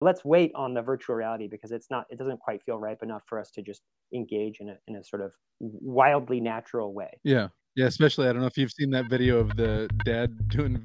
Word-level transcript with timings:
let's 0.00 0.24
wait 0.24 0.50
on 0.54 0.74
the 0.74 0.82
virtual 0.82 1.16
reality 1.16 1.48
because 1.48 1.72
it's 1.72 1.90
not 1.90 2.06
it 2.10 2.18
doesn't 2.18 2.40
quite 2.40 2.62
feel 2.64 2.78
ripe 2.78 3.02
enough 3.02 3.22
for 3.26 3.38
us 3.38 3.50
to 3.52 3.62
just 3.62 3.82
engage 4.14 4.58
in 4.60 4.70
a 4.70 4.76
in 4.88 4.96
a 4.96 5.04
sort 5.04 5.22
of 5.22 5.32
wildly 5.60 6.40
natural 6.40 6.92
way. 6.92 7.10
Yeah. 7.22 7.48
Yeah, 7.76 7.86
especially 7.86 8.26
I 8.26 8.32
don't 8.32 8.40
know 8.40 8.48
if 8.48 8.58
you've 8.58 8.72
seen 8.72 8.90
that 8.90 9.08
video 9.08 9.38
of 9.38 9.56
the 9.56 9.88
dad 10.04 10.48
doing 10.48 10.84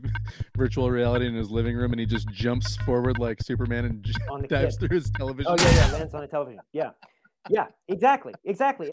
virtual 0.56 0.92
reality 0.92 1.26
in 1.26 1.34
his 1.34 1.50
living 1.50 1.76
room 1.76 1.92
and 1.92 2.00
he 2.00 2.06
just 2.06 2.30
jumps 2.30 2.78
forward 2.78 3.18
like 3.18 3.42
Superman 3.42 3.86
and 3.86 4.48
dives 4.48 4.78
through 4.78 4.96
his 4.96 5.10
television. 5.10 5.52
Oh 5.52 5.56
yeah, 5.58 5.88
yeah, 5.88 5.94
lands 5.94 6.14
on 6.14 6.24
a 6.24 6.28
television. 6.28 6.62
Yeah. 6.74 6.92
Yeah, 7.50 7.68
exactly. 7.88 8.34
Exactly. 8.46 8.90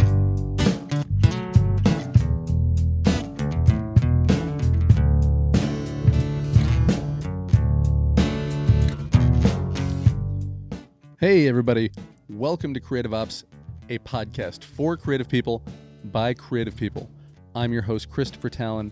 Hey, 11.22 11.46
everybody. 11.46 11.92
Welcome 12.28 12.74
to 12.74 12.80
Creative 12.80 13.14
Ops, 13.14 13.44
a 13.88 13.98
podcast 14.00 14.64
for 14.64 14.96
creative 14.96 15.28
people 15.28 15.62
by 16.06 16.34
creative 16.34 16.74
people. 16.74 17.08
I'm 17.54 17.72
your 17.72 17.82
host, 17.82 18.10
Christopher 18.10 18.50
Talon, 18.50 18.90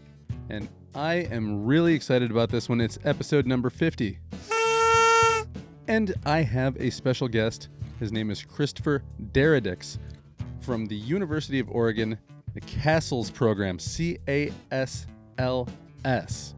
and 0.48 0.68
I 0.94 1.26
am 1.32 1.66
really 1.66 1.92
excited 1.92 2.30
about 2.30 2.48
this 2.48 2.68
one. 2.68 2.80
It's 2.80 3.00
episode 3.04 3.48
number 3.48 3.68
50. 3.68 4.20
And 5.88 6.14
I 6.24 6.42
have 6.42 6.76
a 6.80 6.90
special 6.90 7.26
guest. 7.26 7.68
His 7.98 8.12
name 8.12 8.30
is 8.30 8.44
Christopher 8.44 9.02
Daradics 9.32 9.98
from 10.60 10.86
the 10.86 10.94
University 10.94 11.58
of 11.58 11.68
Oregon, 11.68 12.16
the 12.54 12.60
CASLS 12.60 13.34
program, 13.34 13.76
C 13.80 14.18
A 14.28 14.52
S 14.70 15.08
L 15.38 15.68
S. 16.04 16.54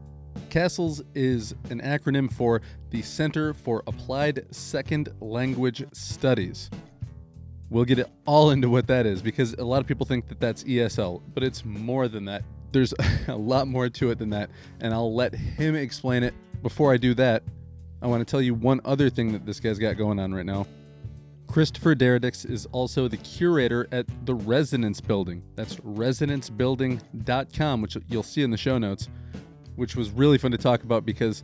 CASLS 0.49 1.01
is 1.15 1.55
an 1.69 1.81
acronym 1.81 2.31
for 2.31 2.61
the 2.91 3.01
Center 3.01 3.53
for 3.53 3.83
Applied 3.87 4.45
Second 4.51 5.09
Language 5.19 5.85
Studies. 5.93 6.69
We'll 7.69 7.85
get 7.85 7.99
it 7.99 8.09
all 8.25 8.51
into 8.51 8.69
what 8.69 8.87
that 8.87 9.05
is 9.05 9.21
because 9.21 9.53
a 9.55 9.63
lot 9.63 9.81
of 9.81 9.87
people 9.87 10.05
think 10.05 10.27
that 10.27 10.39
that's 10.39 10.63
ESL, 10.63 11.21
but 11.33 11.43
it's 11.43 11.65
more 11.65 12.07
than 12.07 12.25
that. 12.25 12.43
There's 12.71 12.93
a 13.27 13.35
lot 13.35 13.67
more 13.67 13.89
to 13.89 14.11
it 14.11 14.19
than 14.19 14.29
that, 14.29 14.49
and 14.79 14.93
I'll 14.93 15.13
let 15.13 15.33
him 15.33 15.75
explain 15.75 16.23
it. 16.23 16.33
Before 16.61 16.93
I 16.93 16.97
do 16.97 17.13
that, 17.15 17.43
I 18.01 18.07
want 18.07 18.25
to 18.25 18.29
tell 18.29 18.41
you 18.41 18.53
one 18.53 18.81
other 18.85 19.09
thing 19.09 19.31
that 19.31 19.45
this 19.45 19.59
guy's 19.59 19.79
got 19.79 19.97
going 19.97 20.19
on 20.19 20.33
right 20.33 20.45
now. 20.45 20.67
Christopher 21.47 21.95
Daradics 21.95 22.49
is 22.49 22.65
also 22.71 23.07
the 23.07 23.17
curator 23.17 23.87
at 23.91 24.05
the 24.25 24.33
Resonance 24.33 24.99
Building. 24.99 25.43
That's 25.55 25.75
resonancebuilding.com, 25.77 27.81
which 27.81 27.97
you'll 28.07 28.23
see 28.23 28.43
in 28.43 28.49
the 28.49 28.57
show 28.57 28.77
notes 28.77 29.07
which 29.75 29.95
was 29.95 30.11
really 30.11 30.37
fun 30.37 30.51
to 30.51 30.57
talk 30.57 30.83
about 30.83 31.05
because 31.05 31.43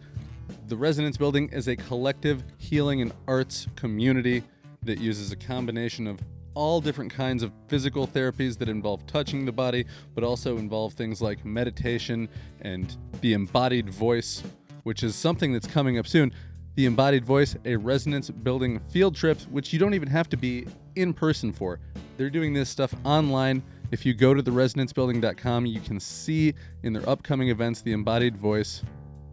the 0.67 0.77
Resonance 0.77 1.17
Building 1.17 1.49
is 1.49 1.67
a 1.67 1.75
collective 1.75 2.43
healing 2.57 3.01
and 3.01 3.11
arts 3.27 3.67
community 3.75 4.43
that 4.83 4.99
uses 4.99 5.31
a 5.31 5.35
combination 5.35 6.07
of 6.07 6.19
all 6.53 6.81
different 6.81 7.11
kinds 7.11 7.43
of 7.43 7.51
physical 7.67 8.07
therapies 8.07 8.57
that 8.57 8.69
involve 8.69 9.05
touching 9.07 9.45
the 9.45 9.51
body, 9.51 9.85
but 10.15 10.23
also 10.23 10.57
involve 10.57 10.93
things 10.93 11.21
like 11.21 11.45
meditation 11.45 12.27
and 12.61 12.97
the 13.21 13.33
embodied 13.33 13.89
voice, 13.89 14.43
which 14.83 15.03
is 15.03 15.15
something 15.15 15.53
that's 15.53 15.67
coming 15.67 15.97
up 15.97 16.07
soon. 16.07 16.33
The 16.75 16.85
embodied 16.85 17.25
voice, 17.25 17.55
a 17.65 17.75
resonance 17.75 18.29
building 18.29 18.79
field 18.91 19.15
trip, 19.15 19.39
which 19.49 19.73
you 19.73 19.79
don't 19.79 19.93
even 19.93 20.09
have 20.09 20.29
to 20.29 20.37
be 20.37 20.65
in 20.95 21.13
person 21.13 21.51
for. 21.51 21.79
They're 22.17 22.29
doing 22.29 22.53
this 22.53 22.69
stuff 22.69 22.93
online 23.03 23.63
if 23.91 24.05
you 24.05 24.13
go 24.13 24.33
to 24.33 24.43
theresonancebuilding.com, 24.43 25.65
you 25.65 25.79
can 25.79 25.99
see 25.99 26.53
in 26.83 26.93
their 26.93 27.07
upcoming 27.09 27.49
events 27.49 27.81
the 27.81 27.91
embodied 27.91 28.37
voice. 28.37 28.83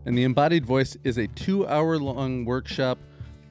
And 0.07 0.17
the 0.17 0.25
embodied 0.25 0.65
voice 0.65 0.97
is 1.05 1.19
a 1.19 1.27
two 1.29 1.67
hour 1.67 1.99
long 1.99 2.45
workshop 2.45 2.99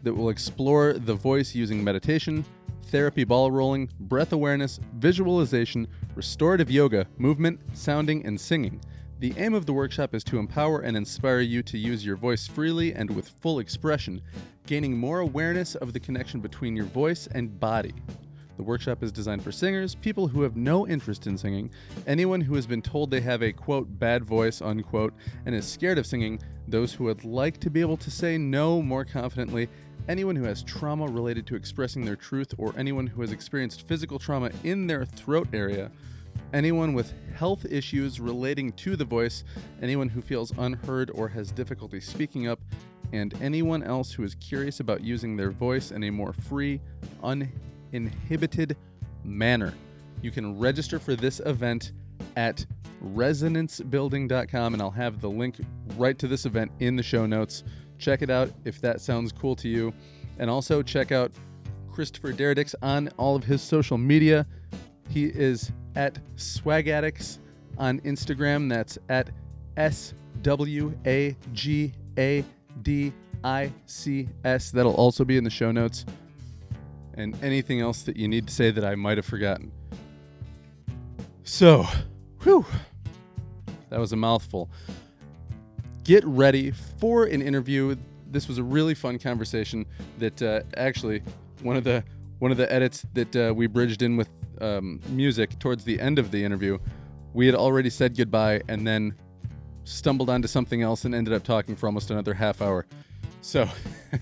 that 0.04 0.14
will 0.14 0.30
explore 0.30 0.94
the 0.94 1.14
voice 1.14 1.54
using 1.54 1.84
meditation, 1.84 2.46
therapy 2.84 3.24
ball 3.24 3.52
rolling, 3.52 3.90
breath 4.00 4.34
awareness, 4.34 4.80
visualization, 4.96 5.88
restorative 6.16 6.72
yoga, 6.72 7.06
movement, 7.18 7.60
sounding, 7.74 8.26
and 8.26 8.40
singing. 8.40 8.80
The 9.20 9.34
aim 9.38 9.54
of 9.54 9.66
the 9.66 9.74
workshop 9.74 10.14
is 10.14 10.24
to 10.26 10.40
empower 10.40 10.82
and 10.82 10.98
inspire 10.98 11.40
you 11.40 11.64
to 11.64 11.78
use 11.78 12.06
your 12.06 12.16
voice 12.16 12.48
freely 12.48 12.94
and 12.94 13.10
with 13.10 13.30
full 13.30 13.60
expression, 13.60 14.22
gaining 14.66 14.98
more 14.98 15.20
awareness 15.20 15.76
of 15.76 15.94
the 15.94 16.00
connection 16.00 16.40
between 16.42 16.76
your 16.76 16.86
voice 16.86 17.28
and 17.28 17.60
body. 17.60 17.94
The 18.58 18.64
workshop 18.64 19.04
is 19.04 19.12
designed 19.12 19.44
for 19.44 19.52
singers, 19.52 19.96
people 19.96 20.28
who 20.28 20.42
have 20.42 20.56
no 20.56 20.88
interest 20.88 21.28
in 21.28 21.38
singing, 21.38 21.70
anyone 22.08 22.40
who 22.40 22.56
has 22.56 22.66
been 22.66 22.82
told 22.82 23.12
they 23.12 23.22
have 23.22 23.44
a 23.44 23.52
quote 23.52 24.00
bad 24.00 24.24
voice 24.24 24.62
unquote 24.62 25.14
and 25.46 25.54
is 25.54 25.66
scared 25.66 25.98
of 25.98 26.06
singing, 26.06 26.40
those 26.68 26.94
who 26.94 27.04
would 27.06 27.26
like 27.26 27.60
to 27.60 27.70
be 27.70 27.82
able 27.82 27.98
to 27.98 28.10
say 28.10 28.38
no 28.38 28.82
more 28.82 29.04
confidently, 29.04 29.68
anyone 30.08 30.36
who 30.36 30.46
has 30.46 30.64
trauma 30.64 31.06
related 31.06 31.46
to 31.48 31.56
expressing 31.56 32.06
their 32.06 32.16
truth, 32.16 32.54
or 32.58 32.74
anyone 32.78 33.08
who 33.08 33.22
has 33.22 33.32
experienced 33.32 33.88
physical 33.88 34.20
trauma 34.20 34.50
in 34.64 34.88
their 34.88 35.06
throat 35.06 35.48
area, 35.52 35.92
anyone 36.54 36.94
with 36.94 37.14
health 37.36 37.66
issues 37.70 38.20
relating 38.20 38.72
to 38.74 38.96
the 38.96 39.06
voice, 39.06 39.44
anyone 39.82 40.08
who 40.08 40.22
feels 40.22 40.54
unheard 40.58 41.12
or 41.12 41.28
has 41.28 41.52
difficulty 41.52 42.00
speaking 42.00 42.48
up, 42.48 42.60
and 43.12 43.34
anyone 43.42 43.84
else 43.84 44.12
who 44.12 44.24
is 44.24 44.36
curious 44.36 44.80
about 44.80 45.04
using 45.04 45.36
their 45.36 45.52
voice 45.52 45.92
in 45.92 46.04
a 46.06 46.10
more 46.10 46.34
free, 46.34 46.80
un 47.22 47.52
inhibited 47.96 48.76
manner. 49.24 49.74
You 50.22 50.32
can 50.32 50.60
register 50.60 51.00
for 51.00 51.16
this 51.16 51.40
event 51.46 51.94
at 52.36 52.66
resonancebuilding.com, 53.04 54.74
and 54.74 54.82
I'll 54.82 54.92
have 54.92 55.22
the 55.22 55.30
link 55.30 55.58
right 55.98 56.18
to 56.20 56.28
this 56.28 56.46
event 56.46 56.72
in 56.80 56.96
the 56.96 57.04
show 57.04 57.26
notes. 57.26 57.64
Check 57.98 58.22
it 58.22 58.30
out 58.30 58.52
if 58.66 58.82
that 58.82 59.02
sounds 59.02 59.32
cool 59.32 59.56
to 59.58 59.70
you. 59.70 59.94
And 60.38 60.50
also 60.50 60.82
check 60.82 61.12
out 61.12 61.32
Christopher 61.92 62.34
Daradics 62.34 62.76
on 62.82 63.10
all 63.18 63.36
of 63.36 63.44
his 63.44 63.62
social 63.62 63.98
media. 63.98 64.46
He 65.10 65.26
is 65.26 65.72
at 65.96 66.20
Swagadics 66.36 67.40
on 67.78 68.02
Instagram. 68.02 68.70
That's 68.70 68.98
at 69.08 69.30
S 69.78 70.14
W 70.42 70.98
A 71.06 71.38
G 71.54 71.94
A 72.18 72.44
D 72.82 73.14
I 73.44 73.72
C 73.86 74.28
S. 74.44 74.72
That'll 74.72 74.96
also 74.96 75.24
be 75.24 75.38
in 75.38 75.46
the 75.46 75.50
show 75.50 75.72
notes 75.72 76.06
and 77.16 77.38
anything 77.44 77.82
else 77.82 78.04
that 78.04 78.18
you 78.18 78.28
need 78.28 78.48
to 78.48 78.54
say 78.54 78.72
that 78.72 78.84
I 78.84 78.96
might 78.96 79.18
have 79.18 79.26
forgotten. 79.26 79.72
So, 81.44 81.86
whew, 82.42 82.66
that 83.90 84.00
was 84.00 84.12
a 84.12 84.16
mouthful. 84.16 84.70
Get 86.04 86.26
ready 86.26 86.72
for 86.72 87.26
an 87.26 87.42
interview. 87.42 87.96
This 88.32 88.48
was 88.48 88.58
a 88.58 88.64
really 88.64 88.94
fun 88.94 89.20
conversation. 89.20 89.86
That 90.20 90.42
uh, 90.42 90.62
actually 90.76 91.24
one 91.62 91.76
of 91.76 91.84
the 91.84 92.04
one 92.40 92.52
of 92.52 92.58
the 92.58 92.72
edits 92.72 93.06
that 93.14 93.36
uh, 93.36 93.54
we 93.56 93.68
bridged 93.68 94.02
in 94.02 94.18
with 94.18 94.30
um, 94.62 95.00
music 95.10 95.58
towards 95.60 95.84
the 95.84 96.00
end 96.00 96.20
of 96.20 96.32
the 96.32 96.44
interview. 96.44 96.78
We 97.34 97.46
had 97.46 97.56
already 97.56 97.90
said 97.90 98.16
goodbye 98.16 98.62
and 98.68 98.86
then 98.86 99.16
stumbled 99.84 100.30
onto 100.30 100.48
something 100.48 100.82
else 100.82 101.06
and 101.06 101.14
ended 101.14 101.34
up 101.34 101.44
talking 101.44 101.76
for 101.76 101.86
almost 101.86 102.12
another 102.12 102.34
half 102.34 102.62
hour. 102.62 102.86
So 103.42 103.70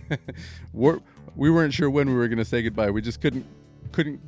we're 0.74 1.00
we 1.36 1.50
weren't 1.50 1.74
sure 1.74 1.90
when 1.90 2.10
we 2.10 2.16
were 2.16 2.28
going 2.28 2.38
to 2.38 2.46
say 2.46 2.62
goodbye. 2.62 2.92
We 2.92 3.02
just 3.02 3.22
couldn't 3.22 3.46
couldn't 3.92 4.20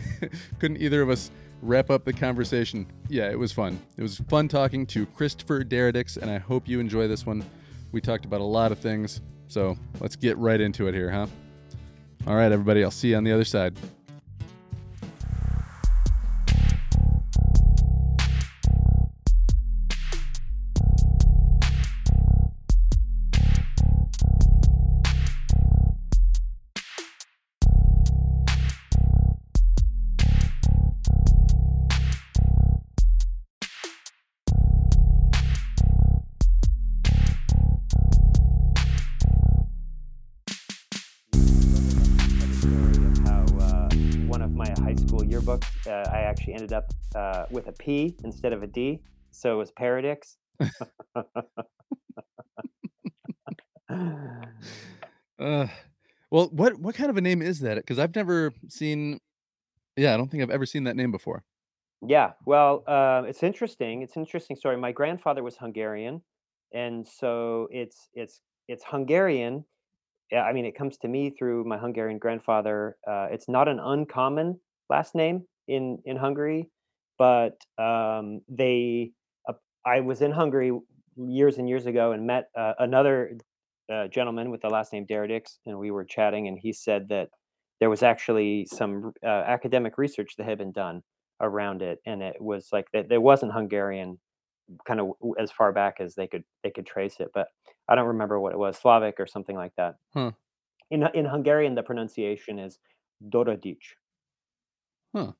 couldn't 0.58 0.78
either 0.78 1.02
of 1.02 1.10
us 1.10 1.30
wrap 1.62 1.90
up 1.90 2.04
the 2.04 2.12
conversation. 2.12 2.86
Yeah, 3.08 3.30
it 3.30 3.38
was 3.38 3.52
fun. 3.52 3.80
It 3.96 4.02
was 4.02 4.18
fun 4.28 4.48
talking 4.48 4.86
to 4.88 5.06
Christopher 5.06 5.64
Daradics, 5.64 6.16
and 6.16 6.30
I 6.30 6.38
hope 6.38 6.68
you 6.68 6.80
enjoy 6.80 7.08
this 7.08 7.24
one. 7.26 7.44
We 7.92 8.00
talked 8.00 8.24
about 8.24 8.40
a 8.40 8.44
lot 8.44 8.72
of 8.72 8.78
things, 8.78 9.20
so 9.48 9.76
let's 10.00 10.16
get 10.16 10.36
right 10.38 10.60
into 10.60 10.88
it 10.88 10.94
here, 10.94 11.10
huh? 11.10 11.26
All 12.26 12.36
right, 12.36 12.50
everybody, 12.50 12.82
I'll 12.84 12.90
see 12.90 13.10
you 13.10 13.16
on 13.16 13.24
the 13.24 13.32
other 13.32 13.44
side. 13.44 13.76
Actually 46.44 46.54
ended 46.54 46.72
up 46.74 46.92
uh, 47.14 47.46
with 47.50 47.68
a 47.68 47.72
P 47.72 48.14
instead 48.22 48.52
of 48.52 48.62
a 48.62 48.66
D, 48.66 49.00
so 49.30 49.54
it 49.54 49.56
was 49.56 49.70
Paradix. 49.70 50.36
uh, 55.38 55.66
well, 56.30 56.48
what 56.52 56.78
what 56.78 56.94
kind 56.94 57.08
of 57.08 57.16
a 57.16 57.22
name 57.22 57.40
is 57.40 57.60
that? 57.60 57.76
Because 57.76 57.98
I've 57.98 58.14
never 58.14 58.52
seen. 58.68 59.20
Yeah, 59.96 60.12
I 60.12 60.18
don't 60.18 60.30
think 60.30 60.42
I've 60.42 60.50
ever 60.50 60.66
seen 60.66 60.84
that 60.84 60.96
name 60.96 61.10
before. 61.12 61.44
Yeah, 62.06 62.32
well, 62.44 62.84
uh, 62.86 63.22
it's 63.26 63.42
interesting. 63.42 64.02
It's 64.02 64.16
an 64.16 64.22
interesting 64.22 64.56
story. 64.56 64.76
My 64.76 64.92
grandfather 64.92 65.42
was 65.42 65.56
Hungarian, 65.56 66.20
and 66.74 67.06
so 67.06 67.68
it's 67.70 68.10
it's 68.12 68.42
it's 68.68 68.84
Hungarian, 68.86 69.64
yeah, 70.30 70.42
I 70.42 70.52
mean, 70.52 70.66
it 70.66 70.76
comes 70.76 70.98
to 70.98 71.08
me 71.08 71.30
through 71.30 71.64
my 71.64 71.78
Hungarian 71.78 72.18
grandfather. 72.18 72.98
Uh, 73.06 73.28
it's 73.30 73.48
not 73.48 73.66
an 73.66 73.78
uncommon 73.78 74.60
last 74.90 75.14
name 75.14 75.46
in 75.68 75.98
in 76.04 76.16
Hungary, 76.16 76.70
but 77.18 77.56
um, 77.78 78.40
they. 78.48 79.12
Uh, 79.48 79.54
I 79.86 80.00
was 80.00 80.22
in 80.22 80.30
Hungary 80.30 80.72
years 81.16 81.58
and 81.58 81.68
years 81.68 81.86
ago 81.86 82.12
and 82.12 82.26
met 82.26 82.48
uh, 82.56 82.72
another 82.78 83.36
uh, 83.92 84.08
gentleman 84.08 84.50
with 84.50 84.62
the 84.62 84.68
last 84.68 84.92
name 84.92 85.06
Daradics, 85.06 85.58
and 85.66 85.78
we 85.78 85.90
were 85.90 86.04
chatting, 86.04 86.48
and 86.48 86.58
he 86.58 86.72
said 86.72 87.08
that 87.08 87.28
there 87.80 87.90
was 87.90 88.02
actually 88.02 88.66
some 88.66 89.12
uh, 89.22 89.28
academic 89.28 89.98
research 89.98 90.36
that 90.36 90.44
had 90.44 90.58
been 90.58 90.72
done 90.72 91.02
around 91.40 91.82
it, 91.82 91.98
and 92.06 92.22
it 92.22 92.40
was 92.40 92.68
like 92.72 92.86
that 92.92 93.08
there 93.08 93.20
wasn't 93.20 93.52
Hungarian 93.52 94.18
kind 94.86 95.00
of 95.00 95.10
as 95.38 95.50
far 95.50 95.72
back 95.72 95.96
as 96.00 96.14
they 96.14 96.26
could 96.26 96.44
they 96.62 96.70
could 96.70 96.86
trace 96.86 97.16
it, 97.20 97.28
but 97.34 97.48
I 97.88 97.94
don't 97.94 98.06
remember 98.06 98.40
what 98.40 98.52
it 98.52 98.58
was, 98.58 98.78
Slavic 98.78 99.16
or 99.18 99.26
something 99.26 99.56
like 99.56 99.72
that. 99.76 99.96
Huh. 100.14 100.32
In 100.90 101.06
in 101.14 101.26
Hungarian, 101.26 101.74
the 101.74 101.82
pronunciation 101.82 102.58
is 102.58 102.78
Doradic. 103.28 103.78
Huh. 105.14 105.32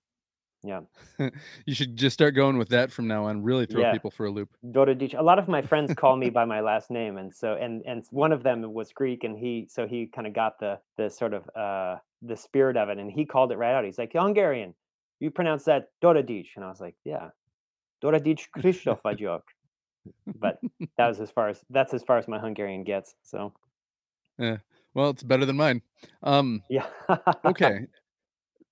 Yeah. 0.65 0.81
you 1.67 1.75
should 1.75 1.97
just 1.97 2.15
start 2.15 2.35
going 2.35 2.57
with 2.57 2.71
that 2.71 2.91
from 2.91 3.07
now 3.07 3.27
on. 3.27 3.43
Really 3.43 3.67
throw 3.67 3.83
Yeah. 3.83 3.93
people 3.93 4.11
for 4.11 4.27
a 4.27 4.31
loop. 4.31 4.49
Doradic. 4.65 5.19
A 5.19 5.23
lot 5.23 5.39
of 5.39 5.47
my 5.47 5.61
friends 5.61 5.93
call 5.95 6.17
me 6.17 6.31
by 6.31 6.45
my 6.45 6.61
last 6.61 6.91
name, 6.91 7.19
and 7.19 7.35
so 7.35 7.55
and 7.55 7.83
and 7.87 8.03
one 8.11 8.33
of 8.33 8.43
them 8.43 8.73
was 8.73 8.93
Greek, 8.93 9.25
and 9.25 9.37
he 9.39 9.67
so 9.71 9.87
he 9.87 10.07
kind 10.07 10.27
of 10.27 10.33
got 10.33 10.59
the 10.59 10.81
the 10.97 11.11
sort 11.11 11.35
of 11.35 11.49
uh 11.55 11.97
the 12.23 12.37
spirit 12.37 12.77
of 12.77 12.89
it, 12.89 12.99
and 12.99 13.13
he 13.13 13.27
called 13.27 13.53
it 13.53 13.59
right 13.59 13.75
out. 13.75 13.85
He's 13.85 13.99
like 13.99 14.13
Hungarian, 14.15 14.75
you 15.21 15.31
pronounce 15.31 15.65
that 15.65 15.89
Doradic, 16.03 16.49
and 16.57 16.65
I 16.65 16.69
was 16.69 16.81
like, 16.81 16.97
yeah, 17.05 17.31
Doradic 18.03 18.49
Krzysztof 18.57 19.43
But 20.27 20.61
that 20.97 21.09
was 21.09 21.21
as 21.21 21.31
far 21.31 21.49
as 21.49 21.65
that's 21.71 21.95
as 21.95 22.03
far 22.03 22.19
as 22.19 22.27
my 22.29 22.39
Hungarian 22.39 22.85
gets. 22.85 23.15
So 23.23 23.53
Yeah. 24.39 24.59
Well, 24.95 25.11
it's 25.11 25.25
better 25.25 25.45
than 25.45 25.57
mine. 25.57 25.83
Um, 26.23 26.63
yeah. 26.71 26.87
okay. 27.45 27.87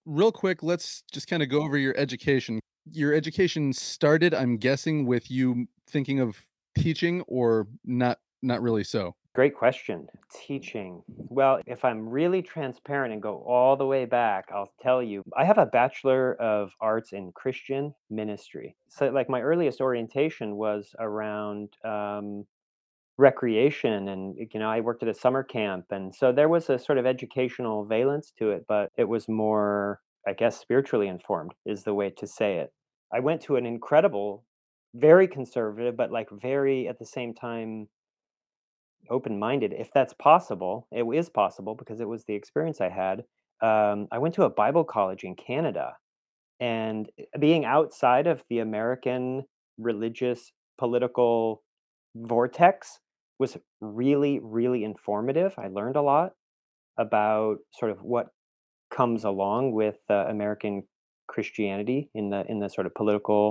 Real 0.05 0.33
quick, 0.33 0.63
let's 0.63 1.03
just 1.13 1.29
kind 1.29 1.43
of 1.43 1.49
go 1.49 1.63
over 1.63 1.77
your 1.77 1.97
education. 1.97 2.61
Your 2.91 3.15
education 3.15 3.73
started, 3.73 4.35
I'm 4.35 4.57
guessing, 4.57 5.07
with 5.07 5.31
you 5.31 5.67
thinking 5.89 6.21
of 6.21 6.45
teaching 6.77 7.23
or 7.23 7.69
not 7.85 8.19
not 8.43 8.61
really 8.61 8.83
so. 8.85 9.15
Great 9.35 9.55
question. 9.55 10.09
Teaching. 10.47 11.03
Well, 11.07 11.61
if 11.65 11.87
I'm 11.87 12.07
really 12.07 12.43
transparent 12.43 13.15
and 13.15 13.23
go 13.23 13.43
all 13.47 13.77
the 13.77 13.87
way 13.87 14.05
back, 14.05 14.51
I'll 14.53 14.73
tell 14.83 15.03
you, 15.03 15.23
I 15.35 15.47
have 15.47 15.57
a 15.57 15.65
Bachelor 15.65 16.35
of 16.35 16.73
Arts 16.83 17.15
in 17.15 17.33
Christian 17.33 17.95
Ministry. 18.11 18.77
So, 18.89 19.09
like, 19.09 19.31
my 19.31 19.41
earliest 19.41 19.81
orientation 19.81 20.57
was 20.57 20.95
around 20.99 21.71
um, 21.83 22.45
recreation, 23.23 24.09
and, 24.09 24.37
you 24.53 24.61
know, 24.61 24.69
I 24.69 24.81
worked 24.81 25.03
at 25.03 25.09
a 25.09 25.15
summer 25.15 25.43
camp. 25.43 25.87
And 25.91 26.15
so 26.15 26.33
there 26.33 26.49
was 26.49 26.69
a 26.69 26.79
sort 26.79 26.99
of 26.99 27.07
educational 27.07 27.85
valence 27.85 28.33
to 28.39 28.51
it, 28.51 28.65
but 28.69 28.91
it 28.97 29.09
was 29.09 29.29
more, 29.29 30.01
I 30.27 30.33
guess, 30.35 30.61
spiritually 30.61 31.09
informed, 31.09 31.53
is 31.65 31.85
the 31.85 31.95
way 31.95 32.11
to 32.11 32.27
say 32.27 32.59
it. 32.59 32.73
I 33.15 33.21
went 33.21 33.41
to 33.43 33.57
an 33.57 33.65
incredible, 33.65 34.45
very 34.95 35.29
conservative, 35.29 35.97
but 35.97 36.11
like 36.11 36.29
very 36.31 36.89
at 36.89 36.99
the 36.99 37.07
same 37.07 37.33
time 37.35 37.89
open-minded 39.11 39.73
if 39.73 39.91
that's 39.93 40.15
possible 40.15 40.87
it 40.93 41.05
is 41.05 41.29
possible 41.29 41.75
because 41.75 42.01
it 42.01 42.09
was 42.09 42.25
the 42.25 42.35
experience 42.35 42.81
i 42.81 42.89
had 42.89 43.25
um, 43.61 44.07
i 44.13 44.19
went 44.19 44.35
to 44.35 44.45
a 44.45 44.51
bible 44.51 44.85
college 44.85 45.25
in 45.25 45.35
canada 45.35 45.95
and 46.61 47.11
eh, 47.19 47.25
being 47.41 47.65
outside 47.65 48.27
of 48.27 48.45
the 48.49 48.61
american 48.61 49.43
religious 49.79 50.53
political 50.79 51.63
vortex 52.15 53.01
was 53.43 53.57
really 53.81 54.35
really 54.59 54.83
informative. 54.93 55.53
I 55.59 55.69
learned 55.79 55.97
a 55.97 56.07
lot 56.15 56.31
about 56.97 57.57
sort 57.79 57.91
of 57.91 57.99
what 58.03 58.27
comes 58.91 59.25
along 59.25 59.73
with 59.73 59.99
uh, 60.11 60.27
american 60.37 60.75
christianity 61.27 62.01
in 62.15 62.29
the 62.33 62.41
in 62.53 62.59
the 62.63 62.69
sort 62.69 62.87
of 62.87 62.93
political 62.95 63.45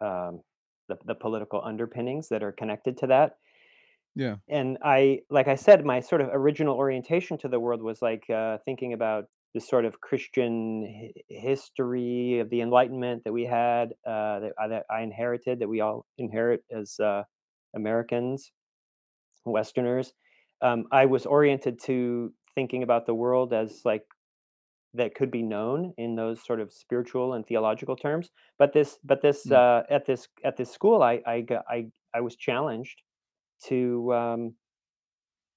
um, 0.00 0.40
the, 0.88 0.96
the 1.10 1.14
political 1.14 1.60
underpinnings 1.70 2.28
that 2.28 2.42
are 2.42 2.52
connected 2.52 2.96
to 2.98 3.06
that. 3.08 3.36
Yeah. 4.16 4.36
and 4.48 4.78
I 4.82 5.20
like 5.28 5.48
I 5.48 5.56
said, 5.56 5.84
my 5.84 6.00
sort 6.00 6.20
of 6.20 6.28
original 6.32 6.76
orientation 6.76 7.36
to 7.38 7.48
the 7.48 7.58
world 7.58 7.82
was 7.82 8.00
like 8.00 8.24
uh, 8.30 8.58
thinking 8.64 8.92
about 8.92 9.24
the 9.54 9.60
sort 9.60 9.84
of 9.84 10.00
Christian 10.00 10.84
hi- 11.00 11.22
history 11.28 12.38
of 12.38 12.48
the 12.50 12.60
Enlightenment 12.60 13.24
that 13.24 13.32
we 13.32 13.44
had, 13.44 13.86
uh, 14.06 14.36
that, 14.42 14.52
I, 14.60 14.68
that 14.68 14.84
I 14.88 15.02
inherited, 15.02 15.58
that 15.60 15.68
we 15.68 15.80
all 15.80 16.06
inherit 16.16 16.62
as 16.70 16.98
uh, 17.00 17.22
Americans, 17.74 18.52
Westerners. 19.44 20.12
Um, 20.62 20.84
I 20.92 21.06
was 21.06 21.26
oriented 21.26 21.80
to 21.84 22.32
thinking 22.54 22.82
about 22.82 23.06
the 23.06 23.14
world 23.14 23.52
as 23.52 23.82
like 23.84 24.02
that 24.94 25.14
could 25.14 25.30
be 25.30 25.42
known 25.42 25.92
in 25.98 26.14
those 26.14 26.44
sort 26.44 26.60
of 26.60 26.72
spiritual 26.72 27.34
and 27.34 27.44
theological 27.46 27.96
terms. 27.96 28.30
But 28.58 28.72
this, 28.72 28.98
but 29.04 29.22
this, 29.22 29.44
Mm. 29.46 29.56
uh, 29.56 29.82
at 29.90 30.06
this 30.06 30.28
at 30.44 30.56
this 30.56 30.70
school, 30.70 31.02
I 31.02 31.20
I 31.26 31.40
got, 31.40 31.64
I 31.68 31.86
I 32.14 32.20
was 32.20 32.36
challenged 32.36 33.02
to 33.64 34.14
um, 34.14 34.54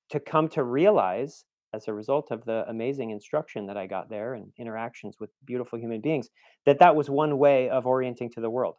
to 0.09 0.19
come 0.19 0.47
to 0.49 0.63
realize 0.63 1.45
as 1.73 1.87
a 1.87 1.93
result 1.93 2.31
of 2.31 2.45
the 2.45 2.65
amazing 2.69 3.11
instruction 3.11 3.67
that 3.67 3.77
I 3.77 3.87
got 3.87 4.09
there 4.09 4.33
and 4.33 4.51
interactions 4.57 5.19
with 5.19 5.29
beautiful 5.45 5.77
human 5.77 6.01
beings 6.01 6.29
that 6.65 6.79
that 6.79 6.95
was 6.95 7.09
one 7.09 7.37
way 7.37 7.69
of 7.69 7.85
orienting 7.85 8.31
to 8.31 8.41
the 8.41 8.49
world. 8.49 8.75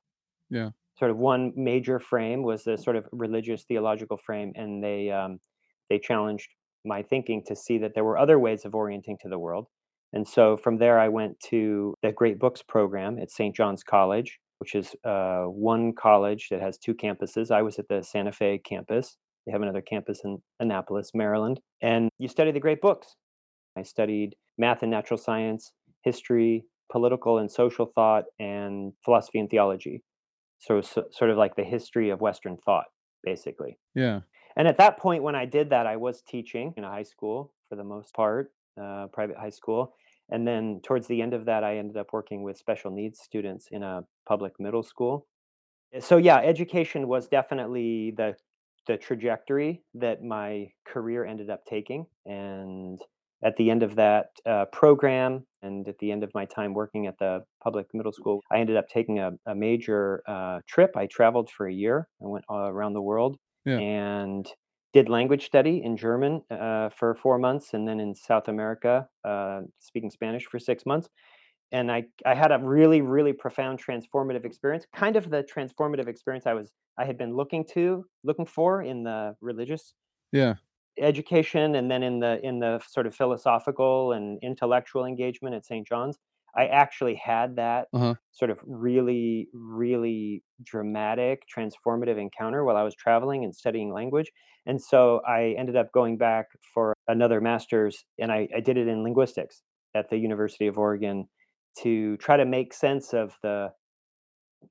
Yeah. 0.50 0.70
Sort 0.98 1.10
of 1.10 1.16
one 1.16 1.52
major 1.56 2.00
frame 2.00 2.42
was 2.42 2.64
the 2.64 2.76
sort 2.76 2.96
of 2.96 3.06
religious 3.12 3.64
theological 3.64 4.18
frame, 4.24 4.52
and 4.56 4.82
they 4.82 5.10
um, 5.10 5.38
they 5.88 5.98
challenged 5.98 6.48
my 6.84 7.02
thinking 7.02 7.42
to 7.46 7.56
see 7.56 7.78
that 7.78 7.92
there 7.94 8.04
were 8.04 8.18
other 8.18 8.38
ways 8.38 8.64
of 8.64 8.74
orienting 8.74 9.18
to 9.22 9.28
the 9.28 9.38
world. 9.38 9.66
And 10.12 10.26
so 10.26 10.56
from 10.56 10.78
there, 10.78 10.98
I 10.98 11.08
went 11.08 11.38
to 11.50 11.94
the 12.02 12.12
Great 12.12 12.38
Books 12.38 12.62
program 12.62 13.18
at 13.18 13.30
St. 13.30 13.54
John's 13.54 13.82
College, 13.82 14.38
which 14.58 14.74
is 14.74 14.94
uh, 15.04 15.44
one 15.44 15.92
college 15.92 16.48
that 16.50 16.60
has 16.60 16.78
two 16.78 16.94
campuses. 16.94 17.50
I 17.50 17.62
was 17.62 17.78
at 17.78 17.88
the 17.88 18.02
Santa 18.02 18.32
Fe 18.32 18.58
campus. 18.58 19.16
They 19.46 19.52
have 19.52 19.62
another 19.62 19.82
campus 19.82 20.20
in 20.24 20.38
Annapolis, 20.60 21.10
Maryland. 21.14 21.60
And 21.82 22.10
you 22.18 22.28
study 22.28 22.52
the 22.52 22.60
great 22.60 22.80
books. 22.80 23.16
I 23.76 23.82
studied 23.82 24.34
math 24.56 24.82
and 24.82 24.90
natural 24.90 25.18
science, 25.18 25.72
history, 26.02 26.64
political 26.90 27.38
and 27.38 27.50
social 27.50 27.86
thought, 27.94 28.24
and 28.38 28.92
philosophy 29.04 29.38
and 29.38 29.50
theology. 29.50 30.02
So, 30.58 30.80
so 30.80 31.06
sort 31.10 31.30
of 31.30 31.36
like 31.36 31.56
the 31.56 31.64
history 31.64 32.10
of 32.10 32.20
Western 32.20 32.56
thought, 32.56 32.86
basically. 33.22 33.78
Yeah. 33.94 34.20
And 34.56 34.66
at 34.66 34.78
that 34.78 34.98
point, 34.98 35.22
when 35.22 35.36
I 35.36 35.44
did 35.44 35.70
that, 35.70 35.86
I 35.86 35.96
was 35.96 36.22
teaching 36.22 36.74
in 36.76 36.84
a 36.84 36.88
high 36.88 37.04
school 37.04 37.52
for 37.68 37.76
the 37.76 37.84
most 37.84 38.12
part, 38.12 38.52
uh, 38.80 39.06
private 39.12 39.36
high 39.36 39.50
school. 39.50 39.94
And 40.30 40.46
then 40.46 40.80
towards 40.82 41.06
the 41.06 41.22
end 41.22 41.32
of 41.32 41.44
that, 41.46 41.64
I 41.64 41.78
ended 41.78 41.96
up 41.96 42.12
working 42.12 42.42
with 42.42 42.58
special 42.58 42.90
needs 42.90 43.20
students 43.20 43.68
in 43.70 43.82
a 43.82 44.04
public 44.26 44.58
middle 44.58 44.82
school. 44.82 45.26
Uh, 45.94 46.00
So 46.00 46.16
yeah, 46.16 46.38
education 46.38 47.08
was 47.08 47.28
definitely 47.28 48.12
the 48.16 48.36
the 48.86 48.96
trajectory 48.96 49.82
that 49.94 50.24
my 50.24 50.72
career 50.86 51.24
ended 51.24 51.50
up 51.50 51.64
taking. 51.66 52.06
And 52.24 52.98
at 53.42 53.56
the 53.56 53.70
end 53.70 53.82
of 53.82 53.96
that 53.96 54.26
uh, 54.46 54.66
program, 54.66 55.46
and 55.62 55.86
at 55.88 55.98
the 55.98 56.10
end 56.12 56.24
of 56.24 56.30
my 56.34 56.44
time 56.44 56.74
working 56.74 57.06
at 57.06 57.18
the 57.18 57.44
public 57.62 57.86
middle 57.94 58.12
school, 58.12 58.40
I 58.50 58.58
ended 58.58 58.76
up 58.76 58.88
taking 58.88 59.18
a, 59.18 59.32
a 59.46 59.54
major 59.54 60.22
uh, 60.26 60.60
trip. 60.66 60.92
I 60.96 61.06
traveled 61.06 61.50
for 61.50 61.66
a 61.66 61.72
year. 61.72 62.08
I 62.22 62.26
went 62.26 62.44
all 62.48 62.66
around 62.66 62.94
the 62.94 63.02
world 63.02 63.36
Yeah. 63.64 63.78
and 63.78 64.46
did 64.92 65.08
language 65.08 65.44
study 65.46 65.82
in 65.82 65.96
German 65.96 66.42
uh, 66.50 66.88
for 66.90 67.14
four 67.14 67.38
months, 67.38 67.74
and 67.74 67.86
then 67.86 68.00
in 68.00 68.14
South 68.14 68.48
America, 68.48 69.08
uh, 69.24 69.60
speaking 69.78 70.10
Spanish 70.10 70.46
for 70.46 70.58
six 70.58 70.84
months 70.86 71.08
and 71.72 71.90
I 71.92 72.04
I 72.24 72.34
had 72.34 72.52
a 72.52 72.58
really 72.58 73.02
really 73.02 73.32
profound 73.32 73.82
transformative 73.82 74.44
experience, 74.44 74.86
kind 74.94 75.16
of 75.16 75.30
the 75.30 75.44
transformative 75.44 76.08
experience 76.08 76.46
I 76.46 76.54
was 76.54 76.72
I 76.98 77.04
had 77.04 77.18
been 77.18 77.34
looking 77.34 77.64
to 77.74 78.04
looking 78.24 78.46
for 78.46 78.82
in 78.82 79.02
the 79.04 79.36
religious 79.40 79.94
Yeah. 80.32 80.56
Education 81.00 81.74
and 81.74 81.90
then 81.90 82.02
in 82.02 82.20
the 82.20 82.40
in 82.44 82.58
the 82.60 82.80
sort 82.88 83.06
of 83.06 83.14
philosophical 83.14 84.12
and 84.12 84.38
intellectual 84.42 85.04
engagement 85.04 85.54
at 85.54 85.64
St. 85.64 85.86
John's. 85.86 86.18
I 86.56 86.66
actually 86.66 87.14
had 87.16 87.56
that 87.56 87.88
Uh-huh. 87.92 88.14
sort 88.32 88.50
of 88.50 88.58
really 88.66 89.48
really 89.52 90.42
dramatic 90.62 91.42
transformative 91.54 92.18
encounter 92.20 92.64
while 92.64 92.76
I 92.76 92.82
was 92.82 92.94
traveling 92.94 93.44
and 93.44 93.54
studying 93.54 93.92
language. 93.92 94.30
And 94.66 94.80
so 94.82 95.20
I 95.26 95.54
ended 95.58 95.76
up 95.76 95.92
going 95.92 96.18
back 96.18 96.46
for 96.74 96.94
another 97.06 97.40
master's 97.40 98.04
and 98.18 98.30
I, 98.32 98.48
I 98.54 98.60
did 98.60 98.76
it 98.76 98.88
in 98.88 99.02
linguistics 99.02 99.62
at 99.94 100.10
the 100.10 100.18
University 100.18 100.66
of 100.66 100.78
Oregon 100.78 101.28
to 101.80 102.16
try 102.18 102.36
to 102.36 102.44
make 102.44 102.72
sense 102.74 103.12
of 103.14 103.36
the 103.42 103.72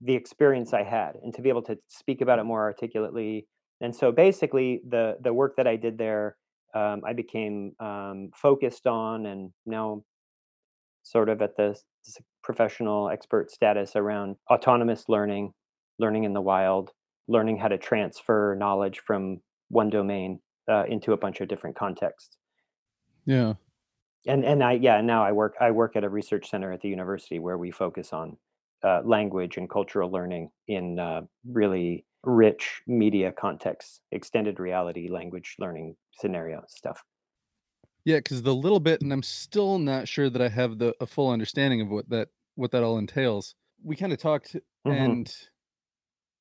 the 0.02 0.14
experience 0.16 0.74
I 0.74 0.84
had 0.84 1.16
and 1.16 1.34
to 1.36 1.42
be 1.42 1.50
able 1.50 1.64
to 1.64 1.78
speak 1.88 2.22
about 2.22 2.40
it 2.40 2.44
more 2.44 2.62
articulately. 2.62 3.48
And 3.82 3.96
so 3.96 4.12
basically 4.12 4.82
the 4.88 5.18
the 5.22 5.34
work 5.34 5.56
that 5.58 5.68
I 5.68 5.76
did 5.76 5.98
there, 5.98 6.36
um, 6.74 7.02
I 7.06 7.14
became 7.14 7.74
um, 7.80 8.32
focused 8.36 8.88
on 8.88 9.26
and 9.26 9.52
now 9.66 10.04
sort 11.04 11.30
of 11.30 11.42
at 11.42 11.56
the 11.56 11.80
professional 12.44 13.10
expert 13.10 13.52
status 13.52 13.96
around 13.96 14.36
autonomous 14.52 15.06
learning, 15.08 15.54
learning 16.00 16.24
in 16.24 16.34
the 16.34 16.42
wild, 16.42 16.92
learning 17.28 17.58
how 17.58 17.68
to 17.68 17.78
transfer 17.78 18.56
knowledge 18.58 19.02
from 19.06 19.42
one 19.70 19.90
domain 19.90 20.40
uh, 20.70 20.84
into 20.88 21.14
a 21.14 21.18
bunch 21.18 21.42
of 21.42 21.48
different 21.48 21.76
contexts. 21.76 22.38
Yeah. 23.26 23.54
And 24.26 24.44
and 24.44 24.64
I 24.64 24.74
yeah, 24.74 25.00
now 25.02 25.24
I 25.24 25.32
work 25.32 25.56
I 25.62 25.72
work 25.72 25.96
at 25.96 26.04
a 26.04 26.10
research 26.10 26.50
center 26.50 26.72
at 26.72 26.82
the 26.82 26.90
university 26.90 27.40
where 27.40 27.58
we 27.58 27.72
focus 27.72 28.12
on 28.12 28.38
uh, 28.84 29.02
language 29.04 29.58
and 29.58 29.70
cultural 29.70 30.12
learning 30.12 30.50
in 30.68 31.00
uh, 31.00 31.22
really 31.50 32.06
rich 32.28 32.84
media 32.88 33.34
context, 33.34 34.04
extended 34.12 34.60
reality 34.60 35.10
language 35.10 35.56
learning 35.60 35.98
scenario 36.14 36.64
stuff. 36.70 37.04
Yeah, 38.06 38.18
because 38.18 38.44
the 38.44 38.56
little 38.56 38.80
bit, 38.80 39.02
and 39.02 39.12
I'm 39.12 39.24
still 39.24 39.80
not 39.80 40.08
sure 40.08 40.30
that 40.30 40.42
I 40.42 40.50
have 40.50 40.78
the 40.80 40.96
a 41.02 41.06
full 41.06 41.30
understanding 41.30 41.82
of 41.82 41.90
what 41.90 42.10
that 42.10 42.30
what 42.56 42.72
that 42.72 42.84
all 42.84 42.98
entails. 42.98 43.56
We 43.84 43.96
kind 43.96 44.14
of 44.14 44.20
talked, 44.20 44.56
hmm 44.86 45.18
and 45.18 45.34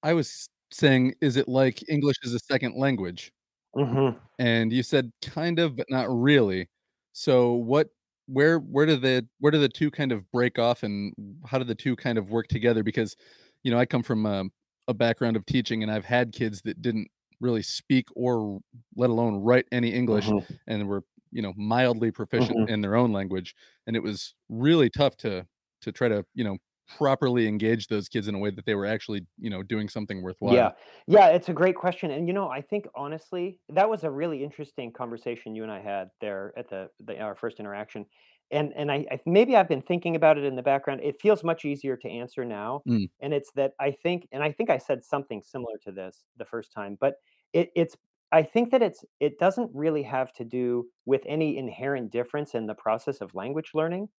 I 0.03 0.15
was 0.15 0.49
saying, 0.73 1.15
is 1.21 1.37
it 1.37 1.49
like 1.49 1.87
English 1.89 2.17
is 2.23 2.35
a 2.35 2.39
second 2.39 2.77
language? 2.77 3.33
hmm 3.75 4.19
And 4.39 4.73
you 4.73 4.83
said 4.83 5.13
kind 5.23 5.59
of, 5.59 5.77
but 5.77 5.87
not 5.91 6.07
really. 6.11 6.69
So 7.13 7.53
what 7.55 7.91
where 8.27 8.59
where 8.59 8.87
do 8.87 8.97
the 8.97 9.27
where 9.39 9.51
do 9.53 9.59
the 9.61 9.69
2 9.69 9.91
kind 9.91 10.13
of 10.13 10.31
break 10.31 10.59
off 10.59 10.83
and 10.83 11.15
how 11.47 11.59
do 11.59 11.65
the 11.65 11.75
2 11.75 11.97
kind 11.97 12.19
of 12.19 12.31
work 12.31 12.49
together? 12.49 12.83
Because, 12.83 13.17
you 13.63 13.71
know, 13.71 13.79
I 13.79 13.87
come 13.87 14.03
from 14.03 14.27
a 14.27 14.45
a 14.89 14.95
background 14.95 15.37
of 15.37 15.47
teaching 15.47 15.83
and 15.83 15.91
I've 15.91 16.05
had 16.05 16.33
kids 16.33 16.63
that 16.63 16.81
didn't 16.83 17.09
really 17.41 17.63
speak 17.63 18.09
or 18.17 18.61
let 18.97 19.11
alone 19.11 19.37
write 19.37 19.67
any 19.73 19.93
English 19.93 20.33
hmm 20.33 20.57
and 20.67 20.89
were, 20.89 21.03
you 21.31 21.43
know, 21.43 21.53
mildly 21.57 22.11
proficient 22.11 22.59
hmm 22.59 22.67
in 22.67 22.81
their 22.81 22.97
own 22.97 23.13
language. 23.13 23.55
And 23.87 23.97
it 23.97 24.03
was 24.03 24.35
really 24.49 24.91
tough 24.91 25.17
to 25.19 25.47
to 25.83 25.93
try 25.93 26.09
to, 26.09 26.25
you 26.35 26.45
know, 26.45 26.59
properly 26.89 27.47
engage 27.47 27.89
those 27.89 28.09
kids 28.09 28.29
in 28.29 28.35
a 28.35 28.39
way 28.39 28.51
that 28.51 28.65
they 28.65 28.75
were 28.75 28.87
actually, 28.87 29.27
you 29.39 29.51
know, 29.51 29.63
doing 29.63 29.89
something 29.89 30.23
worthwhile. 30.23 30.69
Yeah. 30.69 30.73
Yeah, 31.07 31.29
it's 31.29 31.49
a 31.49 31.53
great 31.53 31.75
question. 31.77 32.11
And 32.11 32.29
you 32.29 32.35
know, 32.35 32.49
I 32.49 32.61
think 32.61 32.87
honestly, 32.95 33.61
that 33.71 33.89
was 33.89 34.05
a 34.05 34.11
really 34.11 34.45
interesting 34.45 34.93
conversation 34.93 35.55
you 35.57 35.63
and 35.63 35.73
I 35.73 35.81
had 35.81 36.11
there 36.21 36.53
at 36.57 36.69
the, 36.69 36.91
the 37.01 37.19
our 37.21 37.35
first 37.35 37.59
interaction. 37.59 38.07
And 38.51 38.73
and 38.75 38.93
I, 38.93 39.07
I 39.11 39.21
maybe 39.27 39.57
I've 39.57 39.69
been 39.69 39.83
thinking 39.83 40.15
about 40.17 40.39
it 40.39 40.45
in 40.45 40.57
the 40.57 40.63
background. 40.63 41.01
It 41.03 41.21
feels 41.21 41.43
much 41.43 41.65
easier 41.65 41.97
to 41.97 42.09
answer 42.09 42.45
now. 42.45 42.85
Mm, 42.87 43.07
And 43.21 43.33
it's 43.35 43.51
that 43.53 43.73
I 43.81 43.91
think, 43.93 44.29
and 44.31 44.43
I 44.43 44.53
think 44.53 44.71
I 44.71 44.79
said 44.79 45.03
something 45.03 45.43
similar 45.43 45.79
to 45.85 45.93
this 45.93 46.27
the 46.37 46.45
first 46.45 46.71
time, 46.73 46.97
but 47.01 47.17
it, 47.53 47.71
it's 47.75 47.97
I 48.33 48.43
think 48.43 48.71
that 48.71 48.83
it's 48.83 49.05
it 49.21 49.39
doesn't 49.39 49.71
really 49.75 50.03
have 50.05 50.33
to 50.35 50.45
do 50.45 50.89
with 51.07 51.23
any 51.27 51.57
inherent 51.59 52.11
difference 52.13 52.55
in 52.55 52.67
the 52.67 52.75
process 52.75 53.21
of 53.21 53.35
language 53.35 53.71
learning. 53.75 54.11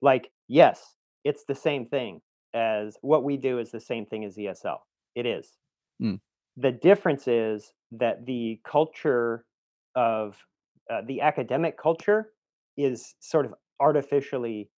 Like, 0.00 0.32
yes, 0.48 0.96
it's 1.24 1.44
the 1.44 1.54
same 1.54 1.86
thing 1.86 2.22
as 2.54 2.98
what 3.02 3.24
we 3.24 3.36
do 3.36 3.58
is 3.58 3.70
the 3.70 3.80
same 3.80 4.06
thing 4.06 4.24
as 4.24 4.38
ESL. 4.38 4.86
It 5.14 5.26
is. 5.26 5.56
mm, 6.00 6.18
The 6.56 6.72
difference 6.72 7.28
is 7.28 7.72
that 7.92 8.26
the 8.26 8.60
culture 8.64 9.46
of 9.94 10.44
uh, 10.90 11.02
the 11.02 11.20
academic 11.20 11.78
culture 11.78 12.32
is 12.78 13.14
sort 13.20 13.44
of 13.44 13.54
artificially 13.80 14.70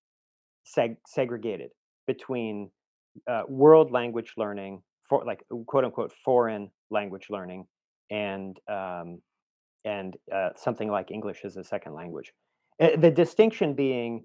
seg- 0.67 0.97
segregated 1.07 1.71
between 2.07 2.71
uh, 3.29 3.43
world 3.49 3.93
language 3.93 4.33
learning 4.37 4.83
for 5.09 5.25
like 5.25 5.45
quote 5.67 5.85
unquote 5.85 6.13
foreign 6.25 6.71
language 6.91 7.27
learning 7.31 7.67
and 8.11 8.59
um, 8.69 9.21
and 9.85 10.17
uh, 10.35 10.51
something 10.57 10.91
like 10.91 11.11
English 11.11 11.41
as 11.45 11.57
a 11.57 11.65
second 11.65 11.95
language. 11.95 12.33
Uh, 12.81 12.97
the 12.97 13.11
distinction 13.11 13.75
being 13.75 14.25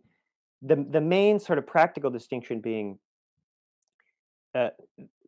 the 0.61 0.85
the 0.91 1.01
main 1.01 1.39
sort 1.39 1.59
of 1.59 1.67
practical 1.67 2.09
distinction 2.09 2.61
being 2.61 2.97
uh, 4.55 4.69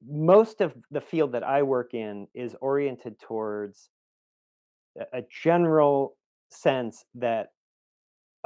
most 0.08 0.62
of 0.62 0.74
the 0.92 1.02
field 1.02 1.34
that 1.34 1.44
I 1.44 1.64
work 1.64 1.94
in 1.94 2.28
is 2.34 2.56
oriented 2.62 3.20
towards 3.20 3.90
a 5.14 5.22
general 5.44 6.16
sense 6.50 7.04
that 7.16 7.52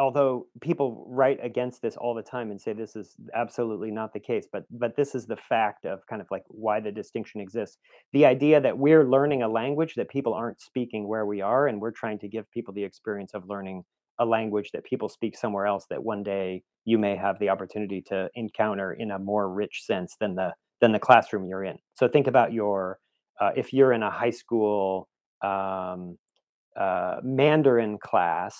although 0.01 0.48
people 0.62 1.05
write 1.08 1.39
against 1.43 1.81
this 1.84 1.96
all 1.96 2.15
the 2.15 2.24
time 2.24 2.50
and 2.50 2.60
say 2.60 2.74
this 2.74 2.96
is 2.96 3.15
absolutely 3.36 3.91
not 3.91 4.12
the 4.13 4.20
case 4.20 4.48
but 4.51 4.63
but 4.72 4.96
this 4.96 5.13
is 5.13 5.27
the 5.27 5.38
fact 5.38 5.86
of 5.86 6.00
kind 6.08 6.22
of 6.22 6.27
like 6.31 6.43
why 6.48 6.79
the 6.79 6.91
distinction 6.91 7.39
exists. 7.39 7.77
The 8.12 8.25
idea 8.25 8.60
that 8.60 8.79
we're 8.79 9.08
learning 9.08 9.43
a 9.43 9.48
language 9.48 9.93
that 9.96 10.10
people 10.10 10.34
aren't 10.34 10.60
speaking 10.60 11.08
where 11.08 11.27
we 11.27 11.41
are 11.41 11.67
and 11.67 11.79
we're 11.79 11.91
trying 11.91 12.17
to 12.20 12.27
give 12.27 12.50
people 12.50 12.74
the 12.74 12.84
experience 12.84 13.36
of 13.36 13.48
learning 13.48 13.84
a 14.17 14.25
language 14.25 14.72
that 14.74 14.84
people 14.84 15.08
speak 15.08 15.38
somewhere 15.38 15.67
else 15.67 15.86
that 15.91 16.03
one 16.03 16.24
day 16.24 16.63
you 16.84 16.98
may 16.98 17.15
have 17.15 17.38
the 17.39 17.50
opportunity 17.50 18.01
to 18.08 18.27
encounter 18.34 18.93
in 18.93 19.12
a 19.12 19.20
more 19.20 19.53
rich 19.53 19.84
sense 19.86 20.15
than 20.20 20.34
the 20.34 20.51
than 20.81 20.91
the 20.93 21.00
classroom 21.00 21.46
you're 21.46 21.63
in. 21.63 21.77
So 21.93 22.08
think 22.08 22.25
about 22.25 22.53
your 22.53 22.98
uh, 23.39 23.51
if 23.55 23.72
you're 23.72 23.93
in 23.93 24.01
a 24.01 24.10
high 24.10 24.31
school 24.31 25.08
um, 25.43 26.17
uh, 26.75 27.17
mandarin 27.24 28.00
class 28.00 28.55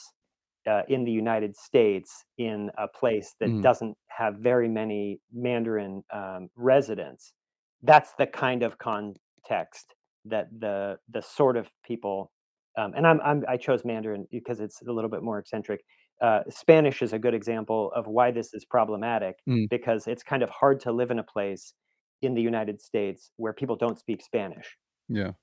uh, 0.68 0.84
in 0.88 1.04
the 1.06 1.12
United 1.12 1.56
States 1.56 2.26
in 2.38 2.70
a 2.78 2.88
place 2.88 3.36
that 3.40 3.50
mhm, 3.50 3.62
doesn't 3.62 3.98
have 4.10 4.36
very 4.38 4.68
many 4.70 5.20
Mandarin 5.34 6.04
um, 6.14 6.50
residents. 6.56 7.34
That's 7.82 8.14
the 8.18 8.28
kind 8.28 8.64
of 8.64 8.78
context 8.78 9.96
that 10.26 10.48
the 10.58 10.98
the 11.10 11.22
sort 11.22 11.58
of 11.58 11.70
people, 11.84 12.32
um, 12.78 12.94
and 12.96 13.08
I'm, 13.08 13.20
I'm 13.22 13.44
I 13.48 13.58
chose 13.58 13.84
Mandarin 13.84 14.28
because 14.32 14.60
it's 14.60 14.82
a 14.82 14.92
little 14.92 15.10
bit 15.10 15.24
more 15.24 15.40
eccentric. 15.40 15.82
Uh, 16.22 16.42
Spanish 16.50 17.02
is 17.02 17.14
a 17.14 17.20
good 17.20 17.34
example 17.34 17.92
of 17.96 18.06
why 18.08 18.30
this 18.32 18.54
is 18.54 18.64
problematic 18.66 19.38
mm, 19.50 19.68
because 19.70 20.06
it's 20.08 20.22
kind 20.22 20.44
of 20.44 20.50
hard 20.52 20.80
to 20.82 20.92
live 20.92 21.10
in 21.10 21.18
a 21.18 21.24
place 21.24 21.74
in 22.22 22.36
the 22.36 22.42
United 22.42 22.80
States 22.80 23.32
where 23.38 23.54
people 23.54 23.76
don't 23.76 23.98
speak 23.98 24.22
Spanish 24.22 24.78
yeah, 25.08 25.34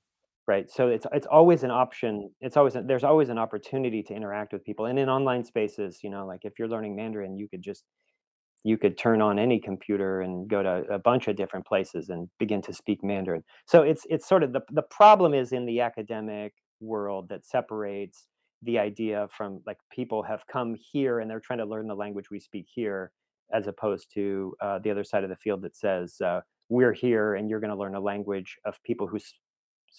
Right, 0.49 0.67
so 0.71 0.87
it's 0.87 1.05
it's 1.13 1.27
always 1.27 1.61
an 1.61 1.69
option 1.69 2.31
it's 2.41 2.57
always 2.57 2.75
a 2.75 2.81
there's 2.81 3.03
always 3.03 3.29
an 3.29 3.37
opportunity 3.37 4.01
to 4.01 4.15
interact 4.15 4.51
with 4.51 4.65
people, 4.65 4.87
and 4.87 4.97
in 4.97 5.07
online 5.07 5.43
spaces, 5.43 5.99
you 6.01 6.09
know, 6.09 6.25
like, 6.25 6.39
if 6.43 6.53
you're 6.57 6.67
learning 6.67 6.95
Mandarin, 6.95 7.37
you 7.37 7.47
could 7.47 7.61
just 7.61 7.83
you 8.63 8.75
could 8.75 8.97
turn 8.97 9.21
on 9.21 9.37
any 9.37 9.59
computer 9.59 10.21
and 10.21 10.49
go 10.49 10.63
to 10.63 10.83
a 10.91 10.97
bunch 10.97 11.27
of 11.27 11.35
different 11.35 11.67
places 11.67 12.09
and 12.09 12.29
begin 12.39 12.63
to 12.63 12.73
speak 12.73 13.03
Mandarin. 13.03 13.43
So 13.67 13.83
it's 13.83 14.07
it's 14.09 14.27
sort 14.27 14.41
of 14.41 14.51
the 14.53 14.61
the 14.71 14.81
problem 14.81 15.35
is 15.35 15.51
in 15.51 15.67
the 15.67 15.81
academic 15.81 16.53
world 16.81 17.29
that 17.29 17.45
separates 17.45 18.25
the 18.63 18.79
idea 18.79 19.27
from 19.37 19.61
like 19.67 19.77
people 19.91 20.23
have 20.23 20.41
come 20.51 20.75
here 20.91 21.19
and 21.19 21.29
they're 21.29 21.39
trying 21.39 21.59
to 21.59 21.65
learn 21.65 21.87
the 21.87 21.95
language 21.95 22.31
we 22.31 22.39
speak 22.39 22.65
here, 22.73 23.11
as 23.53 23.67
opposed 23.67 24.07
to 24.15 24.55
uh, 24.61 24.79
the 24.79 24.89
other 24.89 25.03
side 25.03 25.23
of 25.23 25.29
the 25.29 25.35
field 25.35 25.61
that 25.61 25.75
says 25.75 26.19
uh, 26.21 26.41
we're 26.69 26.93
here 26.93 27.35
and 27.35 27.51
you're 27.51 27.59
going 27.59 27.75
to 27.75 27.77
learn 27.77 27.93
a 27.93 27.99
language 27.99 28.57
of 28.65 28.81
people 28.83 29.05
who 29.07 29.19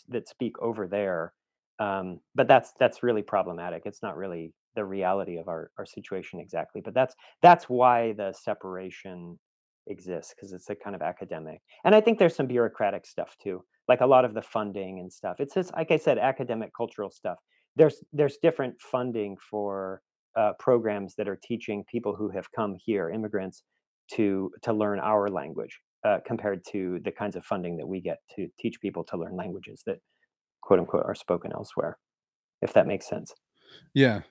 that 0.08 0.28
speak 0.28 0.58
over 0.60 0.86
there. 0.86 1.32
Um, 1.78 2.20
but 2.34 2.48
that's 2.48 2.72
that's 2.78 3.02
really 3.02 3.22
problematic. 3.22 3.82
It's 3.86 4.02
not 4.02 4.16
really 4.16 4.52
the 4.76 4.84
reality 4.84 5.36
of 5.38 5.48
our, 5.48 5.70
our 5.78 5.86
situation 5.86 6.40
exactly. 6.40 6.80
But 6.80 6.94
that's 6.94 7.14
that's 7.42 7.64
why 7.64 8.12
the 8.12 8.32
separation 8.32 9.38
exists 9.86 10.34
because 10.34 10.52
it's 10.52 10.70
a 10.70 10.74
kind 10.74 10.94
of 10.94 11.02
academic. 11.02 11.60
And 11.84 11.94
I 11.94 12.00
think 12.00 12.18
there's 12.18 12.36
some 12.36 12.46
bureaucratic 12.46 13.06
stuff 13.06 13.36
too, 13.42 13.64
like 13.88 14.00
a 14.00 14.06
lot 14.06 14.24
of 14.24 14.34
the 14.34 14.42
funding 14.42 15.00
and 15.00 15.12
stuff. 15.12 15.36
It's 15.38 15.54
just 15.54 15.72
like 15.74 15.90
I 15.90 15.96
said, 15.96 16.18
academic 16.18 16.70
cultural 16.76 17.10
stuff. 17.10 17.38
There's 17.76 18.02
there's 18.12 18.38
different 18.42 18.80
funding 18.80 19.36
for 19.50 20.02
uh, 20.36 20.52
programs 20.58 21.14
that 21.16 21.28
are 21.28 21.38
teaching 21.42 21.84
people 21.90 22.14
who 22.14 22.30
have 22.30 22.46
come 22.52 22.76
here, 22.84 23.10
immigrants, 23.10 23.62
to 24.14 24.50
to 24.62 24.72
learn 24.72 25.00
our 25.00 25.28
language 25.28 25.80
uh, 26.04 26.20
compared 26.26 26.64
to 26.72 27.00
the 27.04 27.12
kinds 27.12 27.36
of 27.36 27.44
funding 27.44 27.76
that 27.78 27.86
we 27.88 28.00
get 28.00 28.18
to 28.36 28.48
teach 28.58 28.80
people 28.80 29.04
to 29.04 29.16
learn 29.16 29.36
languages 29.36 29.82
that 29.86 29.98
quote 30.62 30.80
unquote 30.80 31.06
are 31.06 31.14
spoken 31.14 31.52
elsewhere. 31.52 31.98
If 32.62 32.74
that 32.74 32.86
makes 32.86 33.08
sense. 33.08 33.34
yeah, 33.94 34.22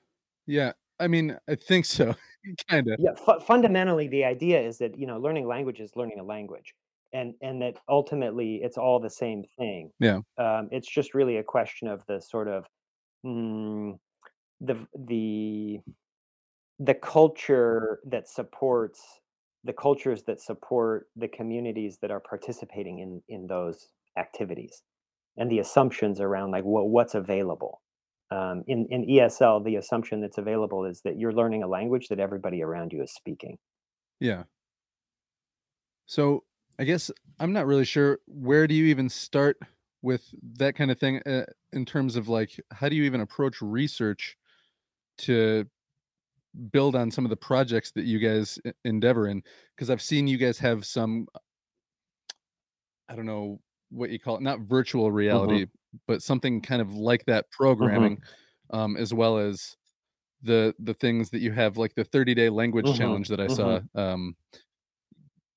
yeah. 0.46 0.74
I 1.00 1.08
mean, 1.08 1.38
I 1.48 1.56
think 1.56 1.86
so, 1.86 2.16
kinda, 2.70 2.98
Yeah, 2.98 3.14
fu 3.16 3.40
fundamentally, 3.40 4.08
the 4.08 4.26
idea 4.26 4.60
is 4.62 4.78
that, 4.80 4.98
you 4.98 5.08
know, 5.08 5.20
learning 5.20 5.48
language 5.48 5.80
is 5.80 5.96
learning 5.96 6.20
a 6.20 6.24
language, 6.24 6.74
and 7.14 7.36
and 7.42 7.62
that 7.62 7.78
ultimately 7.88 8.58
it's 8.62 8.78
all 8.78 9.00
the 9.00 9.10
same 9.10 9.44
thing. 9.58 9.92
yeah, 10.00 10.22
Um, 10.38 10.70
it's 10.72 10.90
just 10.90 11.14
really 11.14 11.38
a 11.38 11.44
question 11.44 11.88
of 11.88 12.06
the 12.08 12.20
sort 12.22 12.48
of, 12.48 12.68
mm, 13.26 14.00
the 14.62 14.88
the 14.98 15.82
the 16.80 16.96
culture 16.96 18.00
that 18.06 18.28
supports 18.28 19.22
the 19.64 19.74
cultures 19.74 20.24
that 20.24 20.42
support 20.42 21.08
the 21.16 21.28
communities 21.28 22.00
that 22.02 22.12
are 22.12 22.20
participating 22.22 23.00
in 23.00 23.24
in 23.28 23.48
those 23.48 23.90
activities, 24.18 24.84
and 25.38 25.52
the 25.52 25.60
assumptions 25.60 26.20
around, 26.22 26.52
like, 26.52 26.64
what 26.66 26.90
what's 26.90 27.16
available. 27.16 27.82
Um, 28.32 28.64
in 28.68 28.88
in 28.92 29.06
ESL, 29.06 29.64
the 29.66 29.76
assumption 29.78 30.22
that's 30.22 30.38
available 30.38 30.86
is 30.86 31.02
that 31.04 31.18
you're 31.20 31.34
learning 31.34 31.64
a 31.64 31.68
language 31.68 32.10
that 32.10 32.20
everybody 32.20 32.64
around 32.64 32.94
you 32.94 33.02
is 33.04 33.14
speaking. 33.14 33.58
yeah. 34.20 34.44
So, 36.06 36.44
I 36.80 36.86
guess 36.86 37.12
I'm 37.40 37.54
not 37.54 37.66
really 37.68 37.86
sure 37.86 38.20
where 38.26 38.68
do 38.68 38.74
you 38.74 38.86
even 38.86 39.10
start 39.10 39.58
with 40.02 40.34
that 40.58 40.76
kind 40.76 40.92
of 40.92 41.00
thing, 41.00 41.22
uh, 41.26 41.46
in 41.74 41.86
terms 41.86 42.16
of, 42.16 42.28
like, 42.30 42.60
how 42.72 42.90
do 42.90 42.96
you 42.96 43.04
even 43.04 43.22
approach 43.22 43.62
research 43.62 44.38
to 45.20 45.70
build 46.72 46.96
on 46.96 47.12
some 47.12 47.26
of 47.26 47.30
the 47.30 47.38
projects 47.38 47.92
that 47.92 48.06
you 48.06 48.20
guys 48.20 48.60
endeavor 48.86 49.28
in? 49.28 49.44
because 49.76 49.90
I've 49.90 50.02
seen 50.02 50.28
you 50.28 50.38
guys 50.38 50.60
have 50.60 50.86
some, 50.86 51.28
I 53.08 53.16
don't 53.16 53.26
know 53.26 53.62
what 53.90 54.10
you 54.12 54.20
call 54.20 54.36
it, 54.38 54.42
not 54.42 54.62
virtual 54.62 55.12
Mhm, 55.32 55.60
reality, 55.60 55.66
but 56.08 56.22
something 56.22 56.62
kind 56.62 56.82
of 56.82 56.94
like 56.94 57.26
that 57.26 57.50
mhm, 57.80 58.10
programming, 58.12 58.22
um, 58.70 58.96
as 58.98 59.14
well 59.14 59.38
as 59.38 59.76
the 60.44 60.76
the 60.80 60.94
things 60.96 61.32
that 61.32 61.42
you 61.42 61.52
have, 61.54 61.78
like 61.78 61.96
the 61.96 62.06
30 62.06 62.36
day 62.36 62.50
language 62.50 62.92
Mhm, 62.92 62.94
challenge 62.94 63.30
that 63.30 63.40
I 63.42 63.48
saw. 63.48 63.82
mhm. 63.82 63.90
Um, 63.96 64.36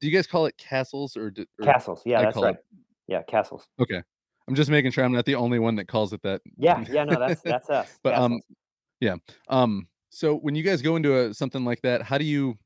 do 0.00 0.09
you 0.09 0.12
guys 0.12 0.26
call 0.26 0.47
it 0.47 0.56
castles 0.59 1.16
or 1.16 1.30
d 1.30 1.47
or 1.59 1.64
Castles, 1.64 2.02
yeah, 2.04 2.21
I 2.21 2.23
that's 2.23 2.42
right. 2.42 2.56
it 2.56 2.64
Yeah, 3.06 3.23
castles. 3.23 3.68
okay. 3.78 4.02
I'm 4.49 4.54
just 4.54 4.71
making 4.71 4.90
sure 4.90 5.04
I'm 5.04 5.12
not 5.12 5.25
the 5.25 5.37
only 5.37 5.59
one 5.59 5.76
that 5.76 5.87
calls 5.88 6.12
it 6.12 6.23
that. 6.23 6.42
Yeah, 6.56 6.85
yeah, 6.88 7.04
no, 7.04 7.18
that's 7.18 7.42
that's 7.42 7.68
us, 7.71 7.99
But, 8.02 8.14
um, 8.16 8.40
yeah. 9.00 9.16
Um, 9.49 9.88
so 10.12 10.37
when 10.37 10.54
you 10.54 10.62
guys 10.62 10.83
go 10.83 10.97
into 10.97 11.19
a 11.19 11.35
something 11.35 11.64
like 11.64 11.83
that, 11.83 12.02
how 12.02 12.19
do 12.19 12.25
you 12.25 12.59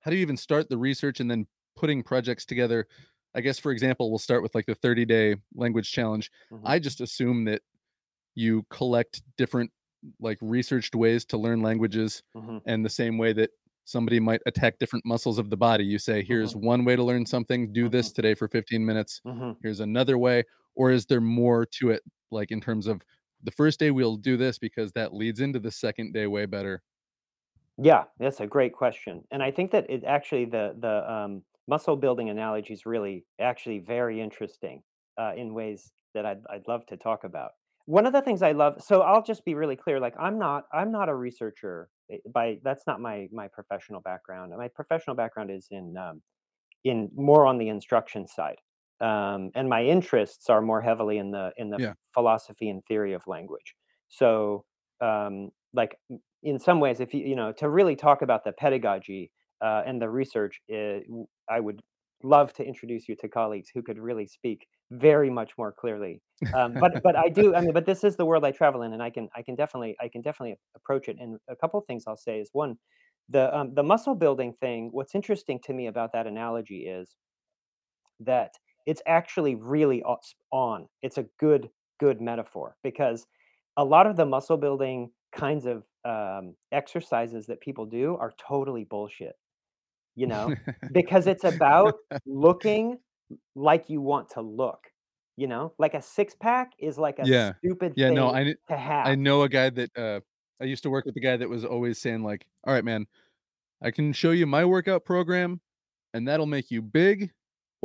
how 0.00 0.10
do 0.10 0.16
you 0.18 0.22
even 0.22 0.36
start 0.36 0.68
the 0.70 0.78
research 0.78 1.20
and 1.20 1.30
then 1.30 1.46
putting 1.76 2.02
projects 2.02 2.44
together? 2.46 2.88
I 3.34 3.42
guess, 3.42 3.58
for 3.58 3.72
example, 3.72 4.10
we'll 4.10 4.18
start 4.20 4.42
with 4.42 4.54
like 4.54 4.66
the 4.66 4.74
30 4.76 5.04
day 5.06 5.36
language 5.54 5.92
challenge. 5.92 6.30
Mhm, 6.50 6.66
I 6.66 6.78
just 6.80 7.00
assume 7.00 7.44
that 7.46 7.62
you 8.34 8.64
collect 8.70 9.22
different 9.36 9.70
like 10.20 10.38
researched 10.40 10.94
ways 10.94 11.24
to 11.26 11.38
learn 11.38 11.62
languages 11.62 12.22
mhm, 12.34 12.60
and 12.66 12.84
the 12.84 12.90
same 12.90 13.18
way 13.18 13.32
that 13.34 13.50
somebody 13.84 14.20
might 14.20 14.40
attack 14.46 14.78
different 14.78 15.04
muscles 15.06 15.38
of 15.38 15.50
the 15.50 15.56
body. 15.56 15.84
You 15.84 15.98
say, 15.98 16.22
here's 16.24 16.54
mhm, 16.54 16.56
one 16.56 16.84
way 16.84 16.96
to 16.96 17.04
learn 17.04 17.26
something, 17.26 17.72
do 17.72 17.88
this 17.88 18.10
mhm, 18.10 18.12
today 18.12 18.34
for 18.34 18.48
15 18.48 18.84
minutes. 18.86 19.22
mhm. 19.24 19.54
Here's 19.62 19.80
another 19.80 20.18
way. 20.18 20.44
Or 20.74 20.90
is 20.90 21.06
there 21.06 21.20
more 21.20 21.66
to 21.66 21.90
it, 21.90 22.02
like 22.30 22.50
in 22.50 22.60
terms 22.60 22.86
of 22.86 23.02
the 23.44 23.52
first 23.52 23.78
day 23.80 23.90
we'll 23.90 24.16
do 24.16 24.36
this 24.36 24.58
because 24.58 24.92
that 24.92 25.14
leads 25.14 25.40
into 25.40 25.60
the 25.60 25.70
second 25.70 26.12
day 26.14 26.26
way 26.26 26.46
better? 26.46 26.82
Yeah, 27.78 28.04
that's 28.18 28.40
a 28.40 28.46
great 28.46 28.72
question, 28.72 29.24
and 29.32 29.42
I 29.42 29.50
think 29.50 29.72
that 29.72 29.90
it 29.90 30.04
actually 30.04 30.44
the 30.44 30.76
the, 30.78 31.12
um, 31.12 31.42
muscle 31.66 31.96
building 31.96 32.28
analogy 32.30 32.72
is 32.72 32.86
really 32.86 33.26
actually 33.40 33.80
very 33.80 34.20
interesting, 34.20 34.82
uh, 35.18 35.32
in 35.36 35.54
ways 35.54 35.92
that 36.14 36.24
I'd 36.24 36.42
I'd 36.50 36.68
love 36.68 36.86
to 36.86 36.96
talk 36.96 37.24
about. 37.24 37.52
One 37.86 38.06
of 38.06 38.12
the 38.12 38.22
things 38.22 38.42
I 38.42 38.52
love 38.52 38.80
so 38.80 39.02
I'll 39.02 39.22
just 39.24 39.44
be 39.44 39.54
really 39.56 39.76
clear, 39.76 39.98
like, 39.98 40.14
I'm 40.18 40.38
not 40.38 40.64
I'm 40.72 40.92
not 40.92 41.08
a 41.08 41.14
researcher, 41.16 41.90
eh, 42.10 42.18
by 42.32 42.60
that's 42.62 42.86
not 42.86 43.00
my 43.00 43.28
my 43.32 43.48
professional 43.48 44.00
background. 44.00 44.52
My 44.56 44.68
professional 44.68 45.16
background 45.16 45.50
is 45.50 45.66
in, 45.70 45.96
um 45.96 46.22
in 46.84 47.10
more 47.16 47.46
on 47.46 47.58
the 47.58 47.68
instruction 47.68 48.26
side. 48.28 48.58
Um, 49.00 49.50
and 49.54 49.68
my 49.68 49.84
interests 49.84 50.48
are 50.48 50.62
more 50.62 50.80
heavily 50.82 51.18
in 51.18 51.30
the 51.32 51.52
in 51.56 51.70
the 51.70 51.80
Yeah. 51.80 51.94
philosophy 52.14 52.68
and 52.68 52.84
theory 52.86 53.12
of 53.12 53.26
language. 53.26 53.74
So, 54.08 54.64
um, 55.00 55.50
like 55.72 55.98
in 56.42 56.58
some 56.58 56.80
ways, 56.80 57.00
if 57.00 57.12
you 57.14 57.24
you 57.26 57.36
know 57.36 57.52
to 57.54 57.68
really 57.68 57.96
talk 57.96 58.22
about 58.22 58.44
the 58.44 58.52
pedagogy 58.52 59.32
uh, 59.60 59.82
and 59.86 60.00
the 60.00 60.08
research, 60.10 60.60
uh, 60.72 61.00
I 61.48 61.60
would 61.60 61.82
love 62.22 62.52
to 62.54 62.64
introduce 62.64 63.08
you 63.08 63.16
to 63.16 63.28
colleagues 63.28 63.68
who 63.74 63.82
could 63.82 63.98
really 63.98 64.26
speak 64.26 64.66
very 64.90 65.30
much 65.30 65.52
more 65.58 65.72
clearly. 65.72 66.22
Um, 66.52 66.78
but 66.78 66.92
but 67.02 67.16
I 67.16 67.28
do 67.28 67.54
I 67.54 67.60
mean, 67.60 67.72
but 67.74 67.86
this 67.86 68.04
is 68.04 68.16
the 68.16 68.24
world 68.26 68.44
I 68.44 68.52
travel 68.52 68.82
in, 68.82 68.92
and 68.92 69.02
I 69.02 69.10
can 69.10 69.28
I 69.34 69.42
can 69.42 69.56
definitely 69.56 69.96
I 70.00 70.08
can 70.08 70.22
definitely 70.22 70.56
approach 70.76 71.08
it. 71.08 71.16
And 71.18 71.38
a 71.48 71.56
couple 71.56 71.80
of 71.80 71.86
things 71.86 72.04
I'll 72.06 72.16
say 72.16 72.38
is 72.40 72.50
one, 72.52 72.78
the, 73.28 73.54
um, 73.56 73.74
the 73.74 73.82
muscle 73.82 74.14
building 74.14 74.52
thing, 74.60 74.90
what's 74.92 75.14
interesting 75.14 75.58
to 75.64 75.72
me 75.72 75.86
about 75.86 76.12
that 76.12 76.26
analogy 76.26 76.86
is 76.86 77.16
that 78.20 78.54
it's 78.86 79.02
actually 79.06 79.54
really 79.54 80.02
on. 80.52 80.88
It's 81.02 81.18
a 81.18 81.24
good, 81.38 81.70
good 82.00 82.20
metaphor 82.20 82.76
because 82.82 83.26
a 83.76 83.84
lot 83.84 84.06
of 84.06 84.16
the 84.16 84.26
muscle 84.26 84.56
building 84.56 85.12
kinds 85.32 85.66
of 85.66 85.84
um, 86.04 86.56
exercises 86.72 87.46
that 87.46 87.60
people 87.60 87.86
do 87.86 88.16
are 88.16 88.32
totally 88.38 88.84
bullshit, 88.84 89.34
you 90.14 90.26
know, 90.26 90.54
because 90.92 91.26
it's 91.26 91.44
about 91.44 91.96
looking 92.26 92.98
like 93.54 93.90
you 93.90 94.00
want 94.00 94.30
to 94.30 94.42
look, 94.42 94.92
you 95.36 95.46
know, 95.46 95.74
like 95.78 95.94
a 95.94 96.02
six 96.02 96.34
pack 96.34 96.72
is 96.78 96.98
like 96.98 97.18
a 97.18 97.26
Yeah. 97.26 97.54
stupid 97.62 97.96
Yeah, 97.96 98.10
no, 98.10 98.30
I 98.30 98.54
to 98.68 98.76
I 99.04 99.14
know 99.14 99.42
a 99.42 99.48
guy 99.48 99.70
that, 99.70 99.96
uh 99.96 100.20
I 100.60 100.64
used 100.66 100.82
to 100.84 100.90
work 100.90 101.04
with 101.06 101.16
a 101.16 101.20
guy 101.20 101.36
that 101.36 101.48
was 101.48 101.64
always 101.64 101.98
saying 102.00 102.22
like, 102.22 102.46
"All 102.64 102.72
right, 102.72 102.84
man, 102.84 103.06
I 103.82 103.90
can 103.92 104.12
show 104.14 104.32
you 104.32 104.46
my 104.46 104.64
workout 104.66 105.04
program, 105.04 105.60
and 106.14 106.28
that'll 106.28 106.46
make 106.46 106.70
you 106.72 106.82
big, 106.82 107.32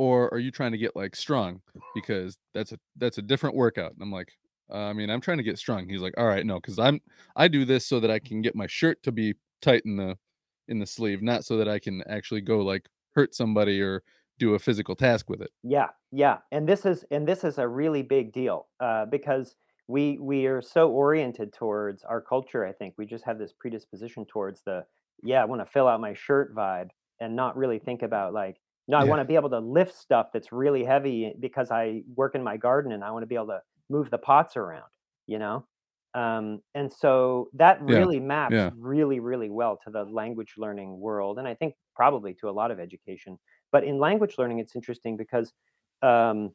or 0.00 0.32
are 0.32 0.38
you 0.38 0.50
trying 0.50 0.72
to 0.72 0.78
get, 0.78 0.96
like, 0.96 1.14
strong? 1.16 1.62
Because 1.94 2.38
that's 2.54 2.72
a 2.72 2.78
that's 2.96 3.18
a 3.18 3.22
different 3.22 3.56
workout." 3.56 3.92
And 3.92 4.02
I'm 4.02 4.12
like, 4.12 4.32
"Uh, 4.70 4.76
I 4.90 4.92
mean, 4.94 5.10
I'm 5.10 5.20
trying 5.20 5.38
to 5.38 5.44
get 5.44 5.58
strong." 5.58 5.88
He's 5.88 6.00
like, 6.02 6.14
"All 6.18 6.26
right, 6.26 6.46
no, 6.46 6.56
because 6.60 6.78
I'm 6.78 7.00
I 7.36 7.48
do 7.48 7.64
this 7.66 7.86
so 7.86 8.00
that 8.00 8.10
I 8.10 8.18
can 8.18 8.40
get 8.42 8.54
my 8.56 8.66
shirt 8.66 9.02
to 9.04 9.12
be 9.12 9.34
tight 9.62 9.82
in 9.84 9.96
the 9.96 10.18
in 10.68 10.78
the 10.78 10.86
sleeve, 10.86 11.22
not 11.22 11.44
so 11.44 11.56
that 11.58 11.68
I 11.68 11.78
can 11.80 12.02
actually 12.08 12.40
go, 12.42 12.60
like, 12.60 12.88
hurt 13.14 13.34
somebody 13.34 13.80
or 13.82 14.02
do 14.38 14.54
a 14.54 14.58
physical 14.58 14.96
task 14.96 15.28
with 15.30 15.42
it." 15.42 15.50
Yeah, 15.62 15.88
yeah, 16.10 16.38
and 16.50 16.68
this 16.68 16.86
is 16.86 17.04
and 17.10 17.28
this 17.28 17.44
is 17.44 17.58
a 17.58 17.68
really 17.68 18.02
big 18.02 18.32
deal, 18.32 18.68
uh, 18.80 19.04
because 19.06 19.56
we 19.88 20.18
we 20.18 20.46
are 20.46 20.62
so 20.62 20.90
oriented 20.90 21.52
towards 21.52 22.02
our 22.04 22.20
culture, 22.22 22.64
I 22.64 22.72
think. 22.72 22.94
We 22.96 23.04
just 23.06 23.24
have 23.24 23.38
this 23.38 23.52
predisposition 23.52 24.24
towards 24.24 24.62
the, 24.62 24.86
"Yeah, 25.22 25.42
I 25.42 25.44
wanna 25.44 25.66
fill 25.66 25.86
out 25.86 26.00
my 26.00 26.14
shirt" 26.14 26.54
vibe 26.54 26.90
and 27.20 27.36
not 27.36 27.56
really 27.56 27.78
think 27.78 28.02
about, 28.02 28.32
like, 28.32 28.60
"No, 28.88 28.96
I 28.98 29.04
Yeah. 29.04 29.04
wanna 29.04 29.24
be 29.24 29.34
able 29.36 29.50
to 29.50 29.60
lift 29.60 29.94
stuff 29.94 30.30
that's 30.32 30.52
really 30.52 30.84
heavy 30.84 31.34
because 31.40 31.70
I 31.70 32.04
work 32.14 32.34
in 32.34 32.42
my 32.42 32.56
garden 32.56 32.92
and 32.92 33.04
I 33.04 33.10
wanna 33.10 33.26
be 33.26 33.34
able 33.36 33.48
to 33.48 33.62
move 33.90 34.10
the 34.10 34.18
pots 34.18 34.56
around," 34.56 34.90
you 35.26 35.38
know? 35.38 35.66
Um, 36.14 36.62
and 36.74 36.92
so 36.92 37.50
that 37.54 37.80
Yeah. 37.86 38.06
really 38.06 38.18
maps 38.20 38.66
Yeah. 38.66 38.70
really, 38.70 39.20
really 39.20 39.48
well 39.50 39.78
to 39.84 39.90
the 39.90 40.04
language 40.04 40.54
learning 40.56 40.98
world, 41.00 41.38
and 41.38 41.46
I 41.46 41.54
think 41.54 41.76
probably 41.94 42.34
to 42.36 42.48
a 42.48 42.52
lot 42.52 42.70
of 42.72 42.80
education. 42.80 43.38
But 43.72 43.84
in 43.84 43.98
language 44.00 44.36
learning, 44.38 44.58
it's 44.58 44.74
interesting 44.74 45.16
because 45.16 45.52
um, 46.02 46.54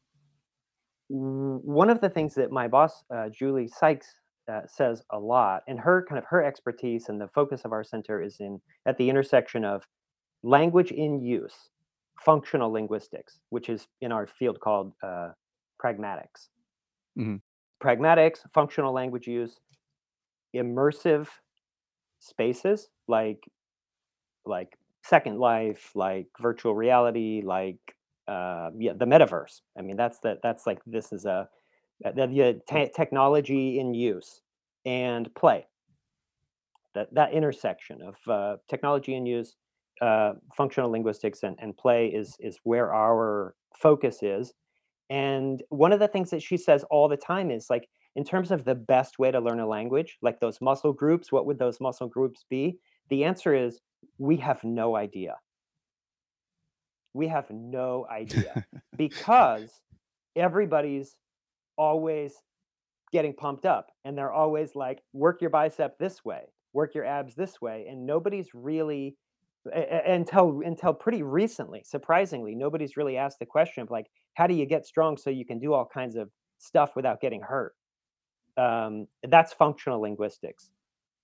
one 1.07 1.89
of 1.89 2.01
the 2.01 2.09
things 2.09 2.35
that 2.35 2.51
my 2.51 2.67
boss, 2.67 3.03
uh, 3.13 3.29
Julie 3.29 3.67
Sykes, 3.67 4.15
uh, 4.47 4.61
says 4.67 5.03
a 5.11 5.19
lot, 5.19 5.63
and 5.67 5.79
her 5.79 6.05
kind 6.07 6.19
of 6.19 6.25
her 6.25 6.43
expertise 6.43 7.09
and 7.09 7.19
the 7.19 7.27
focus 7.27 7.65
of 7.65 7.71
our 7.71 7.83
center 7.83 8.21
is 8.21 8.39
in 8.39 8.61
at 8.85 8.97
the 8.97 9.09
intersection 9.09 9.65
of 9.65 9.87
language 10.43 10.91
in 10.91 11.21
use, 11.21 11.71
functional 12.19 12.71
linguistics, 12.71 13.39
which 13.49 13.69
is 13.69 13.87
in 14.01 14.11
our 14.11 14.27
field 14.27 14.59
called 14.59 14.93
uh, 15.03 15.31
pragmatics. 15.83 16.49
Mhm. 17.17 17.41
Pragmatics, 17.81 18.39
functional 18.53 18.93
language 18.93 19.27
use, 19.27 19.59
immersive 20.55 21.27
spaces 22.19 22.89
like 23.07 23.45
like 24.45 24.77
Second 25.03 25.39
Life, 25.39 25.91
like 25.95 26.27
virtual 26.39 26.75
reality, 26.75 27.41
like 27.43 27.79
uh, 28.27 28.71
yeah, 28.77 28.93
the 28.93 29.05
metaverse. 29.05 29.61
I 29.77 29.81
mean, 29.81 29.97
that's 29.97 30.19
the 30.19 30.39
that's 30.41 30.65
like 30.65 30.79
this 30.85 31.11
is 31.13 31.25
a 31.25 31.47
uh, 32.03 32.11
the, 32.11 32.27
the 32.27 32.61
te- 32.67 32.91
technology 32.95 33.79
in 33.79 33.93
use 33.93 34.41
and 34.85 35.33
play. 35.35 35.67
That 36.93 37.13
that 37.13 37.33
intersection 37.33 38.01
of 38.01 38.15
uh, 38.27 38.57
technology 38.67 39.15
in 39.15 39.25
use, 39.25 39.55
uh, 40.01 40.33
functional 40.55 40.91
linguistics, 40.91 41.43
and, 41.43 41.57
and 41.61 41.77
play 41.77 42.07
is 42.07 42.35
is 42.39 42.59
where 42.63 42.93
our 42.93 43.55
focus 43.77 44.23
is. 44.23 44.53
And 45.09 45.63
one 45.69 45.93
of 45.93 45.99
the 45.99 46.07
things 46.07 46.31
that 46.31 46.41
she 46.43 46.57
says 46.57 46.85
all 46.91 47.07
the 47.09 47.17
time 47.17 47.51
is 47.51 47.67
like, 47.69 47.87
in 48.15 48.23
terms 48.25 48.51
of 48.51 48.65
the 48.65 48.75
best 48.75 49.19
way 49.19 49.31
to 49.31 49.39
learn 49.39 49.59
a 49.59 49.67
language, 49.67 50.17
like 50.21 50.39
those 50.39 50.61
muscle 50.61 50.93
groups, 50.93 51.31
what 51.31 51.45
would 51.47 51.59
those 51.59 51.79
muscle 51.81 52.07
groups 52.07 52.45
be? 52.49 52.79
The 53.09 53.23
answer 53.25 53.53
is 53.55 53.81
we 54.17 54.37
have 54.37 54.63
no 54.63 54.95
idea 54.95 55.35
We 57.13 57.27
have 57.29 57.49
no 57.51 58.07
idea 58.11 58.65
because 58.97 59.81
everybody's 60.35 61.17
always 61.77 62.33
getting 63.13 63.33
pumped 63.35 63.65
up 63.65 63.87
and 64.05 64.17
they're 64.17 64.33
always 64.33 64.75
like, 64.75 65.03
work 65.13 65.41
your 65.41 65.51
bicep 65.51 65.97
this 65.99 66.25
way, 66.25 66.43
work 66.73 66.95
your 66.95 67.05
abs 67.05 67.35
this 67.35 67.61
way. 67.61 67.87
And 67.89 68.05
nobody's 68.05 68.49
really, 68.55 69.17
a- 69.73 70.11
until 70.13 70.61
until 70.65 70.93
pretty 70.93 71.23
recently, 71.23 71.83
surprisingly, 71.83 72.55
nobody's 72.55 72.97
really 72.97 73.17
asked 73.17 73.39
the 73.39 73.45
question 73.45 73.83
of 73.83 73.91
like, 73.91 74.07
how 74.35 74.47
do 74.47 74.53
you 74.53 74.65
get 74.65 74.85
strong 74.85 75.17
so 75.17 75.29
you 75.29 75.45
can 75.45 75.59
do 75.59 75.73
all 75.73 75.85
kinds 75.85 76.15
of 76.15 76.31
stuff 76.59 76.95
without 76.95 77.21
getting 77.21 77.41
hurt? 77.41 77.73
Um, 78.57 79.07
that's 79.27 79.53
functional 79.53 80.01
linguistics. 80.01 80.71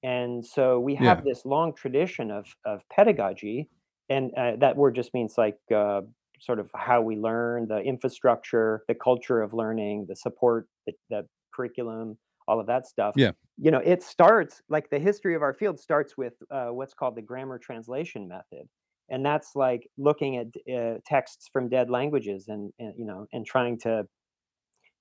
And 0.03 0.45
so 0.45 0.79
we 0.79 0.95
Yeah. 0.99 1.15
have 1.15 1.23
this 1.23 1.45
long 1.45 1.73
tradition 1.75 2.31
of 2.31 2.47
of 2.65 2.81
pedagogy, 2.89 3.69
and 4.09 4.33
uh, 4.35 4.55
that 4.57 4.75
word 4.77 4.95
just 4.95 5.13
means 5.13 5.37
like 5.37 5.59
uh, 5.73 6.01
sort 6.39 6.59
of 6.59 6.71
how 6.75 7.01
we 7.01 7.15
learn, 7.17 7.67
the 7.67 7.79
infrastructure, 7.81 8.83
the 8.87 8.95
culture 8.95 9.41
of 9.41 9.53
learning, 9.53 10.07
the 10.09 10.15
support, 10.15 10.67
the, 10.87 10.93
the 11.09 11.27
curriculum, 11.53 12.17
all 12.47 12.59
of 12.59 12.67
that 12.67 12.87
stuff. 12.87 13.15
Yeah. 13.15 13.31
You 13.63 13.71
know, 13.71 13.79
it 13.85 14.03
starts 14.03 14.61
like 14.69 14.89
the 14.89 14.99
history 14.99 15.35
of 15.35 15.43
our 15.43 15.53
field 15.53 15.79
starts 15.79 16.17
with 16.17 16.33
uh, 16.51 16.69
what's 16.69 16.95
called 16.95 17.15
the 17.15 17.21
grammar 17.21 17.59
translation 17.59 18.27
method, 18.27 18.67
and 19.09 19.25
that's 19.25 19.51
like 19.55 19.87
looking 19.99 20.37
at 20.37 20.47
uh, 20.75 20.97
texts 21.05 21.49
from 21.53 21.69
dead 21.69 21.89
languages 21.91 22.47
and, 22.49 22.73
and 22.79 22.93
you 22.97 23.05
know 23.05 23.27
and 23.33 23.45
trying 23.45 23.79
to 23.81 24.05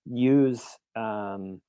use 0.06 0.62
um, 0.96 1.60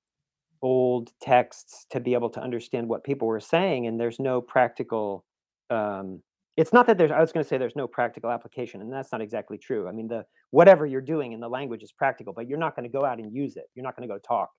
old 0.62 1.12
texts 1.22 1.86
to 1.92 2.00
be 2.00 2.14
able 2.14 2.30
to 2.32 2.42
understand 2.42 2.88
what 2.90 3.04
people 3.04 3.28
were 3.28 3.40
saying, 3.42 3.88
and 3.88 4.00
there's 4.00 4.20
no 4.20 4.42
practical, 4.42 5.26
um 5.72 6.22
it's 6.58 6.74
not 6.74 6.88
that 6.88 6.98
there's 6.98 7.12
I 7.12 7.22
was 7.22 7.32
gonna 7.32 7.46
say 7.46 7.58
there's 7.58 7.76
no 7.78 7.88
practical 7.88 8.30
application, 8.32 8.82
and 8.82 8.92
that's 8.94 9.12
not 9.14 9.22
exactly 9.22 9.58
true. 9.58 9.88
I 9.90 9.94
mean, 9.94 10.08
the 10.10 10.26
whatever 10.52 10.86
you're 10.86 11.02
doing 11.02 11.32
in 11.34 11.40
the 11.40 11.50
language 11.50 11.84
is 11.84 11.92
practical, 11.94 12.34
but 12.34 12.48
you're 12.50 12.60
not 12.60 12.76
gonna 12.76 12.90
go 12.90 13.06
out 13.06 13.20
and 13.20 13.34
use 13.36 13.58
it. 13.58 13.66
You're 13.76 13.86
not 13.86 13.96
gonna 13.96 14.08
go 14.10 14.20
talk. 14.20 14.50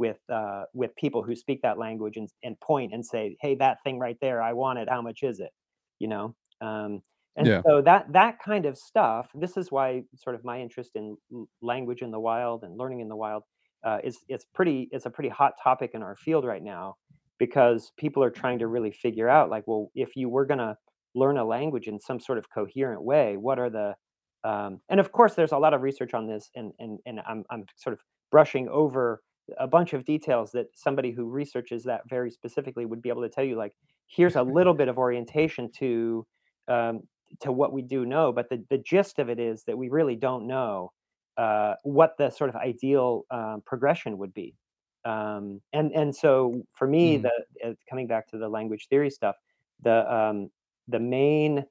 With 0.00 0.18
uh, 0.32 0.64
with 0.74 0.96
people 0.96 1.22
who 1.22 1.36
speak 1.36 1.62
that 1.62 1.78
language 1.78 2.16
and, 2.18 2.28
and 2.44 2.58
point 2.60 2.94
and 2.94 3.06
say, 3.06 3.36
"Hey, 3.40 3.54
that 3.56 3.78
thing 3.84 4.00
right 4.00 4.18
there, 4.22 4.42
I 4.42 4.54
want 4.54 4.80
it. 4.80 4.88
How 4.90 5.02
much 5.02 5.22
is 5.22 5.40
it?" 5.40 5.52
You 6.00 6.08
know. 6.08 6.36
Um, 6.62 7.02
and 7.36 7.50
Yeah. 7.50 7.62
so 7.66 7.82
that 7.82 8.12
that 8.12 8.40
kind 8.44 8.66
of 8.66 8.78
stuff. 8.78 9.30
This 9.34 9.56
is 9.56 9.70
why 9.72 10.04
sort 10.16 10.36
of 10.36 10.44
my 10.44 10.60
interest 10.60 10.92
in 10.96 11.16
language 11.62 12.02
in 12.02 12.10
the 12.10 12.20
wild 12.20 12.64
and 12.64 12.78
learning 12.78 13.00
in 13.00 13.08
the 13.08 13.16
wild 13.16 13.44
uh, 13.84 13.98
is 14.04 14.18
it's 14.28 14.44
pretty 14.54 14.88
it's 14.92 15.06
a 15.06 15.10
pretty 15.10 15.30
hot 15.30 15.54
topic 15.62 15.92
in 15.94 16.02
our 16.02 16.16
field 16.16 16.44
right 16.44 16.62
now 16.62 16.96
because 17.38 17.92
people 17.98 18.22
are 18.22 18.30
trying 18.30 18.58
to 18.58 18.66
really 18.66 18.92
figure 18.92 19.28
out 19.28 19.50
like, 19.50 19.64
well, 19.66 19.90
if 19.94 20.16
you 20.16 20.28
were 20.28 20.44
going 20.46 20.58
to 20.58 20.76
learn 21.14 21.38
a 21.38 21.44
language 21.44 21.88
in 21.88 21.98
some 21.98 22.20
sort 22.20 22.38
of 22.38 22.46
coherent 22.50 23.02
way, 23.02 23.36
what 23.36 23.58
are 23.58 23.70
the 23.70 23.94
um, 24.42 24.80
and 24.88 25.00
of 25.00 25.12
course, 25.12 25.34
there's 25.34 25.52
a 25.52 25.58
lot 25.58 25.74
of 25.74 25.82
research 25.82 26.14
on 26.14 26.26
this, 26.26 26.50
and 26.54 26.72
and 26.78 26.98
and 27.06 27.20
I'm 27.28 27.44
I'm 27.50 27.66
sort 27.76 27.92
of 27.94 28.00
brushing 28.30 28.68
over 28.68 29.22
a 29.58 29.66
bunch 29.66 29.92
of 29.92 30.04
details 30.04 30.52
that 30.52 30.66
somebody 30.74 31.10
who 31.12 31.28
researches 31.28 31.84
that 31.84 32.08
very 32.08 32.30
specifically 32.30 32.86
would 32.86 33.02
be 33.02 33.08
able 33.08 33.22
to 33.22 33.28
tell 33.28 33.44
you. 33.44 33.56
Like, 33.56 33.74
here's 34.06 34.36
a 34.36 34.42
little 34.42 34.74
bit 34.74 34.88
of 34.88 34.98
orientation 34.98 35.70
to 35.72 36.26
um, 36.68 37.08
to 37.40 37.52
what 37.52 37.72
we 37.72 37.82
do 37.82 38.04
know, 38.06 38.32
but 38.32 38.48
the 38.50 38.64
the 38.70 38.78
gist 38.78 39.18
of 39.18 39.28
it 39.30 39.38
is 39.38 39.64
that 39.64 39.78
we 39.78 39.88
really 39.88 40.16
don't 40.16 40.46
know 40.46 40.92
uh, 41.36 41.74
what 41.84 42.16
the 42.18 42.30
sort 42.30 42.50
of 42.50 42.56
ideal 42.56 43.24
um, 43.30 43.62
progression 43.64 44.18
would 44.18 44.34
be. 44.34 44.56
Um, 45.04 45.62
and 45.72 45.92
and 45.92 46.14
so 46.14 46.62
for 46.74 46.86
me, 46.86 47.16
Mhm. 47.16 47.22
the 47.22 47.32
uh, 47.64 47.74
coming 47.88 48.06
back 48.06 48.26
to 48.28 48.38
the 48.38 48.48
language 48.48 48.88
theory 48.88 49.10
stuff, 49.10 49.36
the 49.80 50.12
um, 50.12 50.50
the 50.88 51.00
main 51.00 51.66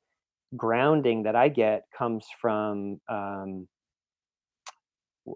grounding 0.56 1.24
that 1.24 1.36
I 1.36 1.50
get 1.50 1.84
comes 1.96 2.26
from 2.39 3.00
um, 3.08 3.68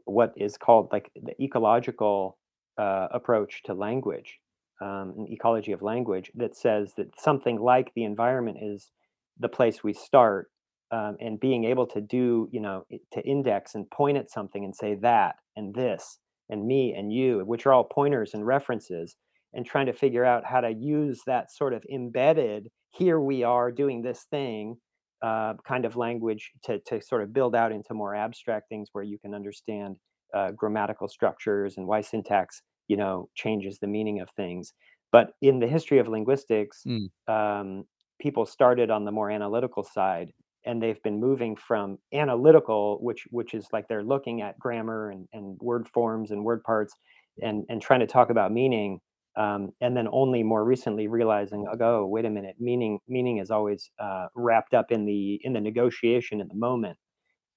what 0.05 0.33
is 0.35 0.57
called 0.57 0.89
like 0.91 1.11
the 1.15 1.41
ecological 1.41 2.37
uh, 2.77 3.07
approach 3.11 3.61
to 3.63 3.73
language, 3.73 4.39
um, 4.81 5.13
an 5.17 5.27
ecology 5.29 5.71
of 5.71 5.81
language 5.81 6.31
that 6.35 6.55
says 6.55 6.93
that 6.97 7.19
something 7.19 7.59
like 7.59 7.91
the 7.95 8.03
environment 8.03 8.57
is 8.61 8.91
the 9.39 9.49
place 9.49 9.83
we 9.83 9.93
start, 9.93 10.49
um, 10.91 11.17
and 11.19 11.39
being 11.39 11.63
able 11.65 11.87
to 11.87 12.01
do, 12.01 12.47
you 12.51 12.59
know, 12.59 12.85
to 13.11 13.21
index 13.21 13.73
and 13.73 13.89
point 13.89 14.17
at 14.17 14.29
something 14.29 14.63
and 14.63 14.75
say 14.75 14.95
that 14.95 15.35
and 15.55 15.73
this 15.73 16.19
and 16.49 16.67
me 16.67 16.93
and 16.93 17.11
you, 17.11 17.39
which 17.45 17.65
are 17.65 17.73
all 17.73 17.83
pointers 17.83 18.33
and 18.33 18.45
references, 18.45 19.15
and 19.53 19.65
trying 19.65 19.85
to 19.85 19.93
figure 19.93 20.25
out 20.25 20.45
how 20.45 20.61
to 20.61 20.71
use 20.71 21.21
that 21.25 21.51
sort 21.51 21.73
of 21.73 21.83
embedded, 21.91 22.69
here 22.91 23.19
we 23.19 23.43
are 23.43 23.71
doing 23.71 24.01
this 24.01 24.25
thing 24.29 24.77
uh, 25.23 25.53
kind 25.67 25.85
of 25.85 25.95
language 25.95 26.51
to 26.65 26.79
to 26.87 27.01
sort 27.01 27.23
of 27.23 27.33
build 27.33 27.55
out 27.55 27.71
into 27.71 27.93
more 27.95 28.15
abstract 28.15 28.69
things 28.69 28.89
where 28.93 29.03
you 29.05 29.17
can 29.19 29.33
understand 29.33 29.97
uh, 30.35 30.51
grammatical 30.51 31.07
structures 31.07 31.77
and 31.77 31.87
why 31.87 32.01
syntax, 32.01 32.61
you 32.89 32.97
know, 32.97 33.29
changes 33.35 33.79
the 33.79 33.87
meaning 33.87 34.19
of 34.21 34.29
things. 34.31 34.73
But 35.11 35.33
in 35.41 35.59
the 35.59 35.67
history 35.67 35.99
of 35.99 36.07
linguistics, 36.07 36.87
Mm. 36.87 37.07
um, 37.27 37.85
people 38.19 38.45
started 38.45 38.89
on 38.91 39.05
the 39.05 39.11
more 39.11 39.31
analytical 39.31 39.83
side, 39.83 40.33
and 40.65 40.81
they've 40.81 41.01
been 41.03 41.19
moving 41.19 41.55
from 41.55 41.99
analytical, 42.13 42.99
which 43.01 43.27
which 43.31 43.53
is 43.53 43.67
like 43.73 43.87
they're 43.87 44.03
looking 44.03 44.41
at 44.41 44.59
grammar 44.59 45.09
and, 45.11 45.27
and 45.33 45.57
word 45.61 45.87
forms 45.87 46.31
and 46.31 46.43
word 46.43 46.63
parts, 46.63 46.93
and 47.41 47.65
and 47.69 47.81
trying 47.81 47.99
to 48.01 48.07
talk 48.07 48.29
about 48.29 48.51
meaning 48.51 48.99
um, 49.35 49.71
and 49.81 49.95
then 49.97 50.07
only 50.11 50.43
more 50.43 50.63
recently 50.63 51.07
realizing, 51.07 51.63
like, 51.63 51.81
oh, 51.81 52.05
wait 52.05 52.25
a 52.25 52.29
minute, 52.29 52.55
meaning 52.59 52.99
meaning 53.07 53.37
is 53.39 53.49
always 53.51 53.89
uh, 53.99 54.27
wrapped 54.35 54.73
up 54.73 54.91
in 54.91 55.05
the 55.05 55.39
in 55.43 55.53
the 55.53 55.61
negotiation 55.61 56.39
in 56.41 56.47
the 56.47 56.55
moment. 56.55 56.97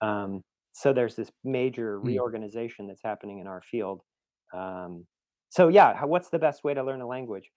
Um, 0.00 0.42
so 0.72 0.92
there's 0.92 1.16
this 1.16 1.30
major 1.44 1.98
Mm. 1.98 2.04
reorganization 2.06 2.86
that's 2.86 3.02
happening 3.02 3.38
in 3.40 3.46
our 3.46 3.62
field. 3.62 4.02
Um, 4.54 5.06
so 5.48 5.68
yeah, 5.68 5.94
how, 5.96 6.06
what's 6.06 6.28
the 6.30 6.38
best 6.38 6.64
way 6.64 6.74
to 6.74 6.82
learn 6.82 7.00
a 7.00 7.06
language? 7.06 7.50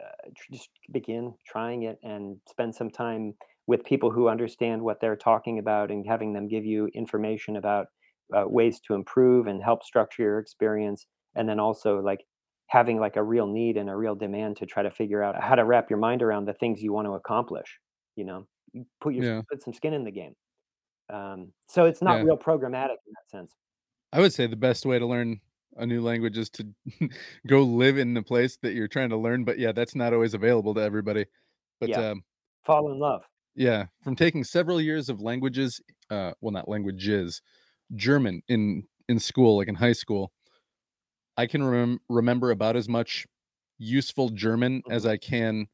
Uh, 0.00 0.30
tr- 0.36 0.52
just 0.52 0.70
begin 0.92 1.34
trying 1.46 1.84
it 1.84 1.98
and 2.02 2.36
spend 2.48 2.74
some 2.74 2.90
time 2.90 3.34
with 3.66 3.84
people 3.84 4.10
who 4.10 4.28
understand 4.28 4.82
what 4.82 5.00
they're 5.00 5.16
talking 5.16 5.58
about 5.58 5.90
and 5.90 6.04
having 6.06 6.32
them 6.32 6.48
give 6.48 6.64
you 6.64 6.88
information 6.94 7.56
about 7.56 7.86
uh, 8.36 8.44
ways 8.46 8.80
to 8.80 8.94
improve 8.94 9.46
and 9.46 9.62
help 9.62 9.82
structure 9.84 10.22
your 10.22 10.38
experience 10.38 11.06
and 11.36 11.48
then 11.48 11.60
also 11.60 12.00
like 12.00 12.24
having 12.68 12.98
like 12.98 13.16
a 13.16 13.22
real 13.22 13.46
need 13.46 13.76
and 13.76 13.90
a 13.90 13.96
real 13.96 14.14
demand 14.14 14.56
to 14.58 14.66
try 14.66 14.82
to 14.82 14.90
figure 14.90 15.22
out 15.22 15.40
how 15.42 15.54
to 15.54 15.64
wrap 15.64 15.90
your 15.90 15.98
mind 15.98 16.22
around 16.22 16.46
the 16.46 16.54
things 16.54 16.82
you 16.82 16.92
want 16.92 17.06
to 17.06 17.12
accomplish 17.14 17.80
you 18.16 18.24
know 18.24 18.46
You 18.72 18.86
put 19.00 19.14
your 19.14 19.24
Yeah. 19.24 19.42
put 19.50 19.62
some 19.62 19.74
skin 19.74 19.94
in 19.94 20.04
the 20.04 20.10
game 20.12 20.34
um, 21.10 21.52
so 21.68 21.86
it's 21.86 22.02
not 22.02 22.20
Yeah. 22.20 22.24
real 22.24 22.38
programmatic 22.38 22.98
in 23.06 23.14
that 23.14 23.30
sense 23.30 23.54
I 24.12 24.20
would 24.20 24.32
say 24.32 24.46
the 24.46 24.56
best 24.56 24.86
way 24.86 24.98
to 24.98 25.06
learn 25.06 25.40
a 25.76 25.86
new 25.86 26.00
language 26.00 26.38
is 26.38 26.50
to 26.50 26.72
go 27.46 27.62
live 27.62 27.98
in 27.98 28.14
the 28.14 28.22
place 28.22 28.56
that 28.58 28.74
you're 28.74 28.88
trying 28.88 29.10
to 29.10 29.16
learn, 29.16 29.44
but 29.44 29.58
yeah, 29.58 29.72
that's 29.72 29.94
not 29.94 30.12
always 30.12 30.34
available 30.34 30.74
to 30.74 30.80
everybody. 30.80 31.26
But 31.80 31.96
yeah 31.96 31.98
um, 31.98 32.24
fall 32.64 32.90
in 32.90 32.98
love 32.98 33.24
yeah, 33.54 33.86
from 34.02 34.16
taking 34.16 34.42
several 34.44 34.80
years 34.80 35.08
of 35.08 35.20
languages, 35.20 35.80
uh, 36.10 36.32
well, 36.40 36.52
not 36.52 36.68
languages, 36.68 37.40
German 37.96 38.42
in 38.48 38.84
in 39.08 39.20
school, 39.20 39.58
like 39.58 39.68
in 39.68 39.76
high 39.76 39.92
school, 39.94 40.32
I 41.36 41.46
can 41.46 41.62
remem- 41.62 42.00
remember 42.08 42.50
about 42.50 42.76
as 42.76 42.88
much 42.88 43.26
useful 43.78 44.28
German 44.30 44.82
as 44.88 45.04
Mhm. 45.04 45.06
I 45.06 45.16
can 45.16 45.68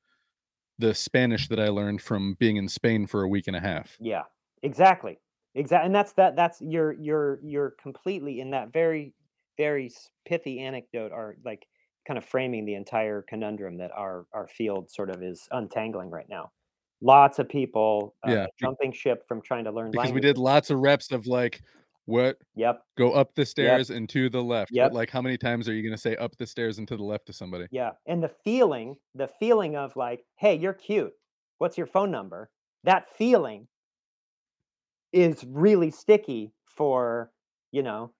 the 0.78 0.94
Spanish 0.94 1.48
that 1.48 1.60
I 1.60 1.68
learned 1.68 2.02
from 2.02 2.34
being 2.34 2.56
in 2.56 2.68
Spain 2.68 3.06
for 3.06 3.22
a 3.22 3.28
week 3.28 3.46
and 3.48 3.56
a 3.56 3.60
half. 3.60 3.98
Yeah, 3.98 4.24
exactly. 4.62 5.18
Exactly, 5.54 5.86
and 5.86 5.94
that's 5.94 6.12
that 6.12 6.36
that's 6.36 6.60
you're 6.60 6.92
you're 6.92 7.40
you're 7.42 7.70
completely 7.72 8.40
in 8.40 8.50
that 8.52 8.72
very, 8.72 9.14
very 9.56 9.90
pithy 10.24 10.60
anecdote 10.60 11.10
are, 11.12 11.36
like, 11.44 11.66
kind 12.06 12.16
of 12.16 12.24
framing 12.24 12.64
the 12.66 12.74
entire 12.74 13.20
conundrum 13.22 13.78
that 13.78 13.90
our 13.92 14.26
our 14.32 14.46
field 14.46 14.90
sort 14.90 15.10
of 15.10 15.22
is 15.22 15.48
untangling 15.50 16.08
right 16.10 16.28
now. 16.28 16.52
Lots 17.00 17.38
of 17.40 17.48
people, 17.48 18.14
uh, 18.22 18.34
Yeah, 18.34 18.46
jumping 18.60 18.92
ship 18.92 19.26
from 19.26 19.42
trying 19.42 19.64
to 19.64 19.72
learn 19.72 19.90
because 19.90 20.12
we 20.12 20.20
did 20.20 20.38
lots 20.38 20.70
of 20.70 20.78
reps 20.78 21.10
of 21.10 21.26
like 21.26 21.62
what 22.10 22.38
Yep, 22.54 22.86
go 22.98 23.12
up 23.12 23.34
the 23.36 23.46
yep, 23.58 23.82
stairs 23.82 23.90
and 23.90 24.08
to 24.10 24.30
the 24.30 24.44
left. 24.44 24.78
But 24.80 24.92
like, 24.92 25.10
how 25.10 25.22
many 25.22 25.38
times 25.38 25.68
are 25.68 25.74
you 25.74 25.82
going 25.82 25.94
to 25.94 25.98
say 26.02 26.16
up 26.16 26.36
the 26.38 26.46
stairs 26.46 26.78
and 26.78 26.88
to 26.88 26.96
the 26.96 27.04
left 27.04 27.26
to 27.26 27.32
somebody? 27.34 27.68
yeah, 27.70 27.92
and 28.06 28.22
the 28.22 28.28
feeling 28.28 28.96
the 29.14 29.28
feeling 29.28 29.76
of, 29.76 29.96
like, 29.96 30.24
"Hey, 30.36 30.54
you're 30.56 30.74
cute. 30.74 31.14
What's 31.58 31.78
your 31.78 31.86
phone 31.86 32.10
number?" 32.10 32.50
That 32.84 33.08
feeling 33.08 33.68
is 35.12 35.44
really 35.44 35.90
sticky 35.90 36.52
for, 36.66 37.32
you 37.72 37.82
know, 37.82 38.14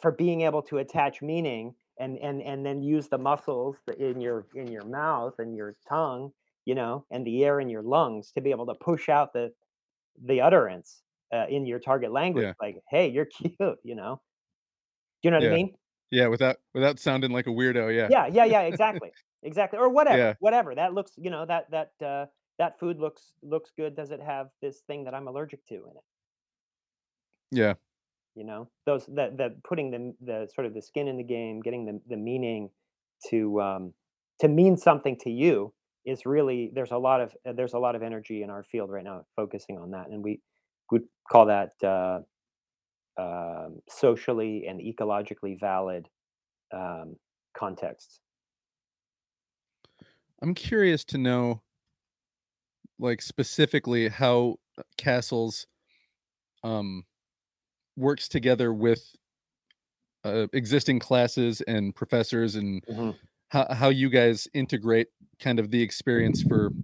for 0.00 0.12
being 0.12 0.42
able 0.42 0.62
to 0.62 0.78
attach 0.78 1.22
meaning 1.22 1.74
and 1.98 2.18
and 2.18 2.42
and 2.42 2.66
then 2.66 2.82
use 2.82 3.08
the 3.08 3.18
muscles 3.18 3.78
in 3.98 4.20
your 4.20 4.46
in 4.54 4.68
your 4.68 4.84
mouth 4.84 5.34
and 5.38 5.56
your 5.56 5.76
tongue, 5.88 6.32
you 6.66 6.74
know, 6.74 7.06
and 7.10 7.26
the 7.26 7.44
air 7.44 7.60
in 7.60 7.68
your 7.68 7.82
lungs 7.82 8.32
to 8.32 8.40
be 8.40 8.50
able 8.50 8.66
to 8.66 8.74
push 8.76 9.08
out 9.08 9.32
the 9.32 9.52
the 10.22 10.40
utterance 10.40 11.02
uh, 11.32 11.46
in 11.48 11.66
your 11.66 11.78
target 11.80 12.12
language. 12.12 12.44
Yeah, 12.44 12.52
Like, 12.60 12.76
hey, 12.90 13.08
you're 13.08 13.26
cute, 13.38 13.78
you 13.84 13.94
know. 13.94 14.20
Do 15.22 15.28
you 15.28 15.30
know 15.30 15.38
what 15.38 15.44
I 15.44 15.48
mean? 15.48 15.76
yeah. 16.10 16.26
Without 16.26 16.56
without 16.74 16.98
sounding 16.98 17.30
like 17.32 17.46
a 17.46 17.50
weirdo. 17.50 17.94
Yeah, 17.94 18.10
Yeah, 18.10 18.26
yeah, 18.26 18.44
yeah, 18.44 18.60
exactly, 18.62 19.10
exactly, 19.42 19.78
or 19.78 19.88
whatever, 19.88 20.18
yeah, 20.18 20.34
whatever. 20.38 20.74
That 20.74 20.94
looks, 20.94 21.12
you 21.16 21.30
know, 21.30 21.46
that 21.46 21.70
that 21.70 21.92
uh, 22.04 22.26
that 22.58 22.78
food 22.78 22.98
looks 22.98 23.34
looks 23.42 23.70
good. 23.76 23.96
Does 23.96 24.10
it 24.10 24.20
have 24.20 24.48
this 24.60 24.80
thing 24.86 25.04
that 25.04 25.14
I'm 25.14 25.28
allergic 25.28 25.64
to 25.66 25.74
in 25.74 25.96
it? 25.96 26.04
yeah, 27.50 27.74
You 28.34 28.44
know, 28.44 28.70
those 28.86 29.06
that 29.14 29.36
that 29.36 29.62
putting 29.62 29.90
the 29.90 30.14
the 30.20 30.48
sort 30.54 30.66
of 30.66 30.72
the 30.72 30.80
skin 30.80 31.06
in 31.06 31.18
the 31.18 31.22
game, 31.24 31.60
getting 31.60 31.84
the 31.84 32.00
the 32.06 32.16
meaning 32.16 32.70
to 33.28 33.60
um, 33.60 33.94
to 34.40 34.48
mean 34.48 34.76
something 34.78 35.18
to 35.18 35.30
you 35.30 35.74
is 36.06 36.24
really 36.24 36.70
there's 36.74 36.92
a 36.92 36.98
lot 36.98 37.20
of 37.20 37.36
uh, 37.46 37.52
there's 37.52 37.74
a 37.74 37.78
lot 37.78 37.94
of 37.94 38.02
energy 38.02 38.42
in 38.42 38.48
our 38.48 38.62
field 38.64 38.90
right 38.90 39.04
now 39.04 39.26
focusing 39.36 39.76
on 39.78 39.90
that, 39.90 40.08
and 40.08 40.24
we 40.24 40.40
would 40.92 41.04
call 41.30 41.46
that 41.46 41.72
uh, 41.84 42.20
um, 43.18 43.80
socially 43.88 44.66
and 44.66 44.80
ecologically 44.80 45.58
valid 45.58 46.08
um, 46.72 47.16
contexts. 47.56 48.20
I'm 50.42 50.54
curious 50.54 51.04
to 51.06 51.18
know, 51.18 51.62
like 52.98 53.22
specifically, 53.22 54.08
how 54.08 54.56
uh, 54.78 54.82
CASLS 54.96 55.66
um 56.64 57.04
works 57.96 58.28
together 58.28 58.72
with 58.72 59.14
uh, 60.24 60.46
existing 60.52 60.98
classes 60.98 61.60
and 61.62 61.94
professors, 61.94 62.54
and 62.54 62.84
Mhm. 62.88 63.18
how 63.50 63.72
how 63.74 63.88
you 63.88 64.10
guys 64.10 64.48
integrate 64.54 65.08
kind 65.40 65.58
of 65.58 65.70
the 65.70 65.82
experience 65.82 66.42
for 66.42 66.74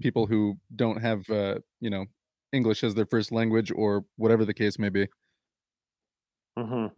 people 0.00 0.26
who 0.26 0.58
don't 0.76 1.00
have 1.00 1.28
uh, 1.30 1.58
you 1.80 1.90
know 1.90 2.06
English 2.54 2.84
as 2.84 2.94
their 2.94 3.06
first 3.06 3.32
language 3.32 3.72
or 3.74 4.06
whatever 4.16 4.44
the 4.44 4.54
case 4.54 4.78
may 4.78 4.88
be. 4.90 5.08
Mhm. 6.56 6.94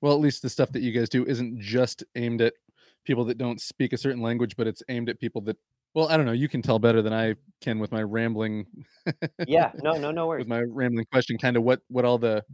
Well, 0.00 0.14
at 0.14 0.20
least 0.20 0.42
the 0.42 0.48
stuff 0.50 0.72
that 0.72 0.82
you 0.82 0.92
guys 0.92 1.08
do 1.08 1.24
isn't 1.26 1.60
just 1.60 2.04
aimed 2.16 2.40
at 2.40 2.54
people 3.04 3.24
that 3.26 3.38
don't 3.38 3.60
speak 3.60 3.92
a 3.92 3.98
certain 3.98 4.22
language, 4.22 4.56
but 4.56 4.66
it's 4.66 4.82
aimed 4.88 5.08
at 5.08 5.18
people 5.20 5.40
that 5.42 5.56
well, 5.92 6.08
I 6.08 6.16
don't 6.16 6.24
know, 6.24 6.30
you 6.32 6.48
can 6.48 6.62
tell 6.62 6.78
better 6.78 7.02
than 7.02 7.12
I 7.12 7.34
can 7.60 7.80
with 7.80 7.90
my 7.90 8.02
rambling 8.02 8.66
Yeah. 9.46 9.72
No. 9.82 9.96
No. 9.98 10.10
No 10.10 10.26
worries. 10.28 10.42
with 10.42 10.48
my 10.48 10.62
rambling 10.62 11.06
question, 11.12 11.38
kind 11.38 11.56
of 11.56 11.62
what 11.64 11.82
what 11.88 12.04
all 12.04 12.18
the 12.18 12.44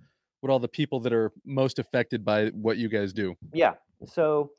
what 0.41 0.51
all 0.51 0.59
the 0.59 0.69
people 0.69 1.01
that 1.01 1.13
are 1.13 1.33
most 1.45 1.79
affected 1.79 2.25
by 2.25 2.49
what 2.51 2.79
you 2.79 2.89
guys 2.89 3.13
do. 3.13 3.35
Yeah. 3.53 3.75
So 4.05 4.53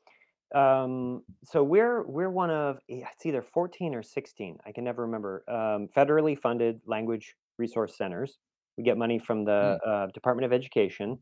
Um, 0.54 1.24
so 1.44 1.62
we're 1.64 2.04
we're 2.04 2.30
one 2.30 2.50
of 2.50 2.78
eh, 2.88 3.02
it's 3.12 3.26
either 3.26 3.42
14 3.42 3.94
or 3.94 4.02
16, 4.02 4.58
I 4.66 4.72
can 4.72 4.84
never 4.84 5.02
remember, 5.02 5.44
um, 5.48 5.88
federally 5.88 6.38
funded 6.38 6.80
language 6.86 7.36
resource 7.58 7.96
centers. 7.96 8.38
We 8.76 8.84
get 8.84 8.96
money 8.98 9.18
from 9.18 9.44
the 9.44 9.60
Mm, 9.62 9.78
uh, 9.86 10.06
Department 10.14 10.46
of 10.46 10.52
Education, 10.52 11.18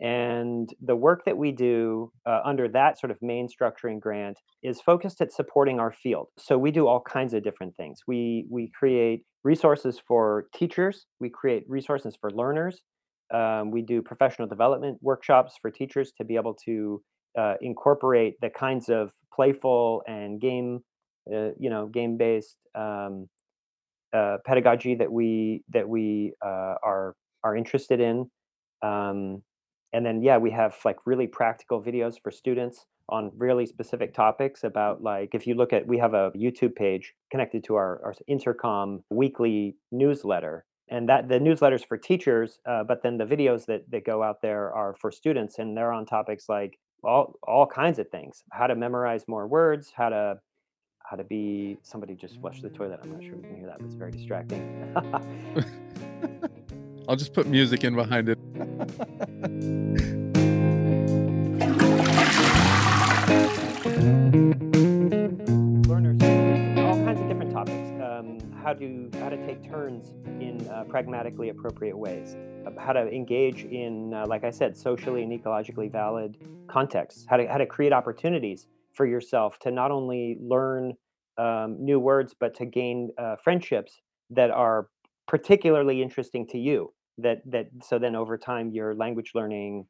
and 0.00 0.70
the 0.80 0.96
work 0.96 1.24
that 1.26 1.36
we 1.36 1.52
do 1.52 2.10
uh, 2.26 2.40
under 2.44 2.68
that 2.68 2.98
sort 2.98 3.10
of 3.10 3.18
main 3.20 3.48
structuring 3.48 4.00
grant 4.00 4.38
is 4.62 4.80
focused 4.80 5.20
at 5.20 5.32
supporting 5.32 5.78
our 5.78 5.92
field. 5.92 6.28
So 6.38 6.56
we 6.56 6.70
do 6.70 6.86
all 6.86 7.02
kinds 7.02 7.34
of 7.34 7.42
different 7.42 7.76
things. 7.76 8.00
We 8.06 8.46
we 8.50 8.70
create 8.78 9.24
resources 9.44 10.00
for 10.06 10.46
teachers. 10.54 11.06
We 11.20 11.28
create 11.30 11.64
resources 11.68 12.16
for 12.20 12.30
learners. 12.30 12.82
Um, 13.32 13.70
we 13.70 13.82
do 13.82 14.02
professional 14.02 14.48
development 14.48 14.98
workshops 15.02 15.54
for 15.60 15.70
teachers 15.70 16.12
to 16.18 16.24
be 16.24 16.36
able 16.36 16.54
to 16.64 17.02
uh, 17.38 17.54
incorporate 17.60 18.34
the 18.40 18.50
kinds 18.50 18.88
of 18.88 19.10
playful 19.32 20.02
and 20.08 20.40
game, 20.40 20.80
uh, 21.32 21.50
you 21.58 21.70
know, 21.70 21.86
game-based 21.86 22.58
um, 22.74 23.28
uh, 24.12 24.38
pedagogy 24.44 24.94
that 24.96 25.10
we 25.10 25.62
that 25.70 25.88
we 25.88 26.32
uh, 26.44 26.74
are 26.82 27.14
are 27.44 27.56
interested 27.56 28.00
in. 28.00 28.30
Um, 28.82 29.42
and 29.92 30.06
then 30.06 30.22
yeah, 30.22 30.38
we 30.38 30.50
have 30.52 30.76
like 30.84 30.96
really 31.06 31.26
practical 31.26 31.82
videos 31.82 32.14
for 32.22 32.30
students 32.30 32.86
on 33.08 33.32
really 33.36 33.66
specific 33.66 34.14
topics 34.14 34.64
about 34.64 35.02
like 35.02 35.34
if 35.34 35.46
you 35.46 35.54
look 35.54 35.72
at 35.72 35.86
we 35.86 35.98
have 35.98 36.14
a 36.14 36.30
YouTube 36.32 36.74
page 36.74 37.12
connected 37.30 37.64
to 37.64 37.74
our, 37.74 38.00
our 38.04 38.14
intercom 38.28 39.02
weekly 39.10 39.76
newsletter 39.90 40.64
and 40.88 41.08
that 41.08 41.28
the 41.28 41.38
newsletters 41.38 41.84
for 41.86 41.96
teachers 41.96 42.58
uh, 42.66 42.84
but 42.84 43.02
then 43.02 43.18
the 43.18 43.24
videos 43.24 43.66
that 43.66 43.82
that 43.90 44.04
go 44.04 44.22
out 44.22 44.40
there 44.42 44.72
are 44.72 44.94
for 45.00 45.10
students 45.10 45.58
and 45.58 45.76
they're 45.76 45.92
on 45.92 46.06
topics 46.06 46.48
like 46.48 46.78
all 47.02 47.34
all 47.42 47.66
kinds 47.66 47.98
of 47.98 48.08
things 48.10 48.44
how 48.52 48.66
to 48.66 48.76
memorize 48.76 49.24
more 49.26 49.46
words 49.46 49.92
how 49.96 50.08
to 50.08 50.36
how 51.10 51.16
to 51.16 51.24
be 51.24 51.76
somebody 51.82 52.14
just 52.14 52.40
flushed 52.40 52.62
the 52.62 52.70
toilet. 52.70 53.00
I'm 53.02 53.10
not 53.10 53.20
sure 53.20 53.34
you 53.34 53.42
can 53.42 53.56
hear 53.56 53.66
that 53.66 53.78
but 53.78 53.86
it's 53.86 53.96
very 53.96 54.12
distracting. 54.12 54.94
I'll 57.08 57.16
just 57.16 57.32
put 57.32 57.48
music 57.48 57.82
in 57.82 57.96
behind 57.96 58.28
it. 58.28 58.38
learners 65.88 66.22
all 66.78 66.94
kinds 67.04 67.20
of 67.20 67.26
different 67.26 67.50
topics. 67.50 67.90
Um, 68.00 68.38
how 68.62 68.74
to 68.74 69.10
how 69.14 69.30
to 69.30 69.44
take 69.44 69.68
turns 69.68 70.14
in 70.40 70.64
uh, 70.68 70.84
pragmatically 70.84 71.48
appropriate 71.48 71.98
ways. 71.98 72.36
Uh, 72.64 72.70
how 72.78 72.92
to 72.92 73.12
engage 73.12 73.64
in 73.64 74.14
uh, 74.14 74.24
like 74.28 74.44
i 74.44 74.50
said 74.50 74.76
socially 74.76 75.24
and 75.24 75.32
ecologically 75.32 75.90
valid 75.90 76.36
contexts 76.68 77.26
how 77.28 77.36
to 77.36 77.48
how 77.48 77.56
to 77.56 77.66
create 77.66 77.92
opportunities 77.92 78.68
for 79.00 79.06
yourself 79.06 79.58
to 79.58 79.70
not 79.70 79.90
only 79.90 80.36
learn 80.42 80.92
um, 81.38 81.74
new 81.80 81.98
words 81.98 82.34
but 82.38 82.54
to 82.54 82.66
gain 82.66 83.08
uh, 83.16 83.34
friendships 83.42 83.98
that 84.28 84.50
are 84.50 84.88
particularly 85.26 86.02
interesting 86.02 86.46
to 86.46 86.58
you 86.58 86.92
that 87.16 87.38
that 87.46 87.68
so 87.82 87.98
then 87.98 88.14
over 88.14 88.36
time 88.36 88.70
your 88.70 88.94
language 88.94 89.30
learning 89.34 89.86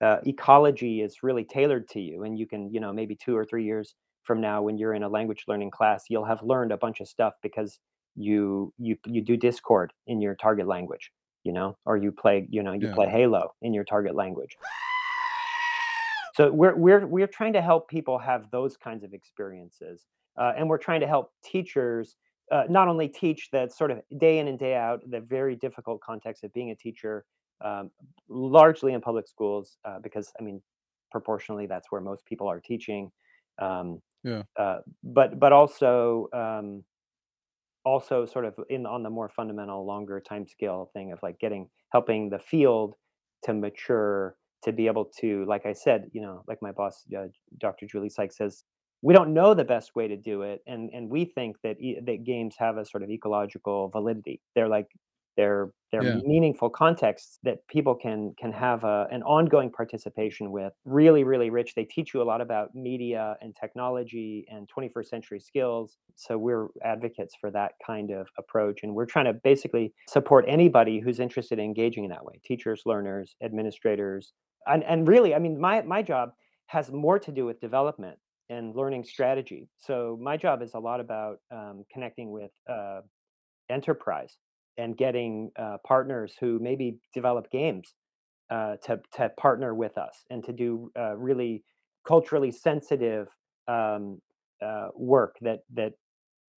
uh, 0.00 0.18
ecology 0.26 1.00
is 1.00 1.24
really 1.24 1.42
tailored 1.42 1.88
to 1.88 1.98
you 2.00 2.22
and 2.22 2.38
you 2.38 2.46
can 2.46 2.72
you 2.72 2.78
know 2.78 2.92
maybe 2.92 3.16
two 3.16 3.36
or 3.36 3.44
three 3.44 3.64
years 3.64 3.96
from 4.22 4.40
now 4.40 4.62
when 4.62 4.78
you're 4.78 4.94
in 4.94 5.02
a 5.02 5.08
language 5.08 5.42
learning 5.48 5.72
class 5.72 6.04
you'll 6.08 6.24
have 6.32 6.40
learned 6.44 6.70
a 6.70 6.76
bunch 6.76 7.00
of 7.00 7.08
stuff 7.08 7.32
because 7.42 7.80
you 8.14 8.72
you 8.78 8.94
you 9.06 9.22
do 9.22 9.36
discord 9.36 9.92
in 10.06 10.20
your 10.20 10.36
target 10.36 10.68
language 10.68 11.10
you 11.42 11.52
know 11.52 11.76
or 11.84 11.96
you 11.96 12.12
play 12.12 12.46
you 12.48 12.62
know 12.62 12.74
you 12.74 12.86
Yeah. 12.86 12.94
play 12.94 13.08
halo 13.08 13.52
in 13.60 13.74
your 13.74 13.82
target 13.82 14.14
language 14.14 14.56
so 16.34 16.50
we're 16.50 16.74
we're 16.76 17.06
we're 17.06 17.26
trying 17.26 17.52
to 17.54 17.62
help 17.62 17.88
people 17.88 18.18
have 18.18 18.50
those 18.50 18.76
kinds 18.76 19.04
of 19.04 19.12
experiences, 19.14 20.06
uh, 20.38 20.52
and 20.56 20.68
we're 20.68 20.78
trying 20.78 21.00
to 21.00 21.06
help 21.06 21.32
teachers 21.44 22.16
uh, 22.50 22.64
not 22.68 22.88
only 22.88 23.08
teach 23.08 23.50
that 23.52 23.72
sort 23.72 23.90
of 23.90 24.00
day 24.18 24.38
in 24.38 24.48
and 24.48 24.58
day 24.58 24.74
out 24.74 25.00
the 25.10 25.20
very 25.20 25.56
difficult 25.56 26.00
context 26.00 26.44
of 26.44 26.52
being 26.52 26.70
a 26.70 26.76
teacher, 26.76 27.24
um, 27.62 27.90
largely 28.28 28.92
in 28.92 29.00
public 29.00 29.26
schools, 29.28 29.78
uh, 29.84 29.98
because 30.00 30.32
I 30.40 30.42
mean, 30.42 30.62
proportionally 31.10 31.66
that's 31.66 31.90
where 31.90 32.00
most 32.00 32.24
people 32.26 32.48
are 32.48 32.60
teaching, 32.60 33.10
um, 33.58 34.00
Yeah. 34.24 34.42
uh, 34.58 34.78
but 35.02 35.38
but 35.38 35.52
also 35.52 36.28
um, 36.32 36.84
also 37.84 38.24
sort 38.24 38.44
of 38.44 38.54
in 38.70 38.86
on 38.86 39.02
the 39.02 39.10
more 39.10 39.28
fundamental 39.28 39.84
longer 39.84 40.20
time 40.20 40.46
scale 40.46 40.90
thing 40.92 41.12
of 41.12 41.18
like 41.22 41.38
getting 41.38 41.68
helping 41.90 42.30
the 42.30 42.38
field 42.38 42.94
to 43.44 43.52
mature 43.52 44.36
to 44.62 44.72
be 44.72 44.86
able 44.86 45.04
to 45.20 45.44
like 45.46 45.66
i 45.66 45.72
said 45.72 46.08
you 46.12 46.20
know 46.20 46.42
like 46.48 46.60
my 46.62 46.72
boss 46.72 47.04
uh, 47.18 47.26
dr 47.58 47.86
julie 47.86 48.08
sykes 48.08 48.36
says 48.36 48.64
we 49.02 49.12
don't 49.14 49.34
know 49.34 49.52
the 49.54 49.64
best 49.64 49.94
way 49.96 50.06
to 50.08 50.16
do 50.16 50.42
it 50.42 50.62
and 50.66 50.90
and 50.92 51.08
we 51.10 51.24
think 51.24 51.56
that 51.62 51.80
e- 51.80 51.98
that 52.04 52.24
games 52.24 52.54
have 52.58 52.76
a 52.76 52.84
sort 52.84 53.02
of 53.02 53.10
ecological 53.10 53.88
validity 53.88 54.40
they're 54.54 54.68
like 54.68 54.88
they're 55.36 55.72
they're 55.90 56.02
Yeah. 56.04 56.20
meaningful 56.26 56.68
contexts 56.68 57.38
that 57.42 57.66
people 57.68 57.94
can 57.94 58.34
can 58.38 58.52
have 58.52 58.84
a, 58.84 59.08
an 59.10 59.22
ongoing 59.22 59.70
participation 59.70 60.50
with 60.52 60.74
really 60.84 61.24
really 61.24 61.48
rich 61.48 61.74
they 61.74 61.84
teach 61.84 62.12
you 62.12 62.20
a 62.20 62.24
lot 62.24 62.42
about 62.42 62.74
media 62.74 63.36
and 63.40 63.56
technology 63.56 64.44
and 64.50 64.68
21st 64.68 65.06
century 65.06 65.40
skills 65.40 65.96
so 66.16 66.36
we're 66.36 66.68
advocates 66.84 67.34
for 67.40 67.50
that 67.50 67.72
kind 67.86 68.10
of 68.10 68.28
approach 68.38 68.80
and 68.82 68.94
we're 68.94 69.06
trying 69.06 69.24
to 69.24 69.32
basically 69.32 69.94
support 70.06 70.44
anybody 70.46 71.00
who's 71.00 71.18
interested 71.18 71.58
in 71.58 71.64
engaging 71.64 72.04
in 72.04 72.10
that 72.10 72.24
way 72.24 72.38
teachers 72.44 72.82
learners 72.84 73.34
administrators 73.42 74.34
and, 74.66 74.84
and 74.84 75.08
really 75.08 75.34
i 75.34 75.38
mean 75.38 75.60
my, 75.60 75.82
my 75.82 76.02
job 76.02 76.30
has 76.66 76.90
more 76.90 77.18
to 77.18 77.30
do 77.32 77.44
with 77.44 77.60
development 77.60 78.18
and 78.48 78.74
learning 78.74 79.04
strategy. 79.04 79.68
So 79.78 80.18
my 80.20 80.36
job 80.36 80.62
is 80.62 80.74
a 80.74 80.78
lot 80.78 81.00
about 81.00 81.38
um, 81.50 81.84
connecting 81.92 82.30
with 82.30 82.50
uh, 82.70 83.00
enterprise 83.70 84.36
and 84.78 84.96
getting 84.96 85.50
uh, 85.58 85.78
partners 85.86 86.34
who 86.40 86.58
maybe 86.60 86.98
develop 87.14 87.50
games 87.50 87.94
uh, 88.50 88.76
to 88.84 89.00
to 89.14 89.30
partner 89.38 89.74
with 89.74 89.96
us 89.96 90.24
and 90.30 90.44
to 90.44 90.52
do 90.52 90.90
uh, 90.98 91.16
really 91.16 91.64
culturally 92.06 92.50
sensitive 92.50 93.28
um, 93.68 94.20
uh, 94.64 94.88
work 94.94 95.36
that 95.40 95.60
that 95.74 95.92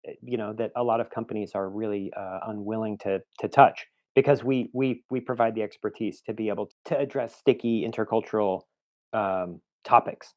uh, 0.07 0.13
you 0.21 0.37
know 0.37 0.53
that 0.53 0.71
a 0.75 0.83
lot 0.83 0.99
of 0.99 1.09
companies 1.09 1.51
are 1.53 1.69
really 1.69 2.11
uh, 2.17 2.39
unwilling 2.47 2.97
to 2.99 3.19
to 3.39 3.47
touch 3.47 3.85
because 4.15 4.43
we 4.43 4.69
we 4.73 5.03
we 5.09 5.19
provide 5.19 5.55
the 5.55 5.63
expertise 5.63 6.21
to 6.25 6.33
be 6.33 6.49
able 6.49 6.69
to 6.85 6.97
address 6.97 7.35
sticky 7.35 7.87
intercultural 7.87 8.61
um, 9.13 9.61
topics 9.83 10.33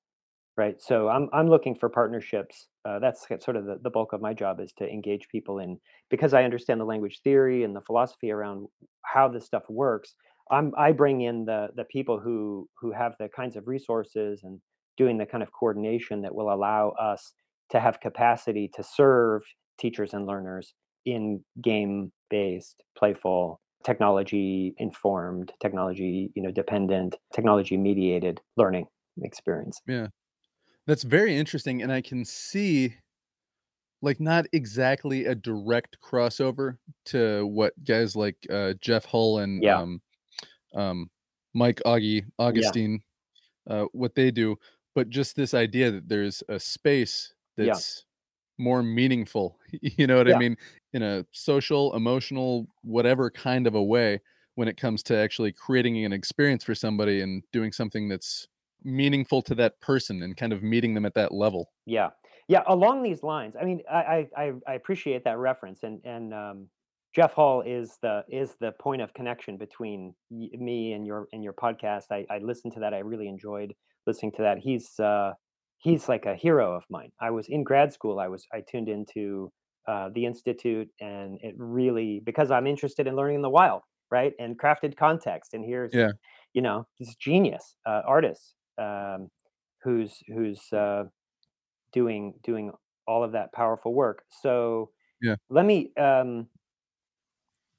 Right. 0.57 0.81
So 0.81 1.09
I'm 1.09 1.29
I'm 1.35 1.51
looking 1.51 1.75
for 1.75 1.91
partnerships. 1.91 2.69
Uh, 2.83 2.99
that's 2.99 3.27
sort 3.45 3.57
of 3.59 3.67
the, 3.67 3.79
the 3.83 3.91
bulk 3.91 4.15
of 4.15 4.23
my 4.23 4.33
job 4.33 4.59
is 4.59 4.73
to 4.79 4.89
engage 4.89 5.29
people 5.29 5.59
in 5.59 5.79
because 6.09 6.33
I 6.33 6.45
understand 6.45 6.81
the 6.81 6.87
language 6.87 7.21
theory 7.23 7.62
and 7.62 7.77
the 7.77 7.83
philosophy 7.83 8.31
around 8.31 8.69
how 9.03 9.29
this 9.29 9.45
stuff 9.45 9.65
works. 9.69 10.15
I'm 10.51 10.73
I 10.79 10.93
bring 10.93 11.21
in 11.21 11.45
the 11.45 11.69
the 11.77 11.85
people 11.85 12.19
who 12.19 12.71
who 12.81 12.91
have 12.93 13.17
the 13.21 13.29
kinds 13.37 13.57
of 13.57 13.69
resources 13.69 14.45
and 14.45 14.59
doing 14.97 15.19
the 15.19 15.27
kind 15.27 15.43
of 15.43 15.53
coordination 15.53 16.23
that 16.23 16.35
will 16.35 16.51
allow 16.51 16.91
us 16.93 17.35
to 17.73 17.79
have 17.79 18.01
capacity 18.01 18.71
to 18.77 18.83
serve 18.83 19.43
teachers 19.79 20.15
and 20.15 20.27
learners 20.27 20.73
in 21.05 21.45
game 21.62 22.12
based, 22.31 22.83
playful, 22.97 23.61
technology 23.87 24.75
informed, 24.79 25.53
technology 25.62 26.33
you 26.37 26.42
know 26.42 26.53
dependent, 26.53 27.16
technology 27.35 27.79
mediated 27.79 28.42
learning 28.59 28.88
experience. 29.22 29.81
Yeah. 29.87 30.09
That's 30.87 31.05
very 31.05 31.37
interesting, 31.37 31.83
and 31.83 31.92
I 31.92 32.03
can 32.03 32.25
see, 32.25 32.96
like, 34.03 34.20
not 34.20 34.46
exactly 34.53 35.27
a 35.27 35.35
direct 35.35 35.99
crossover 36.03 36.79
to 37.07 37.46
what 37.46 37.72
guys 37.85 38.14
like, 38.16 38.37
uh, 38.51 38.75
Jeff 38.81 39.05
Hull 39.07 39.38
and, 39.38 39.64
Yeah. 39.64 39.83
um, 39.83 40.03
um, 40.75 41.11
Mike 41.55 41.83
Augie 41.87 42.27
Yeah, 42.53 42.72
Augustine, 42.72 43.03
uh, 43.68 43.87
what 43.92 44.16
they 44.16 44.31
do, 44.33 44.57
but 44.94 45.11
just 45.11 45.37
this 45.37 45.55
idea 45.55 45.92
that 45.92 46.09
there's 46.09 46.42
a 46.51 46.61
space 46.61 47.35
yeah, 47.61 47.81
that's 47.81 48.06
more 48.59 48.83
meaningful, 48.83 49.59
you 49.81 50.07
know 50.07 50.16
what 50.16 50.33
I 50.33 50.38
mean? 50.38 50.57
In 50.92 51.03
a 51.03 51.25
social, 51.33 51.95
emotional, 51.95 52.66
whatever 52.83 53.31
kind 53.31 53.66
of 53.66 53.75
a 53.75 53.83
way 53.83 54.21
when 54.55 54.69
it 54.69 54.77
comes 54.77 55.03
to 55.05 55.16
actually 55.16 55.53
creating 55.53 56.05
an 56.05 56.12
experience 56.12 56.64
for 56.64 56.75
somebody 56.75 57.21
and 57.21 57.42
doing 57.53 57.73
something 57.73 58.09
that's 58.09 58.49
meaningful 58.83 59.42
to 59.42 59.55
that 59.55 59.79
person 59.81 60.23
and 60.23 60.37
kind 60.37 60.53
of 60.53 60.62
meeting 60.62 60.95
them 60.95 61.05
at 61.05 61.14
that 61.14 61.33
level. 61.33 61.71
yeah, 61.87 62.11
yeah. 62.49 62.62
Along 62.66 63.03
these 63.03 63.23
lines, 63.23 63.57
I 63.61 63.64
mean, 63.64 63.83
I 63.90 63.97
I 63.97 64.29
I 64.37 64.53
I 64.69 64.75
appreciate 64.75 65.25
that 65.25 65.38
reference, 65.38 65.83
and 65.83 66.01
and 66.05 66.33
um, 66.33 66.69
Jeff 67.14 67.33
Hull 67.33 67.62
is 67.62 67.99
the 68.03 68.25
is 68.29 68.57
the 68.61 68.73
point 68.73 69.03
of 69.03 69.12
connection 69.14 69.57
between 69.57 70.14
me 70.31 70.92
and 70.92 71.07
your 71.07 71.29
and 71.33 71.42
your 71.42 71.55
podcast. 71.55 72.05
I 72.11 72.25
I 72.31 72.38
listened 72.38 72.75
to 72.75 72.81
that. 72.81 72.95
I 72.95 72.99
really 72.99 73.29
enjoyed 73.29 73.75
listening 74.07 74.33
to 74.33 74.42
that. 74.42 74.59
He's 74.59 75.01
uh 75.01 75.33
he's 75.79 76.09
like 76.09 76.27
a 76.27 76.35
hero 76.35 76.75
of 76.75 76.85
mine. 76.91 77.11
I 77.21 77.31
was 77.31 77.49
in 77.49 77.65
grad 77.65 77.93
school. 77.93 78.19
I 78.21 78.29
was 78.29 78.47
I 78.53 78.62
tuned 78.62 78.89
into 78.89 79.53
uh, 79.89 80.11
the 80.15 80.27
institute, 80.27 80.89
and 81.01 81.39
it 81.43 81.55
really 81.59 82.21
because 82.25 82.51
I'm 82.51 82.67
interested 82.67 83.07
in 83.07 83.17
learning 83.17 83.37
in 83.37 83.43
the 83.43 83.51
wild, 83.51 83.83
right, 84.11 84.33
and 84.39 84.59
crafted 84.59 84.97
context. 84.97 85.55
And 85.55 85.65
here's 85.65 85.93
Yeah. 85.93 86.12
you 86.55 86.62
know 86.62 86.87
this 86.99 87.15
genius 87.17 87.77
uh, 87.87 88.03
artist 88.07 88.55
um, 88.79 89.29
who's 89.83 90.23
who's 90.29 90.73
uh, 90.73 91.05
doing 91.93 92.35
doing 92.43 92.73
all 93.07 93.25
of 93.25 93.33
that 93.33 93.53
powerful 93.53 93.95
work. 93.95 94.25
So 94.31 94.91
Yeah. 95.21 95.37
let 95.51 95.67
me. 95.67 95.93
Um, 95.97 96.49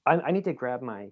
I, 0.06 0.14
I 0.22 0.32
need 0.32 0.46
to 0.46 0.54
grab 0.54 0.82
my 0.82 1.12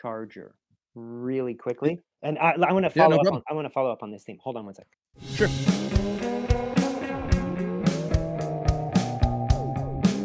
charger 0.00 0.54
really 0.94 1.54
quickly, 1.54 2.00
and 2.22 2.38
I, 2.38 2.52
I 2.52 2.72
want 2.72 2.84
to 2.84 2.90
Yeah, 2.94 3.06
follow 3.06 3.16
no 3.16 3.18
up. 3.18 3.20
problem. 3.20 3.32
On, 3.32 3.42
I 3.48 3.54
want 3.54 3.66
to 3.66 3.70
follow 3.72 3.92
up 3.92 4.02
on 4.02 4.10
this 4.10 4.24
theme. 4.24 4.38
Hold 4.42 4.56
on 4.56 4.64
one 4.64 4.74
sec. 4.74 4.86
Sure. 5.24 5.48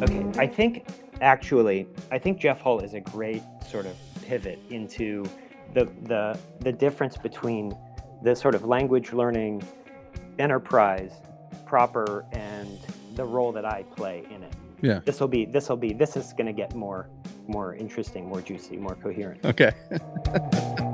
Okay, 0.04 0.26
I 0.38 0.48
think 0.48 0.88
actually, 1.22 1.88
I 2.12 2.18
think 2.20 2.40
Jeff 2.40 2.62
Hull 2.62 2.80
is 2.80 2.94
a 2.94 3.00
great 3.00 3.44
sort 3.70 3.86
of 3.86 3.96
pivot 4.22 4.60
into 4.70 5.24
the 5.74 5.86
the 6.04 6.38
the 6.60 6.72
difference 6.72 7.18
between 7.18 7.76
the 8.24 8.36
sort 8.36 8.56
of 8.56 8.66
language 8.66 9.14
learning 9.14 9.64
enterprise 10.40 11.22
proper 11.66 12.26
and 12.32 12.80
the 13.16 13.24
role 13.24 13.52
that 13.52 13.66
I 13.66 13.84
play 13.96 14.24
in 14.30 14.44
it. 14.44 14.54
Yeah. 14.82 15.00
This 15.06 15.20
will 15.20 15.28
be 15.28 15.46
this 15.46 15.70
will 15.70 15.78
be 15.78 15.94
this 15.94 16.16
is 16.16 16.34
going 16.34 16.48
to 16.48 16.54
get 16.54 16.76
more 16.76 17.10
more 17.48 17.76
interesting, 17.76 18.28
more 18.28 18.42
juicy, 18.42 18.78
more 18.78 18.96
coherent. 18.96 19.46
Okay. 19.46 19.72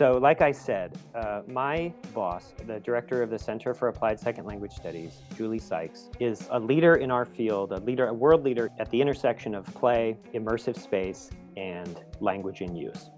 So, 0.00 0.16
like 0.16 0.40
I 0.40 0.50
said, 0.50 0.96
uh, 1.14 1.42
my 1.46 1.92
boss, 2.14 2.54
the 2.66 2.80
director 2.80 3.22
of 3.22 3.28
the 3.28 3.38
Center 3.38 3.74
for 3.74 3.88
Applied 3.88 4.18
Second 4.18 4.46
Language 4.46 4.72
Studies, 4.72 5.20
Julie 5.36 5.58
Sykes, 5.58 6.08
is 6.18 6.48
a 6.52 6.58
leader 6.58 6.94
in 6.94 7.10
our 7.10 7.26
field, 7.26 7.72
a 7.72 7.80
leader, 7.80 8.06
a 8.06 8.14
world 8.14 8.42
leader 8.42 8.70
at 8.78 8.90
the 8.90 8.98
intersection 8.98 9.54
of 9.54 9.66
play, 9.74 10.16
immersive 10.32 10.80
space, 10.80 11.28
and 11.58 12.00
language 12.18 12.62
in 12.62 12.74
use. 12.74 13.10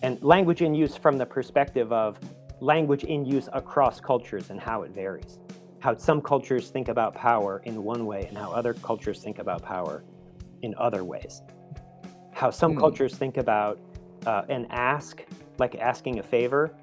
And 0.00 0.22
language 0.22 0.62
in 0.62 0.74
use 0.74 0.96
from 0.96 1.18
the 1.18 1.26
perspective 1.26 1.92
of 1.92 2.18
language 2.60 3.04
in 3.04 3.26
use 3.26 3.50
across 3.52 4.00
cultures 4.00 4.48
and 4.48 4.58
how 4.58 4.84
it 4.84 4.92
varies. 4.92 5.38
How 5.80 5.94
some 5.98 6.22
cultures 6.22 6.70
think 6.70 6.88
about 6.88 7.14
power 7.14 7.60
in 7.66 7.84
one 7.84 8.06
way 8.06 8.24
and 8.26 8.38
how 8.38 8.52
other 8.52 8.72
cultures 8.72 9.22
think 9.22 9.38
about 9.38 9.62
power 9.62 10.02
in 10.62 10.74
other 10.78 11.04
ways. 11.04 11.42
How 12.32 12.48
some 12.48 12.72
Hmm. 12.72 12.78
cultures 12.78 13.18
think 13.18 13.36
about 13.36 13.78
uh, 14.26 14.44
an 14.48 14.66
ask 14.70 15.24
like 15.60 15.76
asking 15.76 16.18
a 16.18 16.22
favor. 16.22 16.74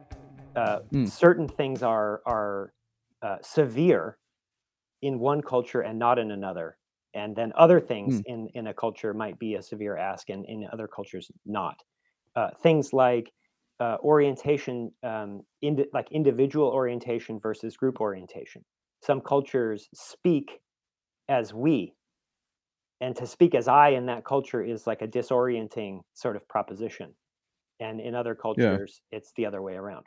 Uh, 0.56 0.80
Mm. 0.94 1.10
Certain 1.10 1.48
things 1.48 1.84
are 1.84 2.22
are 2.26 2.74
uh, 3.22 3.38
severe 3.42 4.18
in 5.02 5.20
one 5.20 5.42
culture 5.42 5.82
and 5.82 6.00
not 6.00 6.18
in 6.20 6.32
another, 6.32 6.78
and 7.14 7.36
then 7.36 7.52
other 7.56 7.80
things 7.80 8.20
Mm. 8.20 8.24
in 8.26 8.48
in 8.54 8.68
a 8.68 8.74
culture 8.74 9.14
might 9.14 9.38
be 9.40 9.56
a 9.56 9.62
severe 9.62 9.98
ask, 9.98 10.30
and 10.30 10.46
in 10.46 10.68
other 10.72 10.88
cultures 10.88 11.30
not. 11.46 11.84
Uh, 12.36 12.52
things 12.62 12.94
like 12.94 13.34
uh, 13.80 13.98
orientation, 14.02 14.92
um, 15.04 15.42
indi- 15.62 15.90
like 15.94 16.12
individual 16.12 16.68
orientation 16.70 17.40
versus 17.40 17.78
group 17.78 18.00
orientation. 18.02 18.64
Some 19.02 19.22
cultures 19.22 19.90
speak 19.94 20.60
as 21.30 21.54
we, 21.54 21.94
and 23.02 23.16
to 23.16 23.28
speak 23.28 23.54
as 23.54 23.68
I 23.68 23.90
in 23.90 24.06
that 24.08 24.24
culture 24.26 24.64
is 24.64 24.88
like 24.88 25.02
a 25.04 25.08
disorienting 25.08 26.02
sort 26.14 26.36
of 26.36 26.48
proposition 26.48 27.14
and 27.80 28.00
in 28.02 28.16
other 28.16 28.36
cultures 28.36 29.02
it's 29.12 29.32
the 29.36 29.46
other 29.46 29.62
way 29.62 29.76
around. 29.76 30.06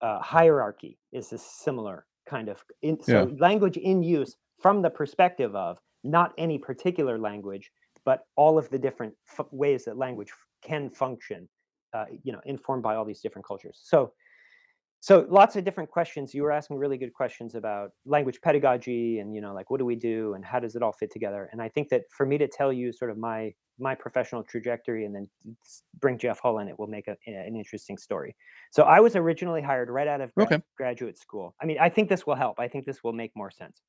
Uh, 0.00 0.18
hierarchy 0.20 0.98
is 1.12 1.32
a 1.32 1.38
similar 1.38 2.06
kind 2.28 2.48
of 2.48 2.64
in, 2.82 3.02
so 3.02 3.24
Yeah. 3.30 3.36
language 3.38 3.76
in 3.76 4.02
use 4.02 4.36
from 4.60 4.82
the 4.82 4.90
perspective 4.90 5.54
of 5.56 5.78
not 6.04 6.32
any 6.38 6.58
particular 6.58 7.18
language 7.18 7.70
but 8.04 8.24
all 8.36 8.56
of 8.58 8.68
the 8.70 8.78
different 8.78 9.14
f- 9.38 9.46
ways 9.52 9.84
that 9.84 9.96
language 9.98 10.30
f- 10.30 10.46
can 10.62 10.90
function 10.90 11.48
uh, 11.92 12.06
you 12.22 12.32
know 12.32 12.40
informed 12.46 12.82
by 12.82 12.94
all 12.96 13.04
these 13.04 13.20
different 13.20 13.46
cultures. 13.46 13.80
So 13.84 14.12
so 15.02 15.26
lots 15.30 15.56
of 15.56 15.64
different 15.64 15.90
questions. 15.90 16.34
You 16.34 16.42
were 16.42 16.52
asking 16.52 16.76
really 16.76 16.98
good 16.98 17.14
questions 17.14 17.54
about 17.54 17.92
language 18.04 18.38
pedagogy 18.42 19.18
and 19.20 19.34
you 19.34 19.40
know 19.40 19.54
like 19.54 19.70
what 19.70 19.78
do 19.78 19.86
we 19.86 19.96
do 19.96 20.34
and 20.34 20.44
how 20.44 20.60
does 20.60 20.76
it 20.76 20.82
all 20.82 20.92
fit 20.92 21.10
together? 21.10 21.48
And 21.52 21.60
i 21.62 21.68
think 21.68 21.88
that 21.88 22.02
for 22.16 22.26
me 22.26 22.36
to 22.38 22.46
tell 22.48 22.72
you 22.72 22.92
sort 22.92 23.10
of 23.10 23.16
my 23.18 23.52
my 23.78 23.94
professional 23.94 24.42
trajectory 24.42 25.06
and 25.06 25.14
then 25.14 25.26
bring 26.00 26.18
jeff 26.18 26.38
hull 26.42 26.58
in 26.58 26.68
it 26.68 26.78
will 26.78 26.86
make 26.86 27.08
a, 27.08 27.16
an 27.26 27.56
interesting 27.56 27.96
story. 27.96 28.36
So 28.70 28.82
i 28.82 29.00
was 29.00 29.16
originally 29.16 29.62
hired 29.62 29.88
right 29.88 30.06
out 30.06 30.20
of 30.20 30.34
gra- 30.34 30.44
Okay. 30.44 30.60
graduate 30.76 31.18
school. 31.18 31.54
I 31.62 31.66
mean 31.66 31.78
i 31.80 31.88
think 31.88 32.08
this 32.10 32.26
will 32.26 32.34
help. 32.36 32.60
I 32.60 32.68
think 32.68 32.84
this 32.84 33.02
will 33.02 33.14
make 33.14 33.32
more 33.34 33.50
sense 33.50 33.80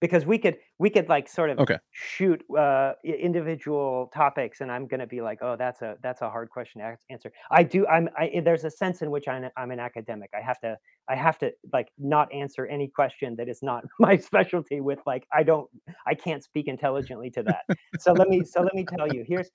because 0.00 0.26
we 0.26 0.38
could 0.38 0.56
we 0.78 0.90
could 0.90 1.08
like 1.08 1.28
sort 1.28 1.50
of 1.50 1.58
Okay. 1.58 1.78
shoot 1.90 2.42
uh, 2.58 2.92
individual 3.04 4.10
topics 4.14 4.60
and 4.60 4.70
i'm 4.70 4.86
going 4.86 5.00
to 5.00 5.06
be 5.06 5.20
like 5.20 5.38
oh 5.42 5.56
that's 5.56 5.82
a 5.82 5.96
that's 6.02 6.22
a 6.22 6.28
hard 6.28 6.50
question 6.50 6.80
to 6.80 6.96
answer. 7.10 7.32
I 7.50 7.62
do 7.62 7.86
i'm 7.86 8.08
I, 8.18 8.40
there's 8.44 8.64
a 8.64 8.70
sense 8.70 9.02
in 9.02 9.10
which 9.10 9.28
I'm, 9.28 9.48
I'm 9.56 9.70
an 9.70 9.80
academic. 9.80 10.30
I 10.36 10.40
have 10.40 10.60
to 10.60 10.76
i 11.08 11.14
have 11.14 11.38
to 11.38 11.52
like 11.72 11.88
not 11.98 12.32
answer 12.32 12.66
any 12.66 12.88
question 12.88 13.36
that 13.36 13.48
is 13.48 13.60
not 13.62 13.84
my 13.98 14.16
specialty 14.16 14.80
with 14.80 15.00
like 15.06 15.26
i 15.32 15.42
don't 15.42 15.68
i 16.06 16.14
can't 16.14 16.42
speak 16.42 16.68
intelligently 16.68 17.30
to 17.30 17.42
that. 17.44 17.62
So 17.98 18.12
let 18.12 18.28
me 18.28 18.44
so 18.44 18.60
let 18.60 18.74
me 18.74 18.84
tell 18.84 19.08
you 19.08 19.24
here's 19.26 19.50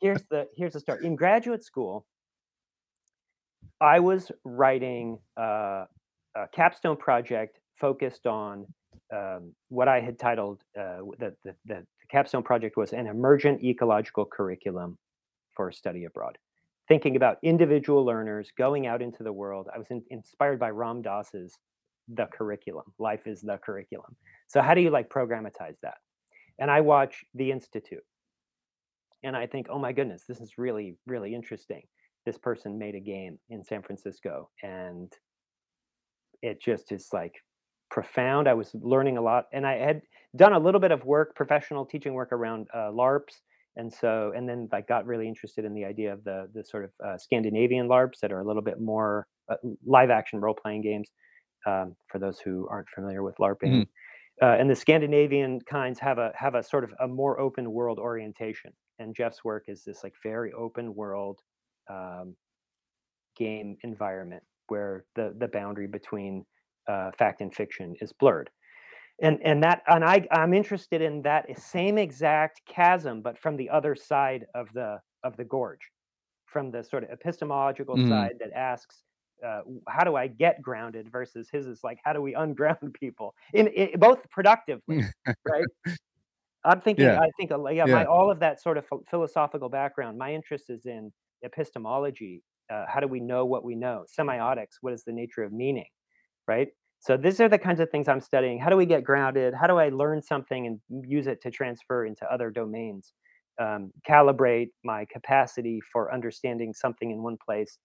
here's 0.00 0.24
the 0.30 0.46
here's 0.56 0.72
the 0.72 0.80
start 0.80 1.02
in 1.02 1.16
graduate 1.16 1.62
school 1.64 2.06
i 3.80 3.98
was 3.98 4.30
writing 4.44 5.18
uh, 5.38 5.84
a 6.36 6.48
capstone 6.52 6.96
project 6.96 7.60
focused 7.76 8.26
on 8.26 8.66
um, 9.12 9.52
what 9.68 9.88
I 9.88 10.00
had 10.00 10.18
titled 10.18 10.62
uh, 10.78 10.98
the, 11.18 11.34
the 11.66 11.86
capstone 12.10 12.42
project 12.42 12.76
was 12.76 12.92
an 12.92 13.06
emergent 13.06 13.62
ecological 13.62 14.24
curriculum 14.24 14.98
for 15.54 15.72
study 15.72 16.04
abroad. 16.04 16.38
Thinking 16.88 17.16
about 17.16 17.38
individual 17.42 18.04
learners 18.04 18.52
going 18.56 18.86
out 18.86 19.00
into 19.00 19.22
the 19.22 19.32
world. 19.32 19.68
I 19.74 19.78
was 19.78 19.86
in, 19.90 20.02
inspired 20.10 20.58
by 20.58 20.70
Ram 20.70 21.00
Dass's 21.02 21.58
The 22.08 22.26
Curriculum. 22.26 22.92
Life 22.98 23.26
is 23.26 23.40
the 23.40 23.58
curriculum. 23.58 24.16
So 24.48 24.60
how 24.60 24.74
do 24.74 24.82
you 24.82 24.90
like 24.90 25.08
programatize 25.08 25.76
that? 25.82 25.98
And 26.58 26.70
I 26.70 26.82
watch 26.82 27.24
The 27.34 27.50
Institute, 27.50 28.04
and 29.22 29.36
I 29.36 29.46
think, 29.46 29.68
oh 29.70 29.78
my 29.78 29.92
goodness, 29.92 30.24
this 30.28 30.40
is 30.40 30.58
really 30.58 30.96
really 31.06 31.34
interesting. 31.34 31.82
This 32.26 32.38
person 32.38 32.78
made 32.78 32.94
a 32.94 33.00
game 33.00 33.38
in 33.48 33.64
San 33.64 33.82
Francisco, 33.82 34.50
and 34.62 35.12
it 36.42 36.60
just 36.60 36.92
is 36.92 37.08
like 37.12 37.34
profound. 37.94 38.48
I 38.48 38.54
was 38.54 38.74
learning 38.74 39.18
a 39.18 39.22
lot, 39.22 39.44
and 39.52 39.64
I 39.64 39.76
had 39.76 40.02
done 40.34 40.52
a 40.52 40.58
little 40.58 40.80
bit 40.80 40.90
of 40.90 41.04
work, 41.04 41.36
professional 41.36 41.86
teaching 41.86 42.12
work 42.12 42.32
around 42.32 42.66
uh, 42.74 42.90
LARPs, 42.90 43.40
and 43.76 43.90
so 43.90 44.32
and 44.36 44.48
then 44.48 44.68
I 44.72 44.80
got 44.80 45.06
really 45.06 45.28
interested 45.28 45.64
in 45.64 45.72
the 45.74 45.84
idea 45.84 46.12
of 46.12 46.24
the 46.24 46.50
the 46.52 46.64
sort 46.64 46.84
of 46.84 46.90
uh, 47.06 47.16
Scandinavian 47.16 47.86
LARPs 47.86 48.18
that 48.20 48.32
are 48.32 48.40
a 48.40 48.44
little 48.44 48.62
bit 48.62 48.80
more 48.80 49.28
uh, 49.48 49.54
live 49.86 50.10
action 50.10 50.40
role 50.40 50.54
playing 50.60 50.82
games. 50.82 51.08
Um, 51.66 51.96
for 52.08 52.18
those 52.18 52.40
who 52.40 52.68
aren't 52.68 52.90
familiar 52.90 53.22
with 53.22 53.36
LARPing, 53.38 53.86
uh, 54.42 54.56
and 54.58 54.68
the 54.68 54.74
Scandinavian 54.74 55.60
kinds 55.60 56.00
have 56.00 56.18
a 56.18 56.32
have 56.34 56.56
a 56.56 56.62
sort 56.64 56.82
of 56.82 56.92
a 57.00 57.06
more 57.06 57.38
open 57.38 57.70
world 57.70 58.00
orientation. 58.00 58.72
And 58.98 59.14
Jeff's 59.14 59.44
work 59.44 59.64
is 59.68 59.84
this 59.84 60.02
like 60.02 60.14
very 60.22 60.52
open 60.52 60.94
world 60.94 61.40
um, 61.88 62.34
game 63.36 63.76
environment 63.84 64.42
where 64.66 65.04
the 65.14 65.34
the 65.38 65.48
boundary 65.48 65.86
between 65.86 66.44
uh, 66.88 67.10
fact 67.18 67.40
and 67.40 67.54
fiction 67.54 67.94
is 68.00 68.12
blurred. 68.12 68.50
And 69.22 69.38
and 69.44 69.62
that 69.64 69.82
and 69.88 70.04
I 70.04 70.26
I'm 70.32 70.54
interested 70.54 71.00
in 71.02 71.22
that 71.22 71.46
same 71.58 71.98
exact 71.98 72.62
chasm, 72.66 73.22
but 73.22 73.38
from 73.38 73.56
the 73.56 73.70
other 73.70 73.94
side 73.94 74.46
of 74.54 74.68
the 74.74 75.00
of 75.22 75.36
the 75.36 75.44
gorge, 75.44 75.80
from 76.46 76.70
the 76.70 76.82
sort 76.84 77.04
of 77.04 77.10
epistemological 77.10 77.96
Mhm. 77.96 78.08
side 78.08 78.36
that 78.40 78.52
asks. 78.52 79.04
Uh, 79.44 79.60
how 79.88 80.04
do 80.04 80.16
I 80.16 80.26
get 80.28 80.62
grounded 80.62 81.10
versus 81.10 81.50
his 81.50 81.66
is 81.66 81.84
like 81.84 81.98
how 82.04 82.12
do 82.14 82.22
we 82.22 82.34
unground 82.34 82.94
people 83.00 83.34
in, 83.52 83.66
in 83.68 83.98
both 84.00 84.30
productively, 84.30 85.02
right? 85.46 85.64
I'm 86.64 86.80
thinking, 86.82 87.04
Yeah. 87.06 87.18
I 87.20 87.30
think, 87.38 87.50
yeah, 87.50 87.86
Yeah. 87.86 87.86
my 87.86 88.04
all 88.06 88.30
of 88.30 88.40
that 88.40 88.60
sort 88.60 88.78
of 88.78 88.88
ph- 88.88 89.02
philosophical 89.10 89.68
background. 89.68 90.18
My 90.18 90.32
interest 90.32 90.70
is 90.70 90.86
in 90.86 91.12
epistemology. 91.42 92.42
Uh, 92.70 92.86
how 92.88 93.00
do 93.00 93.08
we 93.08 93.20
know 93.20 93.44
what 93.44 93.64
we 93.64 93.74
know? 93.74 94.06
Semiotics. 94.18 94.78
What 94.80 94.94
is 94.94 95.04
the 95.04 95.12
nature 95.12 95.42
of 95.42 95.52
meaning? 95.52 95.88
Right. 96.46 96.68
So 97.00 97.16
these 97.16 97.40
are 97.40 97.48
the 97.48 97.58
kinds 97.58 97.80
of 97.80 97.90
things 97.90 98.08
I'm 98.08 98.20
studying. 98.20 98.58
How 98.58 98.70
do 98.70 98.76
we 98.76 98.86
get 98.86 99.04
grounded? 99.04 99.54
How 99.54 99.66
do 99.66 99.76
I 99.78 99.90
learn 99.90 100.22
something 100.22 100.66
and 100.66 100.80
use 101.06 101.26
it 101.26 101.40
to 101.42 101.50
transfer 101.50 102.04
into 102.06 102.24
other 102.32 102.50
domains? 102.50 103.12
Um, 103.60 103.92
calibrate 104.08 104.70
my 104.84 105.06
capacity 105.12 105.80
for 105.92 106.12
understanding 106.12 106.72
something 106.74 107.10
in 107.10 107.22
one 107.22 107.36
place 107.44 107.78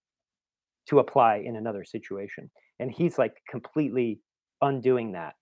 to 0.90 1.00
apply 1.00 1.38
in 1.38 1.56
another 1.56 1.84
situation. 1.84 2.50
And 2.80 2.92
he's 2.92 3.18
like 3.18 3.36
completely 3.50 4.22
undoing 4.62 5.12
that, 5.14 5.36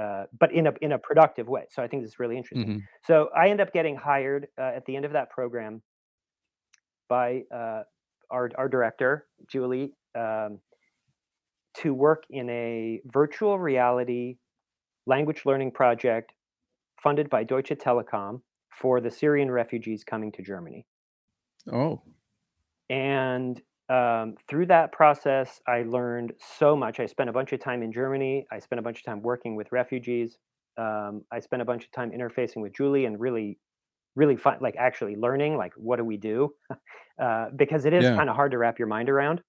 uh, 0.00 0.24
but 0.38 0.52
in 0.52 0.66
a 0.66 0.72
in 0.80 0.92
a 0.92 0.98
productive 0.98 1.48
way. 1.48 1.66
So 1.70 1.82
I 1.82 1.88
think 1.88 2.02
this 2.02 2.12
is 2.12 2.18
really 2.18 2.36
interesting. 2.38 2.70
Mhm. 2.70 2.82
So 3.04 3.30
I 3.36 3.50
end 3.50 3.60
up 3.60 3.72
getting 3.72 3.96
hired 3.96 4.48
uh, 4.58 4.72
at 4.76 4.84
the 4.86 4.96
end 4.96 5.04
of 5.04 5.12
that 5.12 5.30
program 5.30 5.82
by 7.08 7.42
uh, 7.54 7.82
our 8.30 8.50
our 8.56 8.68
director 8.68 9.26
Julie 9.50 9.94
um, 10.14 10.60
to 11.74 11.94
work 11.94 12.24
in 12.30 12.48
a 12.50 13.00
virtual 13.06 13.58
reality 13.58 14.36
language 15.06 15.44
learning 15.46 15.72
project 15.72 16.32
funded 17.02 17.30
by 17.30 17.44
Deutsche 17.44 17.70
Telekom 17.70 18.42
for 18.70 19.00
the 19.00 19.10
Syrian 19.10 19.50
refugees 19.50 20.04
coming 20.04 20.32
to 20.32 20.42
Germany 20.42 20.86
Oh. 21.70 22.02
and 22.90 23.60
um, 23.88 24.36
through 24.48 24.66
that 24.66 24.92
process, 24.92 25.60
I 25.66 25.82
learned 25.82 26.32
so 26.38 26.74
much. 26.76 26.98
I 27.00 27.06
spent 27.06 27.28
a 27.28 27.32
bunch 27.32 27.52
of 27.52 27.60
time 27.60 27.82
in 27.82 27.92
Germany. 27.92 28.46
I 28.50 28.58
spent 28.58 28.78
a 28.78 28.82
bunch 28.82 28.98
of 28.98 29.04
time 29.04 29.22
working 29.22 29.54
with 29.54 29.70
refugees. 29.70 30.38
Um, 30.78 31.24
I 31.30 31.40
spent 31.40 31.60
a 31.60 31.64
bunch 31.64 31.84
of 31.84 31.90
time 31.90 32.10
interfacing 32.10 32.62
with 32.62 32.72
Julie 32.74 33.04
and 33.04 33.20
really, 33.20 33.58
really 34.16 34.36
fun, 34.36 34.58
like 34.60 34.76
actually 34.76 35.16
learning, 35.16 35.56
like 35.56 35.74
what 35.76 35.96
do 35.96 36.04
we 36.04 36.16
do? 36.18 36.54
uh, 37.22 37.46
because 37.56 37.84
it 37.84 37.92
is 37.94 38.04
Yeah. 38.04 38.16
kind 38.16 38.30
of 38.30 38.36
hard 38.36 38.52
to 38.52 38.58
wrap 38.58 38.78
your 38.78 38.88
mind 38.88 39.10
around. 39.10 39.42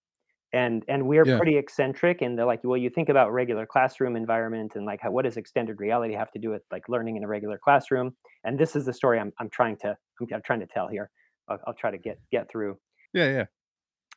And 0.54 0.86
and 0.88 1.08
we're 1.08 1.26
Yeah. 1.26 1.40
pretty 1.40 1.58
eccentric 1.58 2.22
in 2.22 2.36
the 2.36 2.46
like. 2.46 2.62
Well, 2.64 2.78
you 2.78 2.90
think 2.92 3.10
about 3.10 3.32
regular 3.34 3.66
classroom 3.66 4.16
environment 4.16 4.76
and 4.76 4.86
like 4.86 5.02
how, 5.02 5.12
what 5.12 5.24
does 5.24 5.36
extended 5.38 5.80
reality 5.80 6.14
have 6.14 6.32
to 6.32 6.40
do 6.40 6.50
with 6.52 6.62
like 6.72 6.88
learning 6.90 7.18
in 7.18 7.24
a 7.24 7.28
regular 7.28 7.58
classroom? 7.58 8.16
And 8.44 8.60
this 8.60 8.76
is 8.76 8.86
the 8.86 8.94
story 8.94 9.20
I'm 9.20 9.34
I'm 9.40 9.50
trying 9.50 9.78
to 9.78 9.98
I'm, 10.22 10.28
I'm 10.34 10.42
trying 10.44 10.60
to 10.62 10.68
tell 10.68 10.88
here. 10.88 11.10
I'll, 11.50 11.60
I'll 11.68 11.74
try 11.74 11.92
to 11.92 11.98
get 11.98 12.20
get 12.32 12.50
through 12.52 12.78
Yeah. 13.14 13.26
Yeah. 13.26 13.46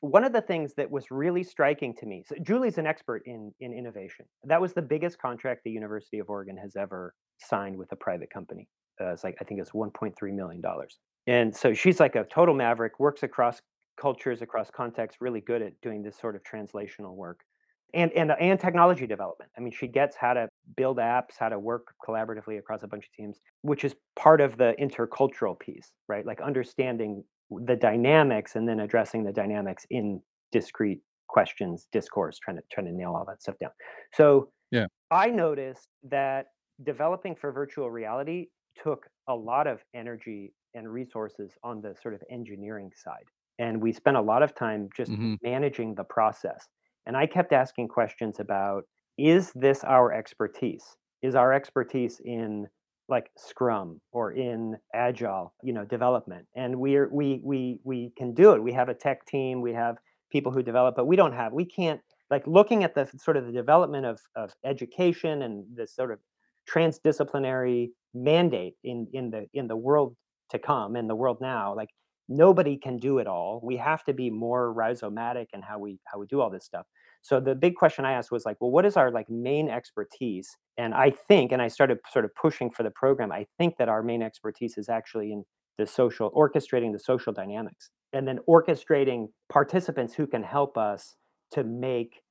one 0.00 0.24
of 0.24 0.32
the 0.32 0.42
things 0.42 0.74
that 0.74 0.90
was 0.90 1.10
really 1.10 1.42
striking 1.42 1.94
to 1.94 2.06
me 2.06 2.22
so 2.26 2.34
julie's 2.42 2.76
an 2.78 2.86
expert 2.86 3.22
in 3.24 3.52
in 3.60 3.72
innovation 3.72 4.26
that 4.44 4.60
was 4.60 4.74
the 4.74 4.82
biggest 4.82 5.18
contract 5.18 5.62
the 5.64 5.70
university 5.70 6.18
of 6.18 6.28
oregon 6.28 6.56
has 6.56 6.76
ever 6.76 7.14
signed 7.38 7.76
with 7.78 7.90
a 7.92 7.96
private 7.96 8.28
company 8.30 8.68
uh, 9.00 9.12
it's 9.12 9.24
like 9.24 9.36
i 9.40 9.44
think 9.44 9.58
it's 9.60 9.70
1.3 9.72 10.34
million 10.34 10.60
dollars 10.60 10.98
and 11.26 11.56
so 11.56 11.72
she's 11.72 11.98
like 11.98 12.14
a 12.14 12.24
total 12.24 12.54
maverick 12.54 13.00
works 13.00 13.22
across 13.22 13.62
cultures 13.96 14.42
across 14.42 14.70
contexts 14.70 15.20
really 15.20 15.40
good 15.40 15.62
at 15.62 15.80
doing 15.80 16.02
this 16.02 16.18
sort 16.18 16.36
of 16.36 16.42
translational 16.44 17.14
work 17.14 17.40
and 17.94 18.12
and 18.12 18.30
uh, 18.30 18.36
and 18.40 18.58
technology 18.60 19.06
development. 19.06 19.50
I 19.56 19.60
mean 19.60 19.72
she 19.72 19.86
gets 19.86 20.16
how 20.16 20.34
to 20.34 20.48
build 20.76 20.98
apps 20.98 21.38
how 21.38 21.48
to 21.48 21.58
work 21.58 21.94
collaboratively 22.06 22.58
across 22.58 22.82
a 22.82 22.88
bunch 22.88 23.04
of 23.06 23.12
teams 23.12 23.38
which 23.62 23.84
is 23.84 23.94
part 24.16 24.40
of 24.40 24.56
the 24.58 24.74
intercultural 24.80 25.58
piece 25.58 25.92
right? 26.08 26.26
Like 26.26 26.40
understanding 26.40 27.24
the 27.50 27.76
dynamics 27.76 28.56
and 28.56 28.68
then 28.68 28.80
addressing 28.80 29.24
the 29.24 29.32
dynamics 29.32 29.86
in 29.90 30.20
discrete 30.52 31.00
questions 31.28 31.86
discourse 31.92 32.38
trying 32.38 32.56
to 32.56 32.62
trying 32.72 32.86
to 32.86 32.92
nail 32.92 33.14
all 33.14 33.24
that 33.26 33.42
stuff 33.42 33.56
down. 33.60 33.70
So 34.12 34.50
Yeah. 34.70 34.86
i 35.10 35.28
noticed 35.30 35.88
that 36.02 36.46
developing 36.82 37.34
for 37.36 37.52
virtual 37.52 37.90
reality 37.90 38.48
took 38.82 39.08
a 39.28 39.34
lot 39.34 39.66
of 39.66 39.82
energy 39.94 40.54
and 40.74 40.88
resources 40.92 41.52
on 41.62 41.80
the 41.80 41.94
sort 42.02 42.14
of 42.14 42.22
engineering 42.30 42.90
side 42.94 43.24
and 43.58 43.82
we 43.82 43.92
spent 43.92 44.16
a 44.16 44.20
lot 44.22 44.42
of 44.42 44.54
time 44.54 44.88
just 44.96 45.12
Mhm. 45.12 45.38
managing 45.42 45.94
the 45.94 46.04
process 46.04 46.66
and 47.06 47.16
i 47.16 47.26
kept 47.26 47.52
asking 47.52 47.88
questions 47.88 48.40
about 48.40 48.84
is 49.18 49.52
this 49.54 49.84
our 49.84 50.12
expertise 50.12 50.96
is 51.22 51.34
our 51.34 51.52
expertise 51.52 52.20
in 52.24 52.66
like 53.08 53.30
Scrum 53.38 54.00
or 54.10 54.32
in 54.32 54.76
Agile, 54.92 55.54
you 55.62 55.72
know, 55.72 55.84
development. 55.84 56.48
And 56.56 56.80
we're 56.80 57.08
we 57.12 57.40
we 57.44 57.78
we 57.84 58.10
can 58.18 58.34
do 58.34 58.52
it. 58.52 58.62
We 58.64 58.72
have 58.72 58.88
a 58.88 58.94
tech 58.94 59.24
team, 59.26 59.60
we 59.62 59.72
have 59.74 59.96
people 60.32 60.50
who 60.50 60.60
develop, 60.62 60.96
but 60.96 61.06
we 61.06 61.14
don't 61.14 61.32
have 61.32 61.52
we 61.52 61.64
can't 61.64 62.00
like 62.30 62.44
looking 62.48 62.82
at 62.82 62.94
the 62.96 63.06
sort 63.16 63.36
of 63.36 63.46
the 63.46 63.52
development 63.52 64.06
of 64.06 64.20
of 64.34 64.52
education 64.64 65.42
and 65.42 65.64
this 65.76 65.94
sort 65.94 66.10
of 66.10 66.18
transdisciplinary 66.68 67.90
mandate 68.14 68.74
in 68.84 69.06
in 69.12 69.30
the 69.30 69.46
in 69.54 69.68
the 69.68 69.76
world 69.76 70.16
to 70.50 70.58
come 70.58 70.96
in 70.96 71.06
the 71.06 71.14
world 71.14 71.38
now 71.40 71.74
like 71.74 71.90
nobody 72.28 72.76
can 72.76 72.98
do 72.98 73.18
it 73.18 73.26
all 73.26 73.60
we 73.62 73.76
have 73.76 74.04
to 74.04 74.12
be 74.12 74.30
more 74.30 74.74
rhizomatic 74.74 75.46
in 75.52 75.62
how 75.62 75.78
we 75.78 75.98
how 76.04 76.18
we 76.18 76.26
do 76.26 76.40
all 76.40 76.50
this 76.50 76.64
stuff. 76.64 76.86
So 77.22 77.40
the 77.40 77.54
big 77.54 77.74
question 77.76 78.04
i 78.04 78.12
asked 78.12 78.30
was 78.30 78.44
like 78.44 78.56
well 78.60 78.70
what 78.70 78.86
is 78.86 78.96
our 78.96 79.10
like 79.10 79.28
main 79.30 79.68
expertise? 79.68 80.56
And 80.78 80.94
i 80.94 81.10
think 81.10 81.52
and 81.52 81.62
i 81.62 81.68
started 81.68 81.98
sort 82.12 82.24
of 82.24 82.34
pushing 82.34 82.70
for 82.70 82.82
the 82.82 82.90
program 82.90 83.32
i 83.32 83.46
think 83.58 83.76
that 83.78 83.88
our 83.88 84.02
main 84.02 84.22
expertise 84.22 84.76
is 84.78 84.88
actually 84.88 85.32
in 85.32 85.44
the 85.78 85.86
social 85.86 86.30
orchestrating 86.32 86.92
the 86.92 86.98
social 86.98 87.32
dynamics 87.32 87.90
and 88.12 88.26
then 88.26 88.38
orchestrating 88.48 89.28
participants 89.48 90.14
who 90.14 90.26
can 90.26 90.42
help 90.42 90.78
us 90.78 91.16
to 91.52 91.64
make 91.64 92.22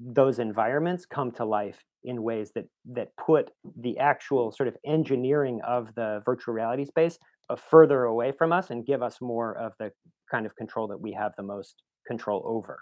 those 0.00 0.38
environments 0.38 1.06
come 1.06 1.30
to 1.32 1.44
life 1.44 1.84
in 2.02 2.22
ways 2.22 2.52
that 2.54 2.66
that 2.84 3.08
put 3.16 3.50
the 3.80 3.98
actual 3.98 4.52
sort 4.52 4.68
of 4.68 4.76
engineering 4.84 5.60
of 5.66 5.94
the 5.94 6.22
virtual 6.24 6.54
reality 6.54 6.84
space 6.84 7.18
further 7.56 8.04
away 8.04 8.32
from 8.32 8.52
us 8.52 8.70
and 8.70 8.86
give 8.86 9.02
us 9.02 9.20
more 9.20 9.56
of 9.58 9.72
the 9.78 9.92
kind 10.30 10.46
of 10.46 10.56
control 10.56 10.88
that 10.88 11.00
we 11.00 11.12
have 11.12 11.32
the 11.36 11.42
most 11.42 11.82
control 12.06 12.42
over 12.46 12.80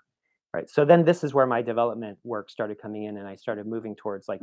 right 0.54 0.68
so 0.68 0.84
then 0.84 1.04
this 1.04 1.24
is 1.24 1.34
where 1.34 1.46
my 1.46 1.62
development 1.62 2.18
work 2.24 2.50
started 2.50 2.78
coming 2.80 3.04
in 3.04 3.16
and 3.18 3.26
i 3.28 3.34
started 3.34 3.66
moving 3.66 3.94
towards 3.96 4.28
like 4.28 4.40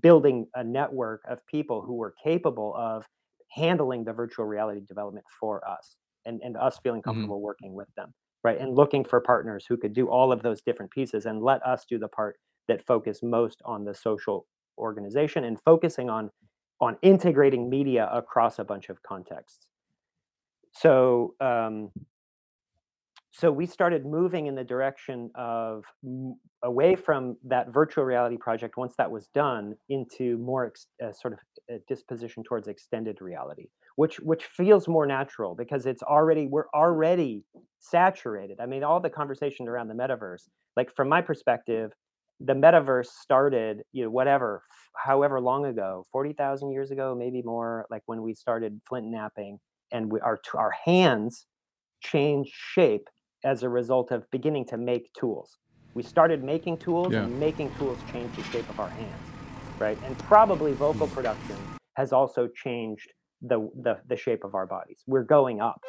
building 0.00 0.46
a 0.54 0.64
network 0.64 1.22
of 1.28 1.44
people 1.46 1.82
who 1.82 1.94
were 1.94 2.14
capable 2.22 2.74
of 2.76 3.06
handling 3.50 4.04
the 4.04 4.12
virtual 4.12 4.46
reality 4.46 4.80
development 4.88 5.26
for 5.40 5.66
us 5.68 5.96
and, 6.24 6.40
and 6.42 6.56
us 6.56 6.78
feeling 6.82 7.00
Mhm. 7.00 7.04
comfortable 7.04 7.40
working 7.40 7.74
with 7.74 7.88
them 7.96 8.12
right 8.42 8.58
and 8.60 8.74
looking 8.74 9.04
for 9.04 9.20
partners 9.20 9.66
who 9.68 9.76
could 9.76 9.92
do 9.92 10.08
all 10.08 10.32
of 10.32 10.42
those 10.42 10.62
different 10.62 10.90
pieces 10.90 11.26
and 11.26 11.42
let 11.42 11.64
us 11.66 11.84
do 11.88 11.98
the 11.98 12.08
part 12.08 12.36
that 12.68 12.84
focus 12.86 13.22
most 13.22 13.60
on 13.64 13.84
the 13.84 13.94
social 13.94 14.46
organization 14.78 15.44
and 15.44 15.60
focusing 15.62 16.08
on 16.10 16.30
on 16.84 16.96
integrating 17.02 17.68
media 17.68 18.08
across 18.12 18.58
a 18.58 18.64
bunch 18.64 18.88
of 18.88 19.02
contexts. 19.02 19.66
So 20.72 21.34
um, 21.40 21.90
so 23.32 23.50
we 23.50 23.66
started 23.66 24.06
moving 24.06 24.46
in 24.46 24.54
the 24.54 24.62
direction 24.62 25.30
of 25.34 25.84
away 26.62 26.94
from 26.94 27.36
that 27.44 27.72
virtual 27.72 28.04
reality 28.04 28.36
project 28.36 28.76
once 28.76 28.94
that 28.96 29.10
was 29.10 29.26
done 29.34 29.74
into 29.88 30.38
more 30.38 30.66
ex- 30.66 30.86
uh, 31.04 31.12
sort 31.12 31.32
of 31.32 31.40
a 31.68 31.78
disposition 31.88 32.44
towards 32.44 32.68
extended 32.68 33.20
reality 33.20 33.66
which 33.96 34.18
which 34.20 34.44
feels 34.44 34.88
more 34.88 35.06
natural 35.06 35.54
because 35.54 35.86
it's 35.86 36.02
already 36.02 36.46
we're 36.46 36.68
already 36.74 37.44
saturated. 37.80 38.58
I 38.60 38.66
mean 38.66 38.82
all 38.82 39.00
the 39.00 39.10
conversation 39.10 39.68
around 39.68 39.88
the 39.88 39.94
metaverse 39.94 40.48
like 40.76 40.94
from 40.94 41.08
my 41.08 41.20
perspective 41.20 41.92
the 42.44 42.54
metaverse 42.54 43.06
started 43.06 43.82
you 43.92 44.04
know 44.04 44.10
whatever 44.10 44.62
however 44.96 45.40
long 45.40 45.64
ago 45.66 46.06
40,000 46.12 46.70
years 46.72 46.90
ago 46.90 47.14
maybe 47.18 47.42
more 47.42 47.86
like 47.90 48.02
when 48.06 48.22
we 48.22 48.34
started 48.34 48.80
flint 48.88 49.06
knapping 49.06 49.58
and 49.92 50.12
we, 50.12 50.20
our 50.20 50.38
our 50.54 50.72
hands 50.84 51.46
changed 52.02 52.52
shape 52.54 53.08
as 53.44 53.62
a 53.62 53.68
result 53.68 54.10
of 54.10 54.30
beginning 54.30 54.66
to 54.66 54.76
make 54.76 55.12
tools. 55.18 55.58
We 55.94 56.02
started 56.02 56.42
making 56.42 56.78
tools, 56.78 57.12
Yeah. 57.12 57.24
and 57.24 57.38
making 57.38 57.72
tools 57.72 58.04
changed 58.04 58.36
the 58.36 58.42
shape 58.42 58.66
of 58.70 58.78
our 58.78 58.90
hands, 58.90 59.34
right? 59.80 59.98
And 60.04 60.18
probably 60.18 60.74
vocal 60.74 61.08
Mm. 61.08 61.12
production 61.12 61.68
has 61.96 62.12
also 62.12 62.48
changed 62.48 63.12
the, 63.42 63.70
the 63.82 64.00
the 64.08 64.16
shape 64.16 64.44
of 64.44 64.54
our 64.54 64.66
bodies. 64.66 65.02
We're 65.06 65.24
going 65.24 65.60
up, 65.60 65.80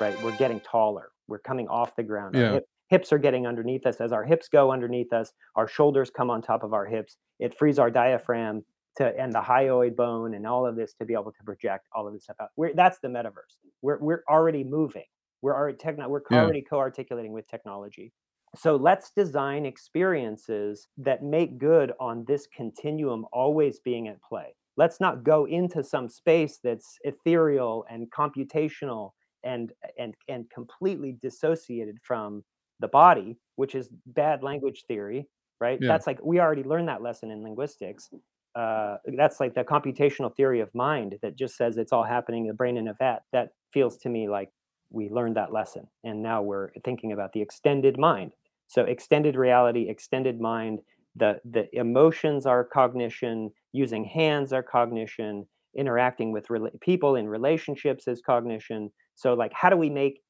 right? 0.00 0.16
We're 0.22 0.36
getting 0.36 0.60
taller. 0.60 1.10
We're 1.28 1.40
coming 1.40 1.68
off 1.68 1.96
the 1.96 2.02
ground. 2.04 2.36
Our 2.36 2.42
Yeah. 2.42 2.52
hip, 2.54 2.64
hips 2.88 3.12
are 3.12 3.18
getting 3.18 3.46
underneath 3.46 3.86
us. 3.86 4.00
As 4.00 4.12
our 4.12 4.24
hips 4.24 4.48
go 4.48 4.72
underneath 4.72 5.12
us, 5.12 5.32
our 5.56 5.68
shoulders 5.68 6.10
come 6.10 6.30
on 6.30 6.42
top 6.42 6.62
of 6.62 6.72
our 6.72 6.86
hips. 6.86 7.16
It 7.38 7.56
frees 7.56 7.78
our 7.78 7.90
diaphragm 7.90 8.64
to 8.96 9.16
and 9.18 9.32
the 9.32 9.40
hyoid 9.40 9.94
bone 9.96 10.34
and 10.34 10.46
all 10.46 10.66
of 10.66 10.76
this 10.76 10.94
to 10.94 11.04
be 11.04 11.14
able 11.14 11.32
to 11.32 11.44
project 11.44 11.86
all 11.94 12.06
of 12.06 12.12
this 12.14 12.24
stuff 12.24 12.36
out. 12.40 12.48
We're, 12.56 12.74
that's 12.74 12.98
the 13.00 13.08
metaverse. 13.08 13.56
We're 13.82 13.98
we're 13.98 14.24
already 14.28 14.64
moving. 14.64 15.04
We're 15.42 15.54
already 15.54 15.78
techno, 15.78 16.08
we're 16.08 16.22
Yeah. 16.30 16.42
already 16.42 16.62
co-articulating 16.62 17.32
with 17.32 17.46
technology. 17.48 18.12
So 18.56 18.76
let's 18.76 19.10
design 19.10 19.66
experiences 19.66 20.88
that 20.96 21.22
make 21.22 21.58
good 21.58 21.92
on 22.00 22.24
this 22.26 22.46
continuum 22.46 23.26
always 23.32 23.78
being 23.78 24.08
at 24.08 24.20
play. 24.22 24.56
Let's 24.76 25.00
not 25.00 25.22
go 25.22 25.44
into 25.44 25.84
some 25.84 26.08
space 26.08 26.58
that's 26.62 26.98
ethereal 27.04 27.84
and 27.90 28.10
computational 28.10 29.12
and 29.44 29.72
and 29.98 30.14
and 30.28 30.50
completely 30.50 31.12
dissociated 31.22 31.98
from 32.02 32.42
the 32.80 32.88
body, 32.88 33.36
which 33.56 33.74
is 33.74 33.88
bad 34.06 34.42
language 34.42 34.84
theory, 34.86 35.28
right? 35.60 35.78
Yeah. 35.80 35.88
That's 35.88 36.06
like 36.06 36.18
we 36.22 36.40
already 36.40 36.62
learned 36.62 36.88
that 36.88 37.02
lesson 37.02 37.30
in 37.30 37.42
linguistics. 37.42 38.08
Uh, 38.54 38.96
that's 39.16 39.40
like 39.40 39.54
the 39.54 39.62
computational 39.62 40.34
theory 40.34 40.60
of 40.60 40.74
mind 40.74 41.16
that 41.22 41.36
just 41.36 41.56
says 41.56 41.76
it's 41.76 41.92
all 41.92 42.02
happening 42.02 42.42
in 42.42 42.48
the 42.48 42.54
brain 42.54 42.76
in 42.76 42.88
a 42.88 42.94
vat. 42.94 43.20
That 43.32 43.50
feels 43.72 43.96
to 43.98 44.08
me 44.08 44.28
like 44.28 44.50
we 44.90 45.08
learned 45.10 45.36
that 45.36 45.52
lesson 45.52 45.86
and 46.04 46.22
now 46.22 46.42
we're 46.42 46.70
thinking 46.84 47.12
about 47.12 47.32
the 47.32 47.40
extended 47.40 47.98
mind 47.98 48.32
so 48.66 48.84
extended 48.84 49.36
reality 49.36 49.88
extended 49.88 50.40
mind 50.40 50.80
the 51.16 51.40
the 51.50 51.68
emotions 51.76 52.46
are 52.46 52.64
cognition 52.64 53.50
using 53.72 54.04
hands 54.04 54.52
are 54.52 54.62
cognition 54.62 55.46
interacting 55.76 56.32
with 56.32 56.46
rela- 56.48 56.80
people 56.80 57.16
in 57.16 57.28
relationships 57.28 58.08
is 58.08 58.22
cognition 58.24 58.90
so 59.14 59.34
like 59.34 59.52
how 59.52 59.68
do 59.68 59.76
we 59.76 59.90
make 59.90 60.20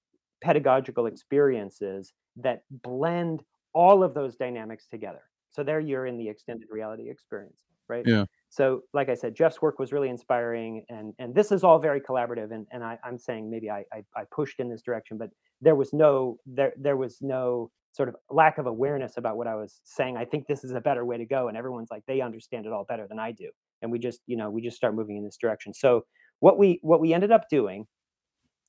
pedagogical 0.42 1.06
experiences 1.06 2.12
that 2.38 2.62
blend 2.70 3.42
all 3.72 4.02
of 4.02 4.14
those 4.14 4.36
dynamics 4.36 4.86
together. 4.86 5.22
So 5.50 5.62
there 5.62 5.80
you're 5.80 6.06
in 6.06 6.16
the 6.18 6.28
extended 6.28 6.68
reality 6.70 7.10
experience 7.10 7.64
right? 7.88 8.04
Yeah. 8.06 8.26
so 8.50 8.82
like 8.92 9.08
i 9.08 9.14
said 9.14 9.34
jeff's 9.34 9.62
work 9.62 9.78
was 9.78 9.92
really 9.92 10.10
inspiring 10.10 10.84
and 10.90 11.14
and 11.18 11.34
this 11.34 11.50
is 11.50 11.64
all 11.64 11.78
very 11.78 12.02
collaborative 12.02 12.52
and 12.52 12.66
and 12.70 12.84
I, 12.84 12.98
i'm 13.02 13.18
saying 13.18 13.50
maybe 13.50 13.70
I, 13.70 13.84
I 13.92 14.02
i 14.14 14.24
pushed 14.30 14.60
in 14.60 14.68
this 14.68 14.82
direction 14.82 15.16
but 15.16 15.30
there 15.62 15.74
was 15.74 15.94
no 15.94 16.36
there 16.44 16.74
there 16.76 16.98
was 16.98 17.16
no 17.22 17.70
sort 17.92 18.10
of 18.10 18.16
lack 18.30 18.58
of 18.58 18.66
awareness 18.66 19.16
about 19.16 19.38
what 19.38 19.46
i 19.46 19.54
was 19.54 19.80
saying. 19.84 20.18
I 20.18 20.26
think 20.26 20.46
this 20.46 20.64
is 20.64 20.72
a 20.72 20.80
better 20.82 21.06
way 21.06 21.16
to 21.16 21.24
go 21.24 21.48
and 21.48 21.56
everyone's 21.56 21.90
like 21.90 22.04
they 22.06 22.20
understand 22.20 22.66
it 22.66 22.72
all 22.72 22.84
better 22.84 23.06
than 23.08 23.18
i 23.18 23.32
do 23.32 23.50
and 23.82 23.90
we 23.90 23.98
just 23.98 24.20
you 24.26 24.36
know 24.36 24.50
we 24.50 24.62
just 24.62 24.76
start 24.76 24.94
moving 24.94 25.16
in 25.16 25.24
this 25.24 25.36
direction. 25.36 25.72
So 25.72 26.04
what 26.40 26.58
we 26.58 26.78
what 26.82 27.00
we 27.00 27.12
ended 27.12 27.32
up 27.32 27.48
doing 27.48 27.86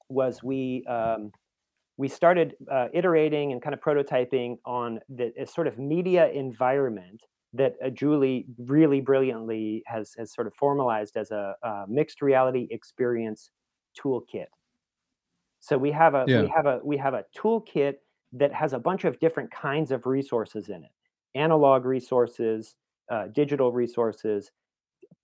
was 0.09 0.41
we 0.41 0.85
um 0.87 1.31
we 1.99 2.07
started 2.07 2.55
uh, 2.71 2.87
iterating 2.93 3.51
and 3.51 3.61
kind 3.61 3.73
of 3.73 3.81
prototyping 3.81 4.57
on 4.65 5.01
the 5.09 5.33
sort 5.45 5.67
of 5.67 5.77
media 5.77 6.29
environment 6.31 7.25
that 7.53 7.75
uh, 7.85 7.89
Julie 7.89 8.47
really 8.57 9.01
brilliantly 9.01 9.83
has 9.85 10.13
has 10.17 10.33
sort 10.33 10.47
of 10.47 10.53
formalized 10.55 11.17
as 11.17 11.31
a, 11.31 11.55
a 11.61 11.85
mixed 11.89 12.21
reality 12.21 12.69
experience 12.71 13.51
toolkit. 13.99 14.47
So 15.59 15.77
we 15.77 15.91
have 15.91 16.15
a 16.15 16.25
Yeah. 16.27 16.41
we 16.43 16.47
have 16.55 16.65
a 16.65 16.79
we 16.83 16.97
have 16.97 17.13
a 17.13 17.25
toolkit 17.37 17.95
that 18.33 18.53
has 18.53 18.73
a 18.73 18.79
bunch 18.79 19.03
of 19.03 19.19
different 19.19 19.51
kinds 19.51 19.91
of 19.91 20.05
resources 20.05 20.69
in 20.69 20.83
it. 20.85 20.91
Analog 21.35 21.83
resources, 21.85 22.75
uh, 23.11 23.27
digital 23.27 23.73
resources, 23.73 24.51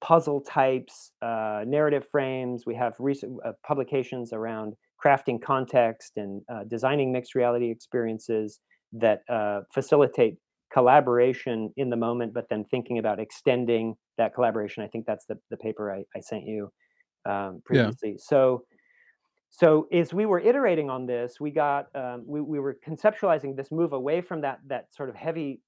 puzzle 0.01 0.41
types, 0.41 1.11
uh, 1.21 1.63
narrative 1.67 2.07
frames. 2.11 2.65
We 2.65 2.75
have 2.75 2.95
recent 2.99 3.39
uh, 3.45 3.53
publications 3.65 4.33
around 4.33 4.75
crafting 5.05 5.41
context 5.41 6.13
and 6.15 6.41
uh, 6.51 6.63
designing 6.67 7.11
mixed 7.11 7.35
reality 7.35 7.69
experiences 7.69 8.59
that 8.93 9.21
uh, 9.29 9.61
facilitate 9.73 10.37
collaboration 10.73 11.71
in 11.77 11.89
the 11.89 11.95
moment, 11.95 12.33
but 12.33 12.45
then 12.49 12.65
thinking 12.65 12.97
about 12.97 13.19
extending 13.19 13.95
that 14.17 14.33
collaboration. 14.33 14.83
I 14.83 14.87
think 14.87 15.05
that's 15.05 15.25
the, 15.25 15.37
the 15.49 15.57
paper 15.57 15.91
I, 15.93 16.03
I 16.15 16.21
sent 16.21 16.45
you 16.45 16.71
um, 17.25 17.61
Yeah. 17.69 17.91
previously. 17.91 18.17
So, 18.17 18.65
so 19.49 19.87
as 19.91 20.13
we 20.13 20.25
were 20.25 20.39
iterating 20.39 20.89
on 20.89 21.05
this, 21.05 21.39
we 21.39 21.51
got 21.51 21.87
um, 21.95 22.23
we, 22.27 22.41
we 22.41 22.59
were 22.59 22.77
conceptualizing 22.85 23.55
this 23.55 23.71
move 23.71 23.93
away 23.93 24.21
from 24.21 24.41
that 24.41 24.59
that 24.67 24.93
sort 24.93 25.09
of 25.09 25.15
heavy 25.15 25.61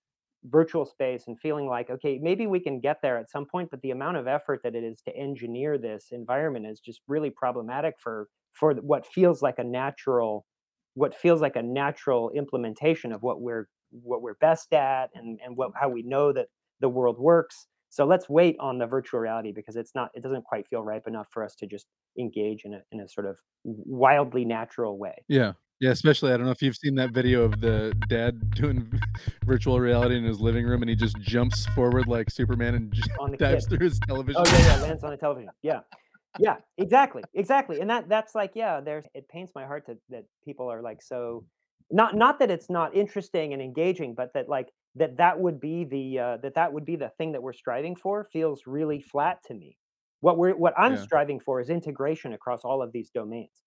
virtual 0.44 0.86
space 0.86 1.24
and 1.28 1.38
feeling 1.40 1.68
like 1.68 1.90
okay 1.90 2.20
maybe 2.22 2.46
we 2.46 2.60
can 2.60 2.80
get 2.80 2.98
there 3.02 3.18
at 3.18 3.30
some 3.30 3.46
point 3.46 3.70
but 3.72 3.82
the 3.82 3.90
amount 3.90 4.16
of 4.16 4.28
effort 4.28 4.62
that 4.64 4.76
it 4.76 4.84
is 4.84 5.02
to 5.02 5.14
engineer 5.18 5.80
this 5.80 6.10
environment 6.12 6.66
is 6.66 6.80
just 6.80 7.02
really 7.08 7.32
problematic 7.32 7.96
for 8.00 8.28
for 8.60 8.74
what 8.76 9.06
feels 9.06 9.42
like 9.42 9.56
a 9.58 9.64
natural 9.64 10.46
what 10.96 11.14
feels 11.14 11.42
like 11.42 11.56
a 11.56 11.62
natural 11.62 12.32
implementation 12.32 13.12
of 13.12 13.22
what 13.22 13.42
we're 13.42 13.68
what 13.92 14.22
we're 14.22 14.36
best 14.36 14.74
at 14.74 15.10
and 15.16 15.40
and 15.46 15.56
what 15.56 15.72
how 15.80 15.88
we 15.88 16.04
know 16.04 16.34
that 16.34 16.48
the 16.82 16.90
world 16.90 17.18
works 17.20 17.68
so 17.90 18.06
let's 18.06 18.28
wait 18.28 18.56
on 18.60 18.78
the 18.78 18.86
virtual 18.86 19.20
reality 19.20 19.52
because 19.52 19.76
it's 19.76 19.92
not 19.96 20.10
it 20.14 20.24
doesn't 20.24 20.44
quite 20.44 20.68
feel 20.68 20.84
ripe 20.84 21.08
enough 21.08 21.28
for 21.32 21.44
us 21.44 21.56
to 21.56 21.66
just 21.66 21.88
engage 22.20 22.64
in 22.66 22.74
a 22.74 22.82
in 22.92 23.00
a 23.00 23.08
sort 23.08 23.28
of 23.28 23.36
wildly 23.64 24.46
natural 24.46 24.98
way 24.98 25.16
Yeah. 25.28 25.54
Yeah, 25.80 25.92
especially 25.92 26.34
I 26.34 26.38
don't 26.38 26.48
know 26.48 26.52
if 26.52 26.64
you've 26.64 26.76
seen 26.76 26.96
that 26.96 27.12
video 27.12 27.44
of 27.44 27.62
the 27.62 27.94
dad 28.10 28.50
doing 28.56 28.92
virtual 29.46 29.80
reality 29.80 30.18
in 30.18 30.24
his 30.24 30.40
living 30.40 30.66
room 30.66 30.82
and 30.82 30.90
he 30.90 30.96
just 30.96 31.20
jumps 31.20 31.68
forward 31.68 32.08
like 32.08 32.32
Superman 32.32 32.74
and 32.74 33.38
dives 33.38 33.68
kid 33.68 33.78
through 33.78 33.86
his 33.86 34.00
oh, 34.04 34.08
television. 34.08 34.42
Oh 34.44 34.50
yeah, 34.50 34.76
yeah, 34.76 34.82
lands 34.82 35.04
on 35.04 35.12
the 35.12 35.18
television. 35.18 35.52
Yeah. 35.62 35.82
Yeah, 36.36 36.58
exactly. 36.78 37.30
Exactly. 37.34 37.80
And 37.80 37.90
that 37.90 38.10
that's 38.10 38.36
like, 38.36 38.52
yeah, 38.56 38.80
there's 38.82 39.06
it 39.14 39.28
pains 39.28 39.52
my 39.56 39.66
heart 39.66 39.86
that 39.88 39.98
that 40.10 40.26
people 40.44 40.70
are 40.72 40.82
like 40.82 41.02
so 41.02 41.46
not 41.90 42.16
not 42.16 42.40
that 42.40 42.52
it's 42.52 42.70
not 42.70 42.96
interesting 42.96 43.54
and 43.54 43.62
engaging, 43.62 44.14
but 44.14 44.34
that 44.34 44.48
like 44.50 44.72
that 44.96 45.18
that 45.18 45.40
would 45.40 45.60
be 45.60 45.84
the 45.86 46.20
uh 46.20 46.38
that 46.38 46.54
that 46.56 46.74
would 46.74 46.86
be 46.86 46.96
the 46.96 47.10
thing 47.18 47.32
that 47.32 47.42
we're 47.42 47.54
striving 47.54 47.96
for 47.96 48.24
feels 48.32 48.68
really 48.68 49.02
flat 49.02 49.40
to 49.46 49.54
me. 49.56 49.78
What 50.20 50.38
we're 50.38 50.56
what 50.56 50.74
I'm 50.78 50.96
Yeah. 50.96 51.08
striving 51.08 51.40
for 51.40 51.60
is 51.60 51.70
integration 51.70 52.34
across 52.34 52.62
all 52.64 52.82
of 52.84 52.92
these 52.92 53.10
domains. 53.10 53.64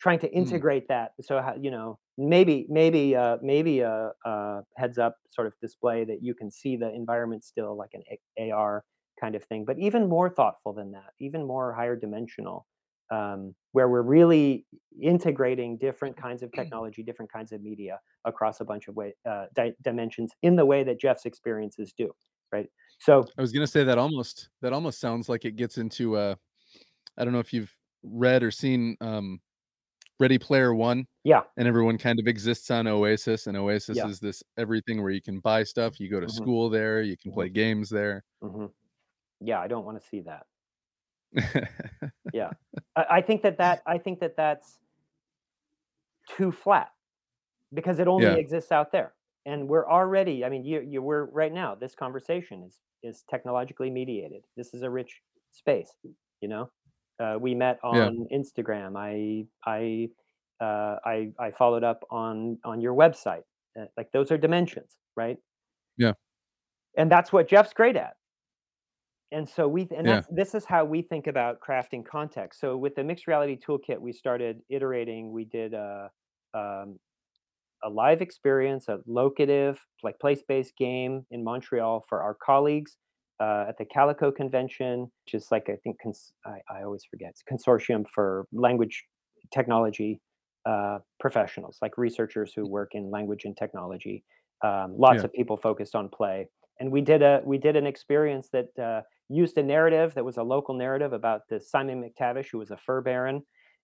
Trying 0.00 0.20
to 0.20 0.32
Mm. 0.36 0.68
integrate 0.70 0.86
that 0.88 1.12
so 1.20 1.40
how, 1.42 1.56
you 1.60 1.70
know, 1.72 1.98
maybe 2.16 2.66
maybe 2.68 3.16
uh 3.16 3.38
maybe 3.42 3.80
a, 3.80 4.12
a 4.24 4.62
heads 4.76 4.98
up 4.98 5.16
sort 5.30 5.46
of 5.48 5.54
display 5.60 6.04
that 6.04 6.22
you 6.22 6.34
can 6.34 6.50
see 6.52 6.76
the 6.76 6.92
environment 6.92 7.44
still 7.44 7.76
like 7.76 7.90
an 7.94 8.02
A- 8.10 8.50
AR 8.50 8.84
kind 9.20 9.34
of 9.34 9.44
thing, 9.44 9.64
but 9.64 9.78
even 9.78 10.08
more 10.08 10.30
thoughtful 10.30 10.72
than 10.72 10.92
that, 10.92 11.12
even 11.20 11.46
more 11.46 11.72
higher 11.74 11.96
dimensional, 11.96 12.66
um, 13.10 13.54
where 13.72 13.88
we're 13.88 14.02
really 14.02 14.66
integrating 15.00 15.78
different 15.78 16.16
kinds 16.16 16.42
of 16.42 16.52
technology, 16.52 17.02
different 17.02 17.32
kinds 17.32 17.52
of 17.52 17.62
media 17.62 18.00
across 18.24 18.60
a 18.60 18.64
bunch 18.64 18.88
of 18.88 18.96
way, 18.96 19.14
uh, 19.28 19.46
di- 19.54 19.74
dimensions 19.82 20.32
in 20.42 20.56
the 20.56 20.66
way 20.66 20.84
that 20.84 21.00
Jeff's 21.00 21.24
experiences 21.26 21.92
do, 21.96 22.12
right? 22.52 22.68
So 22.98 23.32
I 23.36 23.40
was 23.40 23.52
gonna 23.52 23.66
say 23.66 23.84
that 23.84 23.98
almost 23.98 24.48
that 24.60 24.72
almost 24.72 25.00
sounds 25.00 25.28
like 25.28 25.44
it 25.44 25.56
gets 25.56 25.78
into 25.78 26.16
uh 26.16 26.34
I 27.18 27.24
don't 27.24 27.34
know 27.34 27.40
if 27.40 27.52
you've 27.52 27.76
read 28.02 28.42
or 28.42 28.52
seen 28.52 28.96
um 29.00 29.40
Ready 30.20 30.38
Player 30.38 30.74
One 30.74 31.06
yeah, 31.24 31.44
and 31.56 31.68
everyone 31.68 31.98
kind 31.98 32.20
of 32.20 32.28
exists 32.28 32.70
on 32.70 32.86
Oasis 32.88 33.46
and 33.48 33.56
Oasis 33.56 34.02
yeah, 34.02 34.04
is 34.04 34.20
this 34.20 34.42
everything 34.58 35.02
where 35.02 35.12
you 35.12 35.22
can 35.22 35.40
buy 35.40 35.64
stuff, 35.64 36.00
you 36.00 36.10
go 36.10 36.20
to 36.20 36.28
hmm 36.28 36.28
school 36.28 36.70
there, 36.70 37.02
you 37.02 37.16
can 37.18 37.32
hmm 37.32 37.32
play 37.32 37.50
games 37.50 37.90
there. 37.90 38.24
hmm 38.42 38.66
yeah, 39.40 39.60
I 39.60 39.68
don't 39.68 39.84
want 39.84 40.00
to 40.00 40.06
see 40.06 40.22
that. 40.22 40.46
Yeah, 42.32 42.50
I, 42.96 43.04
I 43.10 43.20
think 43.22 43.42
that 43.42 43.58
that 43.58 43.82
I 43.86 43.98
think 43.98 44.20
that 44.20 44.36
that's 44.36 44.78
too 46.36 46.52
flat 46.52 46.90
because 47.74 47.98
it 47.98 48.08
only 48.08 48.26
yeah. 48.26 48.34
exists 48.34 48.72
out 48.72 48.92
there 48.92 49.14
and 49.46 49.66
we're 49.66 49.88
already 49.88 50.44
i 50.44 50.48
mean 50.48 50.64
you 50.64 50.80
you 50.80 51.02
we're 51.02 51.24
right 51.26 51.52
now 51.52 51.74
this 51.74 51.94
conversation 51.94 52.62
is 52.62 52.80
is 53.02 53.24
technologically 53.30 53.90
mediated 53.90 54.42
this 54.56 54.74
is 54.74 54.82
a 54.82 54.90
rich 54.90 55.20
space 55.50 55.92
you 56.40 56.48
know 56.48 56.70
uh, 57.20 57.36
we 57.40 57.54
met 57.54 57.78
Yeah. 57.82 58.06
on 58.06 58.26
instagram 58.32 58.96
i 58.96 59.44
i 59.66 60.08
uh, 60.64 60.96
i 61.04 61.30
i 61.38 61.50
followed 61.50 61.84
up 61.84 62.04
on 62.10 62.58
on 62.64 62.80
your 62.80 62.94
website 62.94 63.44
uh, 63.80 63.86
like 63.96 64.10
those 64.12 64.30
are 64.30 64.38
dimensions 64.38 64.98
right 65.16 65.38
Yeah. 65.96 66.12
and 66.96 67.10
that's 67.10 67.32
what 67.32 67.48
jeff's 67.48 67.72
great 67.72 67.96
at 67.96 68.14
and 69.32 69.48
so 69.48 69.68
we 69.68 69.86
and 69.96 70.06
Yeah. 70.06 70.08
that's 70.08 70.26
this 70.30 70.54
is 70.54 70.64
how 70.64 70.84
we 70.84 71.02
think 71.02 71.26
about 71.26 71.60
crafting 71.60 72.04
context 72.04 72.60
so 72.60 72.76
with 72.76 72.94
the 72.94 73.04
mixed 73.04 73.26
reality 73.26 73.58
toolkit 73.58 74.00
we 74.00 74.12
started 74.12 74.60
iterating 74.70 75.32
we 75.32 75.44
did 75.44 75.74
a 75.74 76.10
um, 76.54 76.98
a 77.84 77.88
live 77.90 78.20
experience, 78.20 78.88
a 78.88 78.98
locative, 79.06 79.80
like 80.02 80.18
place-based 80.18 80.76
game 80.76 81.24
in 81.30 81.44
Montreal 81.44 82.04
for 82.08 82.22
our 82.22 82.34
colleagues 82.34 82.96
uh, 83.40 83.66
at 83.68 83.78
the 83.78 83.84
Calico 83.84 84.32
Convention, 84.32 85.10
which 85.24 85.34
is 85.34 85.48
like 85.52 85.68
I 85.68 85.76
think 85.84 85.96
cons- 86.02 86.32
I, 86.44 86.58
I 86.70 86.82
always 86.82 87.04
forget 87.08 87.30
it's 87.30 87.42
a 87.46 87.54
consortium 87.54 88.04
for 88.12 88.46
language 88.52 89.04
technology 89.52 90.20
uh, 90.66 90.98
professionals, 91.20 91.78
like 91.80 91.96
researchers 91.96 92.52
who 92.54 92.66
work 92.66 92.90
in 92.92 93.10
language 93.10 93.44
and 93.44 93.56
technology. 93.56 94.24
Um, 94.64 94.96
lots 94.98 95.22
Yeah. 95.22 95.24
of 95.24 95.32
people 95.32 95.56
focused 95.56 95.94
on 95.94 96.08
play, 96.08 96.48
and 96.80 96.90
we 96.90 97.00
did 97.00 97.22
a 97.22 97.42
we 97.44 97.58
did 97.58 97.76
an 97.76 97.86
experience 97.86 98.48
that 98.52 98.76
uh, 98.76 99.02
used 99.28 99.58
a 99.58 99.62
narrative 99.62 100.14
that 100.14 100.24
was 100.24 100.36
a 100.36 100.42
local 100.42 100.74
narrative 100.74 101.12
about 101.12 101.42
the 101.48 101.60
Simon 101.60 102.02
McTavish, 102.02 102.50
who 102.50 102.58
was 102.58 102.70
a 102.70 102.76
fur 102.76 103.00
baron, 103.00 103.42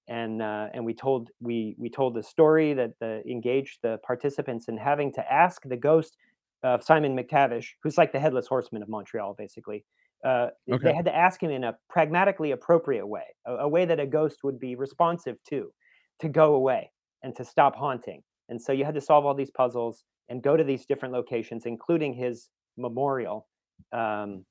and 0.08 0.42
uh, 0.42 0.68
and 0.74 0.84
we 0.84 0.94
told 0.94 1.30
we 1.40 1.76
we 1.78 1.88
told 1.90 2.14
the 2.14 2.22
story 2.22 2.74
that 2.74 2.92
the 3.00 3.22
engaged 3.28 3.78
the 3.82 3.98
participants 4.06 4.68
in 4.68 4.76
having 4.76 5.12
to 5.14 5.32
ask 5.32 5.62
the 5.64 5.76
ghost 5.76 6.16
of 6.62 6.82
Simon 6.82 7.16
McTavish, 7.16 7.68
who's 7.82 7.98
like 7.98 8.12
the 8.12 8.20
headless 8.20 8.46
horseman 8.46 8.82
of 8.82 8.88
Montreal, 8.88 9.34
basically. 9.34 9.84
Uh, 10.24 10.48
Okay. 10.72 10.88
they 10.88 10.94
had 10.94 11.04
to 11.04 11.14
ask 11.14 11.42
him 11.42 11.50
in 11.50 11.64
a 11.64 11.76
pragmatically 11.90 12.52
appropriate 12.52 13.06
way, 13.06 13.24
a, 13.46 13.56
a 13.56 13.68
way 13.68 13.84
that 13.84 14.00
a 14.00 14.06
ghost 14.06 14.38
would 14.42 14.58
be 14.58 14.74
responsive 14.74 15.36
to, 15.50 15.70
to 16.18 16.28
go 16.30 16.54
away 16.54 16.90
and 17.22 17.36
to 17.36 17.44
stop 17.44 17.76
haunting. 17.76 18.22
And 18.48 18.60
so 18.60 18.72
you 18.72 18.86
had 18.86 18.94
to 18.94 19.02
solve 19.02 19.26
all 19.26 19.34
these 19.34 19.50
puzzles 19.50 20.04
and 20.30 20.42
go 20.42 20.56
to 20.56 20.64
these 20.64 20.86
different 20.86 21.12
locations, 21.12 21.66
including 21.66 22.14
his 22.14 22.48
memorial, 22.78 23.46
um, 23.92 24.46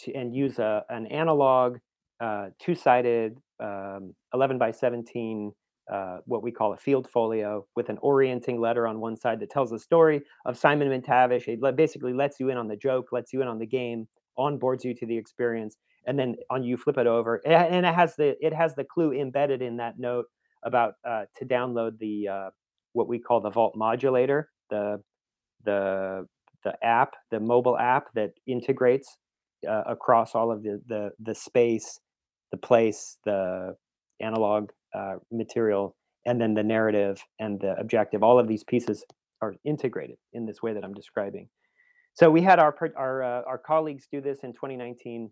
to, 0.00 0.14
and 0.14 0.34
use 0.34 0.58
a, 0.58 0.84
an 0.88 1.06
analog, 1.06 1.78
uh, 2.20 2.46
two-sided, 2.60 3.38
um, 3.60 4.14
11 4.34 4.58
by 4.58 4.70
17, 4.70 5.52
uh, 5.92 6.18
what 6.26 6.42
we 6.42 6.50
call 6.50 6.72
a 6.72 6.76
field 6.76 7.08
folio, 7.08 7.66
with 7.76 7.88
an 7.88 7.98
orienting 8.02 8.60
letter 8.60 8.86
on 8.86 9.00
one 9.00 9.16
side 9.16 9.40
that 9.40 9.50
tells 9.50 9.70
the 9.70 9.78
story 9.78 10.22
of 10.44 10.58
Simon 10.58 10.88
McTavish. 10.88 11.46
It 11.48 11.76
basically 11.76 12.12
lets 12.12 12.40
you 12.40 12.48
in 12.50 12.56
on 12.56 12.68
the 12.68 12.76
joke, 12.76 13.08
lets 13.12 13.32
you 13.32 13.42
in 13.42 13.48
on 13.48 13.58
the 13.58 13.66
game, 13.66 14.08
onboards 14.38 14.84
you 14.84 14.94
to 14.94 15.06
the 15.06 15.16
experience, 15.16 15.76
and 16.06 16.18
then 16.18 16.36
on 16.50 16.62
you 16.62 16.76
flip 16.76 16.98
it 16.98 17.06
over, 17.06 17.36
and 17.46 17.84
it 17.86 17.94
has 17.94 18.16
the 18.16 18.36
it 18.44 18.52
has 18.52 18.74
the 18.74 18.84
clue 18.84 19.12
embedded 19.12 19.62
in 19.62 19.76
that 19.76 19.98
note 19.98 20.26
about 20.64 20.94
uh, 21.08 21.24
to 21.38 21.44
download 21.44 21.98
the 21.98 22.28
uh, 22.28 22.50
what 22.92 23.08
we 23.08 23.18
call 23.18 23.40
the 23.40 23.50
Vault 23.50 23.74
modulator, 23.76 24.50
the 24.70 25.00
the 25.64 26.26
the 26.64 26.74
app, 26.84 27.14
the 27.30 27.40
mobile 27.40 27.78
app 27.78 28.06
that 28.14 28.32
integrates 28.46 29.16
uh, 29.68 29.82
across 29.86 30.34
all 30.34 30.50
of 30.50 30.62
the, 30.62 30.80
the 30.86 31.10
the 31.20 31.34
space, 31.34 32.00
the 32.50 32.56
place, 32.56 33.18
the 33.24 33.74
analog 34.20 34.70
uh, 34.94 35.16
material, 35.30 35.96
and 36.24 36.40
then 36.40 36.54
the 36.54 36.62
narrative 36.62 37.22
and 37.38 37.60
the 37.60 37.74
objective. 37.78 38.22
All 38.22 38.38
of 38.38 38.48
these 38.48 38.64
pieces 38.64 39.04
are 39.42 39.54
integrated 39.64 40.16
in 40.32 40.46
this 40.46 40.62
way 40.62 40.72
that 40.72 40.84
I'm 40.84 40.94
describing. 40.94 41.48
So 42.14 42.30
we 42.30 42.42
had 42.42 42.58
our 42.58 42.74
our 42.96 43.22
uh, 43.22 43.42
our 43.46 43.58
colleagues 43.58 44.06
do 44.10 44.20
this 44.20 44.38
in 44.42 44.52
2019, 44.52 45.30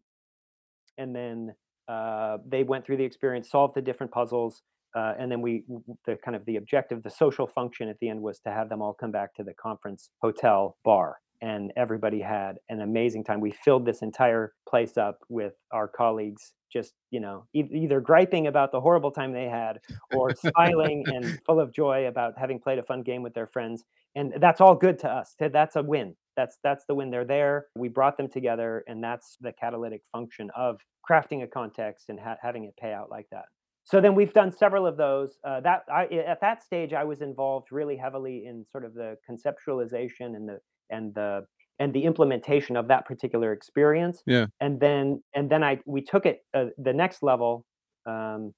and 0.98 1.14
then 1.14 1.54
uh, 1.88 2.38
they 2.46 2.62
went 2.62 2.84
through 2.84 2.98
the 2.98 3.04
experience, 3.04 3.50
solved 3.50 3.74
the 3.74 3.82
different 3.82 4.12
puzzles, 4.12 4.62
uh, 4.94 5.14
and 5.18 5.30
then 5.30 5.40
we 5.40 5.64
the 6.06 6.16
kind 6.24 6.36
of 6.36 6.44
the 6.44 6.56
objective, 6.56 7.02
the 7.02 7.10
social 7.10 7.46
function 7.46 7.88
at 7.88 7.98
the 8.00 8.08
end 8.08 8.20
was 8.20 8.38
to 8.40 8.50
have 8.50 8.68
them 8.68 8.82
all 8.82 8.94
come 8.94 9.10
back 9.10 9.34
to 9.34 9.42
the 9.42 9.54
conference 9.54 10.10
hotel 10.20 10.76
bar 10.84 11.16
and 11.40 11.72
everybody 11.76 12.20
had 12.20 12.58
an 12.68 12.80
amazing 12.80 13.24
time. 13.24 13.40
We 13.40 13.52
filled 13.52 13.84
this 13.84 14.02
entire 14.02 14.52
place 14.68 14.96
up 14.96 15.18
with 15.28 15.54
our 15.72 15.88
colleagues, 15.88 16.52
just 16.72 16.94
you 17.10 17.20
know, 17.20 17.46
e- 17.54 17.68
either 17.72 18.00
griping 18.00 18.46
about 18.46 18.72
the 18.72 18.80
horrible 18.80 19.10
time 19.10 19.32
they 19.32 19.48
had, 19.48 19.80
or 20.14 20.34
smiling 20.34 21.04
and 21.12 21.38
full 21.46 21.60
of 21.60 21.72
joy 21.72 22.06
about 22.06 22.34
having 22.38 22.58
played 22.58 22.78
a 22.78 22.82
fun 22.82 23.02
game 23.02 23.22
with 23.22 23.34
their 23.34 23.46
friends. 23.46 23.84
And 24.16 24.34
that's 24.40 24.60
all 24.60 24.76
good 24.76 24.98
to 25.00 25.08
us. 25.08 25.34
That's 25.38 25.76
a 25.76 25.82
win. 25.82 26.14
That's 26.36 26.58
that's 26.62 26.84
the 26.86 26.94
win. 26.94 27.10
They're 27.10 27.24
there. 27.24 27.66
We 27.76 27.88
brought 27.88 28.16
them 28.16 28.28
together, 28.28 28.84
and 28.86 29.02
that's 29.02 29.36
the 29.40 29.52
catalytic 29.52 30.02
function 30.12 30.50
of 30.56 30.80
crafting 31.08 31.42
a 31.42 31.46
context 31.46 32.08
and 32.08 32.18
ha- 32.18 32.36
having 32.40 32.64
it 32.64 32.74
pay 32.76 32.92
out 32.92 33.10
like 33.10 33.26
that 33.30 33.44
so 33.84 34.00
then 34.00 34.14
we've 34.14 34.32
done 34.32 34.50
several 34.50 34.86
of 34.86 34.96
those. 34.96 35.38
Uh, 35.44 35.60
that 35.60 35.84
I, 35.92 36.06
at 36.06 36.40
that 36.40 36.62
stage, 36.62 36.94
I 36.94 37.04
was 37.04 37.20
involved 37.20 37.68
really 37.70 37.96
heavily 37.96 38.46
in 38.46 38.64
sort 38.64 38.84
of 38.84 38.94
the 38.94 39.18
conceptualization 39.28 40.34
and 40.34 40.48
the 40.48 40.58
and 40.90 41.14
the 41.14 41.44
and 41.78 41.92
the 41.92 42.04
implementation 42.04 42.76
of 42.76 42.88
that 42.88 43.04
particular 43.04 43.52
experience. 43.52 44.22
Yeah. 44.26 44.46
And 44.60 44.80
then 44.80 45.22
and 45.34 45.50
then 45.50 45.64
I 45.64 45.80
we 45.86 46.02
took 46.02 46.26
it 46.26 46.44
uh, 46.54 46.66
the 46.78 46.92
next 46.92 47.22
level 47.22 47.64
um, 48.06 48.54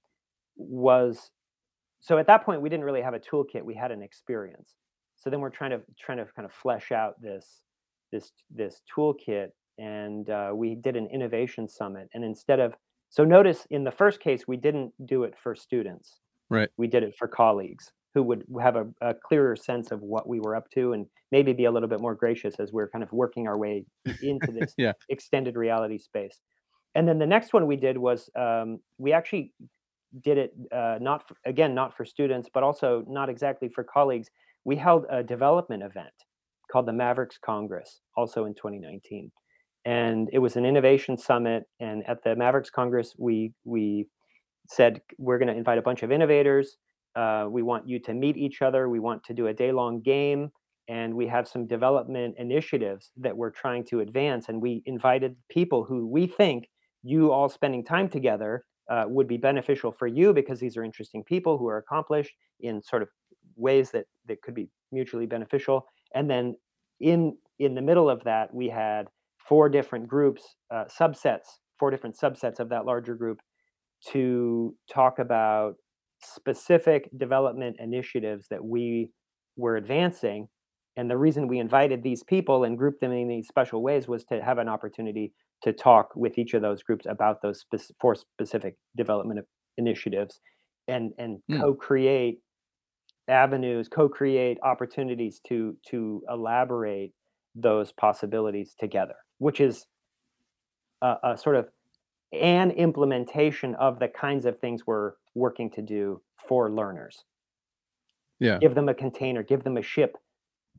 was 0.57 1.31
so 2.01 2.19
at 2.19 2.27
that 2.27 2.45
point 2.45 2.63
we 2.63 2.69
didn't 2.69 2.85
really 2.85 3.03
have 3.03 3.15
a 3.15 3.21
toolkit. 3.21 3.63
We 3.63 3.75
had 3.75 3.91
an 3.91 4.03
experience. 4.03 4.75
So 5.17 5.31
then 5.31 5.41
we're 5.41 5.51
trying 5.51 5.71
to 5.71 5.81
trying 5.99 6.19
to 6.19 6.27
kind 6.37 6.45
of 6.47 6.53
flesh 6.53 6.93
out 6.93 7.21
this 7.21 7.63
this 8.13 8.33
this 8.55 8.83
toolkit, 8.95 9.49
and 9.79 10.29
uh, 10.29 10.53
we 10.55 10.75
did 10.75 10.97
an 10.97 11.09
innovation 11.13 11.69
summit. 11.69 12.09
And 12.15 12.23
instead 12.23 12.61
of 12.61 12.75
so 13.09 13.25
notice 13.25 13.67
in 13.71 13.85
the 13.85 13.91
first 13.91 14.21
case, 14.21 14.47
we 14.47 14.57
didn't 14.57 14.93
do 15.07 15.25
it 15.25 15.35
for 15.43 15.55
students. 15.55 16.21
Right. 16.49 16.69
We 16.77 16.87
did 16.87 17.03
it 17.03 17.15
for 17.19 17.27
colleagues 17.27 17.93
who 18.17 18.23
would 18.23 18.45
have 18.63 18.77
a, 18.77 18.87
a, 19.03 19.13
clearer 19.13 19.55
sense 19.55 19.91
of 19.91 20.01
what 20.01 20.27
we 20.27 20.41
were 20.41 20.57
up 20.57 20.71
to 20.71 20.95
and 20.95 21.05
maybe 21.31 21.53
be 21.53 21.67
a 21.67 21.71
little 21.71 21.89
bit 21.89 22.01
more 22.01 22.15
gracious 22.15 22.55
as 22.59 22.73
we're 22.73 22.89
kind 22.89 23.03
of 23.03 23.13
working 23.13 23.47
our 23.47 23.59
way 23.59 23.85
into 24.23 24.53
this 24.59 24.73
yeah. 24.79 24.93
extended 25.11 25.55
reality 25.55 25.99
space. 25.99 26.41
And 26.95 27.07
then 27.07 27.19
the 27.19 27.27
next 27.27 27.53
one 27.53 27.67
we 27.67 27.77
did 27.77 27.99
was 27.99 28.31
um, 28.35 28.79
we 28.97 29.13
actually 29.13 29.53
did 30.25 30.39
it 30.39 30.53
uh, 30.75 30.97
not 30.99 31.29
for, 31.29 31.37
again 31.45 31.75
not 31.75 31.95
for 31.95 32.07
students 32.07 32.49
but 32.55 32.63
also 32.63 33.05
not 33.07 33.29
exactly 33.29 33.69
for 33.69 33.85
colleagues. 33.85 34.29
We 34.65 34.77
held 34.77 35.05
a 35.11 35.23
development 35.23 35.83
event 35.83 36.17
called 36.73 36.87
the 36.87 36.95
Mavericks 36.95 37.37
Congress 37.45 38.01
also 38.17 38.47
in 38.47 38.55
2019 38.55 39.31
and 39.85 40.31
it 40.33 40.39
was 40.39 40.57
an 40.57 40.65
innovation 40.65 41.19
summit. 41.19 41.65
And 41.81 42.03
at 42.09 42.25
the 42.25 42.35
Mavericks 42.35 42.71
Congress, 42.71 43.15
we 43.19 43.53
we 43.67 44.07
said 44.71 45.03
we're 45.19 45.39
going 45.39 45.53
to 45.53 45.57
invite 45.57 45.77
a 45.77 45.83
bunch 45.83 46.03
of 46.03 46.11
innovators. 46.11 46.79
Uh, 47.17 47.47
we 47.51 47.63
want 47.63 47.89
you 47.89 47.99
to 48.01 48.15
meet 48.15 48.37
each 48.37 48.63
other. 48.63 48.89
We 48.89 49.01
want 49.01 49.25
to 49.25 49.35
do 49.35 49.47
a 49.47 49.55
day 49.55 49.73
long 49.73 50.01
game, 50.03 50.51
and 50.89 51.15
we 51.15 51.27
have 51.27 51.49
some 51.49 51.67
development 51.67 52.35
initiatives 52.39 53.11
that 53.17 53.37
we're 53.37 53.51
trying 53.51 53.85
to 53.87 54.01
advance. 54.01 54.49
And 54.49 54.61
we 54.61 54.83
invited 54.85 55.37
people 55.49 55.85
who 55.85 56.07
we 56.07 56.27
think 56.27 56.69
you 57.03 57.33
all 57.33 57.49
spending 57.49 57.85
time 57.85 58.09
together 58.09 58.65
uh, 58.91 59.05
would 59.09 59.27
be 59.27 59.37
beneficial 59.37 59.93
for 59.93 60.07
you 60.07 60.33
because 60.33 60.61
these 60.61 60.77
are 60.77 60.85
interesting 60.85 61.25
people 61.25 61.59
who 61.59 61.67
are 61.69 61.79
accomplished 61.79 62.33
in 62.61 62.83
sort 62.83 63.03
of 63.03 63.09
ways 63.57 63.91
that 63.91 64.05
that 64.27 64.43
could 64.43 64.55
be 64.55 64.69
mutually 64.93 65.27
beneficial. 65.27 65.87
And 66.15 66.31
then 66.31 66.57
in 67.01 67.37
in 67.59 67.75
the 67.75 67.83
middle 67.83 68.11
of 68.11 68.23
that, 68.25 68.55
we 68.55 68.69
had 68.69 69.09
four 69.39 69.69
different 69.69 70.07
groups, 70.09 70.57
uh, 70.71 70.85
subsets, 70.85 71.61
four 71.79 71.91
different 71.91 72.17
subsets 72.17 72.61
of 72.61 72.69
that 72.69 72.85
larger 72.85 73.15
group 73.15 73.41
to 74.13 74.75
talk 74.93 75.19
about 75.19 75.77
specific 76.23 77.09
development 77.17 77.77
initiatives 77.79 78.47
that 78.51 78.65
we 78.65 79.11
were 79.57 79.77
advancing. 79.77 80.49
And 80.97 81.11
the 81.11 81.17
reason 81.17 81.47
we 81.47 81.59
invited 81.59 82.03
these 82.03 82.23
people 82.23 82.65
and 82.65 82.79
grouped 82.79 83.01
them 83.01 83.13
in 83.13 83.29
these 83.29 83.49
special 83.49 83.83
ways 83.83 84.09
was 84.09 84.25
to 84.25 84.43
have 84.43 84.59
an 84.59 84.69
opportunity 84.69 85.33
to 85.63 85.73
talk 85.73 86.15
with 86.15 86.39
each 86.39 86.55
of 86.55 86.63
those 86.63 86.83
groups 86.83 87.07
about 87.09 87.43
those 87.43 87.61
spe- 87.61 87.93
four 88.01 88.15
specific 88.15 88.77
development 88.97 89.41
initiatives 89.79 90.41
and, 90.89 91.13
and 91.19 91.39
mm. 91.51 91.61
co-create 91.61 92.39
avenues, 93.29 93.89
co-create 93.89 94.59
opportunities 94.63 95.41
to 95.49 95.77
to 95.91 96.23
elaborate 96.31 97.13
those 97.57 97.91
possibilities 97.91 98.77
together 98.79 99.15
which 99.39 99.61
is 99.61 99.87
a, 101.03 101.15
a 101.23 101.39
sort 101.39 101.57
of 101.57 101.69
an 102.41 102.71
implementation 102.73 103.75
of 103.77 103.99
the 103.99 104.09
kinds 104.09 104.47
of 104.47 104.59
things 104.59 104.87
we're 104.87 105.13
working 105.35 105.71
to 105.71 105.83
do 105.83 106.21
for 106.49 106.71
learners. 106.71 107.25
Yeah. 108.39 108.59
Give 108.59 108.75
them 108.75 108.89
a 108.89 108.95
container, 108.95 109.43
give 109.43 109.65
them 109.65 109.77
a 109.77 109.83
ship 109.83 110.17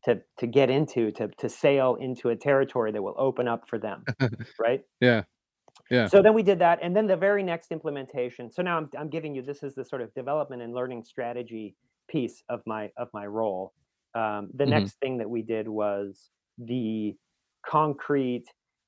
to 0.05 0.22
to 0.38 0.47
get 0.47 0.70
into, 0.70 1.12
to 1.14 1.30
to 1.39 1.49
sail 1.49 1.95
into 1.95 2.30
a 2.30 2.36
territory 2.36 2.91
that 2.91 3.01
will 3.01 3.16
open 3.18 3.47
up 3.47 3.68
for 3.68 3.80
them. 3.80 4.03
right? 4.60 4.82
Yeah. 5.01 5.24
Yeah. 5.89 6.08
So 6.08 6.22
then 6.22 6.34
we 6.34 6.43
did 6.43 6.60
that. 6.60 6.80
And 6.82 6.95
then 6.95 7.08
the 7.08 7.16
very 7.16 7.43
next 7.43 7.72
implementation. 7.72 8.51
So 8.51 8.62
now 8.62 8.78
I'm 8.78 8.89
I'm 8.97 9.10
giving 9.10 9.34
you 9.34 9.41
this 9.41 9.64
is 9.64 9.76
the 9.76 9.86
sort 9.86 10.01
of 10.01 10.14
development 10.14 10.62
and 10.62 10.74
learning 10.74 11.03
strategy 11.03 11.76
piece 12.08 12.43
of 12.49 12.62
my 12.66 12.91
of 12.97 13.10
my 13.14 13.26
role. 13.26 13.74
Um, 14.16 14.49
the 14.53 14.64
mm-hmm. 14.64 14.72
next 14.72 14.99
thing 14.99 15.18
that 15.18 15.30
we 15.30 15.41
did 15.41 15.68
was 15.68 16.30
the 16.58 17.16
concrete. 17.66 18.45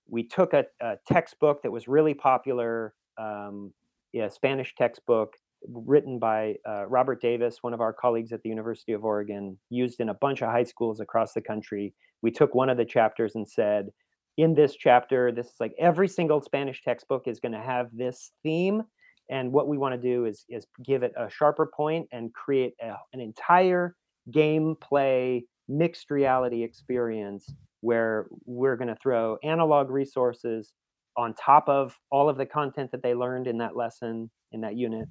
We 0.09 0.23
took 0.27 0.53
a, 0.53 0.65
a 0.81 0.95
textbook 1.07 1.61
that 1.63 1.71
was 1.71 1.87
really 1.87 2.13
popular, 2.13 2.93
um, 3.17 3.73
yeah, 4.11 4.27
Spanish 4.27 4.73
textbook 4.75 5.33
written 5.67 6.19
by 6.19 6.55
uh, 6.67 6.85
Robert 6.87 7.21
Davis, 7.21 7.57
one 7.61 7.73
of 7.73 7.81
our 7.81 7.93
colleagues 7.93 8.31
at 8.31 8.41
the 8.41 8.49
University 8.49 8.93
of 8.93 9.03
Oregon, 9.03 9.57
used 9.69 9.99
in 9.99 10.09
a 10.09 10.13
bunch 10.13 10.41
of 10.41 10.49
high 10.49 10.63
schools 10.63 10.99
across 10.99 11.33
the 11.33 11.41
country. 11.41 11.93
We 12.21 12.31
took 12.31 12.55
one 12.55 12.69
of 12.69 12.77
the 12.77 12.85
chapters 12.85 13.35
and 13.35 13.47
said, 13.47 13.89
in 14.37 14.53
this 14.53 14.75
chapter, 14.75 15.31
this 15.31 15.47
is 15.47 15.55
like 15.59 15.73
every 15.77 16.07
single 16.07 16.41
Spanish 16.41 16.81
textbook 16.81 17.27
is 17.27 17.39
going 17.39 17.51
to 17.51 17.59
have 17.59 17.89
this 17.93 18.31
theme. 18.41 18.83
And 19.29 19.51
what 19.51 19.67
we 19.67 19.77
want 19.77 19.93
to 19.95 20.01
do 20.01 20.25
is, 20.25 20.45
is 20.49 20.65
give 20.83 21.03
it 21.03 21.13
a 21.17 21.29
sharper 21.29 21.69
point 21.75 22.07
and 22.11 22.33
create 22.33 22.73
a, 22.81 22.93
an 23.13 23.19
entire 23.19 23.95
gameplay 24.31 25.41
mixed 25.67 26.09
reality 26.09 26.63
experience 26.63 27.53
where 27.81 28.27
we're 28.45 28.75
going 28.75 28.87
to 28.87 28.95
throw 28.95 29.37
analog 29.43 29.89
resources 29.89 30.73
on 31.17 31.33
top 31.33 31.67
of 31.67 31.97
all 32.11 32.29
of 32.29 32.37
the 32.37 32.45
content 32.45 32.91
that 32.91 33.03
they 33.03 33.13
learned 33.13 33.47
in 33.47 33.57
that 33.57 33.75
lesson 33.75 34.29
in 34.51 34.61
that 34.61 34.75
unit. 34.75 35.07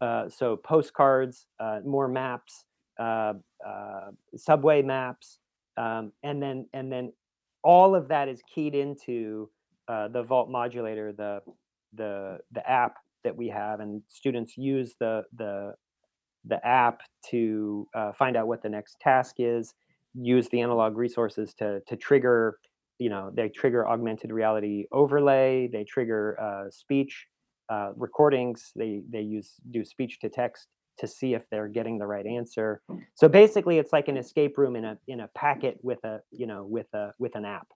Uh, 0.00 0.28
so 0.28 0.56
postcards 0.56 1.46
uh, 1.60 1.80
more 1.84 2.08
maps 2.08 2.64
uh, 3.00 3.32
uh 3.66 4.10
subway 4.36 4.82
maps 4.82 5.38
um, 5.76 6.12
and 6.22 6.42
then 6.42 6.66
and 6.72 6.92
then 6.92 7.12
all 7.62 7.94
of 7.94 8.08
that 8.08 8.28
is 8.28 8.40
keyed 8.54 8.74
into 8.74 9.48
uh, 9.88 10.08
the 10.08 10.22
vault 10.22 10.48
modulator 10.50 11.12
the 11.12 11.40
the 11.94 12.38
the 12.52 12.68
app 12.68 12.96
that 13.24 13.36
we 13.36 13.48
have 13.48 13.80
and 13.80 14.02
students 14.08 14.56
use 14.56 14.94
the 15.00 15.22
the 15.36 15.72
the 16.44 16.64
app 16.66 17.00
to 17.30 17.88
uh, 17.94 18.12
find 18.12 18.36
out 18.36 18.46
what 18.46 18.62
the 18.62 18.68
next 18.68 19.00
task 19.00 19.36
is 19.38 19.74
use 20.14 20.48
the 20.48 20.60
analog 20.60 20.96
resources 20.96 21.54
to 21.54 21.80
to 21.86 21.96
trigger 21.96 22.58
you 22.98 23.10
know 23.10 23.30
they 23.34 23.48
trigger 23.48 23.86
augmented 23.86 24.30
reality 24.30 24.86
overlay 24.92 25.68
they 25.72 25.84
trigger 25.84 26.40
uh, 26.40 26.70
speech 26.70 27.26
uh, 27.68 27.90
recordings 27.96 28.72
they 28.76 29.02
they 29.10 29.20
use 29.20 29.54
do 29.70 29.84
speech 29.84 30.20
to 30.20 30.28
text 30.28 30.68
to 30.98 31.08
see 31.08 31.34
if 31.34 31.42
they're 31.50 31.68
getting 31.68 31.98
the 31.98 32.06
right 32.06 32.26
answer 32.26 32.80
so 33.14 33.28
basically 33.28 33.78
it's 33.78 33.92
like 33.92 34.06
an 34.06 34.16
escape 34.16 34.56
room 34.56 34.76
in 34.76 34.84
a 34.84 34.98
in 35.08 35.20
a 35.20 35.28
packet 35.34 35.78
with 35.82 36.02
a 36.04 36.20
you 36.30 36.46
know 36.46 36.64
with 36.64 36.86
a 36.94 37.12
with 37.18 37.34
an 37.34 37.44
app 37.44 37.66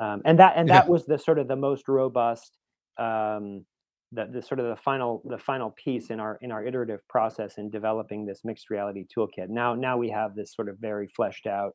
um, 0.00 0.22
and 0.24 0.38
that 0.38 0.54
and 0.56 0.68
that 0.68 0.86
yeah. 0.86 0.90
was 0.90 1.04
the 1.04 1.18
sort 1.18 1.38
of 1.38 1.46
the 1.46 1.56
most 1.56 1.88
robust 1.88 2.56
um, 2.98 3.64
the, 4.14 4.26
the 4.32 4.42
sort 4.42 4.60
of 4.60 4.66
the 4.66 4.76
final 4.76 5.22
the 5.24 5.38
final 5.38 5.70
piece 5.70 6.10
in 6.10 6.20
our 6.20 6.38
in 6.40 6.50
our 6.52 6.64
iterative 6.64 7.00
process 7.08 7.58
in 7.58 7.70
developing 7.70 8.24
this 8.24 8.40
mixed 8.44 8.70
reality 8.70 9.04
toolkit. 9.16 9.48
Now 9.48 9.74
now 9.74 9.96
we 9.98 10.10
have 10.10 10.34
this 10.34 10.54
sort 10.54 10.68
of 10.68 10.78
very 10.78 11.08
fleshed 11.08 11.46
out 11.46 11.72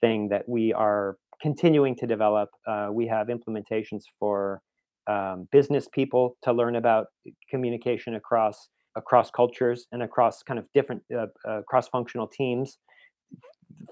thing 0.00 0.28
that 0.28 0.48
we 0.48 0.72
are 0.72 1.16
continuing 1.40 1.96
to 1.96 2.06
develop. 2.06 2.50
Uh, 2.66 2.88
we 2.92 3.06
have 3.06 3.28
implementations 3.28 4.02
for 4.18 4.60
um, 5.06 5.48
business 5.52 5.88
people 5.92 6.36
to 6.42 6.52
learn 6.52 6.76
about 6.76 7.06
communication 7.50 8.14
across 8.14 8.68
across 8.96 9.30
cultures 9.30 9.86
and 9.92 10.02
across 10.02 10.42
kind 10.42 10.58
of 10.58 10.66
different 10.74 11.02
uh, 11.16 11.26
uh, 11.48 11.60
cross 11.68 11.88
functional 11.88 12.26
teams 12.26 12.78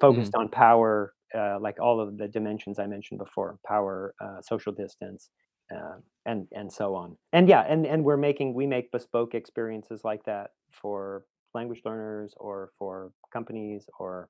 focused 0.01 0.33
mm-hmm. 0.33 0.43
on 0.43 0.49
power, 0.49 1.13
uh, 1.37 1.59
like 1.61 1.77
all 1.81 2.01
of 2.01 2.17
the 2.17 2.27
dimensions 2.29 2.79
I 2.79 2.87
mentioned 2.87 3.19
before: 3.19 3.59
power, 3.67 4.15
uh, 4.21 4.41
social 4.41 4.73
distance, 4.73 5.31
uh, 5.75 5.97
and 6.27 6.47
and 6.53 6.73
so 6.73 6.95
on. 6.95 7.17
And 7.33 7.49
yeah, 7.49 7.61
and 7.69 7.87
and 7.87 8.05
we're 8.05 8.17
making 8.17 8.55
we 8.55 8.67
make 8.67 8.91
bespoke 8.91 9.35
experiences 9.35 10.03
like 10.05 10.25
that 10.25 10.51
for 10.71 11.25
language 11.55 11.83
learners 11.85 12.35
or 12.37 12.71
for 12.79 13.13
companies 13.33 13.87
or 13.99 14.29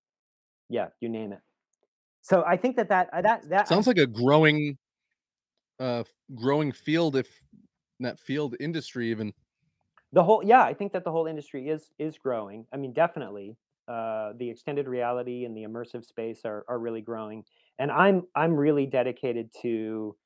yeah, 0.68 0.88
you 1.00 1.08
name 1.08 1.32
it. 1.32 1.40
So 2.22 2.44
I 2.46 2.56
think 2.56 2.76
that 2.76 2.88
that 2.88 3.08
uh, 3.12 3.22
that 3.22 3.48
that 3.48 3.68
sounds 3.68 3.86
like 3.86 3.98
a 3.98 4.06
growing, 4.06 4.76
uh, 5.78 6.04
growing 6.34 6.72
field. 6.72 7.16
If 7.16 7.28
that 8.00 8.18
field 8.18 8.56
industry 8.60 9.10
even 9.10 9.32
the 10.12 10.22
whole 10.22 10.42
yeah, 10.44 10.62
I 10.62 10.74
think 10.74 10.92
that 10.92 11.04
the 11.04 11.10
whole 11.10 11.26
industry 11.26 11.68
is 11.68 11.90
is 11.98 12.16
growing. 12.18 12.66
I 12.72 12.76
mean, 12.76 12.92
definitely. 12.92 13.56
Uh, 13.86 14.32
the 14.38 14.48
extended 14.48 14.88
reality 14.88 15.44
and 15.44 15.54
the 15.54 15.62
immersive 15.64 16.06
space 16.06 16.40
are, 16.46 16.64
are 16.68 16.78
really 16.78 17.02
growing. 17.02 17.44
and 17.78 17.90
I'm 17.90 18.22
I'm 18.34 18.54
really 18.54 18.86
dedicated 18.86 19.50
to 19.60 20.16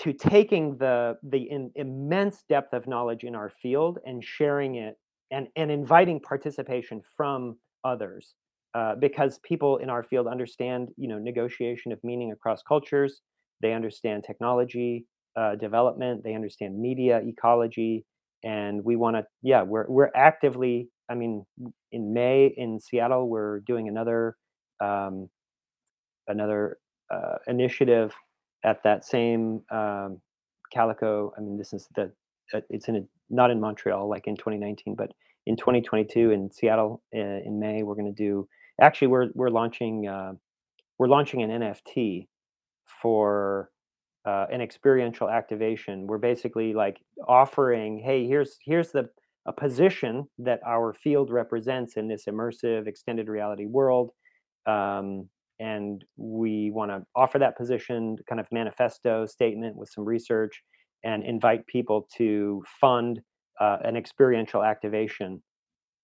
to 0.00 0.12
taking 0.12 0.76
the 0.78 1.16
the 1.22 1.38
in, 1.50 1.70
immense 1.74 2.44
depth 2.48 2.72
of 2.72 2.86
knowledge 2.86 3.24
in 3.24 3.34
our 3.34 3.50
field 3.62 3.98
and 4.06 4.24
sharing 4.24 4.76
it 4.76 4.98
and 5.30 5.48
and 5.56 5.70
inviting 5.70 6.20
participation 6.20 7.02
from 7.16 7.56
others 7.84 8.34
uh, 8.74 8.94
because 8.96 9.38
people 9.44 9.78
in 9.78 9.90
our 9.90 10.02
field 10.02 10.26
understand 10.26 10.88
you 10.96 11.08
know 11.08 11.18
negotiation 11.18 11.92
of 11.92 11.98
meaning 12.04 12.32
across 12.32 12.62
cultures. 12.62 13.22
They 13.62 13.72
understand 13.72 14.24
technology 14.24 15.06
uh, 15.36 15.54
development. 15.56 16.22
They 16.24 16.34
understand 16.34 16.78
media 16.78 17.20
ecology 17.24 18.04
and 18.44 18.84
we 18.84 18.96
want 18.96 19.16
to 19.16 19.24
yeah 19.42 19.62
we're 19.62 19.86
we're 19.88 20.10
actively 20.14 20.88
i 21.10 21.14
mean 21.14 21.44
in 21.92 22.12
may 22.12 22.52
in 22.56 22.78
seattle 22.78 23.28
we're 23.28 23.60
doing 23.60 23.88
another 23.88 24.36
um, 24.80 25.28
another 26.28 26.78
uh, 27.10 27.36
initiative 27.46 28.14
at 28.66 28.82
that 28.82 29.04
same 29.04 29.62
um, 29.70 30.20
Calico. 30.72 31.32
I 31.38 31.40
mean, 31.40 31.56
this 31.56 31.72
is 31.72 31.88
the 31.94 32.12
uh, 32.52 32.60
it's 32.68 32.88
in 32.88 32.96
a, 32.96 33.00
not 33.30 33.50
in 33.50 33.60
Montreal 33.60 34.08
like 34.08 34.26
in 34.26 34.36
2019, 34.36 34.94
but 34.94 35.12
in 35.46 35.56
2022 35.56 36.32
in 36.32 36.50
Seattle 36.50 37.02
uh, 37.14 37.18
in 37.18 37.58
May 37.58 37.82
we're 37.82 37.94
going 37.94 38.12
to 38.12 38.22
do. 38.22 38.46
Actually, 38.80 39.08
we're 39.08 39.28
we're 39.34 39.50
launching 39.50 40.06
uh, 40.06 40.32
we're 40.98 41.08
launching 41.08 41.42
an 41.42 41.50
NFT 41.50 42.26
for 42.84 43.70
uh, 44.26 44.46
an 44.52 44.60
experiential 44.60 45.30
activation. 45.30 46.06
We're 46.06 46.18
basically 46.18 46.74
like 46.74 46.98
offering, 47.26 48.02
hey, 48.04 48.26
here's 48.26 48.58
here's 48.64 48.90
the 48.90 49.08
a 49.46 49.52
position 49.52 50.26
that 50.38 50.60
our 50.66 50.92
field 50.92 51.30
represents 51.30 51.96
in 51.96 52.08
this 52.08 52.24
immersive 52.24 52.88
extended 52.88 53.28
reality 53.28 53.66
world. 53.66 54.10
Um, 54.66 55.28
and 55.58 56.04
we 56.16 56.70
want 56.70 56.90
to 56.90 57.02
offer 57.14 57.38
that 57.38 57.56
position 57.56 58.16
kind 58.28 58.40
of 58.40 58.46
manifesto 58.52 59.26
statement 59.26 59.76
with 59.76 59.88
some 59.88 60.04
research 60.04 60.62
and 61.04 61.24
invite 61.24 61.66
people 61.66 62.08
to 62.16 62.62
fund 62.80 63.20
uh, 63.60 63.78
an 63.84 63.96
experiential 63.96 64.62
activation 64.62 65.42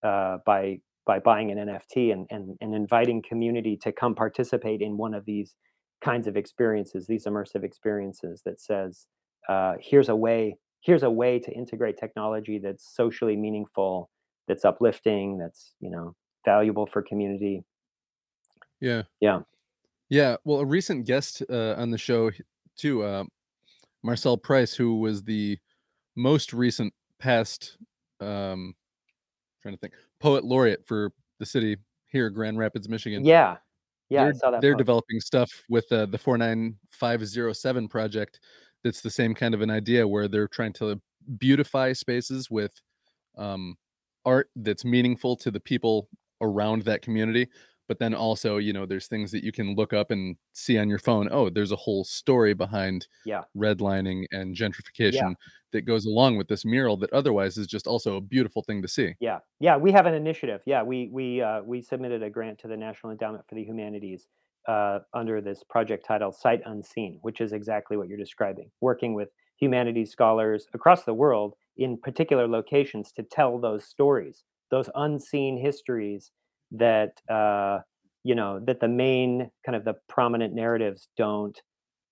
uh, 0.03 0.39
by 0.47 0.79
by 1.05 1.19
buying 1.19 1.51
an 1.51 1.59
NFT 1.59 2.13
and, 2.13 2.27
and 2.31 2.57
and 2.61 2.75
inviting 2.75 3.23
community 3.29 3.77
to 3.83 3.93
come 3.93 4.15
participate 4.15 4.81
in 4.81 4.97
one 4.97 5.15
of 5.15 5.25
these 5.25 5.55
kinds 6.03 6.27
of 6.27 6.37
experiences, 6.37 7.07
these 7.07 7.27
immersive 7.27 7.63
experiences 7.63 8.43
that 8.45 8.61
says, 8.61 9.07
uh, 9.49 9.75
here's 9.81 10.09
a 10.09 10.17
way 10.17 10.57
here's 10.81 11.03
a 11.03 11.11
way 11.11 11.39
to 11.39 11.53
integrate 11.53 11.97
technology 11.97 12.59
that's 12.59 12.93
socially 12.97 13.37
meaningful, 13.37 14.11
that's 14.49 14.65
uplifting, 14.65 15.39
that's 15.39 15.75
you 15.81 15.91
know 15.91 16.15
valuable 16.45 16.87
for 16.87 17.03
community 17.03 17.65
Yeah. 18.83 19.03
yeah. 19.21 19.41
Yeah. 20.11 20.37
Well, 20.45 20.61
a 20.61 20.67
recent 20.67 21.07
guest 21.07 21.43
uh, 21.49 21.75
on 21.79 21.91
the 21.91 21.99
show 21.99 22.31
too, 22.77 23.03
uh, 23.03 23.25
Marcel 24.03 24.37
Price, 24.37 24.75
who 24.75 24.99
was 24.99 25.23
the 25.23 25.57
most 26.17 26.53
recent 26.53 26.93
past, 27.19 27.79
um, 28.21 28.75
trying 29.63 29.75
to 29.75 29.81
think, 29.81 29.95
poet 30.21 30.45
laureate 30.45 30.85
for 30.85 31.13
the 31.39 31.47
city 31.47 31.77
here, 32.09 32.29
Grand 32.29 32.59
Rapids, 32.59 32.89
Michigan. 32.89 33.25
Yeah. 33.25 33.57
Yeah, 34.11 34.23
I 34.23 34.25
They're 34.25 34.35
saw 34.35 34.51
that 34.51 34.61
they're 34.61 34.75
developing 34.75 35.21
stuff 35.21 35.51
with 35.71 35.91
uh, 35.91 36.05
the 36.05 36.19
49507 36.19 37.89
project. 37.89 38.41
That's 38.85 39.01
the 39.01 39.09
same 39.09 39.35
kind 39.35 39.55
of 39.55 39.63
an 39.63 39.71
idea 39.71 40.07
where 40.07 40.29
they're 40.29 40.49
trying 40.49 40.75
to 40.75 41.01
beautify 41.39 41.95
spaces 41.95 42.51
with 42.51 42.73
um, 43.39 43.77
art 44.27 44.51
that's 44.57 44.85
meaningful 44.85 45.37
to 45.37 45.51
the 45.51 45.61
people 45.61 46.09
around 46.43 46.83
that 46.83 47.01
community. 47.01 47.49
But 47.93 47.99
then 47.99 48.15
also, 48.15 48.57
you 48.57 48.73
know, 48.73 48.87
there's 48.87 49.07
things 49.07 49.33
that 49.33 49.45
you 49.45 49.53
can 49.53 49.75
look 49.75 49.93
up 49.93 50.11
and 50.11 50.39
see 50.55 50.79
on 50.79 50.89
your 50.89 50.99
phone. 50.99 51.29
Oh, 51.31 51.51
there's 51.51 51.73
a 51.73 51.77
whole 51.77 52.05
story 52.05 52.55
behind 52.55 53.07
Yeah. 53.25 53.45
redlining 53.55 54.25
and 54.33 54.57
Yeah. 55.09 55.29
gentrification 55.29 55.35
that 55.73 55.83
goes 55.83 56.07
along 56.07 56.39
with 56.39 56.49
this 56.49 56.65
mural 56.65 56.97
that 56.97 57.13
otherwise 57.13 57.59
is 57.59 57.67
just 57.67 57.87
also 57.87 58.17
a 58.17 58.23
beautiful 58.23 58.63
thing 58.63 58.81
to 58.81 58.89
see. 58.89 59.17
Yeah. 59.21 59.41
Yeah, 59.61 59.77
we 59.77 59.93
have 59.93 60.07
an 60.07 60.15
initiative. 60.15 60.63
Yeah, 60.67 60.83
we 60.83 61.09
we 61.13 61.41
uh, 61.41 61.63
we 61.63 61.81
submitted 61.81 62.23
a 62.23 62.31
grant 62.31 62.59
to 62.61 62.69
the 62.69 62.77
National 62.77 63.13
Endowment 63.13 63.47
for 63.49 63.55
the 63.55 63.63
Humanities 63.65 64.27
uh, 64.67 65.01
under 65.15 65.41
this 65.41 65.63
project 65.63 66.05
titled 66.07 66.35
Sight 66.35 66.61
Unseen, 66.65 67.19
which 67.23 67.41
is 67.41 67.53
exactly 67.53 67.97
what 67.97 68.09
you're 68.09 68.19
describing, 68.19 68.71
working 68.81 69.15
with 69.15 69.29
humanities 69.61 70.11
scholars 70.11 70.67
across 70.75 71.05
the 71.05 71.15
world 71.15 71.55
in 71.77 71.97
particular 71.99 72.49
locations 72.49 73.13
to 73.13 73.23
tell 73.23 73.59
those 73.61 73.85
stories, 73.85 74.45
those 74.71 74.91
unseen 74.97 75.57
histories 75.57 76.33
that 76.73 77.21
uh, 77.31 77.81
you 78.25 78.35
know 78.35 78.61
that 78.67 78.81
the 78.81 78.89
main 78.89 79.51
kind 79.65 79.77
of 79.77 79.85
the 79.85 79.95
prominent 80.09 80.55
narratives 80.55 81.09
don't 81.17 81.61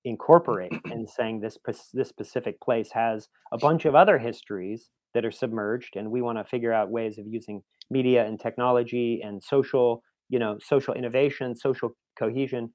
incorporate 0.04 0.72
and 0.86 1.08
saying 1.08 1.40
this 1.40 1.58
this 1.92 2.08
specific 2.08 2.60
place 2.60 2.90
has 2.92 3.28
a 3.52 3.58
bunch 3.58 3.84
of 3.84 3.94
other 3.94 4.18
histories 4.18 4.90
that 5.14 5.24
are 5.24 5.30
submerged 5.30 5.96
and 5.96 6.10
we 6.10 6.22
want 6.22 6.38
to 6.38 6.44
figure 6.44 6.72
out 6.72 6.90
ways 6.90 7.18
of 7.18 7.26
using 7.26 7.62
media 7.90 8.24
and 8.24 8.40
technology 8.40 9.20
and 9.22 9.42
social 9.42 10.02
you 10.28 10.38
know 10.38 10.56
social 10.60 10.94
innovation 10.94 11.56
social 11.56 11.90
cohesion 12.18 12.72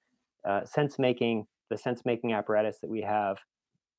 uh, 0.47 0.63
sense 0.65 0.99
making 0.99 1.45
the 1.69 1.77
sense 1.77 2.01
making 2.05 2.33
apparatus 2.33 2.77
that 2.81 2.89
we 2.89 3.01
have 3.01 3.37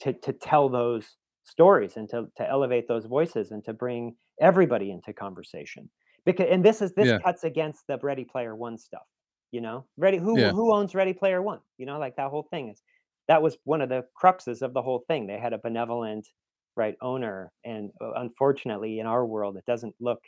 to, 0.01 0.13
to 0.13 0.33
tell 0.33 0.69
those 0.69 1.17
stories 1.45 1.97
and 1.97 2.09
to, 2.09 2.27
to 2.37 2.49
elevate 2.49 2.87
those 2.89 3.07
voices 3.07 3.51
and 3.51 3.65
to 3.65 3.73
bring 3.73 4.15
everybody 4.41 4.91
into 4.91 5.13
conversation 5.13 5.89
because 6.27 6.49
and 6.51 6.65
this 6.65 6.83
is 6.83 6.95
this 6.95 7.13
Yeah. 7.13 7.21
cuts 7.25 7.45
against 7.45 7.87
the 7.89 7.99
ready 8.03 8.27
player 8.27 8.57
one 8.57 8.79
stuff 8.79 9.07
you 9.53 9.63
know 9.63 9.87
ready 9.99 10.19
who 10.19 10.39
Yeah. 10.39 10.55
who 10.55 10.75
owns 10.75 10.95
ready 10.95 11.15
player 11.15 11.43
one 11.43 11.61
you 11.79 11.87
know 11.87 11.99
like 12.01 12.17
that 12.17 12.31
whole 12.31 12.45
thing 12.51 12.71
is 12.71 12.83
that 13.29 13.43
was 13.43 13.59
one 13.65 13.83
of 13.83 13.91
the 13.91 14.07
cruxes 14.21 14.63
of 14.63 14.75
the 14.75 14.83
whole 14.83 15.05
thing 15.09 15.27
they 15.29 15.39
had 15.39 15.55
a 15.55 15.59
benevolent 15.59 16.29
right 16.77 16.97
owner 17.03 17.53
and 17.65 17.93
uh, 18.03 18.13
unfortunately 18.17 19.01
in 19.01 19.07
our 19.07 19.27
world 19.27 19.57
it 19.57 19.67
doesn't 19.67 19.97
look 20.01 20.25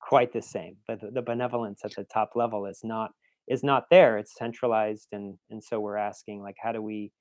quite 0.00 0.32
the 0.32 0.42
same 0.42 0.76
but 0.88 1.00
the, 1.00 1.10
the 1.10 1.22
benevolence 1.22 1.80
at 1.84 1.94
the 1.96 2.04
top 2.04 2.32
level 2.36 2.66
is 2.66 2.82
not 2.84 3.12
is 3.48 3.64
not 3.64 3.86
there 3.90 4.18
it's 4.18 4.34
centralized 4.36 5.08
and 5.12 5.38
and 5.50 5.64
so 5.64 5.80
we're 5.80 5.96
asking 5.96 6.42
like 6.42 6.56
how 6.62 6.72
do 6.72 6.82
we 6.82 7.12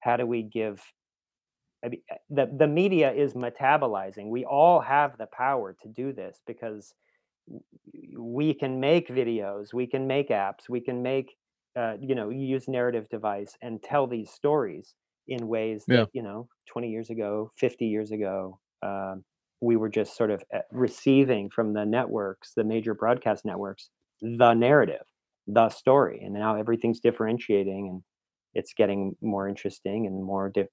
how 0.00 0.16
do 0.16 0.26
we 0.26 0.42
give 0.42 0.82
I 1.84 1.88
mean, 1.88 2.02
uh, 2.10 2.16
the 2.30 2.46
the 2.46 2.66
media 2.66 3.12
is 3.12 3.34
metabolizing. 3.34 4.28
We 4.30 4.44
all 4.44 4.80
have 4.80 5.18
the 5.18 5.26
power 5.26 5.74
to 5.82 5.88
do 5.88 6.12
this 6.12 6.42
because 6.46 6.94
we 8.16 8.54
can 8.54 8.80
make 8.80 9.08
videos, 9.08 9.72
we 9.72 9.86
can 9.86 10.06
make 10.06 10.28
apps, 10.28 10.68
we 10.68 10.80
can 10.80 11.02
make 11.02 11.36
uh, 11.76 11.96
you 12.00 12.14
know 12.14 12.30
use 12.30 12.68
narrative 12.68 13.08
device 13.08 13.56
and 13.62 13.82
tell 13.82 14.06
these 14.06 14.30
stories 14.30 14.94
in 15.28 15.48
ways 15.48 15.86
Yeah. 15.86 16.06
that 16.06 16.08
you 16.12 16.22
know 16.22 16.48
20 16.66 16.90
years 16.90 17.10
ago, 17.10 17.52
50 17.58 17.86
years 17.86 18.10
ago, 18.10 18.60
um, 18.82 19.24
we 19.60 19.76
were 19.76 19.88
just 19.88 20.16
sort 20.16 20.30
of 20.30 20.42
uh, 20.54 20.60
receiving 20.72 21.50
from 21.50 21.72
the 21.74 21.84
networks, 21.84 22.52
the 22.54 22.64
major 22.64 22.94
broadcast 22.94 23.44
networks, 23.44 23.90
the 24.20 24.54
narrative, 24.54 25.04
the 25.46 25.68
story, 25.68 26.20
and 26.24 26.34
now 26.34 26.56
everything's 26.56 27.00
differentiating 27.00 27.88
and 27.88 28.02
it's 28.54 28.72
getting 28.72 29.14
more 29.20 29.48
interesting 29.48 30.06
and 30.06 30.22
more 30.24 30.48
dif- 30.48 30.68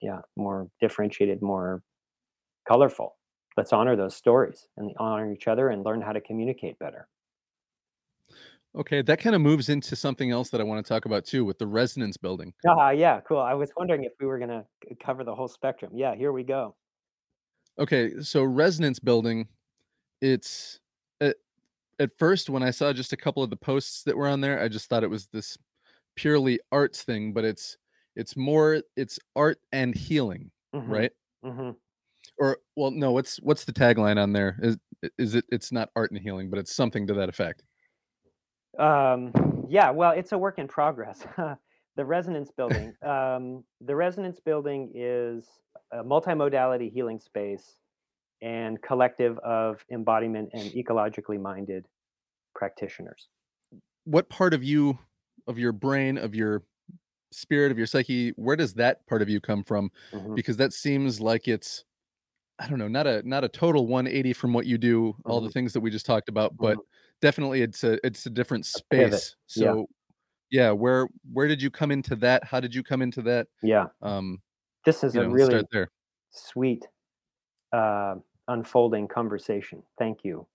yeah, 0.00 0.20
more 0.36 0.68
differentiated, 0.80 1.40
more 1.42 1.82
colorful. 2.68 3.16
Let's 3.56 3.72
honor 3.72 3.96
those 3.96 4.16
stories 4.16 4.68
and 4.76 4.92
honor 4.98 5.32
each 5.32 5.48
other 5.48 5.68
and 5.68 5.84
learn 5.84 6.00
how 6.02 6.12
to 6.12 6.20
communicate 6.20 6.78
better. 6.78 7.08
Okay, 8.74 9.02
that 9.02 9.20
kind 9.20 9.36
of 9.36 9.42
moves 9.42 9.68
into 9.68 9.94
something 9.96 10.30
else 10.30 10.48
that 10.50 10.60
I 10.60 10.64
want 10.64 10.84
to 10.84 10.88
talk 10.88 11.04
about 11.04 11.26
too 11.26 11.44
with 11.44 11.58
the 11.58 11.66
resonance 11.66 12.16
building. 12.16 12.54
Ah, 12.66 12.90
yeah, 12.90 13.20
cool. 13.20 13.38
I 13.40 13.54
was 13.54 13.72
wondering 13.76 14.04
if 14.04 14.12
we 14.20 14.26
were 14.26 14.38
gonna 14.38 14.66
cover 15.00 15.24
the 15.24 15.34
whole 15.34 15.48
spectrum. 15.48 15.92
Yeah, 15.94 16.14
here 16.14 16.32
we 16.32 16.44
go. 16.44 16.76
Okay, 17.78 18.20
so 18.20 18.42
resonance 18.44 18.98
building, 18.98 19.48
it's 20.20 20.80
at, 21.20 21.36
at 22.00 22.10
first 22.18 22.50
when 22.50 22.62
I 22.62 22.70
saw 22.72 22.92
just 22.92 23.12
a 23.12 23.18
couple 23.18 23.42
of 23.42 23.50
the 23.50 23.56
posts 23.56 24.04
that 24.04 24.16
were 24.16 24.28
on 24.28 24.40
there, 24.42 24.60
I 24.60 24.68
just 24.68 24.88
thought 24.88 25.04
it 25.04 25.10
was 25.10 25.28
this 25.28 25.58
purely 26.16 26.60
arts 26.72 27.04
thing, 27.04 27.32
but 27.34 27.44
it's 27.44 27.78
it's 28.16 28.36
more 28.36 28.82
it's 28.96 29.18
art 29.36 29.60
and 29.72 29.94
healing, 29.94 30.52
hmm 30.72 30.92
right? 30.92 31.12
hmm 31.42 31.72
Or 32.38 32.58
well, 32.76 32.90
no, 32.90 33.12
what's 33.12 33.36
what's 33.36 33.64
the 33.64 33.72
tagline 33.72 34.20
on 34.20 34.32
there? 34.32 34.58
Is 34.62 34.78
is 35.18 35.34
it 35.34 35.44
it's 35.50 35.72
not 35.72 35.90
art 35.94 36.10
and 36.10 36.20
healing, 36.20 36.50
but 36.50 36.58
it's 36.58 36.74
something 36.74 37.06
to 37.06 37.14
that 37.14 37.28
effect. 37.28 37.62
Um, 38.78 39.32
yeah, 39.68 39.90
well, 39.90 40.12
it's 40.12 40.32
a 40.32 40.38
work 40.38 40.58
in 40.58 40.66
progress. 40.66 41.24
the 41.96 42.04
resonance 42.04 42.50
building. 42.50 42.94
Um, 43.02 43.64
the 43.80 43.94
resonance 43.94 44.40
building 44.40 44.90
is 44.94 45.46
a 45.92 46.02
multimodality 46.02 46.90
healing 46.90 47.20
space 47.20 47.76
and 48.40 48.80
collective 48.82 49.38
of 49.38 49.84
embodiment 49.92 50.50
and 50.52 50.70
ecologically 50.72 51.40
minded 51.40 51.86
practitioners. 52.54 53.28
What 54.04 54.28
part 54.28 54.54
of 54.54 54.64
you 54.64 54.98
of 55.46 55.58
your 55.58 55.72
brain, 55.72 56.18
of 56.18 56.34
your 56.34 56.62
spirit, 57.30 57.72
of 57.72 57.78
your 57.78 57.86
psyche, 57.86 58.30
where 58.36 58.56
does 58.56 58.74
that 58.74 59.06
part 59.06 59.22
of 59.22 59.28
you 59.28 59.40
come 59.40 59.64
from? 59.64 59.90
hmm 60.12 60.34
Because 60.34 60.56
that 60.56 60.72
seems 60.72 61.20
like 61.20 61.48
it's 61.48 61.84
I 62.58 62.68
don't 62.68 62.78
know, 62.78 62.88
not 62.88 63.06
a 63.06 63.22
not 63.28 63.44
a 63.44 63.48
total 63.48 63.86
180 63.86 64.32
from 64.32 64.52
what 64.52 64.66
you 64.66 64.78
do, 64.78 65.16
all 65.24 65.40
the 65.40 65.48
hmm 65.48 65.50
things 65.50 65.72
that 65.72 65.80
we 65.80 65.90
just 65.90 66.06
talked 66.06 66.28
about, 66.28 66.56
but 66.60 66.76
hmm 66.76 66.80
definitely 67.20 67.62
it's 67.62 67.82
a 67.84 68.04
it's 68.06 68.26
a 68.26 68.30
different 68.30 68.66
space. 68.66 69.36
Yeah. 69.54 69.74
So 69.74 69.86
yeah, 70.50 70.72
where 70.72 71.08
where 71.32 71.48
did 71.48 71.62
you 71.62 71.70
come 71.70 71.90
into 71.90 72.16
that? 72.16 72.44
How 72.44 72.60
did 72.60 72.74
you 72.74 72.82
come 72.82 73.02
into 73.02 73.22
that? 73.22 73.48
Yeah. 73.62 73.86
Um, 74.02 74.42
This 74.84 75.04
is 75.04 75.16
a 75.16 75.22
know, 75.22 75.28
really 75.28 75.64
sweet 76.30 76.88
uh, 77.72 78.16
unfolding 78.48 79.08
conversation. 79.08 79.82
Thank 79.98 80.24
you, 80.24 80.46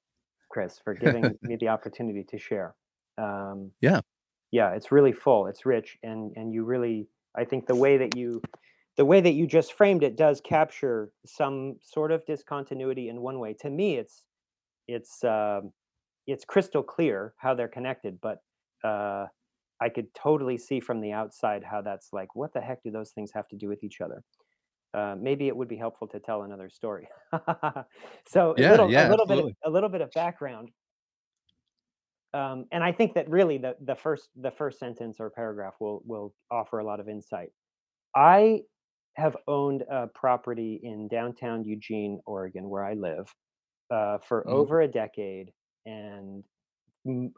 Chris, 0.49 0.79
for 0.83 0.93
giving 0.93 1.37
me 1.43 1.55
the 1.57 1.69
opportunity 1.69 2.23
to 2.25 2.37
share. 2.37 2.75
Um, 3.17 3.71
Yeah. 3.81 4.01
yeah, 4.51 4.73
it's 4.75 4.91
really 4.91 5.13
full. 5.13 5.47
It's 5.47 5.65
rich, 5.65 5.97
and 6.03 6.33
and 6.35 6.53
you 6.53 6.63
really, 6.63 7.07
I 7.35 7.45
think 7.45 7.67
the 7.67 7.75
way 7.75 7.97
that 7.97 8.15
you, 8.17 8.41
the 8.97 9.05
way 9.05 9.21
that 9.21 9.33
you 9.33 9.47
just 9.47 9.73
framed 9.73 10.03
it 10.03 10.17
does 10.17 10.41
capture 10.41 11.11
some 11.25 11.77
sort 11.81 12.11
of 12.11 12.25
discontinuity 12.25 13.09
in 13.09 13.21
one 13.21 13.39
way. 13.39 13.53
To 13.55 13.69
me, 13.69 13.97
it's 13.97 14.25
it's 14.87 15.23
um, 15.23 15.73
it's 16.27 16.45
crystal 16.45 16.83
clear 16.83 17.35
how 17.37 17.55
they're 17.55 17.67
connected, 17.69 18.19
but 18.21 18.39
uh, 18.83 19.27
I 19.81 19.89
could 19.89 20.13
totally 20.15 20.57
see 20.57 20.79
from 20.79 21.01
the 21.01 21.13
outside 21.13 21.63
how 21.63 21.81
that's 21.81 22.09
like, 22.13 22.35
what 22.35 22.53
the 22.53 22.61
heck 22.61 22.83
do 22.83 22.91
those 22.91 23.11
things 23.11 23.31
have 23.33 23.47
to 23.49 23.57
do 23.57 23.69
with 23.69 23.83
each 23.83 24.01
other? 24.01 24.23
Uh, 24.93 25.15
maybe 25.19 25.47
it 25.47 25.55
would 25.57 25.67
be 25.67 25.77
helpful 25.77 26.07
to 26.07 26.19
tell 26.19 26.43
another 26.43 26.69
story. 26.69 27.07
so 28.27 28.57
a 28.59 28.63
Yeah, 28.63 28.67
little, 28.67 28.93
a 28.97 29.03
yeah, 29.03 29.07
little 29.07 29.25
bit, 29.27 29.39
of, 29.39 29.45
a 29.65 29.69
little 29.69 29.89
bit 29.89 30.01
of 30.01 30.13
background, 30.13 30.71
um, 32.33 32.65
and 32.71 32.83
I 32.83 32.91
think 32.91 33.13
that 33.15 33.29
really 33.29 33.57
the 33.57 33.75
the 33.81 33.95
first 33.95 34.29
the 34.35 34.51
first 34.51 34.79
sentence 34.79 35.17
or 35.19 35.29
paragraph 35.29 35.75
will 35.79 36.01
will 36.05 36.33
offer 36.51 36.79
a 36.79 36.83
lot 36.83 36.99
of 36.99 37.07
insight. 37.07 37.49
I 38.15 38.63
have 39.17 39.37
owned 39.47 39.83
a 39.89 40.07
property 40.07 40.79
in 40.83 41.07
downtown 41.09 41.65
Eugene, 41.65 42.21
Oregon, 42.25 42.69
where 42.69 42.85
I 42.85 42.93
live, 42.95 43.33
uh, 43.91 44.19
for 44.19 44.45
Mhm, 44.45 44.51
over 44.51 44.81
a 44.81 44.87
decade, 44.87 45.51
and 45.85 46.43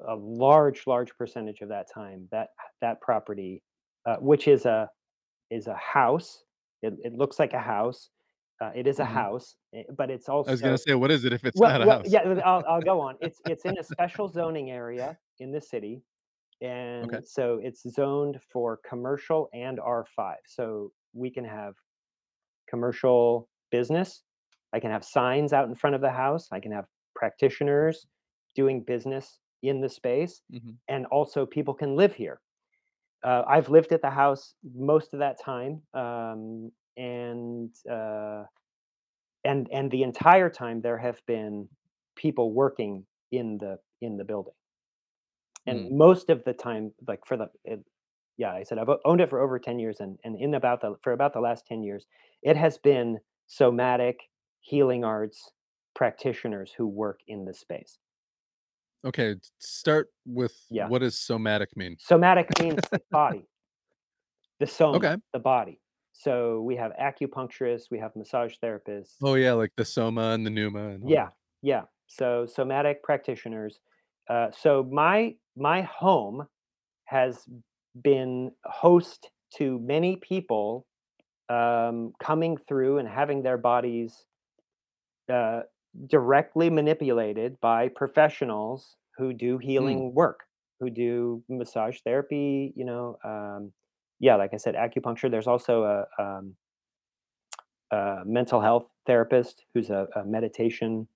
a 0.07 0.15
large, 0.15 0.87
large 0.87 1.15
percentage 1.17 1.61
of 1.61 1.69
that 1.69 1.87
time, 1.93 2.27
that 2.31 2.49
that 2.81 3.01
property, 3.01 3.63
uh, 4.07 4.17
which 4.17 4.47
is 4.47 4.65
a 4.65 4.89
is 5.51 5.67
a 5.67 5.75
house. 5.75 6.43
It, 6.83 6.95
it 7.03 7.13
looks 7.13 7.39
like 7.39 7.53
a 7.53 7.59
house. 7.59 8.09
Uh, 8.61 8.71
it 8.75 8.87
is 8.87 8.99
a 8.99 9.05
mhm. 9.05 9.05
house, 9.05 9.55
eh, 9.75 9.83
but 9.97 10.09
it's 10.11 10.29
also. 10.29 10.49
I 10.49 10.51
was 10.51 10.61
gonna 10.61 10.77
say, 10.77 10.95
what 10.95 11.11
is 11.11 11.25
it 11.25 11.33
if 11.33 11.43
it's 11.45 11.61
well, 11.61 11.69
not 11.69 11.81
a 11.81 11.85
well, 11.85 11.87
house? 11.87 12.05
yeah. 12.05 12.21
I'll, 12.45 12.65
I'll 12.67 12.81
go 12.81 13.01
on. 13.01 13.17
It's 13.21 13.41
it's 13.45 13.65
in 13.65 13.77
a 13.79 13.83
special 13.83 14.27
zoning 14.29 14.71
area 14.71 15.17
in 15.39 15.51
the 15.51 15.61
city, 15.61 16.03
Okay. 17.03 17.19
and 17.19 17.27
so 17.27 17.59
it's 17.63 17.89
zoned 17.89 18.39
for 18.51 18.79
commercial 18.87 19.49
and 19.53 19.79
R5. 19.79 20.35
So 20.47 20.91
we 21.13 21.29
can 21.31 21.45
have 21.45 21.75
commercial 22.69 23.49
business. 23.71 24.23
I 24.73 24.79
can 24.79 24.91
have 24.91 25.03
signs 25.03 25.53
out 25.53 25.67
in 25.69 25.75
front 25.75 25.95
of 25.95 26.01
the 26.01 26.11
house. 26.11 26.47
I 26.51 26.59
can 26.59 26.71
have 26.71 26.85
practitioners 27.15 28.07
doing 28.55 28.83
business 28.83 29.39
in 29.63 29.81
the 29.81 29.89
space, 29.89 30.41
Mhm. 30.49 30.77
and 30.87 31.05
also 31.07 31.45
people 31.45 31.73
can 31.73 31.95
live 31.95 32.13
here. 32.13 32.41
Uh, 33.23 33.43
I've 33.47 33.69
lived 33.69 33.91
at 33.91 34.01
the 34.01 34.09
house 34.09 34.55
most 34.75 35.13
of 35.13 35.19
that 35.19 35.39
time, 35.41 35.81
um, 35.93 36.71
and 36.97 37.71
uh, 37.89 38.45
and 39.43 39.69
and 39.71 39.91
the 39.91 40.03
entire 40.03 40.49
time 40.49 40.81
there 40.81 40.97
have 40.97 41.21
been 41.25 41.67
people 42.15 42.53
working 42.53 43.05
in 43.31 43.57
the 43.57 43.79
in 44.01 44.17
the 44.17 44.23
building. 44.23 44.53
And 45.67 45.79
Mm. 45.79 45.91
most 45.91 46.29
of 46.29 46.43
the 46.45 46.53
time, 46.53 46.93
like 47.07 47.25
for 47.25 47.37
the 47.37 47.49
it, 47.65 47.83
yeah, 48.39 48.53
I 48.53 48.63
said 48.63 48.79
I've 48.79 48.89
owned 49.05 49.21
it 49.21 49.29
for 49.29 49.39
over 49.41 49.59
10 49.59 49.79
years 49.79 49.99
and 50.01 50.19
and 50.23 50.35
in 50.41 50.55
about 50.55 50.81
the 50.81 50.95
for 51.03 51.13
about 51.13 51.33
the 51.33 51.41
last 51.41 51.67
10 51.67 51.83
years, 51.83 52.07
it 52.43 52.57
has 52.57 52.79
been 52.79 53.19
somatic 53.47 54.21
healing 54.61 55.03
arts 55.05 55.51
practitioners 55.95 56.73
who 56.73 56.87
work 56.87 57.19
in 57.27 57.45
the 57.45 57.53
space. 57.53 57.99
Okay, 59.05 59.35
start 59.59 60.09
with 60.25 60.55
Yeah. 60.69 60.87
what 60.87 60.99
does 60.99 61.17
somatic 61.19 61.75
mean? 61.77 61.97
Somatic 61.99 62.49
means 62.59 62.91
body, 63.11 63.47
the 64.59 64.67
soma, 64.67 64.97
Okay. 64.97 65.17
the 65.33 65.39
body. 65.39 65.79
So 66.13 66.61
we 66.61 66.75
have 66.75 66.91
acupuncturists, 66.99 67.89
we 67.91 67.99
have 67.99 68.15
massage 68.15 68.55
therapists. 68.61 69.17
Oh, 69.21 69.35
yeah, 69.35 69.53
like 69.53 69.73
the 69.75 69.85
soma 69.85 70.31
and 70.31 70.45
the 70.45 70.49
pneuma 70.49 70.89
and 70.89 71.03
all 71.03 71.09
Yeah. 71.09 71.19
that. 71.19 71.33
Yeah. 71.61 71.83
So 72.07 72.45
somatic 72.45 73.03
practitioners. 73.03 73.81
Uh, 74.29 74.51
so 74.51 74.83
my 74.83 75.35
my 75.55 75.81
home 75.81 76.47
has 77.05 77.47
been 78.01 78.51
host 78.65 79.29
to 79.57 79.79
many 79.79 80.15
people 80.15 80.85
um, 81.49 82.13
coming 82.21 82.57
through 82.67 82.99
and 82.99 83.07
having 83.07 83.41
their 83.41 83.57
bodies 83.57 84.25
uh, 85.31 85.61
directly 86.07 86.69
manipulated 86.69 87.59
by 87.61 87.89
professionals 87.89 88.95
who 89.17 89.33
do 89.33 89.57
Mm, 89.57 89.63
healing 89.63 90.13
work, 90.13 90.41
who 90.79 90.89
do 90.89 91.43
massage 91.49 91.99
therapy. 92.03 92.73
You 92.75 92.85
know, 92.85 93.17
um, 93.23 93.71
yeah, 94.19 94.35
like 94.35 94.53
I 94.53 94.57
said, 94.57 94.75
acupuncture. 94.75 95.29
There's 95.29 95.47
also 95.47 95.83
a, 95.83 96.23
um, 96.23 96.55
a 97.91 98.19
mental 98.25 98.61
health 98.61 98.85
therapist 99.05 99.65
who's 99.73 99.89
a, 99.89 100.07
a 100.15 100.23
meditation. 100.23 101.07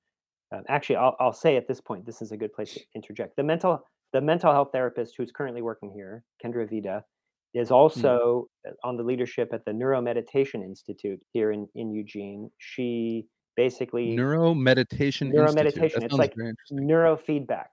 Um, 0.52 0.64
actually, 0.68 0.98
I'll, 0.98 1.16
I'll 1.20 1.34
say 1.34 1.56
at 1.56 1.68
this 1.68 1.82
point, 1.82 2.06
this 2.06 2.22
is 2.22 2.32
a 2.32 2.38
good 2.38 2.54
place 2.54 2.74
to 2.74 2.82
interject. 2.96 3.36
The 3.36 3.44
mental 3.44 3.86
the 4.14 4.22
mental 4.22 4.52
health 4.52 4.70
therapist 4.72 5.16
who's 5.18 5.32
currently 5.32 5.62
working 5.62 5.92
here, 5.92 6.24
Kendra 6.44 6.70
Vida, 6.70 7.04
is 7.54 7.70
mm. 7.70 7.76
also 7.76 8.48
uh, 8.68 8.72
on 8.84 8.96
the 8.96 9.04
leadership 9.04 9.50
at 9.54 9.66
the 9.66 9.72
Neuromeditation 9.72 10.64
Institute 10.64 11.20
here 11.34 11.52
in, 11.52 11.68
in 11.76 11.92
Eugene. 11.92 12.50
She 12.60 13.28
basically 13.56 14.16
Neuro 14.16 14.54
Meditation 14.54 15.28
Institute. 15.28 15.56
Neuromeditation, 15.56 16.04
it's 16.04 16.14
like 16.14 16.36
neurofeedback, 16.72 17.68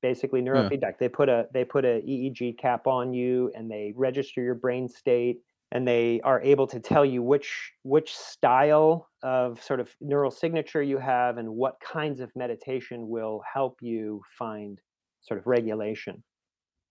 basically 0.00 0.40
Yeah. 0.40 0.52
neurofeedback. 0.52 0.98
They 0.98 1.08
put 1.08 1.28
a 1.28 1.46
they 1.52 1.64
put 1.64 1.84
a 1.84 2.00
EEG 2.02 2.58
cap 2.58 2.86
on 2.86 3.12
you 3.12 3.52
and 3.54 3.70
they 3.70 3.92
register 3.96 4.42
your 4.42 4.54
brain 4.54 4.88
state 4.88 5.40
and 5.72 5.88
they 5.88 6.20
are 6.22 6.40
able 6.42 6.66
to 6.66 6.80
tell 6.80 7.04
you 7.04 7.22
which 7.22 7.72
which 7.82 8.14
style 8.14 9.08
of 9.22 9.62
sort 9.62 9.80
of 9.80 9.94
neural 10.00 10.30
signature 10.30 10.82
you 10.82 10.98
have 10.98 11.38
and 11.38 11.48
what 11.48 11.80
kinds 11.80 12.20
of 12.20 12.30
meditation 12.36 13.08
will 13.08 13.42
help 13.52 13.78
you 13.80 14.20
find 14.38 14.80
sort 15.22 15.40
of 15.40 15.46
regulation. 15.46 16.24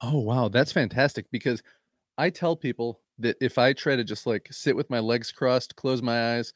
Oh, 0.02 0.20
wow, 0.20 0.48
that's 0.50 0.72
fantastic 0.72 1.30
because 1.32 1.62
I 2.18 2.30
tell 2.30 2.56
people 2.56 3.02
that 3.20 3.38
if 3.42 3.58
I 3.58 3.74
try 3.74 3.98
to 3.98 4.04
just, 4.04 4.28
like, 4.28 4.48
sit 4.52 4.76
with 4.76 4.90
my 4.90 5.00
legs 5.00 5.32
crossed, 5.32 5.76
close 5.76 6.02
my 6.04 6.36
eyes, 6.38 6.54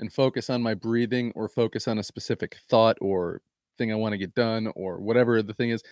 and 0.00 0.12
focus 0.12 0.50
on 0.50 0.62
my 0.62 0.74
breathing 0.74 1.32
or 1.36 1.48
focus 1.48 1.88
on 1.88 1.98
a 1.98 2.04
specific 2.04 2.56
thought 2.70 2.98
or 3.00 3.42
thing 3.78 3.92
I 3.92 3.96
wanna 3.96 4.18
get 4.18 4.34
done 4.34 4.68
or 4.76 5.00
whatever 5.00 5.42
the 5.42 5.54
thing 5.54 5.70
is, 5.70 5.82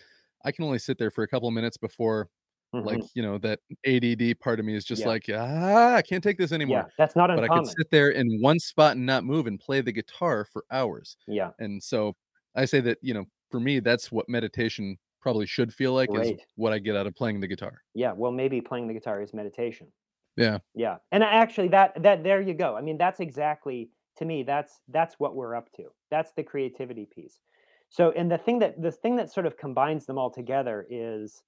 I 0.44 0.52
can 0.52 0.64
only 0.64 0.78
sit 0.80 0.98
there 0.98 1.10
for 1.10 1.24
a 1.24 1.28
couple 1.28 1.48
of 1.48 1.54
minutes 1.54 1.76
before, 1.78 2.30
like, 2.78 3.00
Mhm. 3.00 3.08
you 3.14 3.22
know, 3.22 3.38
that 3.38 3.60
ADD 3.86 4.34
part 4.34 4.60
of 4.60 4.66
me 4.66 4.74
is 4.76 4.84
just 4.84 5.04
Yeah. 5.04 5.06
like, 5.06 5.28
"Ah, 5.32 5.96
I 5.96 6.02
can't 6.02 6.24
take 6.24 6.38
this 6.38 6.52
anymore." 6.52 6.84
Yeah, 6.84 6.88
that's 6.98 7.16
not 7.16 7.30
But 7.34 7.44
I 7.44 7.50
can 7.50 7.64
sit 7.64 7.90
there 7.90 8.10
in 8.10 8.40
one 8.42 8.58
spot 8.60 8.96
and 8.96 9.06
not 9.06 9.24
move 9.24 9.46
and 9.46 9.60
play 9.60 9.80
the 9.82 9.92
guitar 9.92 10.44
for 10.44 10.64
hours. 10.70 11.16
Yeah, 11.26 11.52
And 11.58 11.82
so 11.82 12.16
I 12.54 12.64
say 12.66 12.80
that, 12.82 12.98
you 13.02 13.14
know, 13.14 13.26
for 13.50 13.60
me, 13.60 13.80
that's 13.80 14.10
what 14.12 14.28
meditation 14.28 14.98
probably 15.26 15.46
should 15.46 15.74
feel 15.74 15.92
like 15.92 16.08
is 16.14 16.38
what 16.54 16.72
I 16.72 16.78
get 16.78 16.94
out 16.94 17.08
of 17.08 17.16
playing 17.16 17.40
the 17.40 17.48
guitar. 17.48 17.82
Yeah, 17.94 18.12
well, 18.12 18.30
maybe 18.30 18.60
playing 18.60 18.86
the 18.86 18.94
guitar 18.94 19.20
is 19.20 19.34
meditation. 19.34 19.88
Yeah. 20.36 20.58
Yeah, 20.72 20.98
and 21.10 21.24
actually 21.24 21.66
that 21.68 22.00
that 22.04 22.22
there 22.22 22.40
you 22.40 22.54
go. 22.54 22.76
I 22.76 22.80
mean, 22.80 22.96
that's 22.96 23.18
exactly 23.18 23.90
to 24.18 24.24
me, 24.24 24.44
that's 24.44 24.78
that's 24.88 25.16
what 25.18 25.34
we're 25.34 25.56
up 25.56 25.68
to. 25.78 25.86
That's 26.12 26.30
the 26.36 26.44
creativity 26.44 27.08
piece. 27.12 27.40
So, 27.88 28.12
and 28.12 28.30
the 28.30 28.38
thing 28.38 28.60
that 28.60 28.80
the 28.80 28.92
thing 28.92 29.16
that 29.16 29.32
sort 29.32 29.46
of 29.46 29.56
combines 29.56 30.06
them 30.06 30.16
all 30.16 30.30
together 30.30 30.86
is 30.88 31.42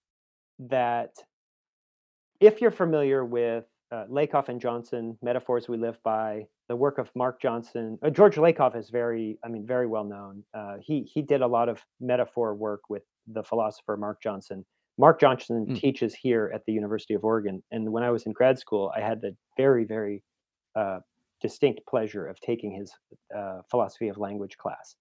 that 0.59 1.15
if 2.41 2.61
you're 2.61 2.73
familiar 2.73 3.25
with 3.25 3.65
uh, 3.93 4.07
Lakoff 4.11 4.49
and 4.49 4.61
Johnson, 4.61 5.17
Metaphors 5.23 5.69
We 5.69 5.77
Live 5.77 6.03
By, 6.03 6.49
the 6.69 6.75
work 6.75 6.99
of 6.99 7.15
Mark 7.15 7.41
Johnson, 7.41 7.97
uh, 8.03 8.11
George 8.11 8.35
Lakoff 8.35 8.77
is 8.77 8.91
very, 8.91 9.39
I 9.45 9.49
mean, 9.49 9.65
very 9.65 9.87
well 9.87 10.05
known. 10.05 10.43
Uh, 10.53 10.79
he 10.81 11.03
he 11.03 11.23
did 11.23 11.43
a 11.43 11.47
lot 11.47 11.69
of 11.69 11.81
metaphor 12.01 12.57
work 12.57 12.83
with 12.89 13.05
the 13.33 13.43
philosopher 13.43 13.97
Mark 13.97 14.23
Johnson. 14.23 14.65
Mark 14.99 15.21
Johnson 15.21 15.67
Mm. 15.67 15.77
teaches 15.81 16.15
here 16.15 16.51
at 16.55 16.65
the 16.67 16.73
University 16.73 17.15
of 17.15 17.25
Oregon, 17.25 17.63
and 17.71 17.93
when 17.93 18.03
I 18.03 18.11
was 18.11 18.27
in 18.27 18.33
grad 18.33 18.59
school, 18.59 18.93
I 18.97 19.01
had 19.01 19.21
the 19.21 19.37
very, 19.57 19.85
very 19.85 20.23
uh, 20.75 21.01
distinct 21.41 21.81
pleasure 21.87 22.27
of 22.27 22.41
taking 22.41 22.71
his 22.73 22.93
uh, 23.37 23.63
philosophy 23.71 24.09
of 24.09 24.19
language 24.19 24.57
class. 24.57 24.97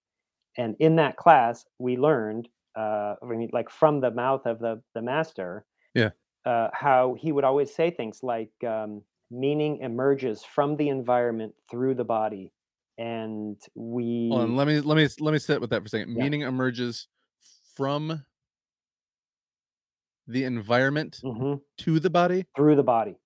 And 0.56 0.76
in 0.78 0.96
that 0.96 1.16
class, 1.16 1.64
we 1.78 1.96
learned, 1.96 2.48
uh, 2.76 3.14
I 3.22 3.26
mean, 3.26 3.50
like 3.52 3.70
from 3.70 4.00
the 4.00 4.10
mouth 4.10 4.46
of 4.46 4.58
the 4.60 4.80
the 4.94 5.02
master, 5.02 5.64
Yeah. 5.94 6.10
uh, 6.44 6.68
how 6.72 7.14
he 7.14 7.32
would 7.32 7.44
always 7.44 7.74
say 7.74 7.90
things 7.90 8.22
like 8.22 8.52
um, 8.64 9.02
meaning 9.30 9.78
emerges 9.78 10.44
from 10.44 10.76
the 10.76 10.88
environment 10.88 11.54
through 11.70 11.94
the 11.94 12.04
body 12.04 12.52
and 12.98 13.56
Hold 13.76 14.00
we 14.00 14.30
on, 14.32 14.56
let 14.56 14.66
me 14.66 14.80
let 14.80 14.96
me 14.96 15.06
let 15.20 15.32
me 15.32 15.38
sit 15.38 15.60
with 15.60 15.70
that 15.70 15.80
for 15.82 15.86
a 15.86 15.88
second. 15.88 16.16
yeah 16.16 16.22
Meaning 16.24 16.42
emerges 16.42 17.06
from 17.78 18.24
the 20.26 20.44
environment 20.44 21.20
hmm 21.22 21.54
to 21.78 22.00
the 22.00 22.10
body, 22.10 22.44
through 22.56 22.76
the 22.76 22.82
body 22.82 23.16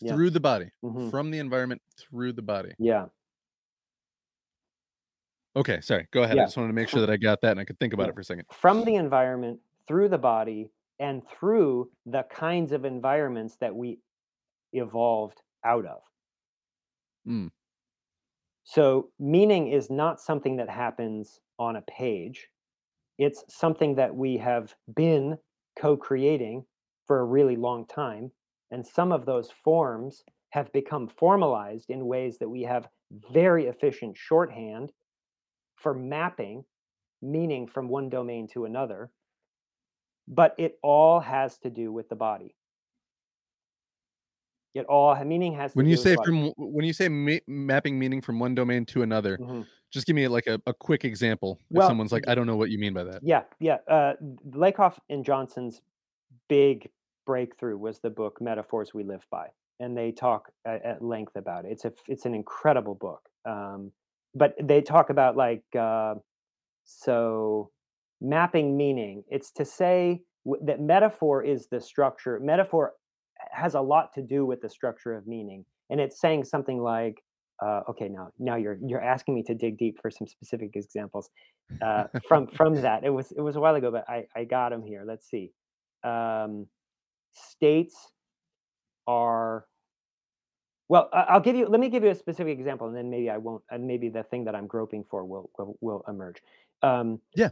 yeah 0.00 0.12
through 0.12 0.30
the 0.30 0.40
body, 0.40 0.70
hmm 0.82 1.08
from 1.08 1.30
the 1.30 1.38
environment 1.38 1.80
through 1.96 2.32
the 2.32 2.42
body. 2.42 2.72
yeah 2.78 3.06
Okay, 5.54 5.80
sorry. 5.80 6.06
Go 6.12 6.22
ahead. 6.24 6.38
I 6.38 6.44
just 6.44 6.56
wanted 6.58 6.68
to 6.68 6.74
make 6.74 6.88
sure 6.88 7.00
that 7.00 7.08
I 7.08 7.16
got 7.16 7.40
that 7.40 7.52
and 7.52 7.60
I 7.60 7.64
could 7.64 7.80
think 7.80 7.94
about 7.94 8.04
yeah 8.04 8.10
it 8.10 8.14
for 8.14 8.20
a 8.20 8.24
second. 8.24 8.44
from 8.52 8.84
the 8.84 8.96
environment 8.96 9.60
through 9.88 10.08
the 10.10 10.18
body 10.18 10.70
and 10.98 11.22
through 11.28 11.90
the 12.04 12.24
kinds 12.24 12.72
of 12.72 12.84
environments 12.84 13.56
that 13.58 13.74
we 13.74 13.98
evolved 14.72 15.40
out 15.64 15.86
of. 15.86 16.02
Mm. 17.26 17.48
So, 18.64 19.12
meaning 19.18 19.68
is 19.68 19.90
not 19.90 20.20
something 20.20 20.56
that 20.56 20.68
happens 20.68 21.40
on 21.58 21.76
a 21.76 21.82
page. 21.82 22.48
It's 23.18 23.44
something 23.48 23.94
that 23.96 24.14
we 24.14 24.36
have 24.38 24.74
been 24.94 25.38
co 25.78 25.96
creating 25.96 26.64
for 27.06 27.20
a 27.20 27.24
really 27.24 27.56
long 27.56 27.86
time. 27.86 28.30
And 28.70 28.86
some 28.86 29.12
of 29.12 29.26
those 29.26 29.50
forms 29.64 30.24
have 30.50 30.72
become 30.72 31.08
formalized 31.08 31.90
in 31.90 32.06
ways 32.06 32.38
that 32.38 32.48
we 32.48 32.62
have 32.62 32.88
very 33.32 33.66
efficient 33.66 34.16
shorthand 34.16 34.92
for 35.76 35.94
mapping 35.94 36.64
meaning 37.22 37.66
from 37.66 37.88
one 37.88 38.08
domain 38.08 38.48
to 38.48 38.64
another. 38.64 39.10
But 40.28 40.54
it 40.58 40.78
all 40.82 41.20
has 41.20 41.58
to 41.58 41.70
do 41.70 41.92
with 41.92 42.08
the 42.08 42.16
body. 42.16 42.54
It 44.76 44.84
all 44.86 45.14
meaning 45.24 45.54
has 45.54 45.72
to 45.72 45.78
When 45.78 45.86
you 45.86 45.96
say 45.96 46.16
from 46.24 46.52
when 46.56 46.84
you 46.84 46.92
say 46.92 47.08
ma 47.08 47.36
mapping 47.46 47.98
meaning 47.98 48.20
from 48.20 48.38
one 48.38 48.54
domain 48.54 48.84
to 48.86 49.02
another, 49.02 49.38
Mhm. 49.38 49.66
just 49.90 50.06
give 50.06 50.14
me, 50.16 50.28
like, 50.28 50.46
a 50.46 50.60
a 50.66 50.74
quick 50.74 51.04
example 51.04 51.58
if 51.70 51.78
Well, 51.78 51.88
someone's 51.88 52.12
like, 52.12 52.28
"I 52.28 52.34
don't 52.34 52.46
know 52.46 52.56
what 52.56 52.70
you 52.70 52.78
mean 52.78 52.92
by 52.92 53.04
that." 53.04 53.22
Yeah, 53.22 53.44
yeah. 53.58 53.78
Uh, 53.88 54.14
Lakoff 54.50 54.98
and 55.08 55.24
Johnson's 55.24 55.80
big 56.48 56.90
breakthrough 57.24 57.78
was 57.78 58.00
the 58.00 58.10
book 58.10 58.40
Metaphors 58.40 58.92
We 58.92 59.02
Live 59.02 59.26
By, 59.30 59.48
and 59.80 59.96
they 59.96 60.12
talk 60.12 60.52
at, 60.64 60.82
at 60.84 61.02
length 61.02 61.36
about 61.36 61.64
it. 61.64 61.72
It's 61.72 61.84
a 61.86 61.92
it's 62.06 62.26
an 62.26 62.34
incredible 62.34 62.94
book. 62.94 63.28
Um, 63.46 63.92
but 64.34 64.54
they 64.62 64.82
talk 64.82 65.08
about 65.08 65.36
like 65.36 65.64
uh, 65.74 66.16
so 66.84 67.70
mapping 68.20 68.76
meaning. 68.76 69.24
It's 69.28 69.50
to 69.52 69.64
say 69.64 70.22
that 70.62 70.80
metaphor 70.80 71.42
is 71.42 71.68
the 71.68 71.80
structure. 71.80 72.38
Metaphor 72.40 72.94
has 73.52 73.74
a 73.74 73.80
lot 73.80 74.12
to 74.14 74.22
do 74.22 74.44
with 74.46 74.60
the 74.60 74.68
structure 74.68 75.14
of 75.14 75.26
meaning, 75.26 75.64
and 75.90 76.00
it's 76.00 76.20
saying 76.20 76.44
something 76.44 76.80
like. 76.82 77.22
Uh, 77.64 77.80
okay, 77.88 78.06
now 78.06 78.28
now 78.38 78.56
you're 78.56 78.78
you're 78.84 79.02
asking 79.02 79.34
me 79.34 79.42
to 79.42 79.54
dig 79.54 79.78
deep 79.78 79.98
for 80.02 80.10
some 80.10 80.26
specific 80.26 80.76
examples 80.76 81.30
uh, 81.80 82.04
from 82.28 82.46
from 82.54 82.74
that. 82.82 83.02
It 83.02 83.08
was 83.08 83.32
it 83.32 83.40
was 83.40 83.56
a 83.56 83.60
while 83.60 83.74
ago, 83.76 83.90
but 83.90 84.04
I 84.08 84.26
I 84.36 84.44
got 84.44 84.70
them 84.70 84.82
here. 84.82 85.04
Let's 85.06 85.26
see. 85.30 85.52
Um, 86.04 86.66
states 87.32 88.12
are 89.06 89.64
well. 90.88 91.08
I'll 91.14 91.40
give 91.40 91.56
you. 91.56 91.66
Let 91.66 91.80
me 91.80 91.88
give 91.88 92.04
you 92.04 92.10
a 92.10 92.14
specific 92.14 92.58
example, 92.58 92.88
and 92.88 92.96
then 92.96 93.08
maybe 93.08 93.30
I 93.30 93.38
won't. 93.38 93.62
And 93.70 93.86
maybe 93.86 94.10
the 94.10 94.22
thing 94.24 94.44
that 94.44 94.54
I'm 94.54 94.66
groping 94.66 95.04
for 95.08 95.24
will 95.24 95.48
will, 95.58 95.78
will 95.80 96.04
emerge. 96.08 96.42
Um, 96.82 97.20
Yeah. 97.34 97.48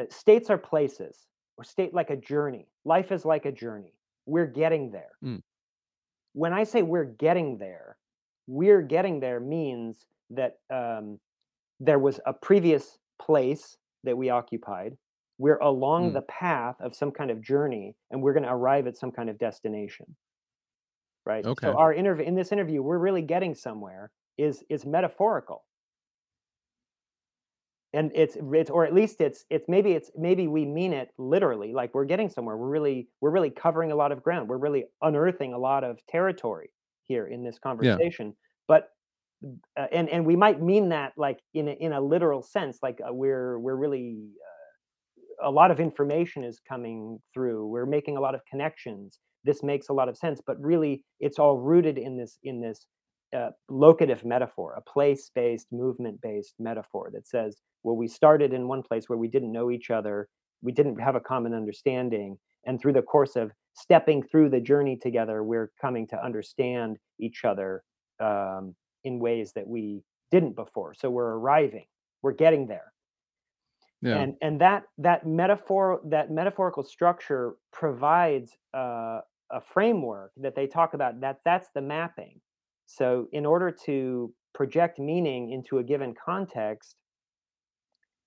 uh, 0.00 0.04
states 0.10 0.50
are 0.50 0.58
places, 0.58 1.28
or 1.56 1.64
state 1.64 1.94
like 1.94 2.10
a 2.10 2.16
journey. 2.16 2.66
Life 2.84 3.12
is 3.12 3.24
like 3.24 3.46
a 3.46 3.52
journey. 3.52 3.92
We're 4.26 4.46
getting 4.46 4.90
there. 4.90 5.12
Mm. 5.24 5.42
When 6.32 6.52
I 6.52 6.64
say 6.64 6.82
we're 6.82 7.04
getting 7.04 7.58
there, 7.58 7.96
we're 8.46 8.82
getting 8.82 9.20
there 9.20 9.40
means 9.40 10.04
that 10.30 10.58
um, 10.70 11.18
there 11.80 11.98
was 11.98 12.20
a 12.26 12.32
previous 12.32 12.98
place 13.20 13.76
that 14.04 14.16
we 14.16 14.30
occupied. 14.30 14.96
We're 15.38 15.58
along 15.58 16.10
Mm. 16.10 16.14
the 16.14 16.22
path 16.22 16.76
of 16.80 16.94
some 16.94 17.10
kind 17.10 17.30
of 17.30 17.40
journey, 17.40 17.94
and 18.10 18.22
we're 18.22 18.32
going 18.32 18.42
to 18.44 18.52
arrive 18.52 18.86
at 18.86 18.96
some 18.96 19.12
kind 19.12 19.28
of 19.30 19.38
destination, 19.38 20.16
right? 21.24 21.44
So 21.72 21.76
our 21.78 21.92
interview 21.92 22.24
in 22.26 22.34
this 22.34 22.52
interview, 22.52 22.82
we're 22.82 22.98
really 22.98 23.22
getting 23.22 23.54
somewhere. 23.54 24.10
Is 24.38 24.62
is 24.68 24.84
metaphorical, 24.84 25.64
and 27.92 28.10
it's 28.14 28.36
it's 28.36 28.70
or 28.70 28.84
at 28.84 28.94
least 28.94 29.20
it's 29.20 29.44
it's 29.50 29.66
maybe 29.68 29.92
it's 29.92 30.10
maybe 30.16 30.48
we 30.48 30.64
mean 30.66 30.92
it 30.92 31.10
literally, 31.18 31.72
like 31.72 31.94
we're 31.94 32.04
getting 32.04 32.28
somewhere. 32.28 32.56
We're 32.56 32.68
really 32.68 33.08
we're 33.20 33.30
really 33.30 33.50
covering 33.50 33.92
a 33.92 33.96
lot 33.96 34.12
of 34.12 34.22
ground. 34.22 34.48
We're 34.48 34.58
really 34.58 34.86
unearthing 35.02 35.52
a 35.54 35.58
lot 35.58 35.84
of 35.84 36.04
territory 36.06 36.70
here 37.04 37.26
in 37.26 37.44
this 37.44 37.58
Yeah. 37.78 38.00
conversation. 38.00 38.36
But 38.68 38.90
uh, 39.76 39.86
and 39.92 40.08
and 40.08 40.26
we 40.26 40.36
might 40.36 40.60
mean 40.62 40.90
that 40.90 41.12
like 41.16 41.40
in 41.54 41.68
a, 41.68 41.72
in 41.72 41.92
a 41.92 42.00
literal 42.00 42.42
sense, 42.42 42.78
like 42.82 43.00
uh, 43.06 43.12
we're 43.12 43.58
we're 43.58 43.76
really 43.76 44.30
a 45.42 45.50
lot 45.50 45.70
of 45.70 45.80
information 45.80 46.44
is 46.44 46.60
coming 46.60 47.18
through. 47.32 47.66
We're 47.66 47.86
making 47.86 48.16
a 48.16 48.20
lot 48.20 48.34
of 48.34 48.40
connections. 48.46 49.20
This 49.44 49.62
makes 49.62 49.88
a 49.88 49.92
lot 49.92 50.08
of 50.08 50.16
sense, 50.16 50.40
but 50.44 50.60
really, 50.60 51.04
it's 51.20 51.38
all 51.38 51.58
rooted 51.58 51.98
in 51.98 52.16
this 52.16 52.38
in 52.42 52.60
this 52.60 52.86
uh, 53.36 53.50
locative 53.68 54.24
metaphor, 54.24 54.74
a 54.76 54.80
place-based, 54.80 55.68
movement-based 55.72 56.54
metaphor 56.58 57.10
that 57.12 57.28
says, 57.28 57.58
well, 57.84 57.96
we 57.96 58.08
started 58.08 58.52
in 58.52 58.68
one 58.68 58.82
place 58.82 59.08
where 59.08 59.18
we 59.18 59.28
didn't 59.28 59.52
know 59.52 59.70
each 59.70 59.90
other, 59.90 60.28
we 60.62 60.72
didn't 60.72 60.98
have 61.00 61.16
a 61.16 61.20
common 61.32 61.54
understanding, 61.54 62.38
and 62.66 62.80
through 62.80 62.94
the 62.94 63.02
course 63.02 63.36
of 63.36 63.52
stepping 63.74 64.22
through 64.22 64.50
the 64.50 64.60
journey 64.60 64.96
together, 64.96 65.42
we're 65.44 65.70
coming 65.80 66.06
to 66.08 66.24
understand 66.24 66.98
each 67.20 67.44
other 67.44 67.82
um, 68.20 68.74
in 69.04 69.18
ways 69.20 69.52
that 69.54 69.68
we 69.68 70.02
didn't 70.32 70.56
before. 70.56 70.94
So 70.94 71.10
we're 71.10 71.34
arriving, 71.38 71.86
we're 72.22 72.32
getting 72.32 72.66
there 72.66 72.92
Yeah. 74.02 74.18
and 74.22 74.34
and 74.42 74.60
that 74.60 74.84
that 74.98 75.26
metaphor 75.26 76.00
that 76.04 76.30
metaphorical 76.30 76.82
structure 76.82 77.56
provides 77.72 78.56
uh, 78.74 79.20
a 79.50 79.60
framework 79.60 80.32
that 80.36 80.54
they 80.54 80.66
talk 80.66 80.94
about 80.94 81.20
that 81.20 81.40
that's 81.44 81.68
the 81.74 81.80
mapping 81.82 82.40
so 82.86 83.28
in 83.32 83.44
order 83.46 83.70
to 83.70 84.32
project 84.54 84.98
meaning 84.98 85.50
into 85.50 85.78
a 85.78 85.84
given 85.84 86.14
context 86.14 86.96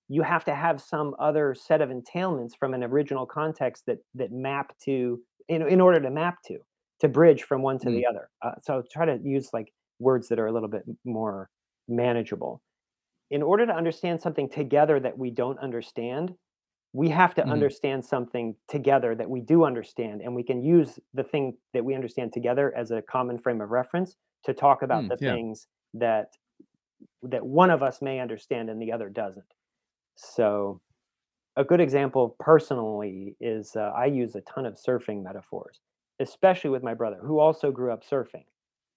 you 0.08 0.22
have 0.22 0.44
to 0.44 0.54
have 0.54 0.80
some 0.80 1.14
other 1.18 1.54
set 1.54 1.80
of 1.80 1.90
entailments 1.90 2.56
from 2.58 2.74
an 2.74 2.82
original 2.82 3.26
context 3.26 3.84
that 3.86 3.98
that 4.14 4.32
map 4.32 4.76
to 4.84 5.20
in, 5.48 5.62
in 5.68 5.80
order 5.80 6.00
to 6.00 6.10
map 6.10 6.38
to 6.46 6.58
to 7.00 7.08
bridge 7.08 7.42
from 7.44 7.62
one 7.62 7.78
to 7.78 7.90
Mm. 7.90 7.94
the 7.94 8.06
other 8.06 8.30
uh, 8.42 8.52
so 8.62 8.82
try 8.92 9.04
to 9.06 9.18
use 9.22 9.50
like 9.52 9.72
words 9.98 10.28
that 10.28 10.38
are 10.38 10.46
a 10.46 10.52
little 10.52 10.68
bit 10.68 10.84
more 11.04 11.50
manageable 11.88 12.62
in 13.30 13.42
order 13.42 13.66
to 13.66 13.74
understand 13.74 14.20
something 14.20 14.48
together 14.48 15.00
that 15.00 15.18
we 15.18 15.30
don't 15.30 15.58
understand, 15.60 16.34
we 16.92 17.08
have 17.10 17.34
to 17.36 17.42
Mhm. 17.44 17.50
understand 17.50 18.04
something 18.04 18.56
together 18.68 19.14
that 19.14 19.30
we 19.30 19.40
do 19.40 19.64
understand. 19.64 20.22
And 20.22 20.34
we 20.34 20.42
can 20.44 20.62
use 20.62 20.98
the 21.14 21.24
thing 21.24 21.58
that 21.74 21.84
we 21.84 21.94
understand 21.94 22.32
together 22.32 22.74
as 22.76 22.90
a 22.90 23.02
common 23.02 23.38
frame 23.38 23.60
of 23.60 23.70
reference 23.70 24.16
to 24.44 24.54
talk 24.54 24.82
about 24.82 25.08
Mm, 25.08 25.10
the 25.10 25.18
yeah. 25.20 25.38
things 25.38 25.66
that 25.94 26.32
that 27.22 27.44
one 27.46 27.70
of 27.70 27.82
us 27.82 28.02
may 28.02 28.20
understand 28.20 28.70
and 28.70 28.80
the 28.80 28.92
other 28.92 29.08
doesn't. 29.08 29.54
So 30.16 30.80
a 31.56 31.64
good 31.64 31.80
example 31.80 32.36
personally 32.40 33.36
is 33.40 33.76
uh, 33.76 33.92
I 33.96 34.06
use 34.06 34.36
a 34.36 34.42
ton 34.42 34.66
of 34.66 34.74
surfing 34.74 35.22
metaphors, 35.22 35.80
especially 36.20 36.70
with 36.70 36.82
my 36.84 36.94
brother 36.94 37.18
who 37.22 37.40
also 37.40 37.72
grew 37.72 37.92
up 37.92 38.04
surfing. 38.04 38.44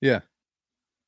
Yeah. 0.02 0.22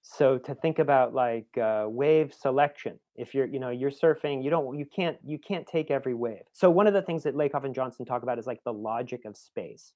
So 0.02 0.38
to 0.38 0.54
think 0.54 0.78
about 0.80 1.14
like 1.16 1.58
uh, 1.58 1.88
wave 1.90 2.34
selection, 2.34 3.00
if 3.16 3.34
you're 3.34 3.48
you 3.48 3.60
know 3.60 3.70
you're 3.72 3.90
surfing, 3.92 4.44
you 4.44 4.50
don't 4.52 4.78
you 4.78 4.86
can't 4.86 5.18
you 5.26 5.40
can't 5.40 5.66
take 5.68 5.90
every 5.90 6.14
wave. 6.14 6.44
So 6.54 6.70
one 6.70 6.86
of 6.88 6.94
the 6.94 7.02
things 7.02 7.24
that 7.24 7.34
Lakoff 7.36 7.66
and 7.66 7.74
Johnson 7.74 8.06
talk 8.06 8.22
about 8.22 8.38
is 8.38 8.46
like 8.46 8.64
the 8.64 8.74
logic 8.74 9.26
of 9.26 9.36
space, 9.36 9.94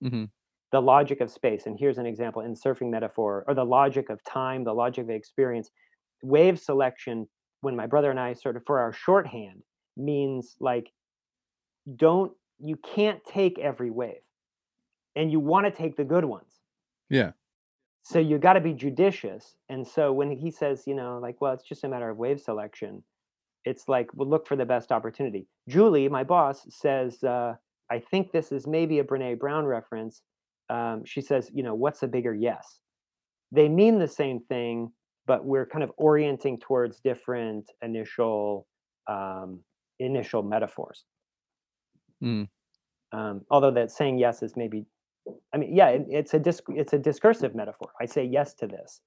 Mhm. 0.00 0.30
The 0.72 0.80
logic 0.80 1.20
of 1.20 1.30
space. 1.30 1.66
And 1.66 1.76
here's 1.78 1.98
an 1.98 2.06
example 2.06 2.42
in 2.42 2.54
surfing 2.54 2.90
metaphor, 2.90 3.44
or 3.46 3.54
the 3.54 3.64
logic 3.64 4.10
of 4.10 4.22
time, 4.24 4.64
the 4.64 4.72
logic 4.72 5.04
of 5.04 5.10
experience. 5.10 5.70
Wave 6.22 6.58
selection, 6.58 7.26
when 7.62 7.76
my 7.76 7.86
brother 7.86 8.10
and 8.10 8.20
I 8.20 8.34
sort 8.34 8.56
of 8.56 8.62
for 8.66 8.78
our 8.78 8.92
shorthand 8.92 9.62
means 9.96 10.56
like 10.60 10.92
don't 11.96 12.32
you 12.58 12.76
can't 12.94 13.24
take 13.24 13.58
every 13.58 13.90
wave, 13.90 14.22
and 15.16 15.32
you 15.32 15.40
want 15.40 15.66
to 15.66 15.72
take 15.72 15.96
the 15.96 16.04
good 16.04 16.24
ones. 16.24 16.60
Yeah. 17.08 17.32
So 18.02 18.18
you 18.18 18.38
got 18.38 18.54
to 18.54 18.60
be 18.60 18.72
judicious. 18.72 19.56
And 19.68 19.86
so 19.86 20.12
when 20.12 20.30
he 20.30 20.50
says, 20.50 20.84
you 20.86 20.94
know, 20.94 21.18
like, 21.20 21.40
well, 21.40 21.52
it's 21.52 21.68
just 21.68 21.84
a 21.84 21.88
matter 21.88 22.08
of 22.08 22.16
wave 22.16 22.40
selection, 22.40 23.02
it's 23.64 23.88
like, 23.88 24.08
well, 24.14 24.28
look 24.28 24.46
for 24.46 24.56
the 24.56 24.64
best 24.64 24.90
opportunity. 24.90 25.46
Julie, 25.68 26.08
my 26.08 26.24
boss, 26.24 26.66
says, 26.70 27.22
uh, 27.22 27.54
I 27.90 27.98
think 27.98 28.32
this 28.32 28.52
is 28.52 28.66
maybe 28.66 29.00
a 29.00 29.04
Brene 29.04 29.38
Brown 29.38 29.64
reference. 29.64 30.22
Um, 30.70 31.02
she 31.04 31.20
says, 31.20 31.50
you 31.52 31.62
know, 31.62 31.74
what's 31.74 32.02
a 32.02 32.08
bigger 32.08 32.34
yes? 32.34 32.78
They 33.52 33.68
mean 33.68 33.98
the 33.98 34.08
same 34.08 34.40
thing, 34.40 34.92
but 35.26 35.44
we're 35.44 35.66
kind 35.66 35.82
of 35.82 35.90
orienting 35.96 36.58
towards 36.60 37.00
different 37.00 37.70
initial 37.82 38.66
um, 39.08 39.60
initial 39.98 40.42
metaphors. 40.42 41.04
Mm. 42.22 42.48
Um, 43.12 43.42
although 43.50 43.72
that 43.72 43.90
saying 43.90 44.18
yes 44.18 44.42
is 44.42 44.56
maybe 44.56 44.86
I 45.52 45.58
mean, 45.58 45.74
yeah, 45.74 45.88
it, 45.88 46.06
it's 46.08 46.34
a 46.34 46.38
disc, 46.38 46.64
it's 46.68 46.92
a 46.92 46.98
discursive 46.98 47.54
metaphor. 47.54 47.90
I 48.00 48.06
say 48.06 48.24
yes 48.24 48.54
to 48.54 48.66
this. 48.66 49.00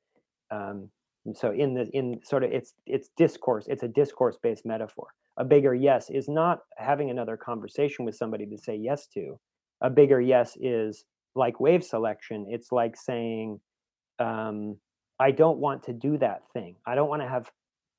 Um, 0.51 0.89
so 1.33 1.51
in 1.51 1.73
the 1.73 1.89
in 1.93 2.19
sort 2.23 2.43
of 2.43 2.51
it's 2.51 2.73
it's 2.85 3.09
discourse. 3.15 3.65
It's 3.67 3.83
a 3.83 3.87
discourse 3.87 4.37
based 4.41 4.65
metaphor. 4.65 5.07
A 5.37 5.45
bigger 5.45 5.73
yes 5.73 6.09
is 6.09 6.27
not 6.27 6.59
having 6.77 7.09
another 7.09 7.37
conversation 7.37 8.05
with 8.05 8.15
somebody 8.15 8.45
to 8.45 8.57
say 8.57 8.75
yes 8.75 9.07
to. 9.13 9.39
A 9.81 9.89
bigger 9.89 10.19
yes 10.21 10.57
is 10.61 11.05
like 11.35 11.59
wave 11.59 11.83
selection. 11.83 12.45
It's 12.49 12.71
like 12.71 12.95
saying, 12.95 13.59
um, 14.19 14.77
I 15.19 15.31
don't 15.31 15.59
want 15.59 15.83
to 15.83 15.93
do 15.93 16.17
that 16.19 16.41
thing. 16.53 16.75
I 16.85 16.95
don't 16.95 17.09
want 17.09 17.21
to 17.21 17.27
have. 17.27 17.49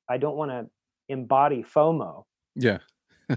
I 0.09 0.17
don't 0.17 0.35
want 0.37 0.51
to 0.51 0.67
embody 1.09 1.63
FOMO. 1.63 2.23
Yeah. 2.55 2.79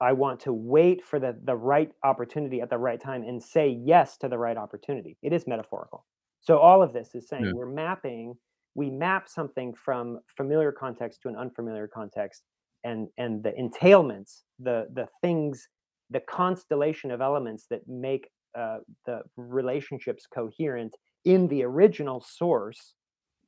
I 0.00 0.12
want 0.12 0.40
to 0.40 0.52
wait 0.52 1.04
for 1.04 1.18
the 1.18 1.38
the 1.44 1.56
right 1.56 1.90
opportunity 2.04 2.60
at 2.60 2.70
the 2.70 2.78
right 2.78 3.00
time 3.00 3.22
and 3.22 3.42
say 3.42 3.68
yes 3.68 4.16
to 4.18 4.28
the 4.28 4.38
right 4.38 4.56
opportunity. 4.56 5.16
It 5.22 5.32
is 5.32 5.46
metaphorical. 5.46 6.06
So 6.40 6.58
all 6.58 6.82
of 6.82 6.92
this 6.92 7.14
is 7.14 7.28
saying 7.28 7.44
Yeah. 7.46 7.52
we're 7.54 7.70
mapping, 7.70 8.34
we 8.74 8.90
map 8.90 9.28
something 9.28 9.74
from 9.74 10.20
familiar 10.36 10.72
context 10.72 11.20
to 11.22 11.28
an 11.28 11.36
unfamiliar 11.36 11.86
context, 11.86 12.44
and 12.84 13.08
and 13.18 13.42
the 13.42 13.52
entailments, 13.52 14.42
the 14.58 14.86
the 14.94 15.06
things, 15.20 15.68
the 16.08 16.20
constellation 16.20 17.10
of 17.10 17.20
elements 17.20 17.66
that 17.68 17.86
make 17.86 18.30
uh, 18.58 18.78
the 19.06 19.22
relationships 19.36 20.26
coherent 20.32 20.96
in 21.24 21.48
the 21.48 21.62
original 21.64 22.20
source 22.20 22.94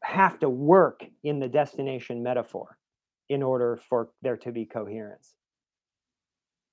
have 0.03 0.39
to 0.41 0.49
work 0.49 1.05
in 1.23 1.39
the 1.41 1.49
destination 1.49 2.23
metaphor 2.23 2.77
in 3.29 3.43
order 3.43 3.81
for 3.89 4.11
there 4.23 4.37
to 4.37 4.53
be 4.53 4.65
coherence. 4.67 5.35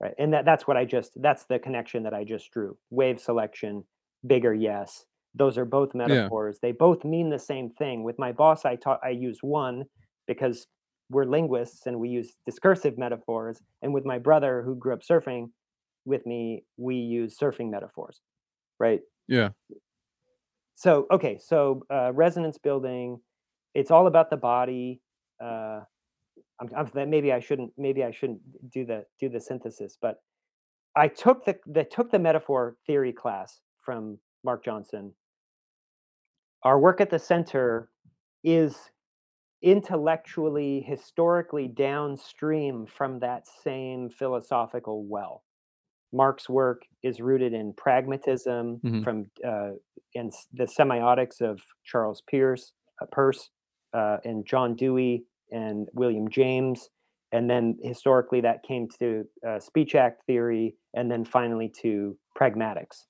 Right. 0.02 0.14
And 0.18 0.34
that, 0.34 0.46
that's 0.46 0.66
what 0.68 0.78
I 0.78 0.86
just 0.86 1.12
that's 1.22 1.46
the 1.46 1.60
connection 1.60 2.04
that 2.04 2.14
I 2.14 2.24
just 2.24 2.50
drew. 2.52 2.78
Wave 2.90 3.20
selection, 3.20 3.84
bigger 4.26 4.54
yes. 4.54 5.06
Those 5.36 5.58
are 5.58 5.66
both 5.66 5.92
Yeah. 5.94 6.08
metaphors. 6.08 6.60
They 6.62 6.72
both 6.72 7.04
mean 7.04 7.30
the 7.30 7.40
same 7.40 7.70
thing. 7.72 8.04
With 8.04 8.18
my 8.18 8.32
boss, 8.32 8.66
I 8.66 8.76
taught 8.78 9.00
I 9.04 9.10
use 9.10 9.40
one 9.42 9.86
because 10.28 10.68
we're 11.10 11.26
linguists 11.26 11.86
and 11.86 12.00
we 12.00 12.10
use 12.10 12.36
discursive 12.46 12.98
metaphors. 12.98 13.62
And 13.82 13.94
with 13.94 14.06
my 14.06 14.20
brother 14.20 14.62
who 14.64 14.76
grew 14.76 14.94
up 14.94 15.02
surfing 15.02 15.50
with 16.06 16.26
me, 16.26 16.64
we 16.78 16.96
use 16.96 17.38
surfing 17.38 17.70
metaphors. 17.70 18.22
Right. 18.80 19.02
Yeah. 19.28 19.50
So 20.76 21.08
okay, 21.12 21.38
so 21.38 21.84
uh, 21.92 22.14
resonance 22.14 22.58
building, 22.58 23.20
it's 23.74 23.92
all 23.92 24.08
about 24.08 24.30
the 24.30 24.38
body. 24.38 25.02
Uh, 25.44 25.82
I'm, 26.62 26.70
I'm, 26.76 26.90
that 26.94 27.08
maybe 27.08 27.34
I 27.34 27.40
shouldn't 27.40 27.72
maybe 27.78 28.04
I 28.04 28.12
shouldn't 28.12 28.40
do 28.72 28.86
the 28.86 29.06
do 29.20 29.30
the 29.30 29.42
synthesis, 29.42 29.98
but 30.02 30.22
I 30.96 31.08
took 31.08 31.46
the 31.46 31.58
the 31.68 31.84
took 31.84 32.12
the 32.12 32.20
metaphor 32.20 32.78
theory 32.88 33.12
class 33.12 33.60
from 33.84 34.20
Mark 34.44 34.64
Johnson. 34.64 35.14
Our 36.64 36.80
work 36.80 37.02
at 37.02 37.10
the 37.10 37.20
center 37.20 37.90
is 38.44 38.92
intellectually, 39.62 40.82
historically 40.82 41.68
downstream 41.68 42.86
from 42.86 43.20
that 43.20 43.48
same 43.64 44.10
philosophical 44.10 45.06
well. 45.06 45.44
Mark's 46.12 46.50
work 46.50 46.82
is 47.04 47.20
rooted 47.20 47.54
in 47.54 47.74
pragmatism 47.74 48.80
Mhm. 48.84 49.04
from 49.04 49.32
uh, 49.46 49.72
in 50.14 50.32
the 50.54 50.66
semiotics 50.66 51.40
of 51.42 51.62
Charles 51.84 52.22
Pierce, 52.22 52.74
uh, 53.02 53.06
Peirce, 53.12 53.52
uh, 53.94 54.18
and 54.26 54.46
John 54.46 54.76
Dewey 54.76 55.26
and 55.52 55.88
William 55.94 56.28
James, 56.30 56.90
and 57.32 57.50
then 57.50 57.78
historically 57.84 58.42
that 58.42 58.64
came 58.64 58.88
to 59.00 59.28
uh, 59.48 59.60
speech 59.60 59.94
act 59.96 60.24
theory, 60.26 60.76
and 60.96 61.12
then 61.12 61.24
finally 61.26 61.70
to 61.82 62.18
pragmatics. 62.36 63.06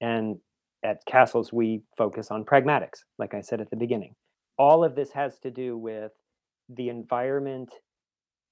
And 0.00 0.38
at 0.82 1.04
CASLS, 1.06 1.50
we 1.52 1.82
focus 1.96 2.30
on 2.30 2.44
pragmatics, 2.44 3.04
like 3.18 3.32
I 3.32 3.40
said 3.40 3.60
at 3.62 3.70
the 3.70 3.76
beginning. 3.76 4.14
All 4.58 4.84
of 4.84 4.94
this 4.94 5.10
has 5.12 5.38
to 5.40 5.50
do 5.50 5.78
with 5.78 6.12
the 6.68 6.90
environment, 6.90 7.72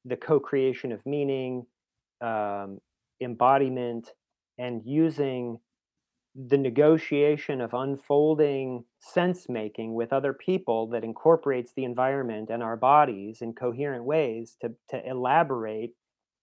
the 0.07 0.17
co-creation 0.17 0.93
of 0.93 1.05
meaning, 1.05 1.67
um, 2.23 2.81
embodiment, 3.25 4.11
and 4.59 4.83
using 4.85 5.59
the 6.35 6.57
negotiation 6.57 7.61
of 7.61 7.75
unfolding 7.75 8.85
sense 8.99 9.49
making 9.49 9.95
with 9.95 10.13
other 10.13 10.33
people 10.33 10.87
that 10.89 11.05
incorporates 11.05 11.73
the 11.75 11.85
environment 11.85 12.49
and 12.51 12.63
our 12.63 12.77
bodies 12.77 13.43
in 13.43 13.53
coherent 13.53 14.05
ways 14.05 14.57
to, 14.61 14.73
to 14.89 15.07
elaborate 15.07 15.91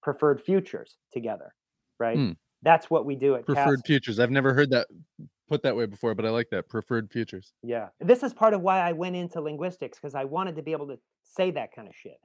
preferred 0.03 0.41
futures 0.41 0.97
together, 1.11 1.55
right? 1.99 2.17
Hmm. 2.17 2.31
That's 2.61 2.89
what 2.89 3.05
we 3.05 3.15
do 3.15 3.35
at 3.35 3.45
Preferred 3.45 3.81
futures. 3.85 4.19
I've 4.19 4.31
never 4.31 4.53
heard 4.53 4.69
that 4.71 4.87
put 5.47 5.63
that 5.63 5.75
way 5.75 5.85
before, 5.85 6.13
but 6.13 6.25
I 6.25 6.29
like 6.29 6.49
that. 6.51 6.67
Preferred 6.67 7.09
futures. 7.09 7.53
Yeah. 7.63 7.87
This 7.99 8.21
is 8.21 8.33
part 8.33 8.53
of 8.53 8.61
why 8.61 8.79
I 8.79 8.91
went 8.91 9.15
into 9.15 9.41
linguistics 9.41 9.97
because 9.97 10.13
I 10.13 10.25
wanted 10.25 10.55
to 10.57 10.61
be 10.61 10.73
able 10.73 10.87
to 10.87 10.99
say 11.23 11.51
that 11.51 11.73
kind 11.73 11.87
of 11.87 11.95
shit. 11.95 12.17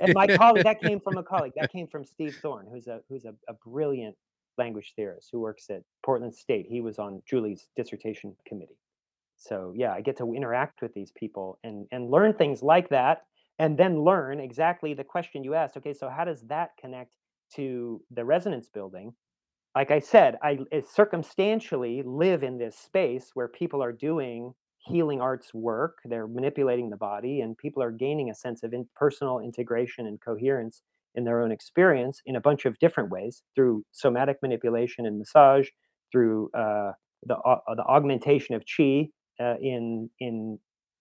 And 0.00 0.14
my 0.14 0.26
colleague, 0.26 0.64
that 0.64 0.80
came 0.80 1.00
from 1.00 1.16
a 1.18 1.22
colleague. 1.22 1.52
That 1.56 1.70
came 1.72 1.86
from 1.86 2.04
Steve 2.04 2.36
Thorne, 2.40 2.66
who's 2.70 2.86
a 2.86 3.00
who's 3.08 3.24
a, 3.24 3.34
a 3.48 3.54
brilliant 3.64 4.16
language 4.58 4.94
theorist 4.96 5.28
who 5.32 5.40
works 5.40 5.68
at 5.70 5.82
Portland 6.04 6.34
State. 6.34 6.66
He 6.68 6.80
was 6.80 6.98
on 6.98 7.22
Julie's 7.28 7.68
dissertation 7.76 8.34
committee. 8.46 8.78
So 9.36 9.72
yeah, 9.76 9.92
I 9.92 10.00
get 10.00 10.16
to 10.18 10.34
interact 10.34 10.82
with 10.82 10.94
these 10.94 11.12
people 11.12 11.58
and 11.64 11.86
and 11.92 12.10
learn 12.10 12.34
things 12.34 12.62
like 12.62 12.88
that, 12.90 13.24
and 13.58 13.78
then 13.78 14.02
learn 14.02 14.40
exactly 14.40 14.94
the 14.94 15.04
question 15.04 15.44
you 15.44 15.54
asked. 15.54 15.76
Okay, 15.76 15.92
so 15.94 16.08
how 16.08 16.24
does 16.24 16.42
that 16.42 16.70
connect 16.80 17.10
to 17.54 18.02
the 18.10 18.24
resonance 18.24 18.68
building? 18.68 19.12
like 19.76 19.90
I 19.90 20.00
said, 20.00 20.38
I 20.42 20.60
circumstantially 20.90 22.02
live 22.02 22.42
in 22.42 22.56
this 22.56 22.78
space 22.78 23.32
where 23.34 23.46
people 23.46 23.82
are 23.82 23.92
doing 23.92 24.54
healing 24.86 25.20
arts 25.20 25.52
work. 25.52 25.98
They're 26.04 26.28
manipulating 26.28 26.90
the 26.90 26.96
body, 26.96 27.40
and 27.40 27.56
people 27.58 27.82
are 27.82 27.90
gaining 27.90 28.30
a 28.30 28.34
sense 28.34 28.62
of 28.62 28.72
in 28.72 28.88
personal 28.94 29.40
integration 29.40 30.06
and 30.06 30.20
coherence 30.20 30.82
in 31.14 31.24
their 31.24 31.42
own 31.42 31.50
experience 31.50 32.20
in 32.26 32.36
a 32.36 32.40
bunch 32.40 32.66
of 32.66 32.78
different 32.78 33.10
ways 33.10 33.42
through 33.54 33.84
somatic 33.90 34.36
manipulation 34.42 35.06
and 35.06 35.18
massage, 35.18 35.68
through 36.12 36.50
uh, 36.54 36.92
the 37.26 37.36
uh, 37.36 37.74
the 37.74 37.84
augmentation 37.84 38.54
of 38.54 38.62
chi 38.76 39.08
uh, 39.40 39.54
in 39.60 40.08
in 40.20 40.58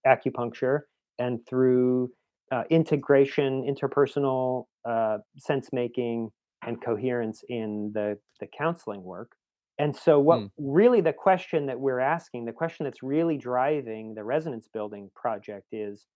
acupuncture, 0.08 0.82
and 1.20 1.40
through 1.48 2.10
uh, 2.52 2.64
integration, 2.70 3.64
interpersonal 3.64 4.66
uh, 4.88 5.18
sense 5.38 5.70
making, 5.72 6.30
and 6.66 6.82
coherence 6.84 7.44
in 7.50 7.92
the 7.94 8.18
the 8.40 8.48
counseling 8.58 9.04
work. 9.04 9.32
And 9.78 9.96
so 9.96 10.20
what 10.20 10.42
Hmm. 10.42 10.48
really 10.58 11.02
the 11.02 11.14
question 11.14 11.66
that 11.66 11.80
we're 11.80 12.00
asking, 12.00 12.46
the 12.46 12.54
question 12.54 12.86
that's 12.86 13.04
really 13.04 13.38
driving 13.38 14.14
the 14.16 14.24
resonance 14.24 14.68
building 14.68 15.12
project 15.16 15.68
is 15.72 16.08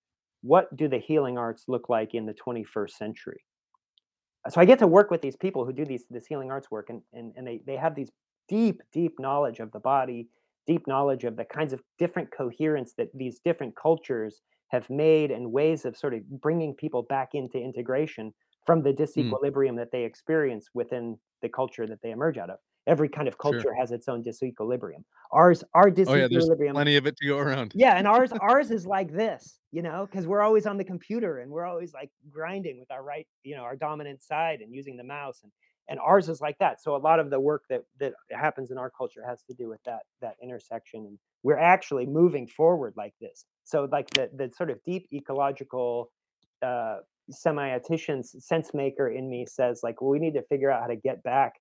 what 0.42 0.74
do 0.76 0.88
the 0.88 1.00
healing 1.00 1.38
arts 1.38 1.66
look 1.68 1.90
like 1.90 2.14
in 2.14 2.26
the 2.26 2.34
21st 2.34 2.98
century? 2.98 3.44
So 4.50 4.62
I 4.62 4.66
get 4.66 4.80
to 4.80 4.88
work 4.88 5.12
with 5.12 5.22
these 5.22 5.36
people 5.36 5.66
who 5.66 5.74
do 5.74 5.86
these 5.86 6.06
this 6.10 6.26
healing 6.28 6.50
arts 6.52 6.72
work 6.72 6.90
and 6.90 7.02
and, 7.14 7.34
and 7.36 7.46
they 7.46 7.60
they 7.66 7.76
have 7.76 7.96
these 7.96 8.12
deep 8.48 8.82
deep 8.92 9.20
knowledge 9.20 9.60
of 9.60 9.72
the 9.72 9.80
body, 9.80 10.30
deep 10.66 10.88
knowledge 10.88 11.24
of 11.24 11.36
the 11.36 11.46
kinds 11.46 11.74
of 11.74 11.82
different 11.98 12.32
coherence 12.32 12.94
that 12.98 13.10
these 13.14 13.40
different 13.40 13.76
cultures 13.76 14.42
have 14.70 14.90
made 14.90 15.32
and 15.32 15.52
ways 15.52 15.86
of 15.86 15.98
sort 15.98 16.14
of 16.14 16.28
bringing 16.42 16.76
people 16.76 17.04
back 17.04 17.30
into 17.34 17.58
integration 17.60 18.34
from 18.66 18.84
the 18.84 18.94
Hmm. 19.16 19.34
disequilibrium 19.34 19.76
that 19.78 19.92
they 19.92 20.04
experience 20.04 20.70
within 20.74 21.18
the 21.42 21.50
culture 21.50 21.88
that 21.88 22.00
they 22.02 22.12
emerge 22.12 22.38
out 22.38 22.50
of. 22.50 22.60
Every 22.90 23.10
kind 23.10 23.28
of 23.28 23.38
Sure. 23.42 23.64
culture 23.64 23.74
has 23.74 23.92
its 23.92 24.08
own 24.10 24.24
disequilibrium. 24.24 25.04
Ours, 25.32 25.64
our 25.76 25.92
disequilibrium. 25.92 26.08
Oh 26.08 26.16
yeah, 26.16 26.28
there's 26.28 26.50
plenty 26.74 26.96
of 26.98 27.06
it 27.08 27.16
to 27.18 27.28
go 27.28 27.38
around. 27.38 27.76
yeah, 27.76 27.96
and 27.98 28.08
ours, 28.08 28.32
ours 28.42 28.72
is 28.72 28.86
like 28.88 29.12
this, 29.12 29.60
you 29.72 29.82
know, 29.82 30.08
because 30.10 30.28
we're 30.28 30.42
always 30.42 30.66
on 30.66 30.78
the 30.78 30.84
computer 30.84 31.40
and 31.40 31.52
we're 31.52 31.66
always 31.66 31.94
like 31.94 32.10
grinding 32.30 32.80
with 32.80 32.92
our 32.92 33.04
right, 33.04 33.28
you 33.44 33.56
know, 33.56 33.62
our 33.64 33.76
dominant 33.76 34.24
side 34.24 34.62
and 34.62 34.74
using 34.74 34.98
the 34.98 35.04
mouse, 35.04 35.42
and 35.44 35.52
and 35.88 36.00
ours 36.00 36.30
is 36.30 36.42
like 36.42 36.58
that. 36.60 36.82
So 36.82 36.96
a 36.96 36.98
lot 36.98 37.20
of 37.20 37.30
the 37.30 37.40
work 37.40 37.64
that 37.70 37.84
that 38.00 38.14
happens 38.32 38.72
in 38.72 38.78
our 38.78 38.90
culture 38.90 39.24
has 39.26 39.44
to 39.44 39.54
do 39.54 39.70
with 39.70 39.82
that 39.86 40.02
that 40.22 40.36
intersection, 40.42 41.06
and 41.06 41.20
we're 41.44 41.60
actually 41.60 42.08
moving 42.08 42.48
forward 42.48 42.94
like 42.98 43.14
this. 43.22 43.46
So 43.66 43.88
like 43.92 44.10
the 44.12 44.30
the 44.36 44.52
sort 44.56 44.72
of 44.72 44.80
deep 44.84 45.08
ecological 45.14 46.12
uh, 46.62 46.98
semiotician's 47.32 48.36
sense 48.46 48.74
maker 48.74 49.08
in 49.10 49.30
me 49.30 49.46
says 49.46 49.82
like 49.84 50.02
well, 50.02 50.10
we 50.10 50.20
need 50.20 50.34
to 50.34 50.44
figure 50.44 50.72
out 50.72 50.82
how 50.82 50.88
to 50.88 50.96
get 50.96 51.22
back 51.24 51.54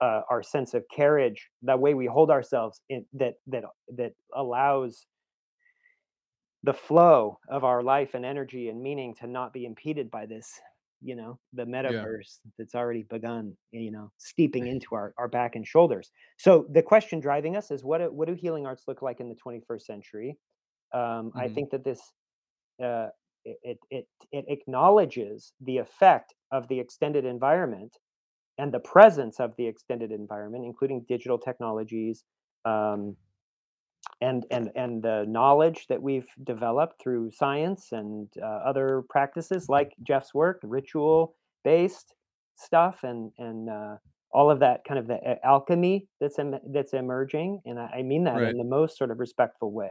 uh, 0.00 0.22
our 0.30 0.42
sense 0.42 0.74
of 0.74 0.84
carriage 0.94 1.50
that 1.62 1.80
way 1.80 1.94
we 1.94 2.06
hold 2.06 2.30
ourselves 2.30 2.82
in 2.88 3.06
that 3.14 3.34
that 3.46 3.64
that 3.88 4.12
allows 4.34 5.06
the 6.62 6.72
flow 6.74 7.38
of 7.48 7.64
our 7.64 7.82
life 7.82 8.14
and 8.14 8.24
energy 8.24 8.68
and 8.68 8.82
meaning 8.82 9.14
to 9.14 9.26
not 9.26 9.52
be 9.52 9.64
impeded 9.64 10.10
by 10.10 10.26
this 10.26 10.60
you 11.02 11.14
know 11.14 11.38
the 11.52 11.64
Yeah. 11.86 12.06
metaverse 12.06 12.38
that's 12.58 12.74
already 12.74 13.02
begun 13.02 13.56
you 13.70 13.90
know 13.90 14.10
steeping 14.16 14.66
into 14.66 14.94
our, 14.94 15.12
our 15.18 15.28
back 15.28 15.54
and 15.54 15.66
shoulders. 15.66 16.10
So 16.38 16.66
the 16.70 16.82
question 16.82 17.20
driving 17.20 17.54
us 17.56 17.70
is 17.70 17.84
what 17.84 17.98
do, 17.98 18.10
what 18.10 18.28
do 18.28 18.34
healing 18.34 18.66
arts 18.66 18.84
look 18.88 19.02
like 19.02 19.20
in 19.20 19.28
the 19.28 19.34
21st 19.34 19.82
century? 19.82 20.38
Um, 20.94 21.32
i 21.36 21.48
hmm 21.48 21.48
think 21.48 21.70
that 21.70 21.84
this 21.84 22.00
uh, 22.82 23.08
it 23.44 23.78
it 23.90 24.06
it 24.32 24.44
acknowledges 24.48 25.52
the 25.60 25.78
effect 25.78 26.34
of 26.52 26.68
the 26.68 26.80
extended 26.80 27.24
environment 27.24 27.96
and 28.58 28.72
the 28.72 28.80
presence 28.80 29.40
of 29.40 29.54
the 29.56 29.66
extended 29.66 30.12
environment, 30.12 30.64
including 30.64 31.04
digital 31.08 31.38
technologies, 31.38 32.24
um, 32.64 33.16
and 34.20 34.46
and 34.50 34.70
and 34.76 35.02
the 35.02 35.24
knowledge 35.28 35.86
that 35.88 36.02
we've 36.02 36.28
developed 36.44 37.00
through 37.02 37.30
science 37.30 37.92
and 37.92 38.28
uh, 38.42 38.46
other 38.46 39.02
practices 39.10 39.68
like 39.68 39.92
Jeff's 40.02 40.32
work, 40.34 40.60
ritual 40.62 41.34
based 41.64 42.14
stuff, 42.56 43.00
and 43.02 43.32
and 43.38 43.68
uh, 43.68 43.96
all 44.32 44.50
of 44.50 44.60
that 44.60 44.84
kind 44.86 44.98
of 44.98 45.06
the 45.06 45.18
alchemy 45.44 46.08
that's 46.20 46.38
em- 46.38 46.60
that's 46.72 46.94
emerging, 46.94 47.60
and 47.66 47.78
I, 47.78 47.86
I 47.98 48.02
mean 48.02 48.24
that 48.24 48.36
Right. 48.38 48.50
in 48.52 48.56
the 48.58 48.64
most 48.64 48.96
sort 48.96 49.10
of 49.10 49.18
respectful 49.20 49.72
way. 49.72 49.90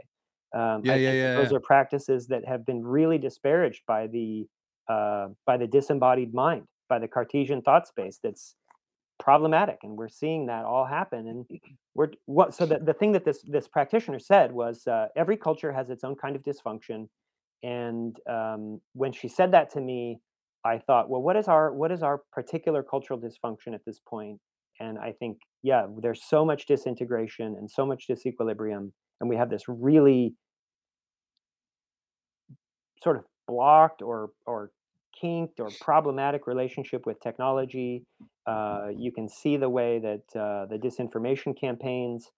Um, 0.55 0.83
Yeah, 0.83 0.93
I 0.93 0.95
yeah, 0.95 1.11
yeah, 1.11 1.35
those 1.35 1.51
yeah. 1.51 1.57
are 1.57 1.59
practices 1.59 2.27
that 2.27 2.45
have 2.47 2.65
been 2.65 2.83
really 2.85 3.17
disparaged 3.17 3.83
by 3.87 4.07
the 4.07 4.47
uh, 4.89 5.27
by 5.45 5.57
the 5.57 5.67
disembodied 5.67 6.33
mind 6.33 6.67
by 6.87 6.99
the 6.99 7.07
Cartesian 7.07 7.61
thought 7.61 7.87
space 7.87 8.19
that's 8.21 8.55
problematic 9.19 9.79
and 9.83 9.97
we're 9.97 10.09
seeing 10.09 10.45
that 10.45 10.65
all 10.65 10.85
happen 10.85 11.27
and 11.27 11.45
we're 11.93 12.09
what 12.25 12.53
so 12.53 12.65
the, 12.65 12.79
the 12.79 12.93
thing 12.93 13.13
that 13.13 13.23
this 13.23 13.41
this 13.47 13.67
practitioner 13.67 14.19
said 14.19 14.51
was 14.51 14.85
uh, 14.87 15.07
every 15.15 15.37
culture 15.37 15.71
has 15.71 15.89
its 15.89 16.03
own 16.03 16.15
kind 16.15 16.35
of 16.35 16.43
dysfunction 16.43 17.07
and 17.63 18.17
um, 18.29 18.81
when 18.93 19.13
she 19.13 19.27
said 19.27 19.51
that 19.51 19.71
to 19.71 19.79
me 19.79 20.19
i 20.65 20.77
thought 20.77 21.09
well 21.09 21.21
what 21.21 21.37
is 21.37 21.47
our 21.47 21.73
what 21.73 21.91
is 21.91 22.03
our 22.03 22.21
particular 22.33 22.83
cultural 22.83 23.19
dysfunction 23.19 23.73
at 23.73 23.85
this 23.85 23.99
point? 23.99 24.37
point 24.37 24.39
and 24.81 24.99
i 24.99 25.13
think 25.13 25.37
yeah 25.63 25.85
there's 26.01 26.23
so 26.23 26.43
much 26.43 26.65
disintegration 26.65 27.55
and 27.57 27.71
so 27.71 27.85
much 27.85 28.07
disequilibrium 28.09 28.91
and 29.21 29.29
we 29.29 29.37
have 29.37 29.49
this 29.49 29.63
really 29.67 30.35
sort 33.01 33.15
of 33.15 33.23
blocked 33.47 34.01
or 34.01 34.31
or 34.45 34.71
kinked 35.19 35.59
or 35.59 35.69
problematic 35.79 36.47
relationship 36.47 37.05
with 37.05 37.19
technology. 37.21 38.05
Uh, 38.45 38.89
you 38.95 39.11
can 39.11 39.27
see 39.27 39.57
the 39.57 39.69
way 39.69 39.99
that 39.99 40.23
uh, 40.39 40.65
the 40.67 40.77
disinformation 40.77 41.59
campaigns, 41.59 42.31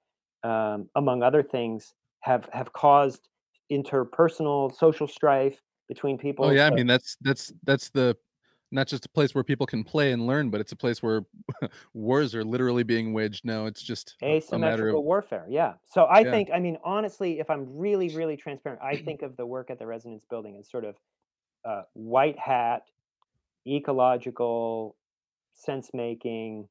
um, 0.43 0.89
among 0.95 1.23
other 1.23 1.43
things, 1.43 1.93
have 2.21 2.49
have 2.53 2.73
caused 2.73 3.27
interpersonal 3.71 4.73
social 4.73 5.07
strife 5.07 5.61
between 5.87 6.17
people. 6.17 6.45
Oh 6.45 6.51
yeah, 6.51 6.65
I 6.67 6.71
mean 6.71 6.87
that's 6.87 7.17
that's 7.21 7.51
that's 7.63 7.89
the 7.89 8.17
not 8.71 8.87
just 8.87 9.05
a 9.05 9.09
place 9.09 9.33
where 9.33 9.43
people 9.43 9.65
can 9.65 9.83
play 9.83 10.11
and 10.11 10.27
learn, 10.27 10.49
but 10.49 10.61
it's 10.61 10.71
a 10.73 10.75
place 10.75 11.01
where 11.01 11.21
wars 11.93 12.35
are 12.35 12.43
literally 12.43 12.83
being 12.83 13.13
waged 13.13 13.45
No, 13.45 13.65
It's 13.65 13.81
just 13.81 14.17
a, 14.27 14.55
a 14.55 14.59
matter 14.59 14.89
of 14.89 14.97
asymmetrical 14.97 15.03
warfare, 15.03 15.45
yeah. 15.49 15.75
So 15.85 16.07
I 16.09 16.23
yeah, 16.23 16.31
think, 16.31 16.49
I 16.53 16.59
mean, 16.59 16.77
honestly, 16.83 17.39
if 17.39 17.49
I'm 17.49 17.77
really, 17.77 18.09
really 18.09 18.35
transparent, 18.35 18.81
I 18.81 18.97
think 18.97 19.21
of 19.21 19.37
the 19.37 19.45
work 19.45 19.69
at 19.69 19.79
the 19.79 19.85
Resonance 19.85 20.25
Building 20.29 20.57
as 20.57 20.69
sort 20.69 20.85
of 20.85 20.97
uh, 21.67 21.81
white 21.93 22.39
hat, 22.39 22.83
ecological, 23.67 24.95
sense 25.53 25.89
making. 25.93 26.67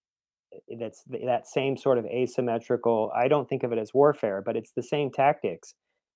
That's 0.79 1.03
th- 1.11 1.25
that 1.27 1.47
same 1.47 1.77
sort 1.77 1.99
of 1.99 2.07
asymmetrical 2.07 3.11
i 3.15 3.29
don't 3.29 3.49
think 3.49 3.63
of 3.63 3.73
it 3.73 3.79
as 3.79 3.93
warfare 3.93 4.43
but 4.47 4.57
it's 4.57 4.73
the 4.73 4.83
same 4.83 5.11
tactics 5.11 5.75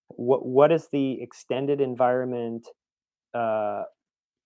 what 0.08 0.46
what 0.46 0.72
is 0.72 0.88
the 0.92 1.20
extended 1.20 1.80
environment 1.80 2.66
uh, 3.34 3.82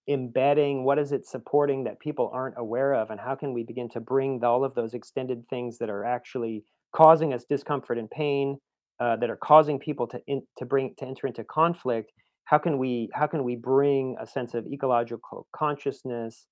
embedding 0.09 0.85
what 0.85 0.99
is 0.99 1.13
it 1.13 1.27
supporting 1.27 1.85
that 1.85 1.99
people 1.99 2.31
aren't 2.33 2.57
aware 2.59 2.93
of 2.95 3.11
and 3.11 3.21
how 3.21 3.35
can 3.35 3.55
we 3.55 3.63
begin 3.63 3.89
to 3.89 4.01
bring 4.01 4.43
all 4.45 4.65
of 4.65 4.75
those 4.75 4.93
extended 4.93 5.49
things 5.49 5.79
that 5.79 5.89
are 5.89 6.05
actually 6.05 6.63
causing 6.95 7.33
us 7.33 7.45
discomfort 7.49 7.99
and 7.99 8.11
pain 8.11 8.59
uh, 9.01 9.17
that 9.17 9.31
are 9.31 9.39
causing 9.43 9.79
people 9.79 10.07
to 10.07 10.21
in, 10.27 10.43
to 10.59 10.67
bring 10.67 10.95
to 10.99 11.07
enter 11.07 11.27
into 11.27 11.43
conflict 11.43 12.13
how 12.45 12.59
can 12.59 12.79
we 12.79 13.09
how 13.15 13.27
can 13.27 13.45
we 13.45 13.57
bring 13.57 14.17
a 14.21 14.27
sense 14.27 14.55
of 14.55 14.67
ecological 14.67 15.47
consciousness 15.53 16.47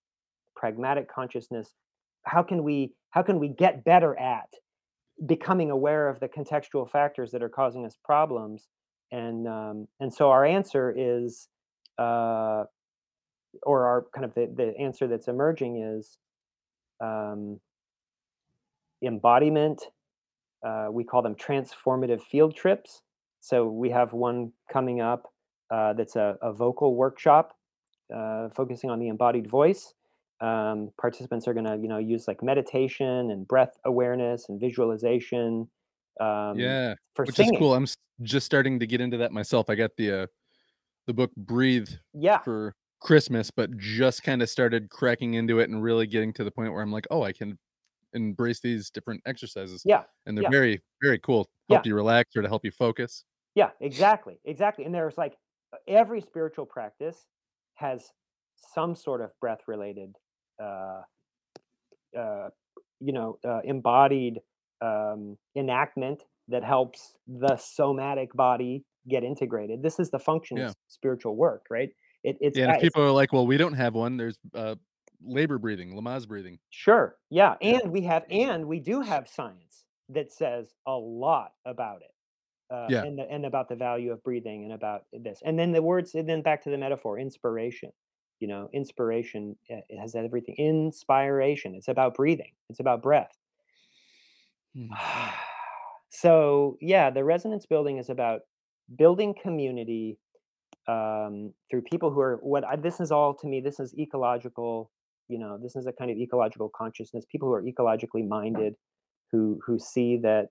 pragmatic 0.56 1.12
consciousness? 1.12 1.74
How 2.24 2.42
can 2.42 2.62
we 2.62 2.94
how 3.10 3.22
can 3.22 3.38
we 3.38 3.48
get 3.48 3.84
better 3.84 4.18
at 4.18 4.48
becoming 5.26 5.70
aware 5.70 6.08
of 6.08 6.20
the 6.20 6.28
contextual 6.28 6.90
factors 6.90 7.30
that 7.32 7.42
are 7.42 7.48
causing 7.48 7.84
us 7.84 7.96
problems? 8.04 8.68
And 9.10 9.46
um, 9.46 9.88
and 10.00 10.12
so 10.12 10.30
our 10.30 10.44
answer 10.44 10.94
is 10.96 11.48
uh, 11.98 12.64
or 13.64 13.86
our 13.86 14.06
kind 14.14 14.24
of 14.24 14.34
the, 14.34 14.50
the 14.56 14.74
answer 14.80 15.06
that's 15.06 15.28
emerging 15.28 15.82
is 15.82 16.16
um, 17.02 17.60
embodiment 19.04 19.82
uh, 20.66 20.86
we 20.90 21.04
call 21.04 21.22
them 21.22 21.34
transformative 21.34 22.22
field 22.22 22.54
trips. 22.54 23.02
So 23.40 23.66
we 23.66 23.90
have 23.90 24.12
one 24.12 24.52
coming 24.72 25.00
up 25.00 25.31
uh, 25.72 25.92
that's 25.94 26.16
a, 26.16 26.36
a 26.42 26.52
vocal 26.52 26.94
workshop 26.94 27.56
uh, 28.14 28.48
focusing 28.50 28.90
on 28.90 28.98
the 28.98 29.08
embodied 29.08 29.48
voice. 29.48 29.94
Um, 30.40 30.90
participants 31.00 31.48
are 31.48 31.54
going 31.54 31.66
to, 31.66 31.76
you 31.76 31.88
know, 31.88 31.98
use 31.98 32.28
like 32.28 32.42
meditation 32.42 33.30
and 33.30 33.46
breath 33.46 33.78
awareness 33.84 34.48
and 34.48 34.60
visualization 34.60 35.68
um, 36.20 36.58
yeah, 36.58 36.94
for 37.14 37.24
which 37.24 37.38
is 37.38 37.50
cool. 37.58 37.74
I'm 37.74 37.86
just 38.22 38.46
starting 38.46 38.78
to 38.80 38.86
get 38.86 39.00
into 39.00 39.16
that 39.18 39.32
myself. 39.32 39.70
I 39.70 39.74
got 39.74 39.90
the 39.96 40.22
uh, 40.22 40.26
the 41.06 41.14
book 41.14 41.30
Breathe 41.36 41.88
Yeah, 42.12 42.40
for 42.40 42.74
Christmas, 43.00 43.50
but 43.50 43.76
just 43.78 44.22
kind 44.22 44.42
of 44.42 44.50
started 44.50 44.90
cracking 44.90 45.34
into 45.34 45.60
it 45.60 45.70
and 45.70 45.82
really 45.82 46.06
getting 46.06 46.32
to 46.34 46.44
the 46.44 46.50
point 46.50 46.72
where 46.72 46.82
I'm 46.82 46.92
like, 46.92 47.06
oh, 47.10 47.22
I 47.22 47.32
can 47.32 47.58
embrace 48.12 48.60
these 48.60 48.90
different 48.90 49.22
exercises, 49.26 49.82
yeah, 49.86 50.02
and 50.26 50.36
they're 50.36 50.42
yeah, 50.42 50.50
very 50.50 50.82
very 51.02 51.18
cool. 51.18 51.48
yeah, 51.68 51.76
Help 51.76 51.86
you 51.86 51.94
relax 51.94 52.36
or 52.36 52.42
to 52.42 52.48
help 52.48 52.64
you 52.64 52.70
focus. 52.72 53.24
yeah, 53.54 53.70
exactly, 53.80 54.38
exactly. 54.44 54.84
And 54.84 54.94
there's 54.94 55.16
like 55.18 55.36
every 55.88 56.20
spiritual 56.20 56.66
practice 56.66 57.26
has 57.74 58.12
some 58.56 58.94
sort 58.94 59.20
of 59.20 59.30
breath 59.40 59.62
related, 59.66 60.16
uh, 60.62 61.02
uh, 62.18 62.50
you 63.00 63.12
know, 63.12 63.38
uh, 63.44 63.60
embodied 63.64 64.40
um, 64.80 65.38
enactment 65.56 66.24
that 66.48 66.64
helps 66.64 67.16
the 67.26 67.56
somatic 67.56 68.32
body 68.34 68.84
get 69.08 69.24
integrated. 69.24 69.82
This 69.82 69.98
is 69.98 70.10
the 70.10 70.18
function 70.18 70.58
of 70.58 70.64
Yeah. 70.64 70.68
s- 70.68 70.76
spiritual 70.88 71.36
work, 71.36 71.66
right? 71.70 71.90
It, 72.24 72.36
it's, 72.40 72.58
Yeah, 72.58 72.64
and 72.64 72.70
uh, 72.70 72.74
if 72.74 72.80
it's 72.80 72.92
people 72.92 73.02
are 73.02 73.10
like, 73.10 73.32
"Well, 73.32 73.46
we 73.46 73.56
don't 73.56 73.72
have 73.74 73.94
one," 73.94 74.16
there's, 74.16 74.38
uh, 74.54 74.76
labor 75.22 75.58
breathing, 75.58 75.94
Lamaze 75.94 76.28
breathing. 76.28 76.58
sure, 76.70 77.18
yeah, 77.30 77.54
Yeah, 77.66 77.78
and 77.80 77.92
we 77.92 78.02
have, 78.02 78.24
and 78.30 78.66
we 78.66 78.80
do 78.80 79.00
have 79.00 79.28
science 79.28 79.84
that 80.08 80.32
says 80.32 80.74
a 80.86 80.92
lot 80.92 81.52
about 81.64 82.02
it, 82.02 82.11
uh, 82.72 82.86
yeah, 82.88 83.04
and 83.04 83.18
the, 83.18 83.30
and 83.30 83.44
about 83.44 83.68
the 83.68 83.76
value 83.76 84.12
of 84.12 84.22
breathing 84.22 84.64
and 84.64 84.72
about 84.72 85.04
this, 85.12 85.40
and 85.44 85.58
then 85.58 85.72
the 85.72 85.82
words, 85.82 86.14
and 86.14 86.28
then 86.28 86.42
back 86.42 86.62
to 86.64 86.70
the 86.70 86.78
metaphor, 86.78 87.18
inspiration. 87.18 87.92
You 88.40 88.48
know, 88.48 88.68
inspiration 88.72 89.56
it 89.68 89.98
has 90.00 90.16
everything. 90.16 90.56
Inspiration. 90.58 91.74
It's 91.76 91.88
about 91.88 92.14
breathing. 92.14 92.52
It's 92.70 92.80
about 92.80 93.02
breath. 93.02 93.32
mhm, 94.76 94.88
so 96.10 96.76
yeah, 96.80 97.10
the 97.10 97.24
resonance 97.24 97.66
building 97.66 97.98
is 97.98 98.10
about 98.10 98.40
building 98.96 99.34
community 99.40 100.18
um, 100.88 101.52
through 101.70 101.82
people 101.82 102.10
who 102.10 102.20
are 102.20 102.36
what 102.42 102.64
I, 102.64 102.76
this 102.76 103.00
is 103.00 103.12
all 103.12 103.34
to 103.34 103.46
me. 103.46 103.60
This 103.60 103.78
is 103.78 103.94
ecological. 103.98 104.90
You 105.28 105.38
know, 105.38 105.58
this 105.62 105.76
is 105.76 105.86
a 105.86 105.92
kind 105.92 106.10
of 106.10 106.16
ecological 106.16 106.70
consciousness. 106.74 107.24
People 107.30 107.48
who 107.48 107.54
are 107.54 107.62
ecologically 107.62 108.26
minded, 108.26 108.74
who 109.30 109.60
who 109.64 109.78
see 109.78 110.16
that 110.18 110.50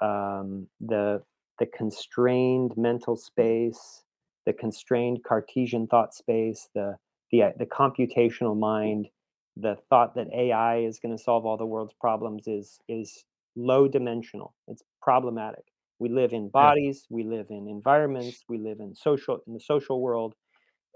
um, 0.00 0.68
the 0.80 1.22
the 1.58 1.66
constrained 1.66 2.72
mental 2.76 3.16
space, 3.16 4.02
the 4.44 4.52
constrained 4.52 5.24
Cartesian 5.24 5.86
thought 5.86 6.14
space, 6.14 6.68
the 6.74 6.96
the 7.32 7.42
uh, 7.42 7.50
the 7.58 7.66
computational 7.66 8.56
mind, 8.56 9.08
the 9.56 9.76
thought 9.88 10.14
that 10.14 10.28
AI 10.32 10.78
is 10.78 10.98
going 10.98 11.16
to 11.16 11.22
solve 11.22 11.44
all 11.44 11.56
the 11.56 11.66
world's 11.66 11.94
problems 12.00 12.46
is 12.46 12.78
is 12.88 13.24
low 13.56 13.88
dimensional. 13.88 14.54
It's 14.68 14.82
problematic. 15.02 15.64
We 15.98 16.10
live 16.10 16.34
in 16.34 16.50
bodies, 16.50 17.06
we 17.08 17.24
live 17.24 17.46
in 17.48 17.68
environments, 17.68 18.44
we 18.48 18.58
live 18.58 18.80
in 18.80 18.94
social 18.94 19.38
in 19.46 19.54
the 19.54 19.60
social 19.60 20.00
world, 20.00 20.34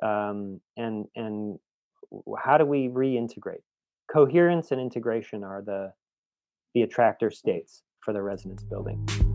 um, 0.02 0.60
and 0.76 1.06
and 1.16 1.58
how 2.38 2.58
do 2.58 2.66
we 2.66 2.88
reintegrate? 2.88 3.62
Coherence 4.12 4.72
and 4.72 4.80
integration 4.80 5.42
are 5.42 5.62
the 5.62 5.92
the 6.74 6.82
attractor 6.82 7.30
states 7.30 7.82
for 8.00 8.12
the 8.12 8.22
resonance 8.22 8.62
building. 8.62 9.29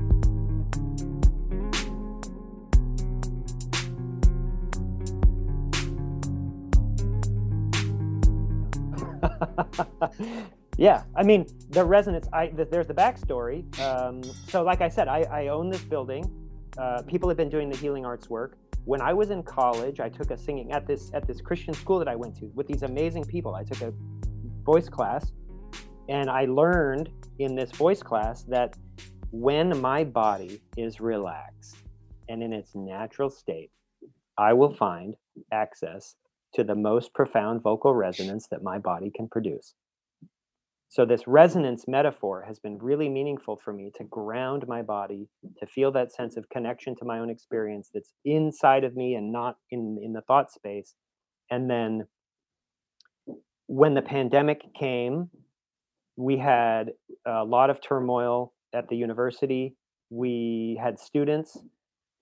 yeah, 10.77 11.03
I 11.15 11.23
mean 11.23 11.45
the 11.69 11.83
resonance. 11.83 12.27
I 12.33 12.47
th- 12.47 12.69
there's 12.69 12.87
the 12.87 12.93
backstory. 12.93 13.63
Um, 13.79 14.23
so, 14.47 14.63
like 14.63 14.81
I 14.81 14.89
said, 14.89 15.07
I, 15.07 15.21
I 15.23 15.47
own 15.47 15.69
this 15.69 15.81
building. 15.81 16.29
Uh, 16.77 17.01
people 17.03 17.29
have 17.29 17.37
been 17.37 17.49
doing 17.49 17.69
the 17.69 17.77
healing 17.77 18.05
arts 18.05 18.29
work. 18.29 18.57
When 18.85 19.01
I 19.01 19.13
was 19.13 19.31
in 19.31 19.41
college, 19.43 19.99
I 19.99 20.09
took 20.09 20.31
a 20.31 20.37
singing 20.37 20.71
at 20.71 20.85
this 20.85 21.11
at 21.13 21.27
this 21.27 21.41
Christian 21.41 21.73
school 21.73 21.99
that 21.99 22.07
I 22.07 22.15
went 22.15 22.35
to 22.37 22.45
with 22.55 22.67
these 22.67 22.83
amazing 22.83 23.25
people. 23.25 23.55
I 23.55 23.63
took 23.63 23.81
a 23.81 23.93
voice 24.63 24.89
class, 24.89 25.31
and 26.09 26.29
I 26.29 26.45
learned 26.45 27.09
in 27.39 27.55
this 27.55 27.71
voice 27.71 28.03
class 28.03 28.43
that 28.43 28.75
when 29.31 29.79
my 29.81 30.03
body 30.03 30.61
is 30.77 31.01
relaxed 31.01 31.77
and 32.29 32.41
in 32.41 32.53
its 32.53 32.75
natural 32.75 33.29
state, 33.29 33.71
I 34.37 34.53
will 34.53 34.73
find 34.73 35.15
access 35.51 36.15
to 36.55 36.63
the 36.63 36.75
most 36.75 37.13
profound 37.13 37.61
vocal 37.61 37.93
resonance 37.93 38.47
that 38.49 38.63
my 38.63 38.77
body 38.77 39.11
can 39.13 39.27
produce. 39.27 39.73
So, 40.87 41.05
this 41.05 41.27
resonance 41.27 41.85
metaphor 41.87 42.45
has 42.47 42.59
been 42.59 42.77
really 42.77 43.09
meaningful 43.09 43.57
for 43.57 43.73
me 43.73 43.91
to 43.97 44.03
ground 44.05 44.65
my 44.67 44.81
body, 44.81 45.27
to 45.59 45.65
feel 45.65 45.91
that 45.91 46.13
sense 46.13 46.37
of 46.37 46.47
connection 46.49 46.95
to 46.97 47.05
my 47.05 47.19
own 47.19 47.29
experience 47.29 47.89
that's 47.93 48.13
inside 48.23 48.83
of 48.83 48.95
me 48.95 49.15
and 49.15 49.31
not 49.31 49.57
in, 49.71 49.99
in 50.01 50.13
the 50.13 50.21
thought 50.21 50.51
space. 50.51 50.95
And 51.51 51.69
then 51.69 52.07
when 53.67 53.93
the 53.93 54.01
pandemic 54.01 54.61
came, 54.73 55.29
we 56.15 56.37
had 56.37 56.91
a 57.25 57.43
lot 57.43 57.69
of 57.69 57.81
turmoil 57.81 58.53
at 58.73 58.87
the 58.87 58.95
university. 58.95 59.75
We 60.09 60.79
had 60.81 60.99
students 60.99 61.57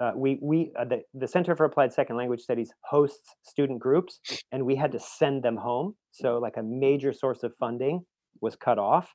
uh, 0.04 0.12
we 0.16 0.38
we 0.42 0.72
uh, 0.78 0.84
the, 0.84 1.02
the 1.14 1.28
Center 1.28 1.56
for 1.56 1.66
Applied 1.66 1.94
Second 1.94 2.18
Language 2.18 2.42
Studies 2.42 2.74
hosts 2.82 3.36
student 3.42 3.80
groups, 3.80 4.20
and 4.52 4.66
we 4.66 4.76
had 4.76 4.92
to 4.92 5.00
send 5.00 5.44
them 5.44 5.56
home. 5.56 5.96
So 6.12 6.40
like 6.40 6.58
a 6.58 6.64
major 6.64 7.14
source 7.14 7.44
of 7.44 7.54
funding 7.58 8.06
was 8.42 8.58
cut 8.58 8.78
off, 8.78 9.14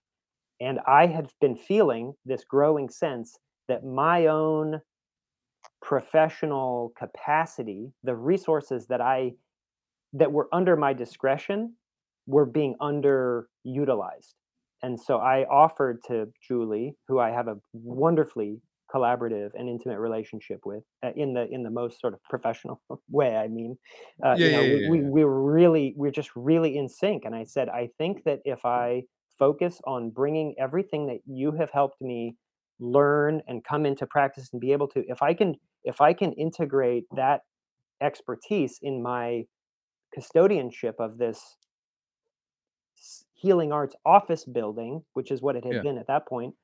and 0.61 0.79
I 0.87 1.07
had 1.07 1.29
been 1.43 1.57
feeling 1.57 2.15
this 2.25 2.45
growing 2.45 2.89
sense 2.89 3.37
that 3.69 3.85
my 3.85 4.29
own 4.29 4.81
professional 5.83 6.93
capacity, 6.99 7.93
the 8.03 8.17
resources 8.17 8.87
that 8.87 9.03
I 9.03 9.33
that 10.15 10.33
were 10.33 10.49
under 10.55 10.75
my 10.75 10.95
discretion, 10.95 11.75
were 12.27 12.47
being 12.47 12.77
underutilized. 12.81 14.35
And 14.83 14.99
so 14.99 15.19
I 15.19 15.45
offered 15.51 15.99
to 16.07 16.29
Julie, 16.47 16.95
who 17.09 17.19
I 17.19 17.31
have 17.31 17.49
a 17.49 17.57
wonderfully 17.75 18.63
collaborative 18.95 19.51
and 19.55 19.69
intimate 19.69 19.99
relationship 19.99 20.61
with 20.65 20.85
uh, 21.05 21.11
in 21.17 21.35
the 21.35 21.47
in 21.49 21.63
the 21.63 21.71
most 21.71 22.01
sort 22.01 22.15
of 22.15 22.23
professional 22.25 22.81
way 23.11 23.37
i 23.37 23.49
mean 23.49 23.77
uh, 24.25 24.37
Yeah, 24.37 24.47
you 24.47 24.51
yeah, 24.51 24.53
know 24.53 24.65
we, 24.65 24.81
yeah, 24.81 24.89
we 24.89 25.03
yeah. 25.03 25.09
we 25.11 25.25
were 25.25 25.43
really 25.43 25.95
we're 25.97 26.11
just 26.11 26.31
really 26.37 26.77
in 26.77 26.89
sync 26.89 27.25
and 27.25 27.35
i 27.35 27.45
said 27.45 27.69
i 27.69 27.89
think 27.99 28.25
that 28.25 28.41
if 28.45 28.65
i 28.65 29.03
focus 29.39 29.81
on 29.85 30.11
bringing 30.11 30.55
everything 30.59 31.07
that 31.07 31.21
you 31.27 31.53
have 31.53 31.71
helped 31.71 32.01
me 32.01 32.37
learn 32.81 33.43
and 33.47 33.65
come 33.65 33.85
into 33.87 34.07
practice 34.07 34.49
and 34.53 34.61
be 34.61 34.73
able 34.73 34.89
to 34.89 35.05
if 35.09 35.23
i 35.23 35.35
can 35.35 35.55
if 35.85 36.01
i 36.01 36.13
can 36.13 36.33
integrate 36.33 37.05
that 37.15 37.43
expertise 38.01 38.79
in 38.83 39.03
my 39.03 39.45
custodianship 40.17 40.95
of 41.01 41.19
this 41.19 41.57
healing 43.33 43.73
arts 43.73 43.95
office 44.05 44.45
building, 44.45 45.05
which 45.15 45.31
is 45.31 45.41
what 45.43 45.57
it 45.57 45.65
had 45.65 45.77
Yeah. 45.77 45.83
been 45.83 45.99
at 45.99 46.07
that 46.09 46.27
point, 46.29 46.55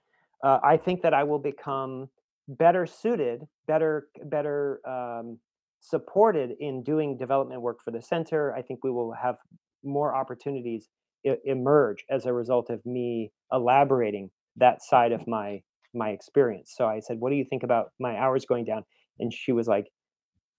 uh, 0.43 0.59
I 0.63 0.77
think 0.77 1.03
that 1.03 1.15
I 1.15 1.25
will 1.25 1.39
become 1.39 2.09
better 2.49 2.87
suited, 2.87 3.43
better, 3.67 4.09
better 4.25 4.81
um, 4.89 5.39
supported 5.81 6.53
in 6.61 6.83
doing 6.83 7.17
development 7.17 7.61
work 7.63 7.79
for 7.85 7.91
the 7.91 8.03
center. 8.03 8.55
I 8.55 8.63
think 8.63 8.85
we 8.85 8.91
will 8.91 9.13
have 9.13 9.37
more 9.83 10.15
opportunities 10.15 10.89
e- 11.27 11.35
emerge 11.45 12.05
as 12.11 12.27
a 12.27 12.33
result 12.33 12.71
of 12.71 12.85
me 12.87 13.33
elaborating 13.53 14.31
that 14.57 14.83
side 14.83 15.13
of 15.13 15.27
my 15.27 15.63
my 15.97 16.11
experience. 16.11 16.73
So 16.77 16.87
I 16.87 16.99
said, 17.01 17.21
"What 17.21 17.31
do 17.31 17.37
you 17.37 17.45
think 17.45 17.63
about 17.63 17.93
my 18.01 18.17
hours 18.17 18.45
going 18.47 18.65
down?" 18.65 18.85
And 19.21 19.33
she 19.33 19.53
was 19.53 19.69
like, 19.69 19.87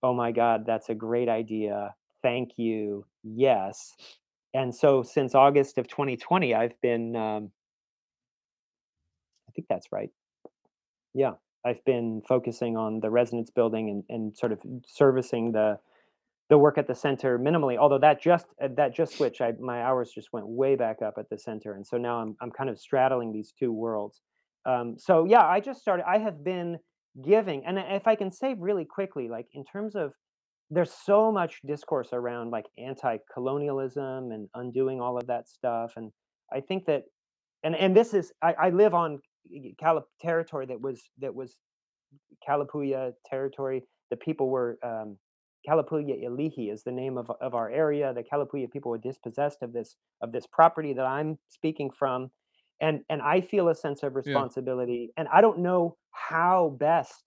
"Oh 0.04 0.14
my 0.14 0.32
God, 0.32 0.66
that's 0.66 0.90
a 0.90 0.96
great 0.96 1.30
idea. 1.30 1.96
Thank 2.24 2.52
you. 2.58 3.06
Yes." 3.24 3.96
And 4.54 4.74
so 4.76 5.04
since 5.04 5.36
August 5.36 5.78
of 5.78 5.88
2020, 5.88 6.56
I've 6.56 6.80
been, 6.82 7.16
um, 7.16 7.52
I 9.48 9.52
think 9.52 9.68
that's 9.70 9.92
right. 9.92 10.12
Yeah, 11.14 11.34
I've 11.66 11.84
been 11.86 12.22
focusing 12.28 12.78
on 12.78 13.00
the 13.00 13.10
resonance 13.10 13.50
building 13.50 13.90
and, 13.90 14.04
and 14.10 14.38
sort 14.38 14.52
of 14.52 14.60
servicing 14.86 15.52
the 15.52 15.80
the 16.48 16.58
work 16.60 16.78
at 16.78 16.86
the 16.88 16.94
center 16.94 17.40
minimally. 17.40 17.76
Although 17.76 17.98
that 18.00 18.22
just 18.22 18.46
uh, 18.62 18.68
that 18.78 18.94
just 18.94 19.18
switched, 19.18 19.42
I, 19.42 19.54
my 19.60 19.82
hours 19.82 20.12
just 20.14 20.32
went 20.32 20.48
way 20.48 20.76
back 20.76 21.02
up 21.02 21.16
at 21.18 21.30
the 21.30 21.38
center, 21.38 21.74
and 21.74 21.86
so 21.86 21.98
now 21.98 22.18
I'm 22.22 22.36
I'm 22.42 22.52
kind 22.52 22.70
of 22.70 22.80
straddling 22.80 23.32
these 23.32 23.54
two 23.58 23.72
worlds. 23.72 24.22
Um, 24.66 24.96
so 24.98 25.26
yeah, 25.26 25.46
I 25.46 25.60
just 25.60 25.82
started. 25.82 26.06
I 26.08 26.20
have 26.20 26.44
been 26.44 26.78
giving, 27.24 27.66
and 27.66 27.80
if 27.80 28.08
I 28.08 28.16
can 28.16 28.32
say 28.32 28.56
really 28.58 28.86
quickly, 28.86 29.28
like 29.28 29.48
in 29.54 29.64
terms 29.66 29.96
of 29.96 30.12
there's 30.70 30.92
so 30.92 31.32
much 31.32 31.62
discourse 31.66 32.10
around 32.12 32.52
like 32.52 32.66
anti-colonialism 32.78 34.32
and 34.32 34.48
undoing 34.56 35.00
all 35.00 35.18
of 35.18 35.28
that 35.28 35.48
stuff 35.48 35.94
and 35.96 36.12
i 36.52 36.60
think 36.60 36.86
that 36.86 37.04
and 37.64 37.76
and 37.76 37.96
this 37.96 38.14
is 38.14 38.32
i, 38.42 38.54
I 38.54 38.70
live 38.72 38.94
on 38.94 39.20
Calip 39.82 40.04
territory 40.22 40.66
that 40.68 40.82
was 40.82 41.10
that 41.20 41.34
was 41.36 41.60
Kalapuya 42.48 43.14
territory. 43.26 43.84
The 44.12 44.18
people 44.18 44.50
were 44.50 44.78
um, 44.84 45.18
Kalapuya 45.68 46.24
Ilihi 46.24 46.72
is 46.72 46.84
the 46.84 46.92
name 46.92 47.18
of, 47.18 47.32
of 47.42 47.54
our 47.56 47.70
area. 47.70 48.14
The 48.14 48.24
Kalapuya 48.24 48.72
people 48.72 48.92
were 48.92 48.98
dispossessed 48.98 49.62
of 49.62 49.74
this 49.74 49.96
of 50.22 50.32
this 50.32 50.46
property 50.52 50.94
that 50.94 51.06
I'm 51.06 51.40
speaking 51.50 51.90
from, 51.98 52.32
and 52.82 53.02
and 53.10 53.22
I 53.22 53.42
feel 53.42 53.70
a 53.70 53.76
sense 53.76 54.04
of 54.04 54.14
Yeah. 54.16 54.22
responsibility. 54.24 55.12
And 55.18 55.28
I 55.34 55.42
don't 55.42 55.60
know 55.60 55.98
how 56.12 56.76
best 56.80 57.24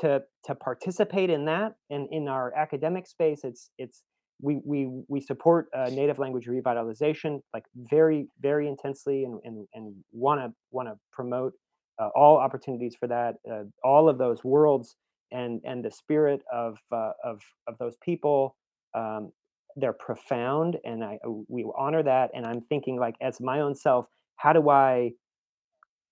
to 0.00 0.22
to 0.44 0.54
participate 0.54 1.30
in 1.30 1.44
that. 1.46 1.74
And 1.90 2.08
in 2.10 2.28
our 2.28 2.52
academic 2.56 3.06
space, 3.06 3.44
it's 3.44 3.70
it's 3.78 4.02
we 4.40 4.60
we 4.64 4.88
we 5.08 5.20
support 5.20 5.68
uh, 5.76 5.88
native 5.90 6.18
language 6.18 6.46
revitalization 6.46 7.40
like 7.52 7.64
very 7.76 8.28
very 8.40 8.68
intensely 8.68 9.24
and 9.24 9.40
and 9.44 9.66
and 9.74 9.94
want 10.12 10.40
to 10.40 10.52
want 10.70 10.88
to 10.88 10.94
promote 11.12 11.52
uh, 11.98 12.08
all 12.14 12.38
opportunities 12.38 12.96
for 12.98 13.06
that, 13.06 13.36
uh, 13.50 13.62
all 13.82 14.08
of 14.08 14.18
those 14.18 14.42
worlds 14.44 14.96
and 15.30 15.60
and 15.64 15.84
the 15.84 15.90
spirit 15.90 16.42
of 16.52 16.76
uh, 16.92 17.12
of 17.22 17.40
of 17.68 17.78
those 17.78 17.96
people. 18.02 18.56
Um, 18.94 19.32
they're 19.76 19.92
profound, 19.92 20.76
and 20.84 21.02
I 21.04 21.18
we 21.48 21.66
honor 21.76 22.02
that. 22.02 22.30
And 22.34 22.46
I'm 22.46 22.60
thinking 22.62 22.98
like 22.98 23.16
as 23.20 23.40
my 23.40 23.60
own 23.60 23.74
self, 23.74 24.06
how 24.36 24.52
do 24.52 24.68
I 24.68 25.12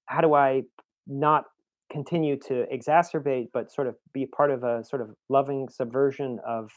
how 0.07 0.21
do 0.21 0.35
I 0.35 0.63
not 1.07 1.45
continue 1.91 2.39
to 2.39 2.65
exacerbate, 2.73 3.49
but 3.53 3.71
sort 3.71 3.87
of 3.87 3.97
be 4.13 4.27
part 4.27 4.51
of 4.51 4.65
a 4.65 4.83
sort 4.85 5.03
of 5.03 5.11
loving 5.29 5.69
subversion 5.69 6.39
of 6.47 6.71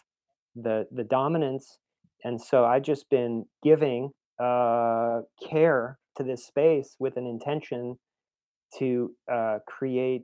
the 0.56 0.88
the 0.92 1.04
dominance? 1.04 1.80
And 2.24 2.42
so 2.42 2.66
I've 2.66 2.84
just 2.84 3.10
been 3.10 3.46
giving 3.64 4.12
uh, 4.42 5.22
care 5.48 5.98
to 6.18 6.24
this 6.24 6.46
space 6.46 6.96
with 7.00 7.18
an 7.18 7.28
intention 7.28 7.98
to 8.80 9.12
uh, 9.32 9.60
create 9.68 10.24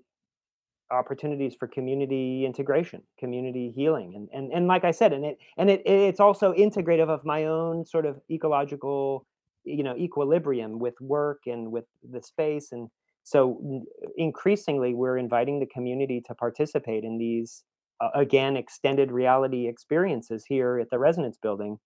opportunities 0.91 1.55
for 1.57 1.67
community 1.67 2.45
integration, 2.45 3.01
community 3.19 3.71
healing, 3.75 4.13
and 4.15 4.29
and 4.33 4.51
and 4.51 4.67
like 4.67 4.83
I 4.83 4.91
said, 4.91 5.13
and 5.13 5.25
it 5.25 5.37
and 5.57 5.69
it 5.69 5.81
it's 5.85 6.19
also 6.19 6.53
integrative 6.53 7.09
of 7.09 7.23
my 7.23 7.45
own 7.45 7.85
sort 7.85 8.05
of 8.05 8.19
ecological, 8.29 9.25
you 9.63 9.83
know, 9.83 9.95
equilibrium 9.95 10.79
with 10.79 10.95
work 10.99 11.41
and 11.45 11.71
with 11.71 11.85
the 12.09 12.21
space, 12.21 12.71
and 12.71 12.89
so 13.23 13.85
increasingly 14.17 14.93
we're 14.93 15.17
inviting 15.17 15.59
the 15.59 15.67
community 15.67 16.21
to 16.27 16.35
participate 16.35 17.03
in 17.03 17.17
these 17.17 17.63
uh, 18.01 18.09
again 18.15 18.57
extended 18.57 19.11
reality 19.11 19.67
experiences 19.67 20.45
here 20.47 20.79
at 20.79 20.89
the 20.89 20.99
Resonance 20.99 21.37
Building, 21.41 21.77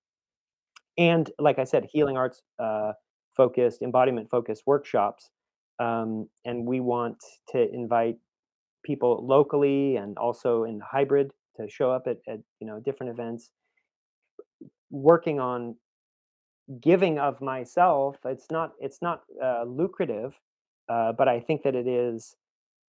and 0.97 1.29
like 1.39 1.59
I 1.59 1.65
said, 1.65 1.87
healing 1.91 2.17
arts 2.17 2.41
uh, 2.59 2.93
focused, 3.35 3.81
embodiment 3.81 4.29
focused 4.29 4.63
workshops 4.65 5.29
um, 5.79 6.29
and 6.45 6.65
we 6.65 6.79
want 6.79 7.17
to 7.49 7.69
invite 7.73 8.17
people 8.83 9.25
locally 9.25 9.97
and 9.97 10.17
also 10.17 10.63
in 10.63 10.79
hybrid 10.79 11.31
to 11.57 11.67
show 11.69 11.91
up 11.91 12.03
at, 12.07 12.17
at 12.27 12.39
you 12.59 12.67
know 12.67 12.79
different 12.79 13.11
events. 13.11 13.51
Working 14.89 15.39
on 15.39 15.75
giving 16.81 17.19
of 17.19 17.39
myself 17.41 18.17
it's 18.25 18.47
not 18.49 18.71
it's 18.79 18.99
not 18.99 19.21
uh, 19.43 19.63
lucrative 19.67 20.33
uh, 20.89 21.11
but 21.11 21.27
i 21.27 21.39
think 21.39 21.61
that 21.61 21.75
it 21.75 21.87
is 21.87 22.35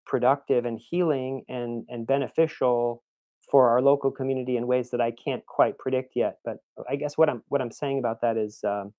productive 0.06 0.64
and 0.64 0.80
healing 0.80 1.44
and 1.48 1.84
and 1.90 2.06
beneficial 2.06 3.02
for 3.50 3.68
our 3.68 3.80
local 3.80 4.10
community 4.10 4.56
in 4.56 4.66
ways 4.66 4.90
that 4.90 5.00
i 5.00 5.10
can't 5.10 5.44
quite 5.46 5.78
predict 5.78 6.14
yet 6.16 6.38
but 6.44 6.58
i 6.88 6.96
guess 6.96 7.16
what 7.16 7.28
i'm 7.28 7.42
what 7.48 7.60
i'm 7.60 7.70
saying 7.70 7.98
about 7.98 8.20
that 8.20 8.36
is 8.36 8.62
um, 8.64 8.92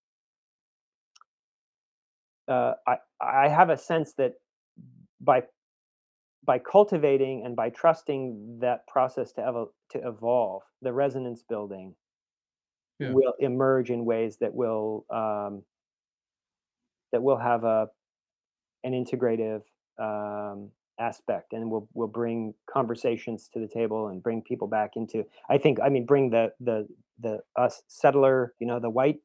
uh, 2.48 2.74
i 2.88 2.98
i 3.22 3.48
have 3.48 3.70
a 3.70 3.78
sense 3.78 4.14
that 4.14 4.34
by 5.22 5.42
by 6.48 6.58
cultivating 6.58 7.44
and 7.46 7.56
by 7.56 7.70
trusting 7.70 8.58
that 8.62 8.88
process 8.88 9.34
to 9.34 9.42
evo- 9.42 9.70
to 9.90 10.08
evolve, 10.08 10.64
the 10.82 10.94
resonance 10.94 11.44
building 11.44 11.94
Yeah. 13.00 13.12
will 13.12 13.34
emerge 13.40 13.92
in 13.92 14.06
ways 14.06 14.38
that 14.38 14.56
will 14.56 15.06
um, 15.10 15.64
that 17.12 17.22
will 17.22 17.38
have 17.38 17.64
a 17.66 17.90
an 18.84 18.94
integrative 18.94 19.64
um, 20.00 20.72
aspect 21.00 21.54
and 21.54 21.70
we'll 21.70 21.88
we'll 21.94 22.08
bring 22.08 22.54
conversations 22.72 23.50
to 23.54 23.60
the 23.60 23.68
table 23.68 24.08
and 24.08 24.24
bring 24.24 24.42
people 24.42 24.68
back 24.68 24.92
into. 24.96 25.24
I 25.50 25.58
think 25.58 25.80
I 25.84 25.90
mean 25.90 26.06
bring 26.06 26.30
the 26.30 26.52
the 26.60 26.88
the 27.20 27.40
us 27.56 27.82
settler, 27.88 28.54
you 28.60 28.68
know, 28.68 28.80
the 28.80 28.90
white 28.90 29.18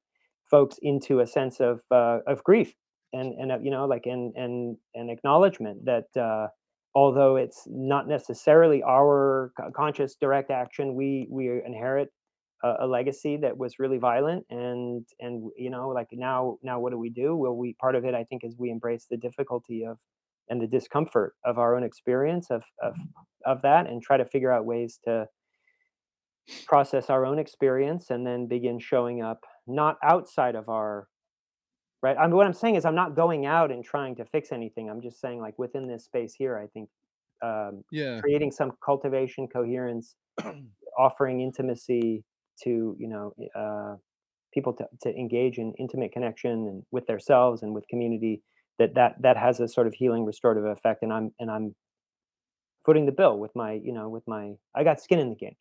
folks 0.50 0.78
into 0.82 1.20
a 1.20 1.26
sense 1.26 1.60
of 1.60 1.80
uh, 1.90 2.18
of 2.26 2.42
grief 2.44 2.74
and 3.12 3.34
and 3.34 3.52
uh, 3.52 3.58
you 3.62 3.70
know 3.70 3.86
like 3.86 4.06
and 4.06 4.34
and 4.36 4.76
and 4.94 5.10
acknowledgement 5.10 5.84
that 5.84 6.06
uh, 6.20 6.48
although 6.94 7.36
it's 7.36 7.64
not 7.66 8.08
necessarily 8.08 8.82
our 8.82 9.52
conscious 9.74 10.14
direct 10.14 10.50
action, 10.50 10.94
we 10.94 11.26
we 11.30 11.62
inherit 11.64 12.10
a, 12.62 12.74
a 12.80 12.86
legacy 12.86 13.36
that 13.38 13.56
was 13.56 13.78
really 13.78 13.98
violent 13.98 14.44
and 14.50 15.06
and 15.20 15.50
you 15.56 15.70
know 15.70 15.88
like 15.88 16.08
now 16.12 16.58
now 16.62 16.78
what 16.78 16.90
do 16.92 16.98
we 16.98 17.10
do 17.10 17.36
well 17.36 17.54
we 17.56 17.74
part 17.74 17.94
of 17.94 18.04
it 18.04 18.14
i 18.14 18.24
think 18.24 18.44
is 18.44 18.54
we 18.58 18.70
embrace 18.70 19.06
the 19.10 19.16
difficulty 19.16 19.84
of 19.84 19.98
and 20.52 20.60
the 20.60 20.66
discomfort 20.66 21.34
of 21.44 21.58
our 21.58 21.74
own 21.74 21.82
experience 21.82 22.50
of 22.50 22.62
of 22.82 22.94
of 23.46 23.62
that 23.62 23.86
and 23.88 24.02
try 24.02 24.16
to 24.16 24.24
figure 24.24 24.52
out 24.52 24.64
ways 24.64 25.00
to 25.04 25.26
process 26.66 27.08
our 27.10 27.24
own 27.24 27.38
experience 27.38 28.10
and 28.10 28.26
then 28.26 28.46
begin 28.46 28.78
showing 28.78 29.22
up 29.22 29.40
not 29.66 29.96
outside 30.04 30.54
of 30.54 30.68
our 30.68 31.08
right 32.02 32.16
i 32.18 32.26
mean 32.26 32.36
what 32.36 32.46
i'm 32.46 32.52
saying 32.52 32.76
is 32.76 32.84
i'm 32.84 32.94
not 32.94 33.16
going 33.16 33.46
out 33.46 33.70
and 33.72 33.84
trying 33.84 34.14
to 34.14 34.24
fix 34.26 34.52
anything 34.52 34.90
i'm 34.90 35.00
just 35.00 35.20
saying 35.20 35.40
like 35.40 35.58
within 35.58 35.88
this 35.88 36.04
space 36.04 36.34
here 36.34 36.58
i 36.58 36.66
think 36.68 36.88
um, 37.42 37.84
Yeah. 37.90 38.20
creating 38.20 38.52
some 38.52 38.72
cultivation, 38.84 39.48
coherence, 39.48 40.14
offering 40.98 41.40
intimacy 41.40 42.24
to 42.62 42.94
you 42.98 43.08
know 43.08 43.32
uh, 43.56 43.96
people 44.54 44.72
to, 44.74 44.86
to 45.00 45.10
engage 45.16 45.58
in 45.58 45.72
intimate 45.78 46.12
connection 46.12 46.52
and 46.68 46.82
with 46.90 47.06
themselves 47.06 47.62
and 47.62 47.74
with 47.74 47.86
community. 47.88 48.42
That 48.78 48.94
that 48.94 49.22
that 49.22 49.36
has 49.36 49.60
a 49.60 49.68
sort 49.68 49.86
of 49.86 49.94
healing, 49.94 50.24
restorative 50.24 50.64
effect, 50.64 51.02
and 51.02 51.12
I'm 51.12 51.32
and 51.38 51.50
I'm 51.50 51.74
footing 52.84 53.06
the 53.06 53.12
bill 53.12 53.38
with 53.38 53.54
my 53.54 53.72
you 53.72 53.92
know 53.92 54.08
with 54.08 54.26
my 54.26 54.52
I 54.74 54.84
got 54.84 55.00
skin 55.00 55.18
in 55.18 55.30
the 55.30 55.36
game. 55.36 55.56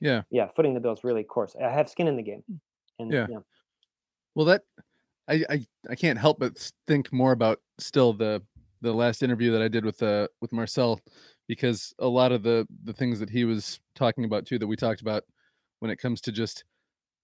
Yeah. 0.00 0.22
Yeah, 0.30 0.48
footing 0.56 0.74
the 0.74 0.80
bill 0.80 0.92
is 0.92 1.04
really 1.04 1.24
coarse. 1.24 1.54
I 1.60 1.70
have 1.70 1.88
skin 1.88 2.08
in 2.08 2.16
the 2.16 2.22
game, 2.22 2.42
and 2.98 3.12
Yeah. 3.12 3.26
yeah, 3.28 3.38
Well, 4.34 4.46
that 4.46 4.62
I 5.28 5.44
I 5.48 5.66
I 5.90 5.94
can't 5.94 6.18
help 6.18 6.38
but 6.38 6.72
think 6.86 7.12
more 7.12 7.32
about 7.32 7.60
still 7.78 8.12
the 8.12 8.42
the 8.80 8.92
last 8.92 9.22
interview 9.22 9.52
that 9.52 9.62
I 9.62 9.68
did 9.68 9.84
with 9.84 10.02
uh 10.02 10.28
with 10.40 10.52
Marcel 10.52 11.00
because 11.48 11.94
a 11.98 12.08
lot 12.08 12.32
of 12.32 12.42
the 12.42 12.66
the 12.84 12.92
things 12.92 13.20
that 13.20 13.30
he 13.30 13.44
was 13.44 13.80
talking 13.94 14.24
about 14.24 14.46
too 14.46 14.58
that 14.58 14.66
we 14.66 14.76
talked 14.76 15.00
about 15.00 15.24
when 15.80 15.90
it 15.90 15.98
comes 15.98 16.20
to 16.22 16.32
just 16.32 16.64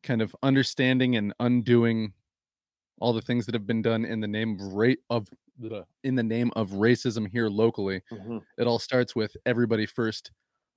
kind 0.02 0.22
of 0.22 0.34
understanding 0.42 1.16
and 1.16 1.34
undoing 1.40 2.12
all 3.00 3.12
the 3.12 3.22
things 3.22 3.46
that 3.46 3.54
have 3.54 3.66
been 3.66 3.82
done 3.82 4.04
in 4.04 4.20
the 4.20 4.28
name 4.28 4.54
of 4.60 4.72
rate 4.74 5.00
of 5.10 5.28
in 6.04 6.14
the 6.14 6.22
name 6.22 6.52
of 6.56 6.70
racism 6.70 7.28
here 7.30 7.48
locally 7.48 8.02
hmm 8.10 8.38
it 8.58 8.66
all 8.66 8.78
starts 8.78 9.16
with 9.16 9.36
everybody 9.46 9.86
first 9.86 10.32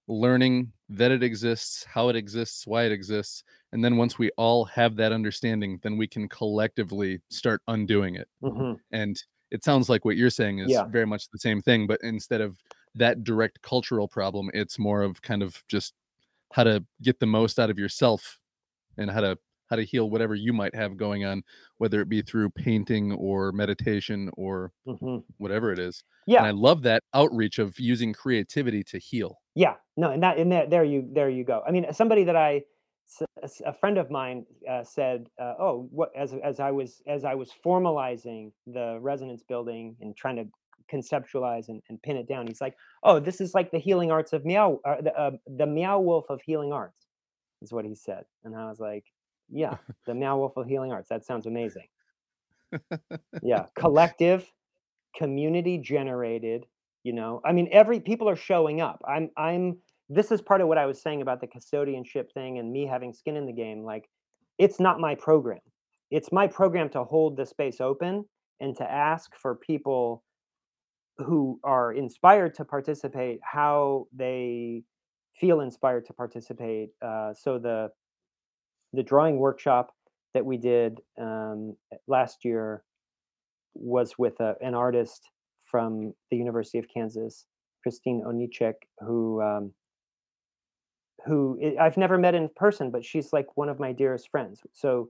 learning 0.08 0.74
that 0.90 1.12
it 1.12 1.24
exists, 1.24 1.86
how 1.86 2.10
it 2.10 2.16
exists, 2.18 2.68
why 2.68 2.84
it 2.84 2.92
exists, 2.92 3.44
and 3.72 3.86
then 3.86 3.98
once 3.98 4.20
we 4.20 4.32
all 4.38 4.66
have 4.66 4.98
that 4.98 5.14
understanding, 5.14 5.80
then 5.84 5.98
we 5.98 6.08
can 6.08 6.30
collectively 6.30 7.22
start 7.30 7.62
undoing 7.70 8.16
it. 8.16 8.28
hmm 8.42 8.74
And 8.92 9.22
it 9.52 9.64
sounds 9.64 9.90
like 9.90 10.06
what 10.06 10.18
you're 10.18 10.30
saying 10.30 10.60
is 10.60 10.72
yeah, 10.72 10.86
very 10.88 11.06
much 11.06 11.30
the 11.30 11.40
same 11.40 11.62
thing, 11.62 11.88
but 11.88 12.00
instead 12.04 12.42
of 12.42 12.60
that 12.96 13.24
direct 13.24 13.62
cultural 13.62 14.08
problem, 14.08 14.50
it's 14.54 14.80
more 14.80 15.02
of 15.02 15.22
kind 15.22 15.44
of 15.44 15.64
just 15.68 15.94
how 16.54 16.64
to 16.66 16.86
get 17.02 17.20
the 17.20 17.28
most 17.28 17.60
out 17.60 17.70
of 17.70 17.80
yourself 17.80 18.40
and 18.98 19.12
how 19.12 19.22
to 19.22 19.38
how 19.72 19.78
to 19.78 19.86
heal 19.86 20.10
whatever 20.12 20.36
you 20.36 20.54
might 20.54 20.76
have 20.76 20.98
going 20.98 21.26
on, 21.26 21.44
whether 21.80 22.02
it 22.02 22.10
be 22.10 22.22
through 22.22 22.52
painting 22.52 23.14
or 23.14 23.52
meditation 23.54 24.30
or 24.38 24.74
hmm 24.86 25.20
whatever 25.38 25.72
it 25.72 25.80
is. 25.80 26.04
And 26.38 26.46
yeah. 26.46 26.46
I 26.46 26.52
love 26.52 26.84
that 26.84 27.04
outreach 27.14 27.60
of 27.60 27.80
using 27.80 28.14
creativity 28.14 28.84
to 28.86 29.00
heal. 29.00 29.42
Yeah, 29.56 29.76
no, 29.98 30.12
and 30.12 30.24
that 30.24 30.38
and 30.38 30.52
there 30.52 30.68
there 30.68 30.84
you 30.84 31.10
there 31.14 31.30
you 31.30 31.44
go. 31.44 31.64
I 31.68 31.72
mean, 31.72 31.92
somebody 31.94 32.24
that 32.26 32.36
I, 32.36 32.64
a 33.66 33.74
friend 33.74 33.98
of 33.98 34.10
mine 34.10 34.46
uh, 34.70 34.84
said, 34.84 35.28
uh, 35.40 35.56
"Oh, 35.60 35.90
what?" 35.92 36.16
As 36.16 36.34
as 36.34 36.60
I 36.60 36.72
was 36.72 37.02
as 37.08 37.26
I 37.26 37.36
was 37.36 37.52
formalizing 37.66 38.54
the 38.66 38.98
resonance 39.02 39.44
building 39.44 39.98
and 40.00 40.16
trying 40.16 40.38
to 40.38 40.46
conceptualize 40.92 41.68
and, 41.70 41.82
and 41.90 42.02
pin 42.02 42.16
it 42.18 42.28
down, 42.28 42.48
he's 42.48 42.62
like, 42.62 42.76
"Oh, 43.04 43.20
this 43.20 43.42
is 43.42 43.54
like 43.54 43.72
the 43.72 43.80
healing 43.80 44.12
arts 44.12 44.32
of 44.34 44.46
meow, 44.46 44.80
uh, 44.86 45.02
the, 45.02 45.18
uh, 45.18 45.32
the 45.48 45.68
meow 45.68 46.00
wolf 46.00 46.26
of 46.30 46.42
healing 46.42 46.72
arts," 46.72 47.08
is 47.62 47.74
what 47.74 47.86
he 47.86 47.96
said, 47.96 48.24
and 48.46 48.56
I 48.56 48.70
was 48.70 48.80
like, 48.80 49.06
"Yeah, 49.52 49.78
the 50.06 50.14
meow 50.14 50.38
wolf 50.38 50.58
of 50.58 50.68
healing 50.68 50.92
arts. 50.92 51.10
That 51.10 51.26
sounds 51.26 51.46
amazing." 51.46 51.88
Yeah, 53.42 53.66
collective, 53.78 54.50
community 55.16 55.78
generated, 55.78 56.66
you 57.04 57.14
know. 57.14 57.42
I 57.46 57.52
mean, 57.52 57.70
every 57.72 58.00
people 58.00 58.30
are 58.30 58.36
showing 58.36 58.82
up. 58.82 59.02
I'm 59.08 59.30
I'm 59.38 59.78
this 60.10 60.32
is 60.32 60.42
part 60.42 60.62
of 60.62 60.68
what 60.68 60.78
I 60.78 60.86
was 60.86 61.02
saying 61.02 61.22
about 61.22 61.40
the 61.40 61.48
custodianship 61.48 62.32
thing 62.34 62.60
and 62.60 62.72
me 62.72 62.86
having 62.86 63.14
skin 63.14 63.38
in 63.38 63.46
the 63.46 63.54
game. 63.54 63.84
Like, 63.84 64.10
it's 64.58 64.80
not 64.80 65.00
my 65.00 65.16
program. 65.16 65.62
It's 66.12 66.32
my 66.34 66.48
program 66.48 66.90
to 66.90 67.06
hold 67.06 67.38
the 67.38 67.46
space 67.46 67.80
open 67.80 68.26
and 68.60 68.76
to 68.76 68.84
ask 68.84 69.32
for 69.42 69.56
people 69.56 70.24
who 71.18 71.60
are 71.64 71.94
inspired 71.94 72.54
to 72.56 72.66
participate 72.66 73.40
how 73.42 74.08
they 74.14 74.84
feel 75.36 75.62
inspired 75.62 76.06
to 76.08 76.14
participate. 76.14 76.90
Uh, 77.02 77.34
so 77.34 77.58
the 77.58 77.90
the 78.94 79.04
drawing 79.04 79.38
workshop 79.38 79.92
that 80.34 80.46
we 80.46 80.58
did 80.58 81.02
um, 81.20 81.76
last 82.08 82.46
year 82.46 82.84
was 83.74 84.18
with 84.18 84.40
a, 84.40 84.56
an 84.62 84.74
artist 84.74 85.30
from 85.66 86.14
the 86.30 86.38
University 86.38 86.78
of 86.78 86.86
Kansas, 86.94 87.46
Christine 87.84 88.24
Onichek, 88.26 88.74
who 89.00 89.42
um, 89.42 89.74
who 91.26 91.60
I- 91.64 91.86
I've 91.86 91.98
never 91.98 92.18
met 92.18 92.36
in 92.36 92.50
person, 92.56 92.92
but 92.92 93.06
she's 93.06 93.32
like 93.32 93.56
one 93.56 93.70
of 93.70 93.80
my 93.80 93.92
dearest 93.92 94.30
friends. 94.30 94.62
So 94.74 95.10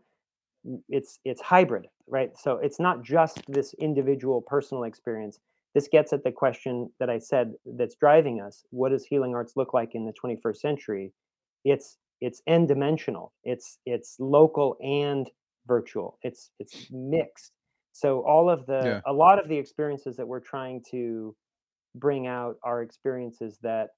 it's 0.89 1.19
it's 1.25 1.41
hybrid, 1.41 1.87
right? 2.07 2.37
So 2.37 2.57
it's 2.57 2.79
not 2.79 3.03
just 3.03 3.41
this 3.47 3.73
individual 3.75 4.41
personal 4.41 4.83
experience. 4.83 5.39
This 5.73 5.87
gets 5.87 6.11
at 6.13 6.23
the 6.23 6.31
question 6.31 6.91
that 6.99 7.09
I 7.09 7.17
said 7.17 7.53
that's 7.65 7.95
driving 7.95 8.41
us. 8.41 8.63
What 8.71 8.89
does 8.89 9.05
healing 9.05 9.33
arts 9.33 9.53
look 9.55 9.73
like 9.73 9.95
in 9.95 10.05
the 10.05 10.13
21st 10.13 10.57
century? 10.57 11.13
It's 11.63 11.97
it's 12.21 12.41
n 12.47 12.67
dimensional. 12.67 13.33
It's 13.43 13.79
it's 13.85 14.15
local 14.19 14.77
and 14.81 15.29
virtual. 15.67 16.17
It's 16.23 16.51
it's 16.59 16.87
mixed. 16.91 17.53
So 17.93 18.21
all 18.25 18.49
of 18.49 18.65
the 18.67 18.81
Yeah. 18.85 19.01
a 19.05 19.13
lot 19.13 19.39
of 19.39 19.49
the 19.49 19.57
experiences 19.57 20.15
that 20.17 20.27
we're 20.27 20.39
trying 20.39 20.83
to 20.91 21.35
bring 21.95 22.27
out 22.27 22.55
are 22.63 22.81
experiences 22.81 23.57
that 23.63 23.89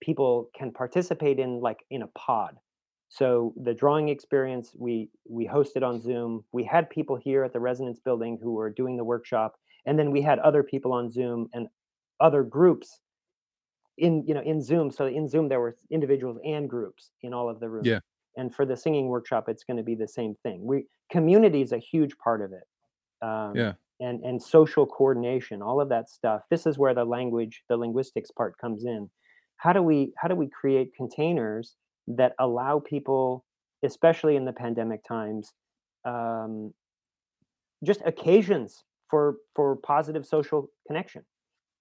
people 0.00 0.50
can 0.56 0.72
participate 0.72 1.38
in 1.38 1.60
like 1.60 1.84
in 1.90 2.02
a 2.02 2.08
pod. 2.08 2.56
So 3.08 3.54
the 3.56 3.74
drawing 3.74 4.08
experience 4.08 4.74
we 4.78 5.10
we 5.28 5.46
hosted 5.46 5.82
on 5.82 6.00
Zoom. 6.00 6.44
We 6.52 6.64
had 6.64 6.88
people 6.90 7.16
here 7.16 7.44
at 7.44 7.52
the 7.52 7.60
Resonance 7.60 8.00
Building 8.00 8.38
who 8.42 8.52
were 8.52 8.70
doing 8.70 8.96
the 8.96 9.04
workshop, 9.04 9.56
and 9.86 9.98
then 9.98 10.10
we 10.10 10.22
had 10.22 10.38
other 10.40 10.62
people 10.62 10.92
on 10.92 11.10
Zoom 11.10 11.48
and 11.52 11.68
other 12.20 12.42
groups 12.42 13.00
in 14.00 14.24
you 14.26 14.34
know 14.34 14.42
in 14.42 14.60
Zoom. 14.62 14.90
So 14.90 15.06
in 15.06 15.28
Zoom 15.28 15.48
there 15.48 15.60
were 15.60 15.76
individuals 15.90 16.38
and 16.44 16.68
groups 16.68 17.10
in 17.22 17.32
all 17.32 17.48
of 17.48 17.60
the 17.60 17.68
rooms. 17.68 17.86
Yeah. 17.86 18.00
And 18.36 18.54
for 18.54 18.64
the 18.64 18.76
singing 18.76 19.08
workshop, 19.08 19.48
it's 19.48 19.64
going 19.64 19.76
to 19.76 19.82
be 19.82 19.94
the 19.94 20.08
same 20.08 20.34
thing. 20.42 20.64
We 20.64 20.86
community 21.10 21.60
is 21.62 21.72
a 21.72 21.78
huge 21.78 22.16
part 22.18 22.40
of 22.42 22.52
it 22.52 22.66
um, 23.26 23.54
Yeah. 23.56 23.72
and 24.00 24.24
and 24.24 24.42
social 24.42 24.86
coordination, 24.86 25.62
all 25.62 25.80
of 25.80 25.88
that 25.90 26.08
stuff. 26.10 26.42
This 26.50 26.66
is 26.66 26.78
where 26.78 26.94
the 26.94 27.04
language, 27.04 27.62
the 27.68 27.76
linguistics 27.76 28.30
part 28.30 28.56
comes 28.58 28.84
in. 28.84 29.10
How 29.56 29.72
do 29.72 29.82
we 29.82 30.12
how 30.16 30.28
do 30.28 30.34
we 30.36 30.48
create 30.48 30.94
containers 30.96 31.76
that 32.06 32.32
allow 32.38 32.80
people, 32.80 33.44
especially 33.82 34.36
in 34.36 34.44
the 34.44 34.52
pandemic 34.52 35.04
times, 35.04 35.52
um, 36.04 36.72
just 37.84 38.00
occasions 38.06 38.84
for 39.10 39.36
for 39.54 39.76
positive 39.76 40.24
social 40.24 40.70
connection? 40.86 41.22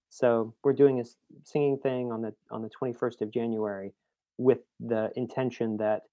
So 0.09 0.53
we're 0.63 0.73
doing 0.73 0.99
a 0.99 1.05
singing 1.43 1.77
thing 1.77 2.11
on 2.11 2.21
the 2.21 2.33
on 2.51 2.61
the 2.61 2.69
21st 2.81 3.21
of 3.21 3.31
January 3.31 3.93
with 4.37 4.59
the 4.79 5.11
intention 5.15 5.77
that 5.77 6.03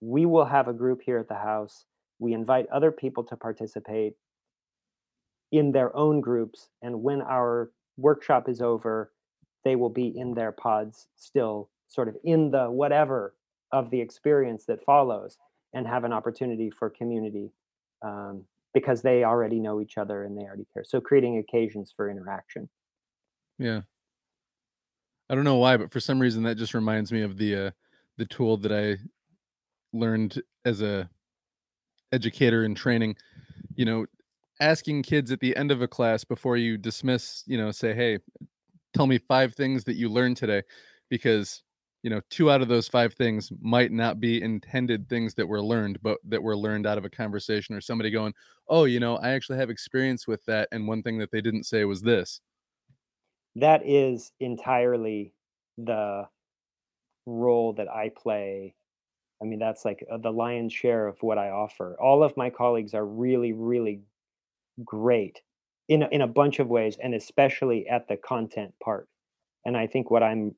we 0.00 0.26
will 0.26 0.44
have 0.44 0.68
a 0.68 0.72
group 0.72 1.00
here 1.04 1.18
at 1.18 1.28
the 1.28 1.34
house. 1.34 1.86
We 2.18 2.34
invite 2.34 2.66
other 2.70 2.90
people 2.90 3.24
to 3.24 3.36
participate 3.36 4.14
in 5.52 5.72
their 5.72 5.94
own 5.96 6.20
groups 6.20 6.68
and 6.82 7.02
when 7.02 7.22
our 7.22 7.70
workshop 7.96 8.48
is 8.48 8.60
over 8.60 9.12
they 9.64 9.76
will 9.76 9.90
be 9.90 10.06
in 10.16 10.34
their 10.34 10.52
pods 10.52 11.08
still 11.16 11.68
sort 11.88 12.08
of 12.08 12.16
in 12.24 12.50
the 12.50 12.70
whatever 12.70 13.34
of 13.72 13.90
the 13.90 14.00
experience 14.00 14.64
that 14.64 14.84
follows 14.84 15.38
and 15.74 15.86
have 15.86 16.04
an 16.04 16.12
opportunity 16.12 16.70
for 16.70 16.88
community 16.88 17.50
um, 18.02 18.44
because 18.72 19.02
they 19.02 19.24
already 19.24 19.58
know 19.58 19.80
each 19.80 19.98
other 19.98 20.24
and 20.24 20.38
they 20.38 20.42
already 20.42 20.66
care 20.72 20.84
so 20.84 21.00
creating 21.00 21.38
occasions 21.38 21.92
for 21.94 22.08
interaction 22.08 22.68
Yeah. 23.60 23.82
I 25.30 25.36
don't 25.36 25.44
know 25.44 25.58
why, 25.58 25.76
but 25.76 25.92
for 25.92 26.00
some 26.00 26.18
reason 26.18 26.42
that 26.42 26.56
just 26.56 26.74
reminds 26.74 27.12
me 27.12 27.22
of 27.22 27.36
the 27.38 27.56
uh 27.56 27.70
the 28.18 28.26
tool 28.26 28.56
that 28.58 28.72
I 28.72 28.98
learned 29.92 30.42
as 30.64 30.82
a 30.82 31.10
educator 32.12 32.64
in 32.64 32.74
training, 32.74 33.16
you 33.76 33.84
know, 33.84 34.06
asking 34.60 35.02
kids 35.02 35.32
at 35.32 35.40
the 35.40 35.56
end 35.56 35.70
of 35.72 35.82
a 35.82 35.88
class 35.88 36.24
before 36.24 36.56
you 36.56 36.78
dismiss, 36.78 37.44
you 37.46 37.58
know, 37.58 37.70
say, 37.72 37.94
"Hey, 37.94 38.18
tell 38.94 39.06
me 39.06 39.18
5 39.18 39.54
things 39.54 39.84
that 39.84 39.96
you 39.96 40.08
learned 40.10 40.36
today," 40.38 40.62
because, 41.10 41.62
you 42.02 42.10
know, 42.10 42.20
2 42.30 42.50
out 42.50 42.62
of 42.62 42.68
those 42.68 42.88
5 42.88 43.14
things 43.14 43.52
might 43.62 43.92
not 43.92 44.20
be 44.20 44.42
intended 44.42 45.08
things 45.08 45.34
that 45.36 45.48
were 45.48 45.62
learned, 45.62 46.00
but 46.02 46.18
that 46.28 46.42
were 46.42 46.56
learned 46.56 46.86
out 46.86 46.98
of 46.98 47.04
a 47.06 47.10
conversation 47.10 47.74
or 47.76 47.80
somebody 47.82 48.10
going, 48.10 48.34
"Oh, 48.68 48.84
you 48.86 49.00
know, 49.00 49.16
I 49.18 49.30
actually 49.30 49.58
have 49.58 49.70
experience 49.70 50.26
with 50.28 50.44
that, 50.46 50.68
and 50.72 50.88
one 50.88 51.02
thing 51.04 51.18
that 51.18 51.30
they 51.32 51.40
didn't 51.42 51.64
say 51.64 51.84
was 51.86 52.02
this." 52.02 52.40
That 53.56 53.86
is 53.86 54.32
entirely 54.40 55.34
the 55.78 56.28
role 57.26 57.72
that 57.74 57.88
i 57.88 58.08
play 58.08 58.74
I 59.42 59.46
mean, 59.46 59.58
that's 59.58 59.84
like 59.84 60.04
uh, 60.10 60.18
the 60.18 60.32
lion's 60.32 60.72
share 60.72 61.06
of 61.06 61.22
what 61.22 61.38
I 61.38 61.50
offer. 61.50 61.96
All 62.00 62.24
of 62.24 62.36
my 62.36 62.50
colleagues 62.50 62.94
are 62.94 63.06
really, 63.06 63.52
really 63.52 64.02
great 64.84 65.42
in 65.88 66.02
a, 66.04 66.08
in 66.08 66.22
a 66.22 66.26
bunch 66.28 66.58
of 66.60 66.68
ways, 66.68 66.98
and 67.02 67.14
especially 67.14 67.88
at 67.88 68.08
the 68.08 68.16
content 68.16 68.74
part. 68.82 69.08
And 69.64 69.76
I 69.76 69.86
think 69.86 70.10
what 70.10 70.22
I'm 70.22 70.56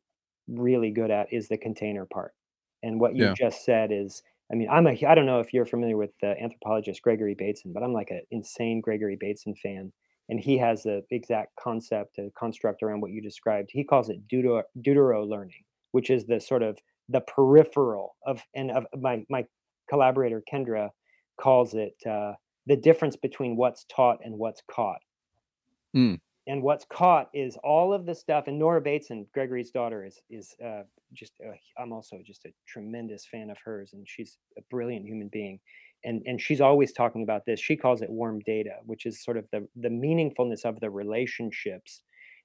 really 0.48 0.90
good 0.90 1.10
at 1.10 1.32
is 1.32 1.48
the 1.48 1.58
container 1.58 2.06
part. 2.06 2.34
And 2.82 3.00
what 3.00 3.16
you 3.16 3.28
Yeah. 3.28 3.36
just 3.36 3.64
said 3.64 3.92
is, 3.92 4.22
I 4.52 4.56
mean, 4.56 4.68
I'm 4.70 4.86
a 4.86 4.92
I 5.06 5.14
don't 5.14 5.26
know 5.26 5.40
if 5.40 5.54
you're 5.54 5.66
familiar 5.66 5.96
with 5.96 6.12
the 6.20 6.40
anthropologist 6.42 7.02
Gregory 7.02 7.34
Bateson, 7.34 7.72
but 7.72 7.82
I'm 7.82 7.94
like 7.94 8.10
an 8.10 8.22
insane 8.30 8.80
Gregory 8.80 9.16
Bateson 9.16 9.54
fan. 9.56 9.92
And 10.28 10.40
he 10.40 10.58
has 10.58 10.82
the 10.82 11.02
exact 11.10 11.52
concept, 11.56 12.18
a 12.18 12.30
construct 12.38 12.82
around 12.82 13.00
what 13.00 13.10
you 13.10 13.20
described. 13.20 13.70
He 13.72 13.84
calls 13.84 14.08
it 14.08 14.26
deutero, 14.28 14.62
deutero 14.80 15.28
learning, 15.28 15.64
which 15.92 16.10
is 16.10 16.26
the 16.26 16.40
sort 16.40 16.62
of 16.62 16.78
the 17.08 17.20
peripheral 17.20 18.16
of 18.26 18.42
and 18.54 18.70
of 18.70 18.86
my 18.98 19.24
my 19.28 19.44
collaborator 19.88 20.42
Kendra 20.50 20.90
calls 21.40 21.74
it 21.74 21.94
uh, 22.08 22.32
the 22.66 22.76
difference 22.76 23.16
between 23.16 23.56
what's 23.56 23.84
taught 23.94 24.18
and 24.24 24.38
what's 24.38 24.62
caught. 24.70 25.00
Mm. 25.96 26.20
And 26.46 26.62
what's 26.62 26.84
caught 26.92 27.28
is 27.32 27.56
all 27.62 27.92
of 27.92 28.04
the 28.04 28.14
stuff. 28.14 28.44
And 28.48 28.58
Nora 28.58 28.80
Bateson, 28.80 29.26
Gregory's 29.32 29.70
daughter, 29.70 30.04
is 30.04 30.20
is 30.28 30.54
uh, 30.64 30.82
just. 31.12 31.34
Uh, 31.44 31.52
I'm 31.80 31.92
also 31.92 32.18
just 32.24 32.44
a 32.46 32.50
tremendous 32.66 33.26
fan 33.26 33.50
of 33.50 33.58
hers, 33.64 33.92
and 33.92 34.06
she's 34.08 34.38
a 34.58 34.62
brilliant 34.70 35.06
human 35.06 35.28
being. 35.28 35.60
And 36.04 36.22
and 36.26 36.40
she's 36.40 36.60
always 36.60 36.92
talking 36.92 37.22
about 37.22 37.46
this. 37.46 37.60
She 37.60 37.76
calls 37.76 38.02
it 38.02 38.10
warm 38.10 38.40
data, 38.40 38.76
which 38.84 39.06
is 39.06 39.22
sort 39.22 39.36
of 39.36 39.46
the 39.52 39.68
the 39.76 39.88
meaningfulness 39.88 40.64
of 40.64 40.80
the 40.80 40.90
relationships 40.90 42.02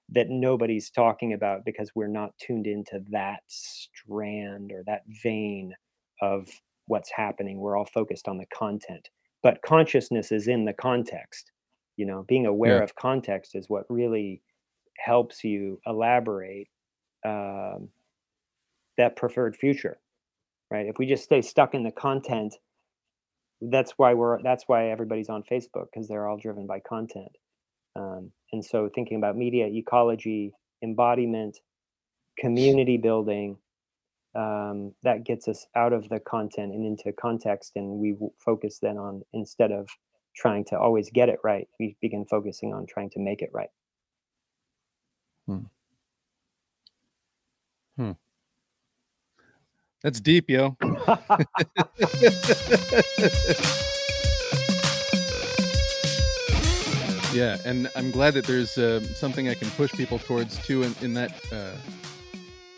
that 0.10 0.30
nobody's 0.30 0.90
talking 0.90 1.34
about 1.34 1.66
because 1.66 1.92
we're 1.96 2.08
not 2.08 2.38
tuned 2.40 2.68
into 2.68 3.02
that 3.12 3.42
strand 3.48 4.72
or 4.72 4.84
that 4.86 5.02
vein 5.24 5.74
of 6.22 6.50
what's 6.88 7.12
happening. 7.12 7.60
We're 7.60 7.78
all 7.78 7.86
focused 7.86 8.28
on 8.28 8.38
the 8.38 8.46
content, 8.54 9.10
but 9.44 9.62
consciousness 9.64 10.32
is 10.32 10.48
in 10.48 10.66
the 10.66 10.74
context. 10.74 11.52
You 11.98 12.06
know, 12.06 12.24
being 12.28 12.46
aware 12.46 12.78
Yeah. 12.78 12.84
of 12.84 12.96
context 12.96 13.56
is 13.56 13.70
what 13.70 13.86
really 13.90 14.42
helps 15.00 15.44
you 15.44 15.80
elaborate 15.86 16.70
um, 17.26 17.90
that 18.98 19.16
preferred 19.16 19.56
future, 19.56 20.00
right? 20.72 20.88
If 20.88 20.98
we 20.98 21.06
just 21.06 21.24
stay 21.24 21.42
stuck 21.42 21.74
in 21.76 21.84
the 21.84 21.92
content, 21.92 22.56
that's 23.62 23.94
why 23.98 24.14
we're 24.14 24.42
that's 24.44 24.66
why 24.68 24.90
everybody's 24.90 25.30
on 25.30 25.44
Facebook 25.44 25.88
because 25.92 26.08
they're 26.08 26.28
all 26.28 26.38
driven 26.38 26.68
by 26.68 26.80
content. 26.80 27.32
Um, 27.96 28.32
and 28.54 28.64
so 28.64 28.90
thinking 28.94 29.18
about 29.18 29.36
media 29.36 29.68
ecology, 29.68 30.54
embodiment, 30.84 31.58
community 32.38 32.98
building, 32.98 33.58
um, 34.36 34.94
that 35.04 35.26
gets 35.26 35.48
us 35.48 35.66
out 35.76 35.94
of 35.94 36.08
the 36.10 36.20
content 36.20 36.72
and 36.74 36.86
into 36.86 37.12
context 37.12 37.72
and 37.76 38.00
we 38.00 38.16
focus 38.40 38.80
then 38.80 38.98
on 38.98 39.24
instead 39.34 39.72
of 39.72 39.88
trying 40.36 40.64
to 40.66 40.78
always 40.78 41.10
get 41.10 41.30
it 41.30 41.40
right 41.44 41.68
we 41.80 41.96
begin 42.02 42.24
focusing 42.26 42.72
on 42.74 42.86
trying 42.86 43.10
to 43.10 43.20
make 43.20 43.42
it 43.42 43.50
right 43.52 43.72
That's 50.04 50.20
deep, 50.20 50.50
yo. 50.50 50.78
yeah, 57.34 57.58
and 57.66 57.90
I'm 57.96 58.12
glad 58.12 58.34
that 58.36 58.46
there's 58.46 58.78
uh, 58.78 59.02
something 59.16 59.50
I 59.50 59.54
can 59.54 59.70
push 59.72 59.92
people 59.92 60.20
towards 60.20 60.58
too 60.66 60.84
in, 60.84 60.96
in 61.02 61.14
that 61.16 61.32
uh, 61.52 61.76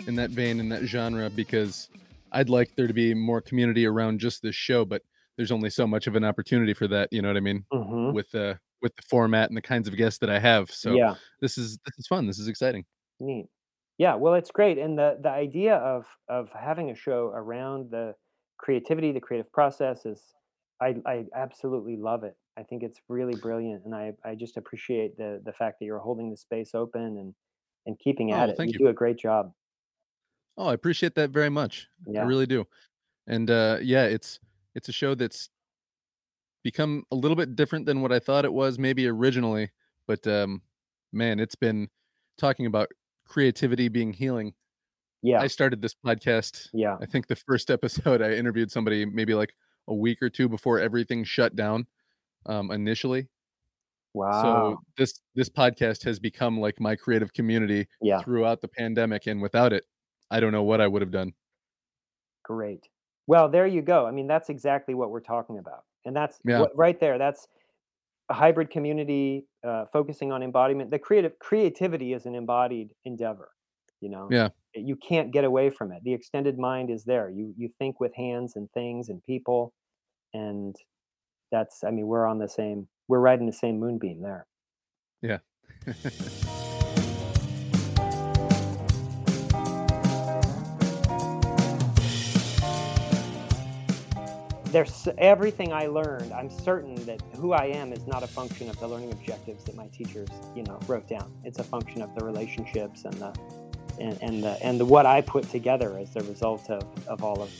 in 0.07 0.15
that 0.15 0.31
vein 0.31 0.59
in 0.59 0.69
that 0.69 0.83
genre 0.83 1.29
because 1.29 1.89
I'd 2.31 2.49
like 2.49 2.75
there 2.75 2.87
to 2.87 2.93
be 2.93 3.13
more 3.13 3.41
community 3.41 3.85
around 3.85 4.19
just 4.19 4.41
this 4.41 4.55
show, 4.55 4.85
but 4.85 5.01
there's 5.37 5.51
only 5.51 5.69
so 5.69 5.85
much 5.87 6.07
of 6.07 6.15
an 6.15 6.23
opportunity 6.23 6.73
for 6.73 6.87
that. 6.87 7.09
You 7.11 7.21
know 7.21 7.29
what 7.29 7.37
I 7.37 7.41
mean? 7.41 7.65
Mhm. 7.71 8.13
With 8.13 8.33
uh, 8.35 8.55
with 8.81 8.95
the 8.95 9.01
format 9.03 9.49
and 9.49 9.57
the 9.57 9.61
kinds 9.61 9.87
of 9.87 9.95
guests 9.97 10.19
that 10.19 10.29
I 10.29 10.39
have. 10.39 10.71
So 10.71 10.93
yeah 10.93 11.15
this 11.41 11.57
is 11.57 11.77
this 11.85 11.97
is 11.97 12.07
fun. 12.07 12.27
This 12.27 12.39
is 12.39 12.47
exciting. 12.47 12.85
neat 13.19 13.47
yeah 13.99 14.15
well 14.15 14.35
it's 14.35 14.51
great 14.51 14.80
and 14.80 14.99
the 14.99 15.19
the 15.23 15.30
idea 15.30 15.76
of 15.77 16.07
of 16.30 16.51
having 16.53 16.91
a 16.91 16.95
show 16.95 17.27
around 17.27 17.91
the 17.91 18.15
creativity 18.59 19.13
the 19.13 19.21
creative 19.21 19.51
process 19.53 20.05
is 20.07 20.35
i 20.81 20.95
i 21.07 21.26
absolutely 21.35 21.97
love 21.97 22.23
it 22.26 22.38
i 22.57 22.63
think 22.63 22.84
it's 22.84 23.01
really 23.09 23.35
brilliant 23.35 23.85
and 23.85 23.95
i 23.95 24.13
i 24.26 24.35
just 24.35 24.57
appreciate 24.57 25.17
the 25.17 25.41
the 25.45 25.53
fact 25.53 25.80
that 25.80 25.85
you're 25.85 25.99
holding 25.99 26.31
the 26.31 26.38
space 26.38 26.76
open 26.76 27.17
and 27.19 27.35
and 27.88 27.99
keeping 27.99 28.31
at 28.34 28.49
Oh, 28.49 28.51
it 28.51 28.57
thank 28.57 28.71
you 28.71 28.73
you. 28.73 28.80
do 28.80 28.88
a 28.88 28.93
great 28.93 29.19
job 29.19 29.53
Oh, 30.57 30.67
I 30.67 30.73
appreciate 30.73 31.15
that 31.15 31.30
very 31.31 31.49
much. 31.49 31.88
I 32.17 32.21
really 32.23 32.45
do. 32.45 32.67
And 33.27 33.51
uh, 33.51 33.80
yeah, 33.81 34.05
it's 34.05 34.39
it's 34.76 34.89
a 34.89 34.93
show 34.93 35.15
that's 35.15 35.49
become 36.63 37.03
a 37.11 37.15
little 37.15 37.35
bit 37.38 37.55
different 37.55 37.85
than 37.85 38.01
what 38.01 38.11
I 38.11 38.19
thought 38.19 38.45
it 38.45 38.53
was 38.53 38.77
maybe 38.77 39.07
originally. 39.07 39.71
But 40.07 40.26
um, 40.27 40.61
man, 41.11 41.39
it's 41.39 41.55
been 41.55 41.89
talking 42.38 42.65
about 42.65 42.89
creativity 43.30 43.88
being 43.88 44.11
healing. 44.11 44.53
yeah 45.22 45.39
I 45.39 45.47
started 45.47 45.81
this 45.81 45.95
podcast. 46.06 46.68
yeah 46.73 46.97
I 47.01 47.06
think 47.06 47.27
the 47.27 47.35
first 47.38 47.69
episode 47.72 48.22
I 48.22 48.31
interviewed 48.34 48.72
somebody 48.72 49.06
maybe 49.06 49.34
like 49.34 49.53
a 49.88 49.93
week 49.95 50.22
or 50.22 50.30
two 50.30 50.49
before 50.49 50.80
everything 50.80 51.23
shut 51.23 51.56
down 51.56 51.88
um, 52.45 52.72
initially. 52.72 53.27
wow 54.14 54.41
So 54.43 54.77
this 54.97 55.22
this 55.35 55.49
podcast 55.49 56.03
has 56.03 56.19
become 56.19 56.60
like 56.60 56.80
my 56.80 56.95
creative 56.95 57.31
community 57.34 57.88
yeah 58.01 58.19
throughout 58.22 58.60
the 58.61 58.68
pandemic, 58.68 59.27
and 59.27 59.41
without 59.41 59.72
it, 59.73 59.84
I 60.31 60.39
don't 60.39 60.51
know 60.51 60.64
what 60.64 60.81
I 60.81 60.88
would 60.88 61.01
have 61.01 61.11
done. 61.11 61.34
Great. 62.43 62.88
Well, 63.27 63.47
there 63.49 63.68
you 63.68 63.81
go. 63.84 64.07
I 64.07 64.11
mean, 64.11 64.26
that's 64.27 64.49
exactly 64.49 64.95
what 64.95 65.11
we're 65.11 65.19
talking 65.19 65.60
about. 65.60 65.84
And 66.06 66.15
that's 66.15 66.39
Yeah. 66.43 66.61
what 66.61 66.72
right 66.76 66.99
there. 66.99 67.18
That's 67.19 67.47
a 68.30 68.34
hybrid 68.34 68.69
community 68.69 69.45
uh, 69.68 69.85
focusing 69.91 70.31
on 70.31 70.43
embodiment. 70.43 70.91
The 70.91 70.99
creative 70.99 71.38
creativity 71.39 72.14
is 72.14 72.26
an 72.26 72.35
embodied 72.35 72.89
endeavor. 73.06 73.49
You 74.01 74.10
know, 74.10 74.27
Yeah. 74.31 74.49
you 74.76 74.95
can't 74.95 75.31
get 75.31 75.43
away 75.43 75.69
from 75.69 75.91
it. 75.91 76.03
The 76.03 76.14
extended 76.14 76.57
mind 76.57 76.89
is 76.89 77.03
there. 77.03 77.30
You 77.30 77.53
you 77.57 77.69
think 77.80 77.99
with 77.99 78.14
hands 78.15 78.56
and 78.56 78.72
things 78.72 79.10
and 79.10 79.22
people, 79.23 79.73
and 80.34 80.76
that's. 81.51 81.84
I 81.84 81.91
mean, 81.91 82.07
we're 82.07 82.26
on 82.26 82.39
the 82.39 82.47
same. 82.47 82.88
We're 83.07 83.19
riding 83.19 83.45
the 83.47 83.53
same 83.53 83.80
moonbeam 83.80 84.22
there. 84.22 84.47
Yeah. 85.22 85.39
there's 94.71 95.07
everything 95.17 95.73
I 95.73 95.87
learned. 95.87 96.31
I'm 96.33 96.49
certain 96.49 96.95
that 97.05 97.21
who 97.35 97.53
I 97.53 97.65
am 97.65 97.93
is 97.93 98.05
not 98.07 98.23
a 98.23 98.27
function 98.27 98.69
of 98.69 98.79
the 98.79 98.87
learning 98.87 99.11
objectives 99.11 99.63
that 99.65 99.75
my 99.75 99.87
teachers, 99.87 100.29
you 100.55 100.63
know, 100.63 100.79
wrote 100.87 101.07
down. 101.07 101.31
It's 101.43 101.59
a 101.59 101.63
function 101.63 102.01
of 102.01 102.13
the 102.15 102.25
relationships 102.25 103.05
and 103.05 103.13
the 103.15 103.33
and, 103.99 104.17
and 104.21 104.43
the 104.43 104.57
and 104.63 104.79
the 104.79 104.85
what 104.85 105.05
I 105.05 105.21
put 105.21 105.49
together 105.49 105.97
as 105.97 106.11
the 106.11 106.21
result 106.21 106.69
of 106.69 106.83
of 107.07 107.23
all 107.23 107.41
of 107.41 107.51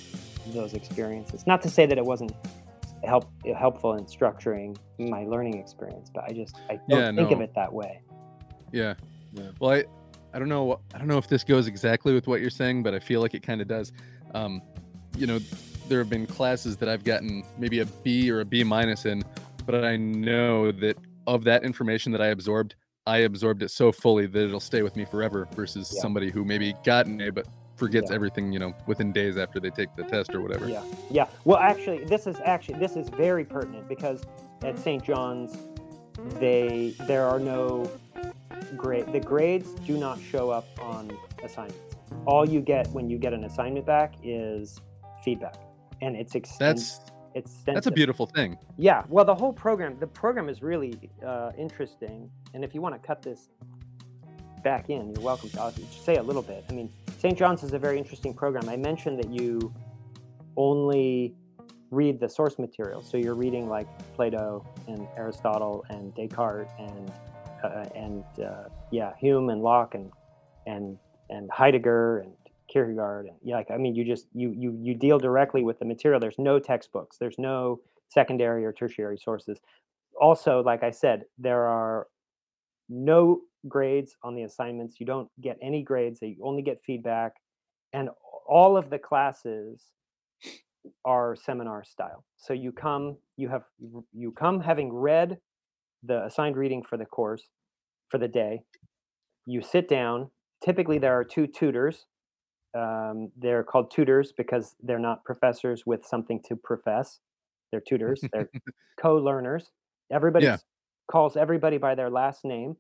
those 0.48 0.74
experiences. 0.74 1.46
Not 1.46 1.62
to 1.64 1.70
say 1.70 1.86
that 1.86 1.98
it 1.98 2.06
wasn't 2.06 2.34
help 3.04 3.32
helpful 3.58 3.94
in 3.94 4.06
structuring 4.06 4.78
my 5.00 5.24
learning 5.24 5.58
experience, 5.58 6.10
but 6.14 6.24
I 6.26 6.34
just 6.34 6.56
I 6.70 6.80
don't 6.90 7.00
Yeah, 7.00 7.12
think 7.12 7.32
of 7.32 7.42
it 7.42 7.54
that 7.56 7.72
way. 7.72 8.02
Yeah. 8.72 8.96
Yeah. 9.34 9.50
Well, 9.60 9.72
I 9.72 9.84
I 10.34 10.40
don't 10.40 10.50
know 10.50 10.80
I 10.94 10.98
don't 10.98 11.08
know 11.08 11.18
if 11.18 11.28
this 11.28 11.44
goes 11.44 11.68
exactly 11.68 12.14
with 12.14 12.28
what 12.28 12.42
you're 12.42 12.50
saying, 12.50 12.84
but 12.84 12.94
I 12.94 13.00
feel 13.00 13.22
like 13.22 13.34
it 13.34 13.44
kind 13.44 13.62
of 13.62 13.68
does. 13.68 13.92
Um, 14.34 14.62
you 15.18 15.28
know, 15.28 15.40
there 15.90 16.00
have 16.00 16.10
been 16.10 16.26
classes 16.26 16.78
that 16.78 16.88
I've 16.90 17.04
gotten 17.04 17.44
maybe 17.58 17.80
a 17.80 17.86
B 17.86 18.30
or 18.32 18.40
a 18.42 18.46
B 18.46 18.64
minus 18.64 19.06
in, 19.06 19.24
but 19.66 19.84
I 19.84 19.98
know 19.98 20.72
that 20.72 20.98
of 21.28 21.44
that 21.44 21.64
information 21.64 22.12
that 22.14 22.22
I 22.22 22.28
absorbed, 22.28 22.76
I 23.06 23.18
absorbed 23.20 23.64
it 23.64 23.72
so 23.72 23.92
fully 23.92 24.26
that 24.28 24.44
it'll 24.46 24.60
stay 24.60 24.82
with 24.82 24.96
me 24.96 25.06
forever 25.06 25.48
versus 25.56 25.92
Yeah. 25.94 26.02
somebody 26.02 26.32
who 26.32 26.46
maybe 26.46 26.74
got 26.86 27.06
an 27.08 27.20
A 27.22 27.32
but 27.32 27.48
forgets 27.76 28.10
Yeah. 28.10 28.16
everything, 28.16 28.52
you 28.52 28.60
know, 28.60 28.74
within 28.88 29.12
days 29.12 29.38
after 29.38 29.60
they 29.60 29.70
take 29.70 29.96
the 29.96 30.04
test 30.04 30.34
or 30.34 30.42
whatever. 30.42 30.68
Yeah, 30.70 30.84
yeah. 31.10 31.28
Well, 31.46 31.58
actually, 31.60 32.04
this 32.06 32.28
is 32.28 32.38
actually 32.44 32.78
this 32.80 32.96
is 32.96 33.10
very 33.10 33.46
pertinent 33.46 33.88
because 33.88 34.22
at 34.64 34.78
St. 34.78 35.04
John's, 35.04 35.58
they 36.40 36.94
there 37.08 37.26
are 37.26 37.40
no 37.40 37.90
grade. 38.76 39.12
The 39.14 39.20
grades 39.22 39.74
do 39.86 39.98
not 39.98 40.20
show 40.20 40.50
up 40.50 40.66
on 40.82 41.10
assignments. 41.44 41.96
All 42.26 42.48
you 42.48 42.60
get 42.60 42.88
when 42.90 43.10
you 43.10 43.18
get 43.18 43.34
an 43.34 43.46
assignment 43.46 43.86
back 43.86 44.16
is 44.24 44.82
feedback, 45.24 45.56
and 46.02 46.16
it's 46.16 46.36
extended. 46.36 46.78
That's 46.78 47.02
it's 47.36 47.62
that's 47.66 47.88
a 47.88 47.92
beautiful 47.92 48.26
thing. 48.26 48.58
Yeah. 48.78 49.04
Well, 49.08 49.26
the 49.26 49.36
whole 49.36 49.54
program, 49.54 49.98
the 50.00 50.08
program 50.08 50.50
is 50.50 50.62
really 50.62 51.10
uh, 51.26 51.52
interesting. 51.58 52.30
And 52.54 52.64
if 52.64 52.74
you 52.74 52.82
want 52.82 53.02
to 53.02 53.08
cut 53.08 53.22
this 53.22 53.50
back 54.64 54.90
in, 54.90 55.14
you're 55.14 55.24
welcome 55.24 55.50
to. 55.52 55.62
I'll 55.62 55.72
say 55.72 56.16
a 56.16 56.24
little 56.24 56.42
bit. 56.42 56.66
I 56.70 56.74
mean, 56.74 56.92
St. 57.20 57.38
John's 57.38 57.64
is 57.64 57.74
a 57.74 57.80
very 57.80 57.98
interesting 57.98 58.34
program. 58.34 58.68
I 58.68 58.78
mentioned 58.78 59.20
that 59.20 59.30
you 59.30 59.74
only 60.58 61.36
read 61.92 62.20
the 62.20 62.30
source 62.30 62.58
material, 62.60 63.02
so 63.02 63.18
you're 63.18 63.36
reading 63.36 63.70
like 63.70 63.88
Plato 64.16 64.66
and 64.88 65.08
Aristotle 65.16 65.86
and 65.90 66.14
Descartes 66.16 66.70
and 66.80 67.12
uh, 67.64 67.86
and 67.96 68.24
uh, 68.44 68.70
yeah, 68.92 69.14
Hume 69.20 69.50
and 69.50 69.62
Locke 69.62 69.96
and 69.96 70.12
and 70.66 70.98
and 71.30 71.50
Heidegger 71.52 72.20
and 72.20 72.34
Kierkegaard 72.72 73.28
yeah, 73.44 73.56
like 73.56 73.72
I 73.72 73.78
mean, 73.78 73.96
you 73.96 74.06
just 74.06 74.28
you 74.34 74.54
you 74.56 74.78
you 74.82 74.96
deal 74.96 75.20
directly 75.20 75.64
with 75.64 75.80
the 75.80 75.86
material. 75.86 76.20
There's 76.20 76.40
no 76.40 76.60
textbooks. 76.60 77.18
There's 77.18 77.38
no 77.38 77.80
secondary 78.10 78.66
or 78.66 78.74
tertiary 78.74 79.18
sources. 79.18 79.60
Also, 80.20 80.62
like 80.62 80.84
I 80.84 80.92
said, 80.92 81.24
there 81.38 81.66
are 81.66 82.08
no 82.90 83.42
grades 83.68 84.16
on 84.24 84.36
the 84.36 84.44
assignments. 84.44 85.00
You 85.00 85.06
don't 85.06 85.30
get 85.42 85.58
any 85.62 85.84
grades. 85.84 86.20
You 86.22 86.38
only 86.44 86.62
get 86.62 86.82
feedback, 86.86 87.34
and 87.94 88.10
all 88.48 88.78
of 88.78 88.90
the 88.90 89.00
classes 89.00 89.86
are 91.06 91.36
seminar 91.36 91.84
style. 91.84 92.24
So 92.38 92.54
you 92.54 92.72
come, 92.72 93.18
you 93.38 93.50
have 93.50 93.64
you 94.14 94.32
come 94.32 94.62
having 94.62 94.94
read 94.94 95.38
the 96.04 96.26
assigned 96.26 96.58
reading 96.58 96.84
for 96.88 96.98
the 96.98 97.06
course 97.06 97.50
for 98.10 98.18
the 98.18 98.28
day. 98.28 98.62
You 99.46 99.62
sit 99.62 99.88
down. 99.88 100.32
Typically, 100.64 101.00
there 101.00 101.18
are 101.18 101.24
two 101.24 101.48
tutors. 101.48 102.06
Um, 102.78 103.32
they're 103.38 103.64
called 103.64 103.92
tutors 103.92 104.32
because 104.32 104.76
they're 104.82 105.00
not 105.00 105.26
professors 105.26 105.86
with 105.86 106.06
something 106.06 106.42
to 106.48 106.56
profess. 106.56 107.20
They're 107.72 107.82
tutors. 107.82 108.28
They're 108.32 108.50
co-learners. 109.02 109.72
Everybody 110.12 110.46
Yeah. 110.46 110.58
calls 111.12 111.36
everybody 111.38 111.78
by 111.78 111.96
their 111.96 112.10
last 112.10 112.46
name. 112.46 112.78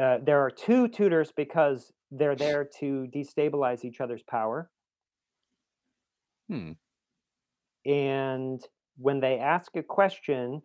Uh, 0.00 0.18
there 0.22 0.40
are 0.40 0.50
two 0.50 0.88
tutors 0.88 1.32
because 1.32 1.92
they're 2.10 2.36
there 2.36 2.64
to 2.80 3.08
destabilize 3.14 3.84
each 3.84 4.00
other's 4.00 4.22
power. 4.22 4.70
Hmm. 6.48 6.72
and 7.86 8.60
when 8.96 9.20
they 9.20 9.38
ask 9.38 9.74
a 9.76 9.82
question 9.82 10.62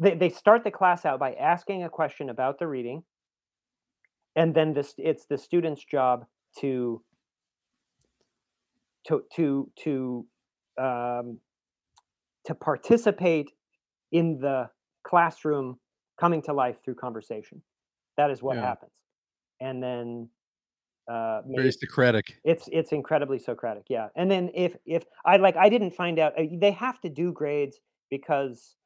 they, 0.00 0.14
they 0.14 0.28
start 0.28 0.64
the 0.64 0.70
class 0.70 1.04
out 1.04 1.20
by 1.20 1.34
asking 1.34 1.84
a 1.84 1.88
question 1.90 2.28
about 2.28 2.58
the 2.58 2.66
reading 2.66 3.04
and 4.36 4.54
then 4.54 4.72
this 4.74 4.94
it's 4.98 5.26
the 5.26 5.38
student's 5.38 5.84
job 5.84 6.26
to 6.60 7.02
to 9.06 9.22
to 9.34 9.70
to 9.76 10.26
um, 10.80 11.38
to 12.46 12.54
participate 12.54 13.50
in 14.12 14.38
the 14.40 14.68
classroom 15.06 15.78
coming 16.20 16.42
to 16.42 16.52
life 16.52 16.76
through 16.84 16.94
conversation 16.94 17.62
that 18.16 18.30
is 18.30 18.42
what 18.42 18.56
Yeah. 18.56 18.66
happens 18.66 18.92
and 19.60 19.82
then 19.82 20.28
uh, 21.10 21.42
Very 21.46 21.70
Socratic. 21.70 22.40
it's 22.44 22.66
it's 22.72 22.92
incredibly 22.92 23.38
Socratic, 23.38 23.84
yeah. 23.90 24.08
And 24.16 24.30
then 24.30 24.50
if 24.54 24.74
if 24.86 25.04
I 25.26 25.36
like 25.36 25.54
I 25.56 25.68
didn't 25.68 25.90
find 25.90 26.18
out 26.18 26.32
uh, 26.38 26.44
they 26.58 26.70
have 26.70 26.98
to 27.02 27.10
do 27.10 27.30
grades 27.30 27.78
because 28.10 28.76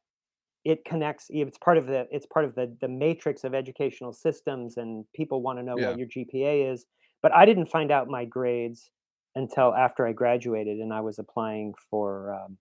it 0.64 0.84
connects 0.84 1.26
it's 1.30 1.58
part 1.58 1.78
of 1.78 1.86
the 1.86 2.06
it's 2.10 2.26
part 2.26 2.44
of 2.44 2.54
the 2.54 2.74
the 2.80 2.88
matrix 2.88 3.44
of 3.44 3.54
educational 3.54 4.12
systems 4.12 4.76
and 4.76 5.04
people 5.14 5.40
want 5.42 5.58
to 5.58 5.62
know 5.62 5.76
Yeah. 5.76 5.88
what 5.88 5.98
your 5.98 6.08
GPA 6.08 6.72
is. 6.72 6.86
But 7.22 7.34
I 7.34 7.46
didn't 7.46 7.66
find 7.66 7.90
out 7.90 8.08
my 8.08 8.24
grades 8.24 8.90
until 9.34 9.74
after 9.74 10.06
I 10.06 10.12
graduated 10.12 10.78
and 10.78 10.92
I 10.92 11.00
was 11.00 11.18
applying 11.18 11.74
for 11.90 12.34
um, 12.34 12.58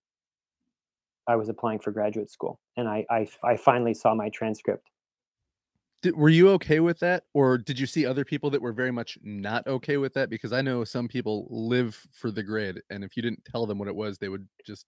I 1.27 1.35
was 1.35 1.49
applying 1.49 1.79
for 1.79 1.91
graduate 1.91 2.31
school 2.31 2.59
and 2.77 2.87
I, 2.87 3.05
I 3.09 3.27
i 3.43 3.57
finally 3.57 3.93
saw 3.93 4.13
my 4.13 4.29
transcript. 4.29 4.89
Did, 6.03 6.15
were 6.15 6.29
you 6.29 6.49
okay 6.51 6.79
with 6.79 6.99
that, 6.99 7.23
or 7.33 7.57
did 7.57 7.79
you 7.79 7.87
see 7.87 8.05
other 8.05 8.23
people 8.23 8.51
that 8.51 8.61
were 8.61 8.71
very 8.71 8.91
much 8.91 9.17
not 9.23 9.65
okay 9.65 9.97
with 9.97 10.13
that? 10.13 10.29
Because 10.29 10.53
I 10.53 10.61
know 10.61 10.83
some 10.83 11.07
people 11.07 11.47
live 11.49 11.99
for 12.13 12.29
the 12.29 12.43
grade, 12.43 12.79
and 12.91 13.03
if 13.03 13.17
you 13.17 13.23
didn't 13.23 13.43
tell 13.45 13.65
them 13.65 13.79
what 13.79 13.87
it 13.87 13.95
was, 13.95 14.19
they 14.19 14.29
would 14.29 14.47
just 14.63 14.85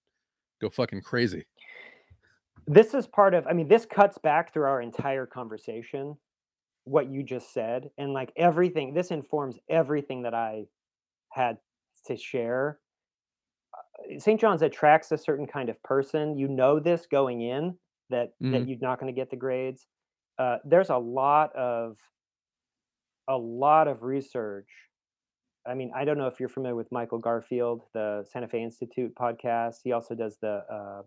go 0.62 0.70
fucking 0.70 1.02
crazy. 1.02 1.48
This 2.68 2.94
is 2.94 3.08
part 3.08 3.34
of 3.34 3.46
i 3.48 3.54
mean 3.54 3.68
this 3.68 3.86
cuts 3.86 4.18
back 4.18 4.54
through 4.54 4.64
our 4.66 4.82
entire 4.82 5.26
conversation 5.26 6.16
what 6.86 7.10
you 7.10 7.24
just 7.24 7.54
said 7.54 7.90
and 7.98 8.14
like 8.14 8.32
everything 8.36 8.94
this 8.94 9.12
informs 9.12 9.58
everything 9.70 10.24
that 10.24 10.34
i 10.34 10.64
had 11.32 11.58
to 12.06 12.16
share. 12.18 12.80
Uh, 13.74 14.20
st 14.20 14.40
john's 14.40 14.62
attracts 14.62 15.12
a 15.12 15.18
certain 15.18 15.46
kind 15.48 15.70
of 15.70 15.82
person 15.84 16.38
you 16.38 16.48
know 16.48 16.80
this 16.80 17.06
going 17.06 17.42
in 17.42 17.76
that 18.10 18.34
that 18.40 18.64
Mhm. 18.64 18.70
you're 18.70 18.80
not 18.82 19.00
going 19.00 19.14
to 19.14 19.20
get 19.20 19.30
the 19.30 19.36
grades. 19.36 19.86
Uh, 20.40 20.58
there's 20.66 20.90
a 20.90 20.98
lot 20.98 21.56
of 21.56 21.98
a 23.28 23.38
lot 23.38 23.88
of 23.88 24.02
research. 24.04 24.68
I 25.68 25.76
mean 25.76 25.92
i 25.96 26.06
don't 26.06 26.18
know 26.18 26.28
if 26.28 26.40
you're 26.40 26.50
familiar 26.50 26.76
with 26.76 26.92
michael 26.92 27.20
garfield 27.20 27.84
the 27.94 28.26
santa 28.32 28.48
fe 28.48 28.64
institute 28.64 29.14
podcast 29.14 29.76
he 29.84 29.92
also 29.92 30.16
does 30.16 30.38
the 30.42 30.64
uh, 30.72 31.04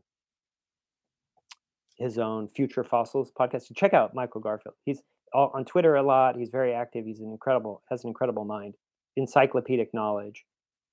his 1.98 2.18
own 2.18 2.48
Future 2.48 2.84
Fossils 2.84 3.32
podcast. 3.38 3.62
So 3.62 3.74
check 3.74 3.94
out 3.94 4.14
Michael 4.14 4.40
Garfield. 4.40 4.74
He's 4.84 5.02
all, 5.32 5.50
on 5.54 5.64
Twitter 5.64 5.94
a 5.94 6.02
lot. 6.02 6.36
He's 6.36 6.50
very 6.50 6.72
active. 6.74 7.04
He's 7.04 7.20
an 7.20 7.30
incredible, 7.30 7.82
has 7.90 8.04
an 8.04 8.08
incredible 8.08 8.44
mind, 8.44 8.74
encyclopedic 9.16 9.92
knowledge. 9.92 10.44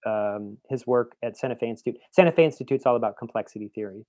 Um, 0.06 0.58
his 0.70 0.88
work 0.88 1.18
at 1.22 1.38
Santa 1.38 1.58
Fe 1.58 1.70
Institute. 1.70 1.98
Santa 2.12 2.32
Fe 2.32 2.46
Institute's 2.46 2.86
all 2.86 2.96
about 2.96 3.18
complexity 3.18 3.70
theory, 3.76 4.06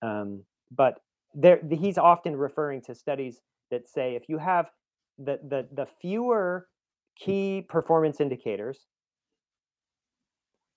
um, 0.00 0.44
but 0.70 1.00
there 1.34 1.58
he's 1.68 1.98
often 1.98 2.36
referring 2.36 2.82
to 2.82 2.94
studies 2.94 3.40
that 3.72 3.88
say 3.88 4.14
if 4.14 4.28
you 4.28 4.38
have 4.38 4.70
the 5.18 5.40
the 5.42 5.66
the 5.72 5.86
fewer 6.00 6.68
key 7.18 7.66
performance 7.68 8.20
indicators, 8.20 8.86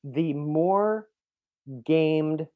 the 0.03 0.33
more 0.33 1.07
gamed 1.85 2.47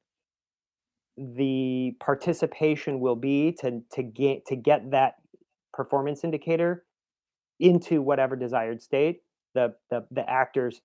the 1.18 1.96
participation 2.00 3.00
will 3.00 3.16
be 3.16 3.52
to 3.62 3.82
to 3.92 4.04
get 4.04 4.46
to 4.48 4.56
get 4.56 4.92
that 4.92 5.16
performance 5.74 6.24
indicator 6.24 6.86
into 7.60 8.02
whatever 8.02 8.36
desired 8.36 8.82
state 8.82 9.22
the 9.56 9.76
the, 9.90 10.06
the 10.12 10.30
actors 10.30 10.82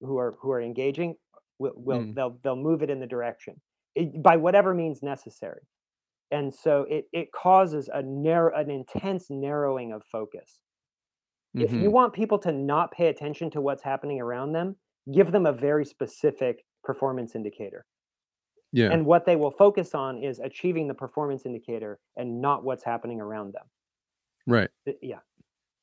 who 0.00 0.18
are 0.18 0.36
who 0.40 0.50
are 0.52 0.60
engaging 0.62 1.16
will, 1.58 1.72
will 1.76 2.00
Mm. 2.00 2.14
they'll 2.16 2.38
they'll 2.44 2.56
move 2.56 2.82
it 2.82 2.90
in 2.90 3.00
the 3.00 3.06
direction 3.06 3.60
it, 3.94 4.22
by 4.22 4.36
whatever 4.36 4.74
means 4.74 5.02
necessary 5.02 5.62
and 6.30 6.54
so 6.54 6.86
it 6.90 7.06
it 7.12 7.28
causes 7.32 7.90
a 7.92 8.02
narrow 8.02 8.54
an 8.58 8.70
intense 8.70 9.28
narrowing 9.30 9.92
of 9.92 10.02
focus 10.10 10.60
if 11.58 11.76
you 11.76 11.90
Mhm. 11.90 11.92
want 11.92 12.12
people 12.12 12.38
to 12.38 12.52
not 12.52 12.92
pay 12.92 13.08
attention 13.08 13.50
to 13.50 13.60
what's 13.60 13.82
happening 13.82 14.20
around 14.20 14.52
them 14.52 14.76
give 15.14 15.32
them 15.32 15.46
a 15.46 15.52
very 15.52 15.84
specific 15.84 16.64
performance 16.84 17.34
indicator 17.34 17.86
Yeah. 18.72 18.94
and 18.94 19.06
what 19.06 19.26
they 19.26 19.36
will 19.36 19.50
focus 19.50 19.94
on 19.94 20.18
is 20.22 20.38
achieving 20.40 20.88
the 20.88 20.94
performance 20.94 21.46
indicator 21.46 22.00
and 22.16 22.40
not 22.40 22.64
what's 22.64 22.84
happening 22.84 23.20
around 23.20 23.52
them 23.54 23.66
right. 24.46 24.70
Yeah 25.00 25.20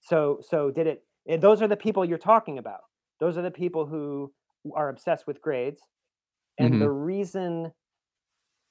so 0.02 0.40
so 0.42 0.72
did 0.72 0.88
it 0.88 1.06
eh, 1.30 1.38
those 1.38 1.62
are 1.62 1.68
the 1.68 1.78
people 1.78 2.06
you're 2.06 2.18
talking 2.18 2.58
about 2.60 2.82
those 3.20 3.38
are 3.38 3.42
the 3.44 3.52
people 3.52 3.86
who 3.88 4.34
are 4.76 4.90
obsessed 4.90 5.28
with 5.28 5.42
grades 5.42 5.82
and 6.60 6.80
Mhm. 6.80 6.82
the 6.82 6.90
reason 6.90 7.74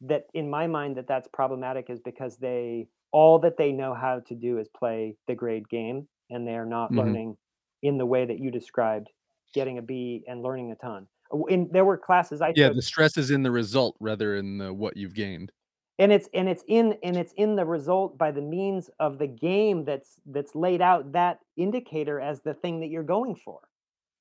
that 0.00 0.26
in 0.34 0.48
my 0.48 0.66
mind 0.66 0.96
that 0.96 1.06
that's 1.08 1.28
problematic 1.28 1.90
is 1.90 2.00
because 2.00 2.36
they 2.38 2.88
all 3.12 3.38
that 3.40 3.56
they 3.56 3.72
know 3.72 3.94
how 3.94 4.20
to 4.20 4.34
do 4.34 4.58
is 4.58 4.68
play 4.68 5.16
the 5.26 5.34
grade 5.34 5.68
game 5.68 6.08
and 6.30 6.46
they 6.46 6.54
are 6.56 6.66
not 6.66 6.94
Mhm. 6.94 6.94
learning 6.94 7.36
in 7.82 7.98
the 7.98 8.06
way 8.06 8.24
that 8.24 8.38
you 8.38 8.50
described 8.50 9.10
getting 9.54 9.78
a 9.78 9.82
b 9.82 10.24
and 10.28 10.42
learning 10.42 10.70
a 10.70 10.76
ton 10.76 11.08
in 11.48 11.68
there 11.72 11.84
were 11.84 11.98
classes 11.98 12.40
i 12.40 12.52
Yeah. 12.54 12.68
took 12.68 12.74
The 12.74 12.82
stress 12.82 13.16
is 13.16 13.30
in 13.30 13.42
the 13.42 13.50
result 13.50 13.96
rather 14.00 14.34
in 14.36 14.58
the 14.58 14.72
what 14.72 14.96
you've 14.96 15.14
gained. 15.14 15.52
and 15.98 16.12
it's 16.12 16.28
and 16.32 16.48
it's 16.48 16.64
in 16.68 16.96
and 17.02 17.16
it's 17.16 17.32
in 17.36 17.56
the 17.56 17.64
result 17.64 18.16
by 18.18 18.30
the 18.30 18.40
means 18.42 18.88
of 19.00 19.18
the 19.18 19.26
game 19.26 19.84
that's 19.84 20.20
that's 20.26 20.54
laid 20.54 20.80
out 20.80 21.12
that 21.12 21.40
indicator 21.56 22.20
as 22.20 22.40
the 22.42 22.54
thing 22.54 22.80
that 22.80 22.88
you're 22.88 23.02
going 23.16 23.34
for 23.34 23.60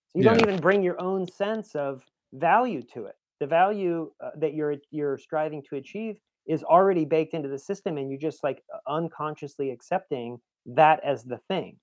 so 0.10 0.18
you 0.20 0.24
don't 0.24 0.40
even 0.42 0.60
bring 0.60 0.82
your 0.84 1.00
own 1.02 1.28
sense 1.28 1.76
of 1.76 2.04
value 2.34 2.82
to 2.82 3.06
it 3.06 3.16
the 3.40 3.48
value 3.48 4.12
uh, 4.24 4.32
that 4.38 4.54
you're 4.56 4.76
you're 4.92 5.18
striving 5.18 5.62
to 5.64 5.76
achieve 5.76 6.18
is 6.48 6.64
already 6.64 7.06
baked 7.06 7.34
into 7.34 7.50
the 7.50 7.60
system 7.60 7.98
and 7.98 8.10
you're 8.10 8.20
just 8.20 8.44
like 8.44 8.64
unconsciously 8.88 9.70
accepting 9.72 10.40
that 10.66 11.00
as 11.04 11.24
the 11.26 11.38
thing 11.48 11.78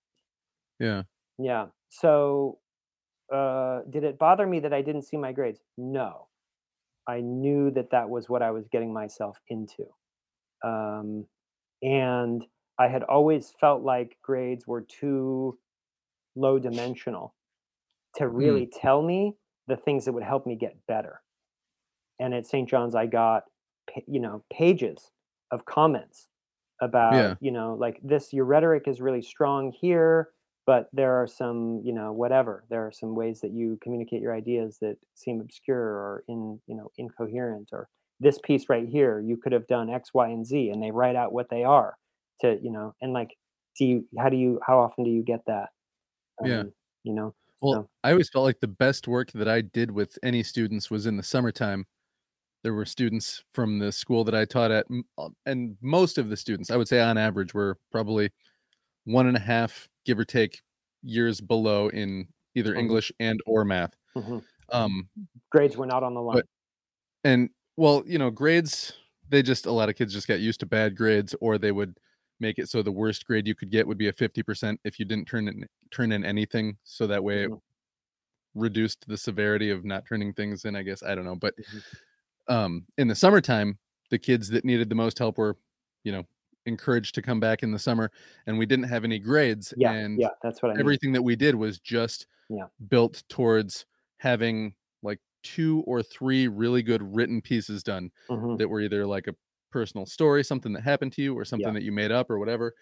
Yeah. 0.79 1.05
yeah 1.39 1.67
so 1.89 2.59
uh 3.33 3.81
did 3.91 4.05
it 4.05 4.19
bother 4.19 4.47
me 4.47 4.61
that 4.61 4.73
i 4.73 4.83
didn't 4.83 5.03
see 5.03 5.17
my 5.17 5.33
grades 5.33 5.61
no 5.77 6.29
I 7.07 7.21
knew 7.21 7.71
that 7.73 7.91
that 7.91 8.11
was 8.11 8.29
what 8.29 8.43
I 8.43 8.51
was 8.51 8.69
getting 8.69 8.93
myself 8.93 9.39
into. 9.49 9.87
Um, 10.65 11.27
and 11.83 12.47
I 12.79 12.89
had 12.89 13.03
always 13.05 13.53
felt 13.61 13.83
like 13.83 14.19
grades 14.23 14.67
were 14.67 14.83
too 14.83 15.59
low 16.37 16.59
dimensional 16.59 17.35
to 18.17 18.29
really 18.29 18.67
tell 18.67 19.03
me 19.03 19.37
the 19.69 19.77
things 19.77 20.05
that 20.07 20.13
would 20.13 20.25
help 20.25 20.47
me 20.47 20.57
get 20.57 20.77
better. 20.87 21.23
And 22.21 22.35
at 22.35 22.47
St. 22.47 22.69
John's, 22.69 22.95
I 22.95 23.07
got, 23.07 23.45
you 24.07 24.21
know, 24.21 24.45
pages 24.53 25.11
of 25.51 25.65
comments 25.65 26.29
about, 26.81 27.31
Yeah. 27.31 27.37
you 27.41 27.51
know, 27.53 27.75
like 27.75 28.01
this, 28.03 28.33
your 28.33 28.45
rhetoric 28.45 28.89
is 28.89 29.01
really 29.01 29.23
strong 29.23 29.73
here, 29.73 30.31
but 30.67 30.89
there 30.93 31.13
are 31.15 31.27
some, 31.27 31.81
you 31.85 31.93
know, 31.93 32.13
whatever. 32.13 32.65
There 32.71 32.87
are 32.87 32.93
some 32.93 33.15
ways 33.15 33.41
that 33.41 33.53
you 33.53 33.79
communicate 33.83 34.23
your 34.23 34.35
ideas 34.35 34.79
that 34.81 34.97
seem 35.15 35.41
obscure 35.41 35.79
or 35.79 36.25
in, 36.29 36.61
you 36.67 36.75
know, 36.77 36.91
incoherent 36.97 37.71
or 37.73 37.89
this 38.21 38.39
piece 38.43 38.69
right 38.69 38.89
here, 38.89 39.21
you 39.21 39.37
could 39.37 39.53
have 39.53 39.67
done 39.67 39.91
X, 39.91 40.15
Y, 40.15 40.29
and 40.29 40.47
Z, 40.47 40.71
and 40.71 40.83
they 40.83 40.91
write 40.93 41.17
out 41.17 41.33
what 41.33 41.51
they 41.51 41.65
are 41.65 41.97
to, 42.41 42.59
you 42.63 42.71
know, 42.71 42.95
and 43.03 43.13
like, 43.13 43.31
do 43.77 43.85
you, 43.85 44.09
how 44.19 44.29
do 44.29 44.37
you, 44.37 44.61
how 44.67 44.79
often 44.79 45.05
do 45.05 45.11
you 45.11 45.23
get 45.23 45.41
that? 45.47 45.71
Yeah. 46.45 46.61
Um, 46.61 46.73
You 47.03 47.13
know, 47.15 47.35
Well, 47.61 47.73
So- 47.75 47.91
I 48.05 48.13
always 48.13 48.31
felt 48.31 48.45
like 48.45 48.61
the 48.61 48.69
best 48.69 49.09
work 49.09 49.33
that 49.33 49.49
I 49.49 49.61
did 49.61 49.91
with 49.91 50.19
any 50.23 50.43
students 50.43 50.91
was 50.91 51.07
in 51.07 51.17
the 51.17 51.23
summertime. 51.23 51.87
There 52.63 52.73
were 52.75 52.87
students 52.87 53.45
from 53.53 53.79
the 53.79 53.93
school 53.93 54.25
that 54.25 54.35
I 54.35 54.45
taught 54.47 54.71
at, 54.71 54.87
uh, 55.19 55.29
and 55.45 55.77
most 55.83 56.17
of 56.19 56.31
the 56.31 56.37
students, 56.37 56.71
I 56.71 56.77
would 56.77 56.89
say 56.89 57.01
on 57.01 57.19
average, 57.19 57.53
were 57.53 57.79
probably 57.93 58.31
one 59.05 59.27
and 59.27 59.37
a 59.37 59.41
half, 59.41 59.89
give 60.05 60.19
or 60.19 60.25
take, 60.25 60.63
years 61.03 61.41
below 61.41 61.89
in 61.89 62.29
either 62.55 62.75
Mhm. 62.75 62.75
English 62.75 63.13
and 63.21 63.41
or 63.47 63.65
math. 63.65 63.95
Mhm. 64.17 64.47
Um, 64.73 65.11
grades 65.51 65.77
were 65.77 65.87
not 65.87 66.03
on 66.03 66.15
the 66.15 66.21
line. 66.23 66.45
and 67.25 67.51
well, 67.77 68.03
you 68.07 68.19
know, 68.19 68.31
grades 68.31 68.93
they 69.29 69.43
just 69.43 69.67
a 69.67 69.73
lot 69.73 69.89
of 69.89 69.97
kids 69.97 70.13
just 70.13 70.29
got 70.29 70.41
used 70.41 70.61
to 70.61 70.67
bad 70.67 70.97
grades, 70.97 71.35
or 71.41 71.59
they 71.59 71.73
would 71.73 71.99
make 72.41 72.59
it 72.59 72.69
so 72.69 72.83
the 72.83 72.93
worst 72.93 73.27
grade 73.27 73.47
you 73.47 73.55
could 73.55 73.71
get 73.71 73.87
would 73.87 73.99
be 73.99 74.09
a 74.09 74.13
fifty 74.13 74.43
percent 74.43 74.81
if 74.85 74.99
you 74.99 75.05
didn't 75.05 75.27
turn 75.27 75.49
in 75.49 75.67
turn 75.91 76.13
in 76.13 76.25
anything. 76.25 76.77
So 76.85 77.07
that 77.07 77.25
way, 77.25 77.45
it 77.45 77.51
Mhm. 77.51 77.61
reduced 78.55 79.07
the 79.09 79.17
severity 79.17 79.71
of 79.71 79.85
not 79.85 80.05
turning 80.09 80.33
things 80.33 80.65
in. 80.65 80.77
I 80.77 80.83
guess 80.83 81.03
I 81.03 81.15
don't 81.15 81.25
know, 81.25 81.37
but 81.37 81.55
Mhm. 81.57 81.85
um, 82.49 82.87
in 82.99 83.09
the 83.09 83.15
summertime, 83.15 83.79
the 84.11 84.19
kids 84.19 84.49
that 84.51 84.65
needed 84.65 84.89
the 84.91 84.95
most 84.97 85.19
help 85.19 85.39
were, 85.39 85.59
you 86.05 86.13
know, 86.13 86.25
encouraged 86.67 87.15
to 87.17 87.23
come 87.23 87.41
back 87.41 87.63
in 87.63 87.73
the 87.73 87.79
summer, 87.79 88.11
and 88.47 88.59
we 88.59 88.67
didn't 88.67 88.87
have 88.87 89.05
any 89.05 89.19
grades, 89.19 89.75
Yeah, 89.77 89.93
and 89.93 90.19
yeah, 90.21 90.29
that's 90.43 90.63
what 90.63 90.71
I 90.71 90.75
mean. 90.75 90.81
everything 90.81 91.13
that 91.13 91.23
we 91.23 91.37
did 91.37 91.55
was 91.55 91.79
just 91.81 92.27
Yeah. 92.49 92.67
built 92.89 93.23
towards 93.29 93.87
having 94.19 94.75
like 95.03 95.21
two 95.43 95.81
or 95.87 96.03
three 96.03 96.49
really 96.49 96.83
good 96.83 97.03
written 97.03 97.41
pieces 97.43 97.83
done 97.83 98.11
Mhm. 98.31 98.59
that 98.59 98.69
were 98.69 98.81
either 98.81 99.07
like 99.07 99.27
a 99.27 99.35
personal 99.71 100.07
story, 100.07 100.45
something 100.45 100.73
that 100.73 100.83
happened 100.83 101.13
to 101.15 101.23
you, 101.23 101.35
or 101.37 101.45
something 101.45 101.73
Yeah. 101.73 101.73
that 101.75 101.83
you 101.83 101.93
made 101.93 102.13
up 102.13 102.31
or 102.31 102.39
whatever. 102.39 102.75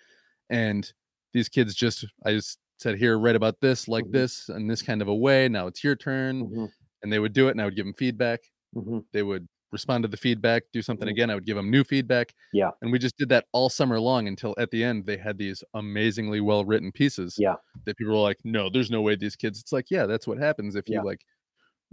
And 0.50 0.92
these 1.32 1.48
kids 1.48 1.74
just, 1.74 2.04
I 2.24 2.32
just 2.32 2.58
said, 2.78 2.96
here, 2.98 3.18
write 3.18 3.36
about 3.36 3.60
this 3.60 3.88
like 3.88 4.06
Mhm. 4.06 4.12
this 4.12 4.48
in 4.50 4.66
this 4.68 4.82
kind 4.82 5.02
of 5.02 5.08
a 5.08 5.14
way. 5.14 5.48
Now 5.48 5.66
it's 5.68 5.84
your 5.84 5.96
turn. 5.96 6.48
Mhm. 6.50 6.72
And 7.02 7.12
they 7.12 7.18
would 7.20 7.32
do 7.34 7.48
it, 7.48 7.52
and 7.52 7.62
I 7.62 7.66
would 7.66 7.76
give 7.76 7.86
them 7.86 7.94
feedback. 7.94 8.40
Mhm. 8.74 9.04
They 9.12 9.22
would 9.22 9.48
respond 9.72 10.02
to 10.04 10.08
the 10.08 10.16
feedback, 10.16 10.64
do 10.72 10.82
something 10.82 11.08
Mhm. 11.08 11.12
again. 11.12 11.30
I 11.30 11.34
would 11.34 11.46
give 11.46 11.56
them 11.56 11.70
new 11.70 11.82
feedback. 11.84 12.34
Yeah. 12.52 12.70
And 12.82 12.92
we 12.92 12.98
just 12.98 13.16
did 13.16 13.28
that 13.30 13.46
all 13.52 13.68
summer 13.70 13.98
long 13.98 14.28
until 14.28 14.54
at 14.58 14.70
the 14.70 14.84
end 14.84 15.06
they 15.06 15.16
had 15.16 15.38
these 15.38 15.64
amazingly 15.74 16.40
well 16.40 16.64
written 16.64 16.92
pieces 16.92 17.36
Yeah. 17.38 17.56
that 17.86 17.96
people 17.96 18.12
were 18.14 18.20
like, 18.20 18.38
no, 18.44 18.68
there's 18.70 18.90
no 18.90 19.00
way 19.02 19.16
these 19.16 19.36
kids. 19.36 19.58
It's 19.60 19.72
like, 19.72 19.90
yeah, 19.90 20.06
that's 20.06 20.26
what 20.26 20.38
happens 20.38 20.76
if 20.76 20.88
Yeah. 20.88 20.98
you 21.00 21.04
like 21.06 21.24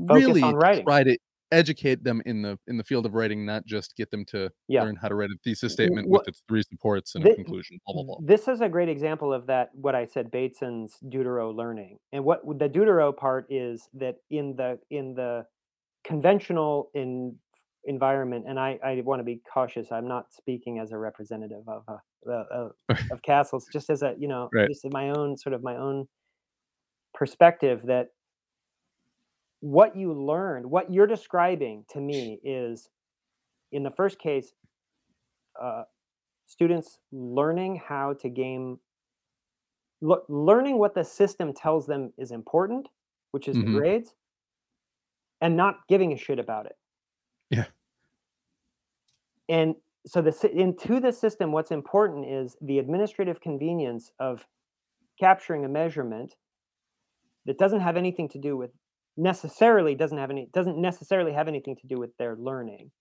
Focus 0.08 0.26
really 0.26 0.42
try 0.84 1.04
to 1.04 1.18
educate 1.52 2.04
them 2.04 2.22
in 2.28 2.44
the 2.44 2.60
in 2.68 2.78
the 2.78 2.84
field 2.84 3.06
of 3.08 3.16
writing, 3.16 3.44
not 3.46 3.66
just 3.66 3.96
get 3.96 4.12
them 4.12 4.24
to 4.24 4.52
Yeah. 4.68 4.84
learn 4.84 4.96
how 4.96 5.08
to 5.08 5.16
write 5.16 5.32
a 5.32 5.38
thesis 5.44 5.74
statement 5.74 6.08
with 6.08 6.28
its 6.28 6.44
three 6.48 6.62
supports 6.62 7.16
and 7.16 7.26
a 7.26 7.34
conclusion. 7.34 7.80
Blah 7.88 7.96
blah 7.96 8.04
blah. 8.04 8.18
This 8.22 8.48
is 8.48 8.62
a 8.62 8.70
great 8.70 8.88
example 8.88 9.34
of 9.34 9.48
that. 9.48 9.74
What 9.74 9.96
I 9.96 10.06
said, 10.06 10.30
Bateson's 10.32 10.98
Deutero 11.10 11.52
learning, 11.56 11.98
and 12.12 12.24
what 12.24 12.42
the 12.60 12.70
Deutero 12.70 13.12
part 13.16 13.48
is 13.52 13.90
that 13.96 14.18
in 14.30 14.56
the 14.58 14.80
in 14.92 15.16
the 15.16 15.48
conventional 16.04 16.92
in 16.94 17.36
environment, 17.90 18.46
and 18.48 18.60
I 18.60 18.80
I 18.84 19.02
want 19.02 19.20
to 19.22 19.26
be 19.26 19.42
cautious. 19.54 19.92
I'm 19.92 20.08
not 20.08 20.34
speaking 20.34 20.80
as 20.80 20.94
a 20.94 21.00
representative 21.00 21.68
of 21.68 21.84
uh, 21.90 22.32
uh, 22.32 22.70
of 23.12 23.22
CASLS, 23.24 23.70
just 23.72 23.90
as 23.90 24.04
a 24.04 24.16
you 24.18 24.28
know, 24.30 24.54
Right. 24.54 24.70
just 24.70 24.86
in 24.86 24.92
my 24.94 25.12
own 25.12 25.38
sort 25.38 25.54
of 25.54 25.64
my 25.64 25.76
own 25.78 26.08
perspective 27.14 27.82
that 27.88 28.10
what 29.62 29.96
you 29.96 30.14
learned, 30.14 30.66
what 30.70 30.92
you're 30.92 31.08
describing 31.08 31.86
to 31.90 32.00
me 32.00 32.40
is, 32.44 32.90
in 33.72 33.84
the 33.84 33.92
first 33.92 34.20
case, 34.20 34.54
uh, 35.62 35.84
students 36.46 37.00
learning 37.12 37.78
how 37.78 38.14
to 38.14 38.30
game 38.30 38.80
le- 40.02 40.24
learning 40.28 40.78
what 40.78 40.94
the 40.94 41.04
system 41.04 41.54
tells 41.54 41.86
them 41.86 42.14
is 42.18 42.32
important 42.32 42.88
which 43.32 43.48
is 43.48 43.60
the 43.60 43.68
Mhm. 43.68 43.68
grades 43.68 44.16
and 45.42 45.56
not 45.56 45.88
giving 45.88 46.14
a 46.14 46.18
shit 46.18 46.40
about 46.40 46.66
it 46.66 46.78
Yeah. 47.50 47.66
And 49.50 49.76
so 50.06 50.22
the 50.22 50.50
into 50.54 51.00
the 51.02 51.12
system 51.12 51.52
what's 51.52 51.72
important 51.72 52.26
is 52.26 52.56
the 52.62 52.80
administrative 52.80 53.42
convenience 53.42 54.12
of 54.20 54.46
capturing 55.20 55.66
a 55.66 55.70
measurement 55.70 56.36
that 57.46 57.58
doesn't 57.58 57.82
have 57.82 57.98
anything 57.98 58.30
to 58.30 58.38
do 58.40 58.56
with 58.56 58.72
necessarily 59.18 59.96
doesn't 59.96 60.18
have 60.18 60.30
any 60.32 60.48
doesn't 60.54 60.78
necessarily 60.80 61.34
have 61.34 61.48
anything 61.50 61.76
to 61.76 61.88
do 61.88 61.98
with 62.00 62.16
their 62.18 62.36
learning 62.38 62.92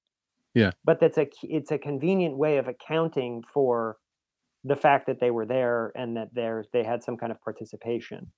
Yeah. 0.55 0.73
but 0.85 0.99
that's 1.01 1.19
a 1.19 1.29
it's 1.43 1.70
a 1.70 1.79
convenient 1.79 2.37
way 2.37 2.57
of 2.59 2.66
accounting 2.66 3.45
for 3.55 3.99
the 4.65 4.75
fact 4.77 5.07
that 5.07 5.20
they 5.20 5.31
were 5.31 5.47
there 5.47 5.93
and 5.95 6.16
that 6.16 6.31
they're 6.35 6.65
they 6.73 6.83
had 6.83 7.05
some 7.05 7.16
kind 7.16 7.31
of 7.31 7.41
participation 7.41 8.33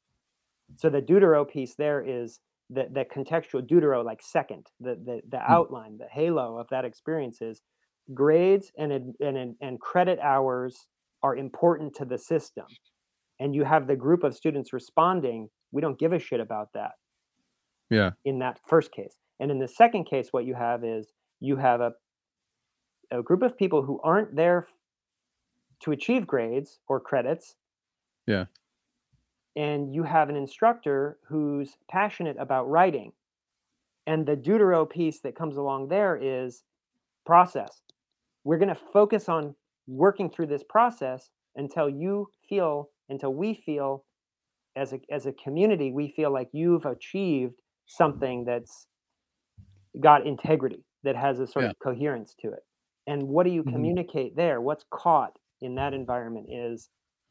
so 0.77 0.91
the 0.91 1.01
deutero 1.01 1.49
piece 1.49 1.75
there 1.77 2.05
is 2.07 2.41
the 2.69 2.87
the 2.93 3.05
contextual 3.05 3.67
deutero 3.67 4.05
like 4.05 4.21
second 4.23 4.67
the 4.81 4.95
the, 4.97 5.21
the 5.31 5.39
Hmm. 5.39 5.53
outline 5.55 5.97
the 5.97 6.07
halo 6.13 6.59
of 6.59 6.67
that 6.71 6.85
experience 6.85 7.41
is 7.41 7.63
grades 8.15 8.73
and 8.79 8.93
and 8.93 9.15
and 9.21 9.57
and 9.61 9.81
credit 9.81 10.19
hours 10.21 10.87
are 11.23 11.37
important 11.37 11.95
to 11.95 12.05
the 12.05 12.19
system 12.19 12.67
and 13.39 13.55
you 13.55 13.65
have 13.65 13.87
the 13.87 13.97
group 13.97 14.25
of 14.25 14.35
students 14.35 14.73
responding 14.73 15.49
we 15.73 15.81
don't 15.81 15.99
give 15.99 16.13
a 16.13 16.19
shit 16.19 16.41
about 16.41 16.69
that 16.75 16.93
Yeah. 17.91 18.11
in 18.25 18.39
that 18.41 18.59
first 18.67 18.93
case. 18.93 19.17
And 19.39 19.51
in 19.51 19.59
the 19.59 19.69
second 19.69 20.05
case, 20.05 20.29
what 20.33 20.45
you 20.45 20.55
have 20.55 20.85
is 20.85 21.13
you 21.41 21.57
have 21.57 21.81
a, 21.81 21.93
a 23.11 23.23
group 23.23 23.43
of 23.43 23.57
people 23.57 23.83
who 23.83 24.01
aren't 24.03 24.35
there 24.37 24.67
to 25.81 25.93
achieve 25.93 26.27
grades 26.27 26.81
or 26.89 27.01
credits. 27.01 27.57
Yeah. 28.27 28.47
And 29.57 29.95
you 29.95 30.03
have 30.05 30.29
an 30.29 30.37
instructor 30.37 31.19
who's 31.29 31.77
passionate 31.91 32.37
about 32.39 32.69
writing. 32.69 33.13
And 34.07 34.27
the 34.27 34.37
Deutero 34.37 34.89
piece 34.89 35.21
that 35.21 35.35
comes 35.37 35.57
along 35.57 35.89
there 35.89 36.17
is 36.21 36.63
process. 37.25 37.81
We're 38.45 38.59
going 38.59 38.75
to 38.75 38.81
focus 38.93 39.29
on 39.29 39.55
working 39.87 40.31
through 40.31 40.47
this 40.47 40.63
process 40.69 41.31
until 41.57 41.89
you 41.89 42.29
feel, 42.49 42.91
until 43.09 43.35
we 43.35 43.55
feel 43.55 44.05
as 44.77 44.93
a, 44.93 45.01
as 45.11 45.27
a 45.27 45.33
community, 45.33 45.93
we 45.93 46.13
feel 46.15 46.33
like 46.33 46.49
you've 46.53 46.87
achieved 46.87 47.55
something 47.87 48.45
that's 48.45 48.87
got 50.01 50.27
integrity, 50.27 50.85
that 51.03 51.17
has 51.17 51.41
a 51.41 51.47
sort 51.47 51.65
Yeah. 51.65 51.71
of 51.71 51.79
coherence 51.81 52.35
to 52.41 52.49
it. 52.53 52.65
And 53.07 53.25
what 53.29 53.45
do 53.45 53.51
you 53.53 53.65
Mhm. 53.65 53.73
communicate 53.73 54.37
there? 54.37 54.61
What's 54.61 54.85
caught 54.91 55.39
in 55.61 55.75
that 55.75 55.93
environment 55.95 56.47
is 56.51 56.91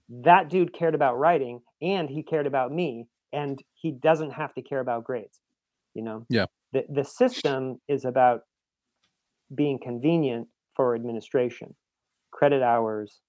that 0.10 0.50
dude 0.50 0.74
cared 0.74 0.96
about 0.96 1.18
writing 1.18 1.62
and 1.82 2.10
he 2.10 2.24
cared 2.24 2.48
about 2.48 2.72
me 2.72 3.08
and 3.32 3.64
he 3.74 3.92
doesn't 3.92 4.32
have 4.32 4.54
to 4.56 4.62
care 4.62 4.80
about 4.82 5.04
grades. 5.06 5.40
You 5.94 6.04
know? 6.04 6.28
Yeah. 6.30 6.46
The 6.74 6.86
the 6.90 7.04
system 7.04 7.82
is 7.88 8.06
about 8.06 8.42
being 9.54 9.80
convenient 9.80 10.48
for 10.80 10.96
administration. 10.96 11.76
Credit 12.32 12.62
hours, 12.62 13.20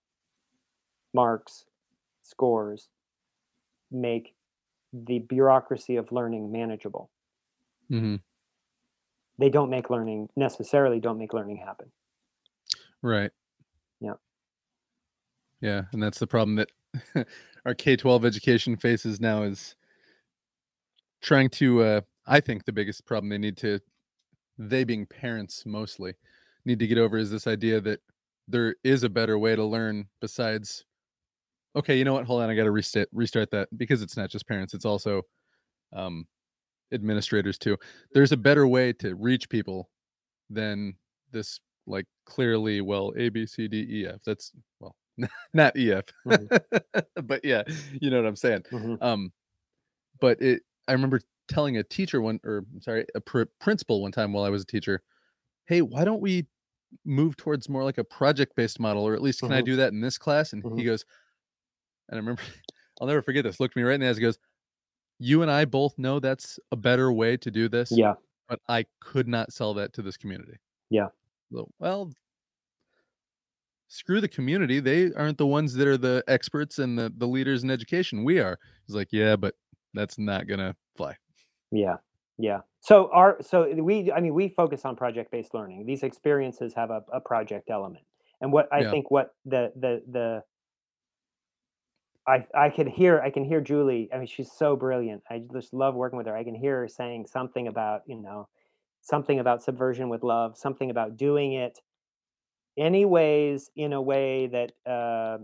marks, 1.13 1.65
scores 2.23 2.91
make 3.91 4.37
the 4.93 5.19
bureaucracy 5.19 5.97
of 5.97 6.13
learning 6.13 6.53
manageable. 6.53 7.11
hmm 7.89 8.17
They 9.37 9.49
don't 9.49 9.69
make 9.69 9.91
learning 9.91 10.29
necessarily 10.37 11.01
don't 11.01 11.19
make 11.19 11.33
learning 11.33 11.57
happen. 11.57 11.91
Right. 13.03 13.33
Yeah. 14.01 14.13
Yeah, 15.61 15.83
and 15.93 16.01
that's 16.01 16.21
the 16.21 16.29
problem 16.29 16.55
that 16.55 17.27
our 17.67 17.75
K 17.75 17.97
twelve 17.97 18.25
education 18.25 18.77
faces 18.77 19.21
now 19.21 19.43
is 19.43 19.75
trying 21.21 21.51
to. 21.51 21.83
Uh, 21.83 22.01
I 22.29 22.39
think 22.39 22.65
the 22.65 22.73
biggest 22.73 23.07
problem 23.07 23.29
they 23.29 23.39
need 23.39 23.57
to, 23.57 23.81
they 24.57 24.85
being 24.85 25.05
parents 25.05 25.65
mostly, 25.67 26.15
need 26.65 26.79
to 26.81 26.87
get 26.87 26.99
over 26.99 27.19
is 27.19 27.31
this 27.31 27.47
idea 27.47 27.81
that 27.81 28.01
there 28.49 28.77
is 28.85 29.05
a 29.05 29.09
better 29.09 29.39
way 29.39 29.57
to 29.57 29.65
learn 29.65 30.09
besides. 30.21 30.85
Okay, 31.77 31.99
you 31.99 32.05
know 32.05 32.15
what? 32.15 32.25
Hold 32.27 32.43
on, 32.43 32.51
I 32.51 32.55
got 32.55 32.65
to 32.65 32.71
restart 32.73 33.09
restart 33.13 33.51
that 33.53 33.69
because 33.77 34.03
it's 34.03 34.17
not 34.17 34.31
just 34.31 34.49
parents; 34.49 34.75
it's 34.75 34.85
also 34.85 35.23
um, 35.95 36.27
administrators 36.93 37.59
too. 37.59 37.77
There's 38.13 38.33
a 38.33 38.37
better 38.37 38.67
way 38.67 38.93
to 38.95 39.15
reach 39.15 39.49
people 39.49 39.91
than 40.51 40.95
this 41.33 41.61
like 41.87 42.07
clearly 42.27 42.81
well 42.81 43.13
a 43.17 43.29
b 43.31 43.47
c 43.47 43.69
d 43.69 43.87
e 43.91 44.07
f 44.07 44.21
that's 44.25 44.53
well 44.81 44.97
not 45.55 45.77
ef 45.77 46.05
Mhm. 46.27 46.51
but 47.25 47.45
yeah 47.45 47.63
you 48.01 48.11
know 48.11 48.19
what 48.19 48.27
i'm 48.27 48.37
saying 48.37 48.65
Mhm. 48.73 48.99
um 49.01 49.33
but 50.21 50.41
it 50.43 50.63
i 50.89 50.93
remember 50.93 51.21
telling 51.49 51.77
a 51.79 51.83
teacher 51.85 52.21
one 52.21 52.41
or 52.45 52.65
I'm 52.75 52.83
sorry 52.83 53.07
a 53.15 53.21
pr- 53.21 53.45
principal 53.61 54.03
one 54.03 54.13
time 54.13 54.33
while 54.33 54.45
i 54.45 54.51
was 54.51 54.63
a 54.63 54.67
teacher 54.67 55.03
hey 55.71 55.81
why 55.83 56.05
don't 56.05 56.21
we 56.21 56.47
move 57.05 57.37
towards 57.37 57.69
more 57.69 57.85
like 57.85 57.99
a 57.99 58.05
project 58.05 58.55
based 58.57 58.81
model 58.81 59.05
or 59.07 59.15
at 59.15 59.23
least 59.23 59.41
can 59.41 59.53
i 59.53 59.63
Mhm. 59.63 59.67
do 59.67 59.77
that 59.77 59.93
in 59.93 60.01
this 60.01 60.19
class 60.19 60.53
and 60.53 60.63
he 60.63 60.69
Mhm. 60.69 60.85
goes 60.85 61.05
and 62.09 62.17
i 62.17 62.19
remember 62.19 62.43
i'll 63.01 63.07
never 63.07 63.23
forget 63.23 63.45
this 63.45 63.61
looked 63.61 63.77
me 63.77 63.83
right 63.85 63.95
in 63.95 64.01
the 64.01 64.09
eyes 64.09 64.17
he 64.17 64.23
goes 64.23 64.39
you 65.21 65.43
and 65.43 65.51
i 65.51 65.65
both 65.65 65.97
know 65.99 66.19
that's 66.19 66.59
a 66.73 66.77
better 66.77 67.13
way 67.13 67.37
to 67.37 67.51
do 67.51 67.69
this 67.69 67.91
Yeah. 67.93 68.15
but 68.49 68.61
i 68.69 68.85
could 69.01 69.29
not 69.29 69.53
sell 69.53 69.73
that 69.75 69.93
to 69.95 70.03
this 70.03 70.17
community 70.17 70.59
Yeah. 70.91 71.09
well, 71.53 71.71
well, 71.79 72.13
screw 73.93 74.21
the 74.21 74.29
community. 74.29 74.79
They 74.81 75.13
aren't 75.15 75.37
the 75.39 75.47
ones 75.47 75.75
that 75.75 75.87
are 75.89 75.97
the 75.97 76.23
experts 76.29 76.79
and 76.79 76.97
the, 76.99 77.13
the 77.17 77.27
leaders 77.27 77.65
in 77.65 77.71
education. 77.73 78.23
We 78.23 78.39
are. 78.39 78.57
He's 78.87 78.95
like, 78.95 79.09
yeah, 79.11 79.35
but 79.35 79.57
that's 79.95 80.17
not 80.17 80.47
gonna 80.47 80.77
fly. 80.97 81.17
Yeah. 81.73 81.97
Yeah. 82.41 82.61
So 82.81 83.11
our 83.13 83.39
so 83.43 83.71
we 83.75 84.13
I 84.13 84.21
mean 84.21 84.35
we 84.35 84.49
focus 84.49 84.85
on 84.87 84.97
project 84.97 85.31
based 85.31 85.55
learning. 85.55 85.87
These 85.87 86.03
experiences 86.03 86.75
have 86.75 86.91
a, 86.91 87.03
a 87.13 87.21
project 87.21 87.71
element. 87.71 88.05
And 88.41 88.53
what 88.53 88.69
I 88.73 88.83
Yeah. 88.83 88.91
think 88.91 89.11
what 89.11 89.35
the 89.45 89.73
the 89.77 90.03
the 90.11 90.45
I 92.27 92.47
I 92.55 92.71
could 92.71 92.89
hear 92.89 93.21
I 93.21 93.31
can 93.31 93.45
hear 93.45 93.61
Julie. 93.61 94.09
I 94.13 94.19
mean 94.19 94.27
she's 94.27 94.53
so 94.53 94.77
brilliant. 94.77 95.23
I 95.31 95.43
just 95.53 95.75
love 95.75 95.95
working 95.95 96.17
with 96.17 96.27
her. 96.27 96.37
I 96.37 96.45
can 96.45 96.55
hear 96.55 96.81
her 96.81 96.89
saying 96.89 97.27
something 97.27 97.69
about, 97.69 98.03
you 98.07 98.17
know, 98.17 98.49
something 99.03 99.39
about 99.41 99.63
subversion 99.63 100.09
with 100.09 100.23
love, 100.25 100.57
something 100.57 100.91
about 100.91 101.17
doing 101.19 101.55
it 101.55 101.81
any 102.79 103.05
ways 103.05 103.71
in 103.77 103.93
a 103.93 104.01
way 104.03 104.47
that 104.49 104.73
uh, 104.91 105.39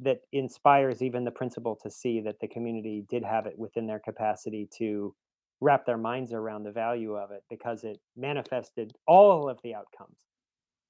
that 0.00 0.20
inspires 0.32 1.02
even 1.02 1.24
the 1.24 1.30
principal 1.30 1.76
to 1.82 1.90
see 1.90 2.20
that 2.20 2.40
the 2.40 2.48
community 2.48 3.04
did 3.10 3.24
have 3.24 3.46
it 3.46 3.58
within 3.58 3.86
their 3.86 3.98
capacity 4.00 4.68
to 4.78 5.14
wrap 5.60 5.86
their 5.86 5.98
minds 5.98 6.32
around 6.32 6.62
the 6.64 6.72
value 6.72 7.14
of 7.14 7.30
it 7.30 7.42
because 7.50 7.84
it 7.84 7.98
manifested 8.16 8.92
all 9.06 9.48
of 9.48 9.58
the 9.62 9.74
outcomes 9.74 10.16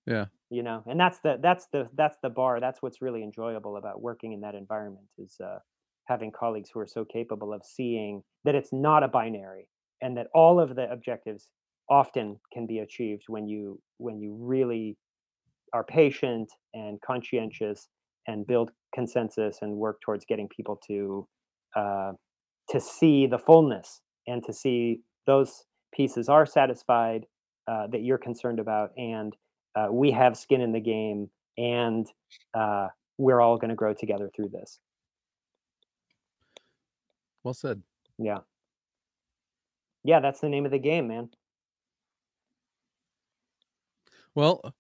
Yeah. 0.07 0.27
you 0.51 0.63
know 0.63 0.83
and 0.87 0.99
that's 1.01 1.21
the 1.21 1.39
that's 1.43 1.67
the 1.73 1.89
that's 1.95 2.17
the 2.23 2.31
bar 2.31 2.61
that's 2.61 2.83
what's 2.83 3.01
really 3.03 3.23
enjoyable 3.23 3.77
about 3.77 4.03
working 4.03 4.33
in 4.33 4.41
that 4.43 4.55
environment 4.55 5.07
is 5.19 5.37
uh, 5.43 5.59
having 6.05 6.33
colleagues 6.33 6.71
who 6.73 6.81
are 6.81 6.87
so 6.87 7.05
capable 7.05 7.53
of 7.53 7.63
seeing 7.65 8.23
that 8.45 8.55
it's 8.55 8.73
not 8.73 9.03
a 9.03 9.09
binary 9.09 9.69
and 10.03 10.17
that 10.17 10.27
all 10.35 10.61
of 10.61 10.77
the 10.77 10.91
objectives 10.91 11.49
often 11.91 12.39
can 12.53 12.67
be 12.67 12.79
achieved 12.81 13.25
when 13.29 13.47
you 13.49 13.81
when 13.99 14.19
you 14.21 14.37
really 14.39 14.97
are 15.73 15.85
patient 15.85 16.51
and 16.75 17.01
conscientious 17.01 17.89
and 18.27 18.47
build 18.47 18.71
consensus 18.95 19.59
and 19.63 19.75
work 19.75 20.01
towards 20.05 20.25
getting 20.27 20.49
people 20.49 20.79
to 20.87 21.27
uh, 21.77 22.13
to 22.69 22.81
see 22.81 23.27
the 23.27 23.39
fullness 23.39 24.01
and 24.29 24.45
to 24.45 24.53
see 24.53 25.01
those 25.27 25.65
pieces 25.93 26.29
are 26.29 26.47
satisfied 26.47 27.27
uh, 27.67 27.87
that 27.89 28.03
you're 28.03 28.19
concerned 28.19 28.61
about 28.61 28.93
and 28.97 29.35
uh, 29.75 29.89
we 29.91 30.11
have 30.11 30.37
skin 30.37 30.61
in 30.61 30.73
the 30.73 30.81
game 30.81 31.29
and 31.57 32.07
uh, 32.55 32.89
we're 33.17 33.41
all 33.41 33.57
going 33.57 33.71
to 33.71 33.75
grow 33.75 33.95
together 33.95 34.31
through 34.35 34.49
this. 34.49 34.79
Well 37.43 37.55
said. 37.55 37.83
yeah. 38.19 38.39
Yeah 40.05 40.21
that's 40.21 40.41
the 40.41 40.49
name 40.49 40.65
of 40.65 40.71
the 40.71 40.79
game 40.79 41.09
man. 41.09 41.31
Well, 44.35 44.73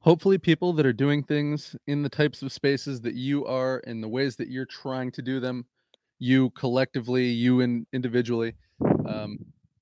hopefully, 0.00 0.38
people 0.38 0.72
that 0.72 0.86
are 0.86 0.92
doing 0.92 1.22
things 1.22 1.76
in 1.86 2.02
the 2.02 2.08
types 2.08 2.42
of 2.42 2.52
spaces 2.52 3.00
that 3.02 3.14
you 3.14 3.46
are, 3.46 3.78
in 3.86 4.00
the 4.00 4.08
ways 4.08 4.34
that 4.36 4.48
you're 4.48 4.66
trying 4.66 5.12
to 5.12 5.22
do 5.22 5.38
them, 5.38 5.64
you 6.22 6.50
collectively, 6.50 7.26
you 7.26 7.60
in 7.60 7.84
individually, 7.92 8.54
um, 9.08 9.38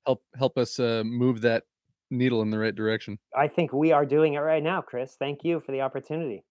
help 0.07 0.23
help 0.35 0.57
us 0.57 0.79
uh, 0.81 1.03
move 1.05 1.43
that 1.43 1.65
needle 2.11 2.41
in 2.43 2.51
the 2.51 2.59
right 2.59 2.75
direction. 2.75 3.19
i 3.37 3.47
think 3.47 3.73
we 3.73 3.93
are 3.93 4.05
doing 4.05 4.35
it 4.35 4.39
right 4.41 4.65
now 4.65 4.81
chris 4.81 5.15
thank 5.19 5.45
you 5.45 5.61
for 5.61 5.71
the 5.71 5.81
opportunity 5.81 6.43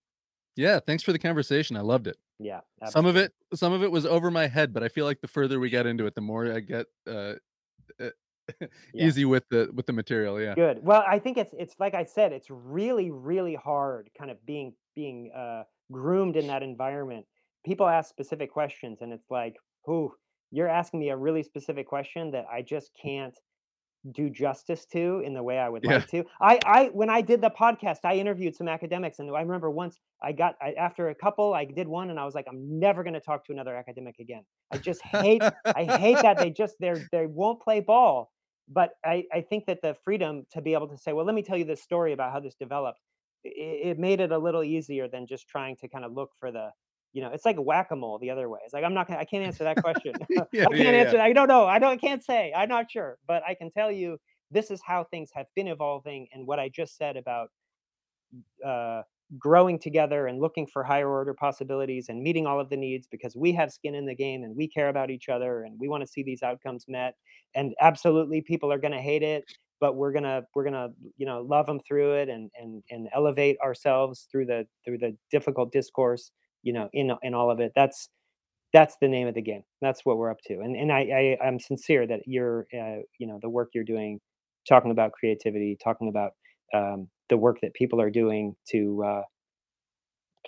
Yeah, 0.55 0.79
thanks 0.87 1.03
for 1.03 1.11
the 1.13 1.19
conversation. 1.19 1.75
I 1.77 1.81
loved 1.81 2.07
it. 2.07 2.17
yeah 2.39 2.61
Some 2.95 3.05
of 3.05 3.15
it, 3.15 3.33
some 3.53 3.73
of 3.73 3.81
it 3.83 3.91
was 3.91 4.05
over 4.05 4.29
my 4.31 4.47
head, 4.47 4.73
but 4.73 4.83
I 4.83 4.89
feel 4.95 5.05
like 5.09 5.19
the 5.21 5.27
further 5.27 5.59
we 5.59 5.69
get 5.69 5.85
into 5.85 6.05
it, 6.05 6.15
the 6.15 6.21
more 6.31 6.43
I 6.57 6.59
get 6.59 6.85
uh, 7.07 7.33
uh, 7.99 8.09
yeah 8.93 9.07
easy 9.07 9.25
with 9.25 9.45
the 9.49 9.69
with 9.75 9.85
the 9.85 9.93
material. 9.93 10.39
Yeah, 10.39 10.55
Good. 10.55 10.77
Well, 10.89 11.03
I 11.15 11.19
think 11.19 11.37
it's 11.37 11.53
it's 11.63 11.75
like 11.79 11.93
I 11.93 12.05
said, 12.05 12.31
it's 12.37 12.49
really 12.49 13.09
really 13.31 13.55
hard 13.55 14.09
kind 14.17 14.31
of 14.31 14.37
being 14.45 14.73
being 14.95 15.31
uh, 15.43 15.63
groomed 15.91 16.35
in 16.35 16.47
that 16.47 16.63
environment. 16.63 17.25
People 17.65 17.87
ask 17.87 18.09
specific 18.09 18.49
questions, 18.59 18.97
and 19.01 19.11
it's 19.13 19.29
like, 19.29 19.55
"Who? 19.85 20.13
You're 20.51 20.67
asking 20.67 20.99
me 20.99 21.09
a 21.09 21.17
really 21.17 21.43
specific 21.43 21.87
question 21.87 22.31
that 22.31 22.45
I 22.51 22.61
just 22.61 22.91
can't 23.01 23.37
do 24.13 24.29
justice 24.29 24.85
to 24.85 25.21
in 25.25 25.33
the 25.33 25.43
way 25.43 25.59
I 25.59 25.69
would 25.69 25.83
yeah, 25.83 25.95
like 25.95 26.07
to." 26.07 26.23
I 26.41 26.59
I 26.65 26.85
when 26.93 27.09
I 27.09 27.21
did 27.21 27.41
the 27.41 27.51
podcast, 27.51 27.99
I 28.03 28.15
interviewed 28.15 28.55
some 28.55 28.67
academics, 28.67 29.19
and 29.19 29.29
I 29.35 29.41
remember 29.41 29.69
once 29.69 29.99
I 30.21 30.31
got 30.31 30.55
I, 30.61 30.73
after 30.73 31.09
a 31.09 31.15
couple, 31.15 31.53
I 31.53 31.65
did 31.65 31.87
one, 31.87 32.09
and 32.09 32.19
I 32.19 32.25
was 32.25 32.35
like, 32.35 32.47
"I'm 32.49 32.79
never 32.79 33.03
going 33.03 33.13
to 33.13 33.19
talk 33.19 33.45
to 33.45 33.53
another 33.53 33.75
academic 33.75 34.19
again." 34.19 34.43
I 34.71 34.77
just 34.77 35.01
hate 35.03 35.41
I 35.65 35.83
hate 35.97 36.21
that 36.21 36.37
they 36.37 36.49
just 36.49 36.75
they're 36.79 37.07
they 37.11 37.25
won't 37.25 37.61
play 37.61 37.79
ball. 37.79 38.31
But 38.69 38.91
I, 39.03 39.23
I 39.33 39.41
think 39.41 39.65
that 39.65 39.81
the 39.81 39.95
freedom 40.05 40.45
to 40.51 40.61
be 40.61 40.73
able 40.73 40.87
to 40.89 40.97
say, 40.97 41.11
well, 41.11 41.25
let 41.25 41.33
me 41.33 41.41
tell 41.41 41.57
you 41.57 41.65
this 41.65 41.81
story 41.81 42.13
about 42.13 42.31
how 42.31 42.39
this 42.39 42.55
developed, 42.55 42.99
it, 43.43 43.87
it 43.87 43.99
made 43.99 44.19
it 44.19 44.31
a 44.31 44.37
little 44.37 44.63
easier 44.63 45.07
than 45.07 45.25
just 45.25 45.47
trying 45.47 45.75
to 45.77 45.87
kind 45.87 46.05
of 46.05 46.13
look 46.13 46.29
for 46.39 46.51
the, 46.51 46.69
you 47.13 47.21
know, 47.21 47.31
it's 47.33 47.45
like 47.45 47.57
whack-a-mole 47.57 48.19
the 48.19 48.29
other 48.29 48.49
way. 48.49 48.59
It's 48.63 48.73
like 48.73 48.83
I'm 48.83 48.93
not 48.93 49.07
gonna, 49.07 49.19
I 49.19 49.25
can't 49.25 49.43
answer 49.43 49.63
that 49.63 49.81
question. 49.81 50.13
yeah, 50.29 50.41
I 50.53 50.53
can't 50.65 50.77
yeah. 50.77 50.89
answer. 50.89 51.19
I 51.19 51.33
don't 51.33 51.47
know. 51.47 51.65
I 51.65 51.79
don't. 51.79 51.91
I 51.91 51.97
can't 51.97 52.23
say. 52.23 52.53
I'm 52.55 52.69
not 52.69 52.89
sure. 52.91 53.17
But 53.27 53.43
I 53.47 53.53
can 53.53 53.71
tell 53.71 53.91
you 53.91 54.17
this 54.51 54.71
is 54.71 54.81
how 54.85 55.03
things 55.05 55.29
have 55.33 55.47
been 55.55 55.67
evolving, 55.67 56.27
and 56.33 56.45
what 56.45 56.59
I 56.59 56.69
just 56.69 56.97
said 56.97 57.17
about 57.17 57.49
uh, 58.65 59.01
growing 59.37 59.77
together 59.77 60.27
and 60.27 60.39
looking 60.39 60.65
for 60.65 60.83
higher 60.83 61.09
order 61.09 61.33
possibilities 61.33 62.09
and 62.09 62.21
meeting 62.21 62.47
all 62.47 62.59
of 62.59 62.69
the 62.69 62.77
needs 62.77 63.07
because 63.07 63.35
we 63.35 63.51
have 63.51 63.71
skin 63.71 63.93
in 63.93 64.05
the 64.05 64.15
game 64.15 64.43
and 64.43 64.55
we 64.55 64.67
care 64.67 64.89
about 64.89 65.11
each 65.11 65.29
other 65.29 65.63
and 65.63 65.79
we 65.79 65.87
want 65.87 66.01
to 66.01 66.07
see 66.07 66.23
these 66.23 66.41
outcomes 66.41 66.85
met 66.87 67.13
and 67.53 67.75
absolutely 67.79 68.41
people 68.41 68.71
are 68.71 68.79
going 68.79 68.91
to 68.91 69.01
hate 69.01 69.21
it 69.21 69.43
but 69.79 69.95
we're 69.95 70.11
going 70.11 70.23
to 70.23 70.43
we're 70.55 70.63
going 70.63 70.73
to 70.73 70.89
you 71.17 71.27
know 71.27 71.41
love 71.41 71.67
them 71.67 71.79
through 71.87 72.13
it 72.13 72.27
and 72.27 72.49
and 72.59 72.81
and 72.89 73.07
elevate 73.13 73.55
ourselves 73.61 74.27
through 74.31 74.45
the 74.45 74.65
through 74.83 74.97
the 74.97 75.15
difficult 75.29 75.71
discourse 75.71 76.31
you 76.63 76.73
know 76.73 76.89
in 76.93 77.11
in 77.21 77.33
all 77.33 77.51
of 77.51 77.59
it 77.59 77.71
that's 77.75 78.09
that's 78.73 78.95
the 79.01 79.07
name 79.07 79.27
of 79.27 79.33
the 79.33 79.41
game 79.41 79.63
that's 79.81 80.01
what 80.03 80.17
we're 80.17 80.31
up 80.31 80.39
to 80.45 80.59
and 80.59 80.75
and 80.75 80.91
i, 80.91 81.37
I 81.41 81.45
i'm 81.45 81.59
sincere 81.59 82.05
that 82.07 82.21
you're 82.25 82.67
uh, 82.73 83.01
you 83.17 83.27
know 83.27 83.39
the 83.41 83.49
work 83.49 83.69
you're 83.73 83.83
doing 83.83 84.19
talking 84.67 84.91
about 84.91 85.11
creativity 85.11 85.77
talking 85.83 86.09
about 86.09 86.31
um, 86.73 87.09
the 87.29 87.37
work 87.37 87.57
that 87.61 87.73
people 87.73 88.01
are 88.01 88.09
doing 88.09 88.55
to 88.69 89.03
uh, 89.03 89.21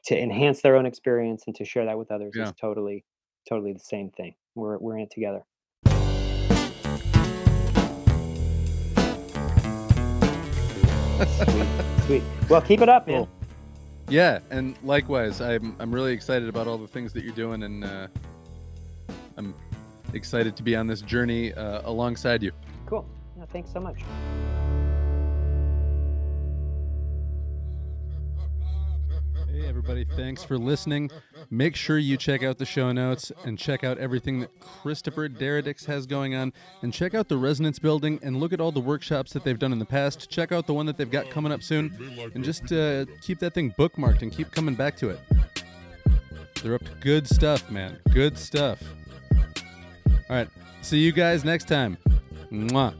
to 0.06 0.20
enhance 0.20 0.62
their 0.62 0.76
own 0.76 0.86
experience 0.86 1.44
and 1.48 1.56
to 1.56 1.66
share 1.66 1.86
that 1.86 1.98
with 1.98 2.12
others 2.12 2.34
yeah. 2.36 2.46
is 2.46 2.54
totally 2.60 3.06
totally 3.48 3.74
the 3.74 3.80
same 3.80 4.10
thing. 4.12 4.36
We're 4.56 4.78
we're 4.78 4.98
in 4.98 5.04
it 5.04 5.12
together. 5.12 5.42
Sweet, 11.52 11.68
sweet. 12.08 12.24
Well, 12.50 12.62
keep 12.62 12.82
it 12.82 12.90
up, 12.90 13.06
man. 13.06 13.26
Cool. 13.26 13.41
Yeah, 14.12 14.40
and 14.50 14.76
likewise, 14.84 15.40
I'm 15.40 15.74
I'm 15.80 15.90
really 15.90 16.12
excited 16.12 16.50
about 16.50 16.68
all 16.68 16.78
the 16.78 16.88
things 16.88 17.14
that 17.14 17.24
you're 17.24 17.34
doing, 17.34 17.64
and 17.64 17.86
uh, 17.86 18.08
I'm 19.38 19.56
excited 20.14 20.58
to 20.58 20.64
be 20.64 20.76
on 20.76 20.86
this 20.86 21.02
journey 21.02 21.54
uh, 21.54 21.82
alongside 21.86 22.44
you. 22.44 22.52
Cool. 22.88 23.08
Yeah, 23.38 23.46
thanks 23.46 23.72
so 23.72 23.80
much. 23.80 24.02
Everybody, 29.84 30.06
thanks 30.16 30.44
for 30.44 30.60
listening. 30.60 31.10
Make 31.49 31.76
sure 31.76 31.98
you 31.98 32.16
check 32.16 32.44
out 32.44 32.60
the 32.60 32.68
show 32.68 32.91
notes 32.91 33.32
and 33.45 33.58
check 33.58 33.84
out 33.84 33.98
everything 33.98 34.40
that 34.41 34.52
Christopher 34.60 35.28
Daradics 35.28 35.86
has 35.86 36.06
going 36.06 36.36
on. 36.36 36.53
And 36.84 36.94
check 36.94 37.16
out 37.16 37.28
the 37.28 37.38
Resonance 37.38 37.80
Building 37.80 38.20
and 38.22 38.40
look 38.40 38.53
at 38.53 38.62
all 38.62 38.72
the 38.72 38.80
workshops 38.80 39.34
that 39.34 39.44
they've 39.44 39.58
done 39.58 39.74
in 39.74 39.80
the 39.80 39.86
past. 39.86 40.30
Check 40.30 40.52
out 40.52 40.68
the 40.68 40.74
one 40.76 40.86
that 40.86 40.98
they've 40.98 41.10
got 41.10 41.32
coming 41.32 41.52
up 41.52 41.64
soon. 41.64 41.91
And 42.36 42.44
just 42.44 42.72
uh, 42.72 43.06
keep 43.24 43.40
that 43.40 43.56
thing 43.56 43.72
bookmarked 43.72 44.22
and 44.22 44.32
keep 44.32 44.52
coming 44.52 44.76
back 44.76 44.95
to 44.98 45.10
it. 45.10 45.20
They're 46.62 46.76
up 46.76 46.86
to 46.86 46.91
good 46.99 47.28
stuff, 47.28 47.72
man. 47.72 47.98
Good 48.12 48.38
stuff. 48.38 48.84
All 50.30 50.36
right. 50.36 50.48
See 50.84 50.99
you 50.99 51.12
guys 51.12 51.44
next 51.44 51.68
time. 51.68 51.98
Mwah. 52.52 52.94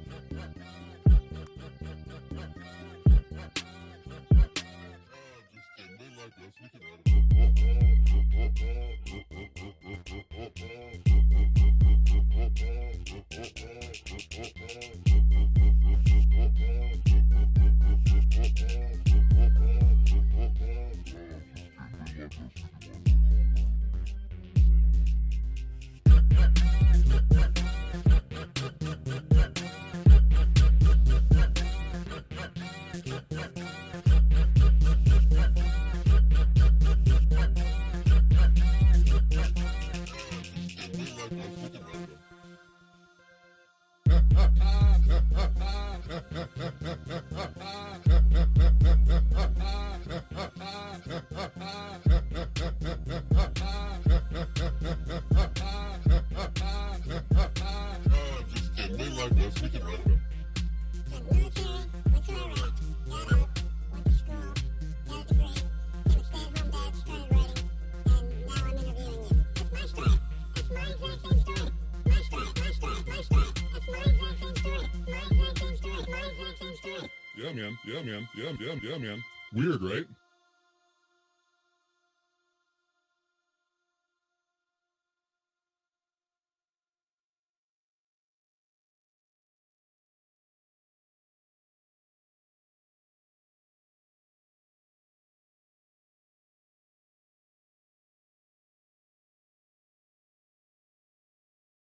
Weird, 79.53 79.82
right? 79.82 80.06